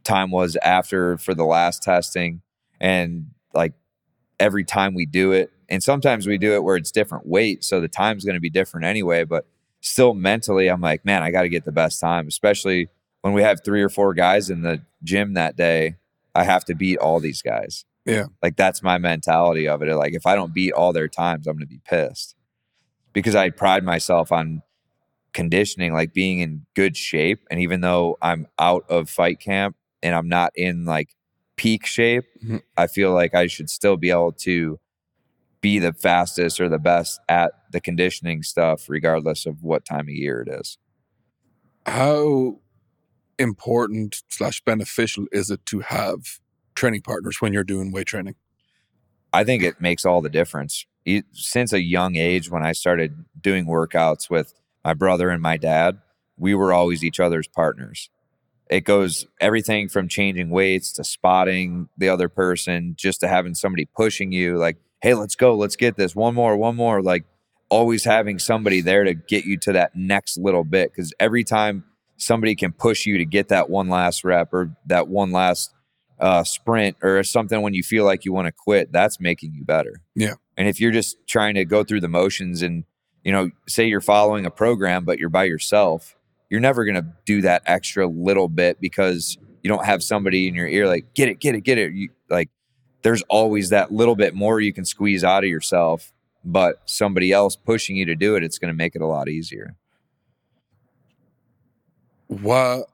time 0.05 0.31
was 0.31 0.56
after 0.56 1.16
for 1.19 1.35
the 1.35 1.44
last 1.44 1.82
testing, 1.82 2.43
and 2.81 3.27
like 3.55 3.73
every 4.39 4.65
time 4.65 4.94
we 4.94 5.06
do 5.06 5.32
it, 5.32 5.51
and 5.69 5.82
sometimes 5.82 6.27
we 6.27 6.39
do 6.39 6.55
it 6.55 6.62
where 6.62 6.77
it's 6.77 6.91
different 6.91 7.27
weight. 7.27 7.65
So 7.65 7.81
the 7.81 7.89
time's 7.89 8.24
going 8.24 8.35
to 8.35 8.41
be 8.41 8.51
different 8.51 8.86
anyway. 8.86 9.24
But 9.24 9.47
still 9.81 10.15
mentally, 10.15 10.69
I'm 10.69 10.81
like, 10.81 11.05
man, 11.05 11.23
I 11.23 11.31
got 11.31 11.43
to 11.43 11.49
get 11.49 11.65
the 11.65 11.73
best 11.73 12.01
time, 12.01 12.27
especially 12.28 12.89
when 13.23 13.32
we 13.35 13.43
have 13.43 13.61
three 13.65 13.82
or 13.82 13.89
four 13.89 14.15
guys 14.15 14.51
in 14.51 14.62
the 14.62 14.82
gym 15.03 15.35
that 15.35 15.57
day. 15.57 15.97
I 16.35 16.45
have 16.45 16.65
to 16.66 16.74
beat 16.74 16.99
all 16.99 17.20
these 17.20 17.43
guys. 17.43 17.85
Yeah. 18.05 18.27
Like 18.43 18.57
that's 18.57 18.82
my 18.82 18.99
mentality 18.99 19.66
of 19.69 19.82
it. 19.82 19.95
Like 19.95 20.15
if 20.15 20.27
I 20.27 20.35
don't 20.35 20.53
beat 20.53 20.73
all 20.73 20.93
their 20.93 21.09
times, 21.09 21.47
I'm 21.47 21.55
going 21.55 21.61
to 21.61 21.66
be 21.66 21.81
pissed 21.85 22.35
because 23.12 23.35
I 23.35 23.51
pride 23.51 23.85
myself 23.85 24.31
on 24.32 24.62
conditioning, 25.32 25.93
like 25.93 26.12
being 26.12 26.41
in 26.41 26.66
good 26.74 26.97
shape. 26.97 27.45
And 27.51 27.61
even 27.61 27.81
though 27.81 28.19
I'm 28.23 28.47
out 28.59 28.85
of 28.89 29.09
fight 29.09 29.41
camp 29.41 29.77
and 30.03 30.15
I'm 30.15 30.28
not 30.28 30.53
in 30.55 30.85
like 30.85 31.15
peak 31.57 31.86
shape, 31.86 32.24
Mhm. 32.45 32.62
I 32.77 32.86
feel 32.89 33.12
like 33.12 33.35
I 33.35 33.47
should 33.47 33.70
still 33.70 33.97
be 33.97 34.11
able 34.11 34.32
to 34.32 34.78
be 35.65 35.78
the 35.78 35.95
fastest 35.95 36.61
or 36.61 36.69
the 36.69 36.78
best 36.78 37.20
at 37.27 37.53
the 37.73 37.81
conditioning 37.81 38.43
stuff, 38.43 38.86
regardless 38.91 39.47
of 39.47 39.62
what 39.62 39.86
time 39.86 40.07
of 40.07 40.11
year 40.11 40.43
it 40.47 40.51
is. 40.61 40.77
How 41.86 42.61
important 43.39 44.23
slash 44.28 44.61
beneficial 44.62 45.24
is 45.32 45.49
it 45.49 45.65
to 45.66 45.81
have 45.81 46.39
training 46.74 47.01
partners 47.01 47.41
when 47.41 47.55
you're 47.55 47.65
doing 47.65 47.93
weight 47.93 48.09
training? 48.09 48.35
I 49.32 49.43
think 49.43 49.62
it 49.62 49.81
makes 49.81 50.05
all 50.05 50.20
the 50.20 50.28
difference. 50.28 50.85
Since 51.32 51.73
a 51.73 51.82
young 51.82 52.16
age, 52.16 52.51
when 52.51 52.62
I 52.62 52.73
started 52.73 53.24
doing 53.41 53.65
workouts 53.66 54.28
with 54.28 54.53
my 54.85 54.93
brother 54.93 55.31
and 55.31 55.41
my 55.41 55.57
dad, 55.57 55.99
we 56.36 56.55
were 56.55 56.74
always 56.74 57.03
each 57.03 57.20
other's 57.20 57.49
partners. 57.49 58.11
it 58.70 58.85
goes 58.85 59.27
everything 59.41 59.89
from 59.89 60.09
changing 60.09 60.51
weights 60.51 60.93
to 60.93 61.05
spotting 61.05 61.89
the 61.97 62.09
other 62.09 62.28
person, 62.28 62.95
just 62.97 63.20
to 63.20 63.28
having 63.28 63.55
somebody 63.55 63.85
pushing 63.85 64.32
you, 64.32 64.57
like, 64.57 64.77
hey, 65.05 65.13
let's 65.13 65.37
go, 65.37 65.55
let's 65.55 65.77
get 65.77 65.99
this, 65.99 66.17
one 66.17 66.35
more, 66.35 66.57
one 66.57 66.75
more. 66.75 67.03
Like 67.03 67.25
always 67.69 68.05
having 68.05 68.39
somebody 68.39 68.81
there 68.81 69.05
to 69.05 69.13
get 69.13 69.45
you 69.45 69.59
to 69.59 69.73
that 69.75 69.95
next 69.95 70.39
little 70.39 70.65
bit. 70.65 70.95
Cause 70.95 71.13
every 71.21 71.45
time 71.45 71.85
somebody 72.17 72.55
can 72.55 72.73
push 72.73 73.05
you 73.05 73.19
to 73.19 73.27
get 73.27 73.49
that 73.49 73.69
one 73.69 73.91
last 73.91 74.25
rep 74.25 74.55
or 74.55 74.75
that 74.87 75.07
one 75.09 75.31
last 75.31 75.75
uh, 76.19 76.43
sprint 76.43 76.97
or 77.03 77.23
something 77.23 77.61
when 77.61 77.75
you 77.75 77.83
feel 77.83 78.07
like 78.07 78.25
you 78.25 78.33
want 78.33 78.47
to 78.47 78.53
quit, 78.53 78.93
that's 78.93 79.21
making 79.21 79.53
you 79.53 79.63
better. 79.63 80.01
Yeah. 80.15 80.37
And 80.57 80.69
if 80.69 80.81
you're 80.81 80.91
just 80.91 81.19
trying 81.27 81.57
to 81.57 81.67
go 81.67 81.85
through 81.85 82.01
the 82.01 82.09
motions 82.09 82.63
and, 82.63 82.85
you 83.25 83.33
know, 83.33 83.51
say 83.69 83.87
you're 83.87 84.01
following 84.01 84.47
a 84.47 84.51
program, 84.51 85.05
but 85.05 85.19
you're 85.19 85.29
by 85.29 85.45
yourself, 85.45 86.17
you're 86.49 86.61
never 86.61 86.87
going 86.87 86.95
to 86.95 87.07
do 87.27 87.43
that 87.43 87.61
extra 87.67 88.07
little 88.07 88.49
bit 88.49 88.81
because 88.81 89.37
you 89.63 89.69
don't 89.69 89.85
have 89.85 90.03
somebody 90.03 90.49
in 90.49 90.55
your 90.55 90.67
ear 90.67 90.87
like, 90.87 91.13
get 91.13 91.29
it, 91.29 91.41
get 91.41 91.55
it, 91.55 91.61
get 91.61 91.77
it. 91.77 91.93
You, 91.93 92.09
like, 92.31 92.49
there's 93.05 93.23
always 93.29 93.69
that 93.69 93.93
little 93.93 94.17
bit 94.17 94.35
more 94.35 94.61
you 94.61 94.73
can 94.73 94.87
squeeze 94.87 95.23
out 95.23 95.45
of 95.45 95.51
yourself, 95.51 96.13
but 96.43 96.81
somebody 96.87 97.33
else 97.33 97.55
pushing 97.55 97.97
you 97.97 98.07
to 98.07 98.15
do 98.15 98.35
it, 98.35 98.43
it's 98.43 98.59
going 98.59 98.73
to 98.73 98.77
make 98.77 98.97
it 98.97 99.03
a 99.03 99.07
lot 99.07 99.29
easier. 99.29 99.77
What 102.27 102.87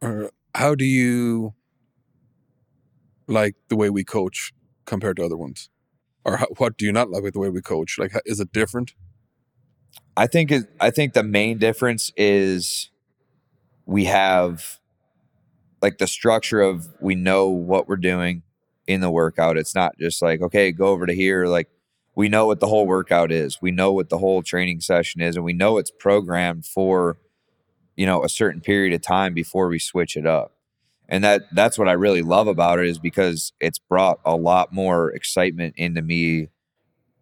or 0.00 0.30
how 0.54 0.74
do 0.74 0.86
you 0.86 1.52
like 3.26 3.54
the 3.68 3.76
way 3.76 3.90
we 3.90 4.02
coach 4.02 4.54
compared 4.86 5.18
to 5.18 5.24
other 5.24 5.36
ones? 5.36 5.68
Or 6.24 6.38
how, 6.38 6.46
what 6.56 6.78
do 6.78 6.86
you 6.86 6.92
not 6.92 7.10
like 7.10 7.22
with 7.22 7.34
the 7.34 7.40
way 7.40 7.50
we 7.50 7.60
coach? 7.60 7.98
Like, 7.98 8.12
is 8.24 8.40
it 8.40 8.50
different? 8.50 8.94
I 10.16 10.26
think 10.26 10.50
it, 10.50 10.64
I 10.80 10.90
think 10.90 11.12
the 11.12 11.22
main 11.22 11.58
difference 11.58 12.12
is 12.16 12.90
we 13.84 14.06
have 14.06 14.80
like 15.82 15.98
the 15.98 16.06
structure 16.06 16.62
of 16.62 16.88
we 16.98 17.14
know 17.14 17.48
what 17.48 17.88
we're 17.88 17.96
doing 17.96 18.42
in 18.88 19.00
the 19.00 19.10
workout. 19.10 19.58
It's 19.58 19.74
not 19.74 19.96
just 19.98 20.20
like 20.20 20.40
okay, 20.40 20.72
go 20.72 20.86
over 20.86 21.06
to 21.06 21.14
here. 21.14 21.46
Like 21.46 21.68
we 22.16 22.28
know 22.28 22.46
what 22.46 22.58
the 22.58 22.66
whole 22.66 22.86
workout 22.86 23.30
is. 23.30 23.62
We 23.62 23.70
know 23.70 23.92
what 23.92 24.08
the 24.08 24.18
whole 24.18 24.42
training 24.42 24.80
session 24.80 25.20
is, 25.20 25.36
and 25.36 25.44
we 25.44 25.52
know 25.52 25.78
it's 25.78 25.92
programmed 25.92 26.66
for 26.66 27.18
you 27.96 28.06
know 28.06 28.24
a 28.24 28.28
certain 28.28 28.60
period 28.60 28.94
of 28.94 29.02
time 29.02 29.34
before 29.34 29.68
we 29.68 29.78
switch 29.78 30.16
it 30.16 30.26
up. 30.26 30.54
And 31.08 31.22
that 31.22 31.42
that's 31.52 31.78
what 31.78 31.88
I 31.88 31.92
really 31.92 32.22
love 32.22 32.48
about 32.48 32.80
it 32.80 32.86
is 32.86 32.98
because 32.98 33.52
it's 33.60 33.78
brought 33.78 34.18
a 34.24 34.36
lot 34.36 34.72
more 34.72 35.12
excitement 35.12 35.74
into 35.76 36.02
me 36.02 36.48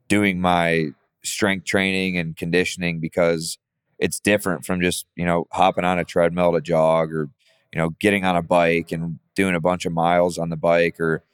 doing 0.09 0.41
my 0.41 0.91
strength 1.25 1.67
training 1.67 2.17
and 2.17 2.37
conditioning 2.37 3.01
because 3.01 3.59
it's 3.99 4.21
different 4.21 4.65
from 4.65 4.81
just 4.81 5.07
you 5.17 5.27
know 5.27 5.47
hopping 5.53 5.85
on 5.85 5.99
a 5.99 6.05
treadmill 6.05 6.53
to 6.53 6.61
jog 6.61 7.13
or 7.13 7.29
you 7.73 7.79
know 7.79 7.91
getting 8.01 8.25
on 8.25 8.37
a 8.37 8.43
bike 8.43 8.93
and 8.93 9.19
doing 9.35 9.57
a 9.57 9.61
bunch 9.61 9.85
of 9.85 9.93
miles 9.93 10.39
on 10.39 10.49
the 10.49 10.57
bike 10.57 11.01
or 11.01 11.25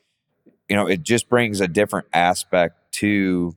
you 0.72 0.76
know 0.78 0.86
it 0.88 1.02
just 1.02 1.28
brings 1.28 1.60
a 1.60 1.68
different 1.68 2.06
aspect 2.14 2.92
to 2.92 3.54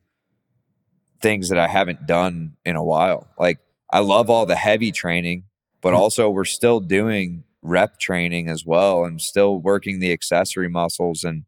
things 1.22 1.48
that 1.48 1.58
I 1.58 1.68
haven't 1.68 2.06
done 2.06 2.58
in 2.66 2.76
a 2.76 2.84
while 2.84 3.28
like 3.40 3.60
I 3.90 4.00
love 4.00 4.30
all 4.30 4.46
the 4.46 4.58
heavy 4.58 4.92
training 4.92 5.46
but 5.82 5.94
Mhm. 5.94 5.98
also 5.98 6.30
we're 6.30 6.44
still 6.44 6.82
doing 6.82 7.46
rep 7.62 7.98
training 8.00 8.50
as 8.50 8.66
well 8.66 9.06
and 9.06 9.22
still 9.22 9.58
working 9.60 10.00
the 10.00 10.12
accessory 10.12 10.68
muscles 10.68 11.24
and 11.24 11.46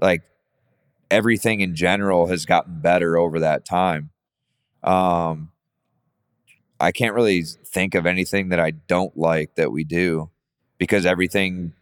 like 0.00 0.22
everything 1.10 1.60
in 1.60 1.76
general 1.76 2.26
has 2.26 2.44
gotten 2.44 2.80
better 2.80 3.16
over 3.16 3.38
that 3.40 3.64
time. 3.64 4.10
Um, 4.82 5.52
I 6.80 6.92
can't 6.92 7.14
really 7.14 7.42
think 7.42 7.94
of 7.94 8.06
anything 8.06 8.50
that 8.50 8.60
I 8.60 8.72
don't 8.72 9.16
like 9.16 9.54
that 9.54 9.72
we 9.72 9.84
do 9.84 10.30
because 10.78 11.06
everything 11.06 11.72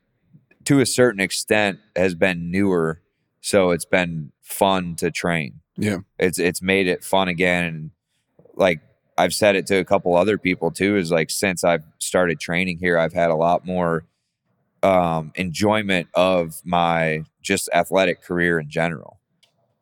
to 0.67 0.81
a 0.81 0.87
certain 0.87 1.21
extent 1.21 1.81
has 1.97 2.15
been 2.15 2.51
newer. 2.51 3.01
So 3.45 3.73
it's 3.73 3.85
been 3.85 4.33
fun 4.41 4.97
to 4.97 5.11
train. 5.11 5.61
Yeah. 5.77 5.99
It's 6.19 6.39
it's 6.39 6.63
made 6.63 6.87
it 6.87 7.05
fun 7.05 7.29
again. 7.29 7.65
And 7.65 7.91
like 8.55 8.81
I've 9.19 9.35
said 9.35 9.55
it 9.55 9.67
to 9.67 9.77
a 9.77 9.85
couple 9.85 10.17
other 10.17 10.39
people 10.39 10.71
too, 10.71 10.97
is 10.97 11.11
like 11.11 11.29
since 11.29 11.63
I've 11.63 11.85
started 11.99 12.41
training 12.41 12.79
here, 12.79 12.99
I've 12.99 13.13
had 13.13 13.29
a 13.31 13.35
lot 13.35 13.67
more 13.67 14.07
um 14.83 15.31
enjoyment 15.35 16.09
of 16.15 16.63
my 16.65 17.25
just 17.43 17.69
athletic 17.75 18.23
career 18.23 18.59
in 18.59 18.71
general. 18.71 19.21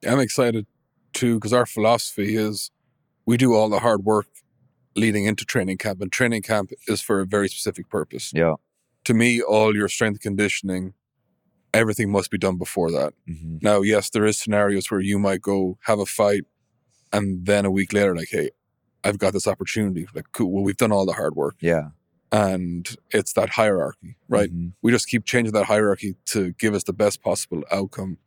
I'm 0.04 0.18
excited 0.18 0.66
too 1.12 1.36
because 1.36 1.52
our 1.52 1.66
philosophy 1.66 2.34
is 2.34 2.72
we 3.26 3.36
do 3.36 3.54
all 3.54 3.68
the 3.68 3.78
hard 3.78 4.04
work 4.04 4.26
leading 4.96 5.24
into 5.24 5.44
training 5.44 5.78
camp, 5.78 6.00
and 6.00 6.10
training 6.10 6.42
camp 6.42 6.72
is 6.88 7.00
for 7.00 7.20
a 7.20 7.26
very 7.26 7.48
specific 7.48 7.88
purpose. 7.88 8.32
Yeah. 8.34 8.56
To 9.04 9.14
me, 9.14 9.40
all 9.40 9.76
your 9.76 9.88
strength 9.88 10.18
conditioning, 10.18 10.94
everything 11.74 12.10
must 12.10 12.30
be 12.30 12.38
done 12.38 12.58
before 12.58 12.90
that. 12.90 13.14
hmm 13.26 13.56
Now, 13.62 13.80
yes, 13.82 14.10
there 14.10 14.24
is 14.26 14.38
scenarios 14.38 14.90
where 14.90 15.00
you 15.00 15.18
might 15.18 15.40
go 15.40 15.78
have 15.82 15.98
a 15.98 16.06
fight, 16.06 16.44
and 17.12 17.46
then 17.46 17.64
a 17.64 17.70
week 17.70 17.92
later, 17.92 18.14
like, 18.16 18.28
hey, 18.30 18.50
I've 19.04 19.18
got 19.18 19.32
this 19.32 19.46
opportunity. 19.46 20.06
Like, 20.14 20.26
cool. 20.32 20.52
Well, 20.52 20.62
we've 20.64 20.76
done 20.76 20.92
all 20.92 21.06
the 21.06 21.12
hard 21.14 21.34
work, 21.34 21.56
Yeah. 21.60 21.88
and 22.30 22.88
it's 23.10 23.32
that 23.34 23.50
hierarchy, 23.50 24.16
right? 24.28 24.50
Mhm. 24.52 24.72
We 24.82 24.92
just 24.92 25.08
keep 25.08 25.24
changing 25.24 25.52
that 25.54 25.64
hierarchy 25.66 26.14
to 26.26 26.52
give 26.52 26.74
us 26.74 26.84
the 26.84 26.92
best 26.92 27.22
possible 27.22 27.62
outcome 27.70 28.18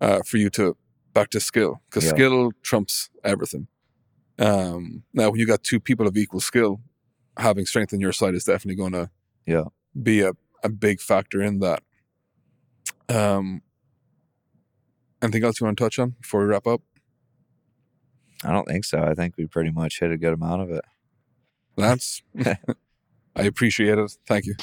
uh, 0.00 0.22
for 0.22 0.38
you 0.38 0.48
to 0.50 0.76
back 1.12 1.28
to 1.30 1.40
skill, 1.40 1.82
because 1.88 2.04
Yeah. 2.04 2.10
skill 2.14 2.52
trumps 2.62 3.10
everything. 3.24 3.66
Um, 4.38 5.02
now, 5.12 5.28
when 5.30 5.38
you 5.40 5.46
got 5.46 5.62
two 5.62 5.80
people 5.80 6.06
of 6.06 6.16
equal 6.16 6.40
skill, 6.40 6.80
having 7.36 7.66
strength 7.66 7.92
on 7.92 8.00
your 8.00 8.12
side 8.12 8.34
is 8.34 8.44
definitely 8.44 8.76
going 8.76 8.92
to 8.92 9.10
Yeah. 9.46 9.64
be 10.02 10.20
a, 10.22 10.32
a 10.64 10.68
big 10.70 11.00
factor 11.00 11.42
in 11.42 11.58
that. 11.60 11.82
Um, 13.10 13.62
anything 15.20 15.44
else 15.44 15.60
you 15.60 15.66
want 15.66 15.76
to 15.78 15.84
touch 15.84 15.98
on 15.98 16.10
before 16.20 16.40
we 16.40 16.46
wrap 16.46 16.66
up? 16.66 16.80
I 18.44 18.52
don't 18.52 18.66
think 18.66 18.84
so. 18.84 19.02
I 19.02 19.14
think 19.14 19.36
we 19.36 19.46
pretty 19.46 19.70
much 19.70 20.00
hit 20.00 20.10
a 20.10 20.16
good 20.16 20.32
amount 20.32 20.62
of 20.62 20.70
it. 20.70 20.84
Lance, 21.76 22.22
I 22.44 22.56
appreciate 23.42 23.98
it. 23.98 24.16
Thank 24.26 24.46
you. 24.46 24.54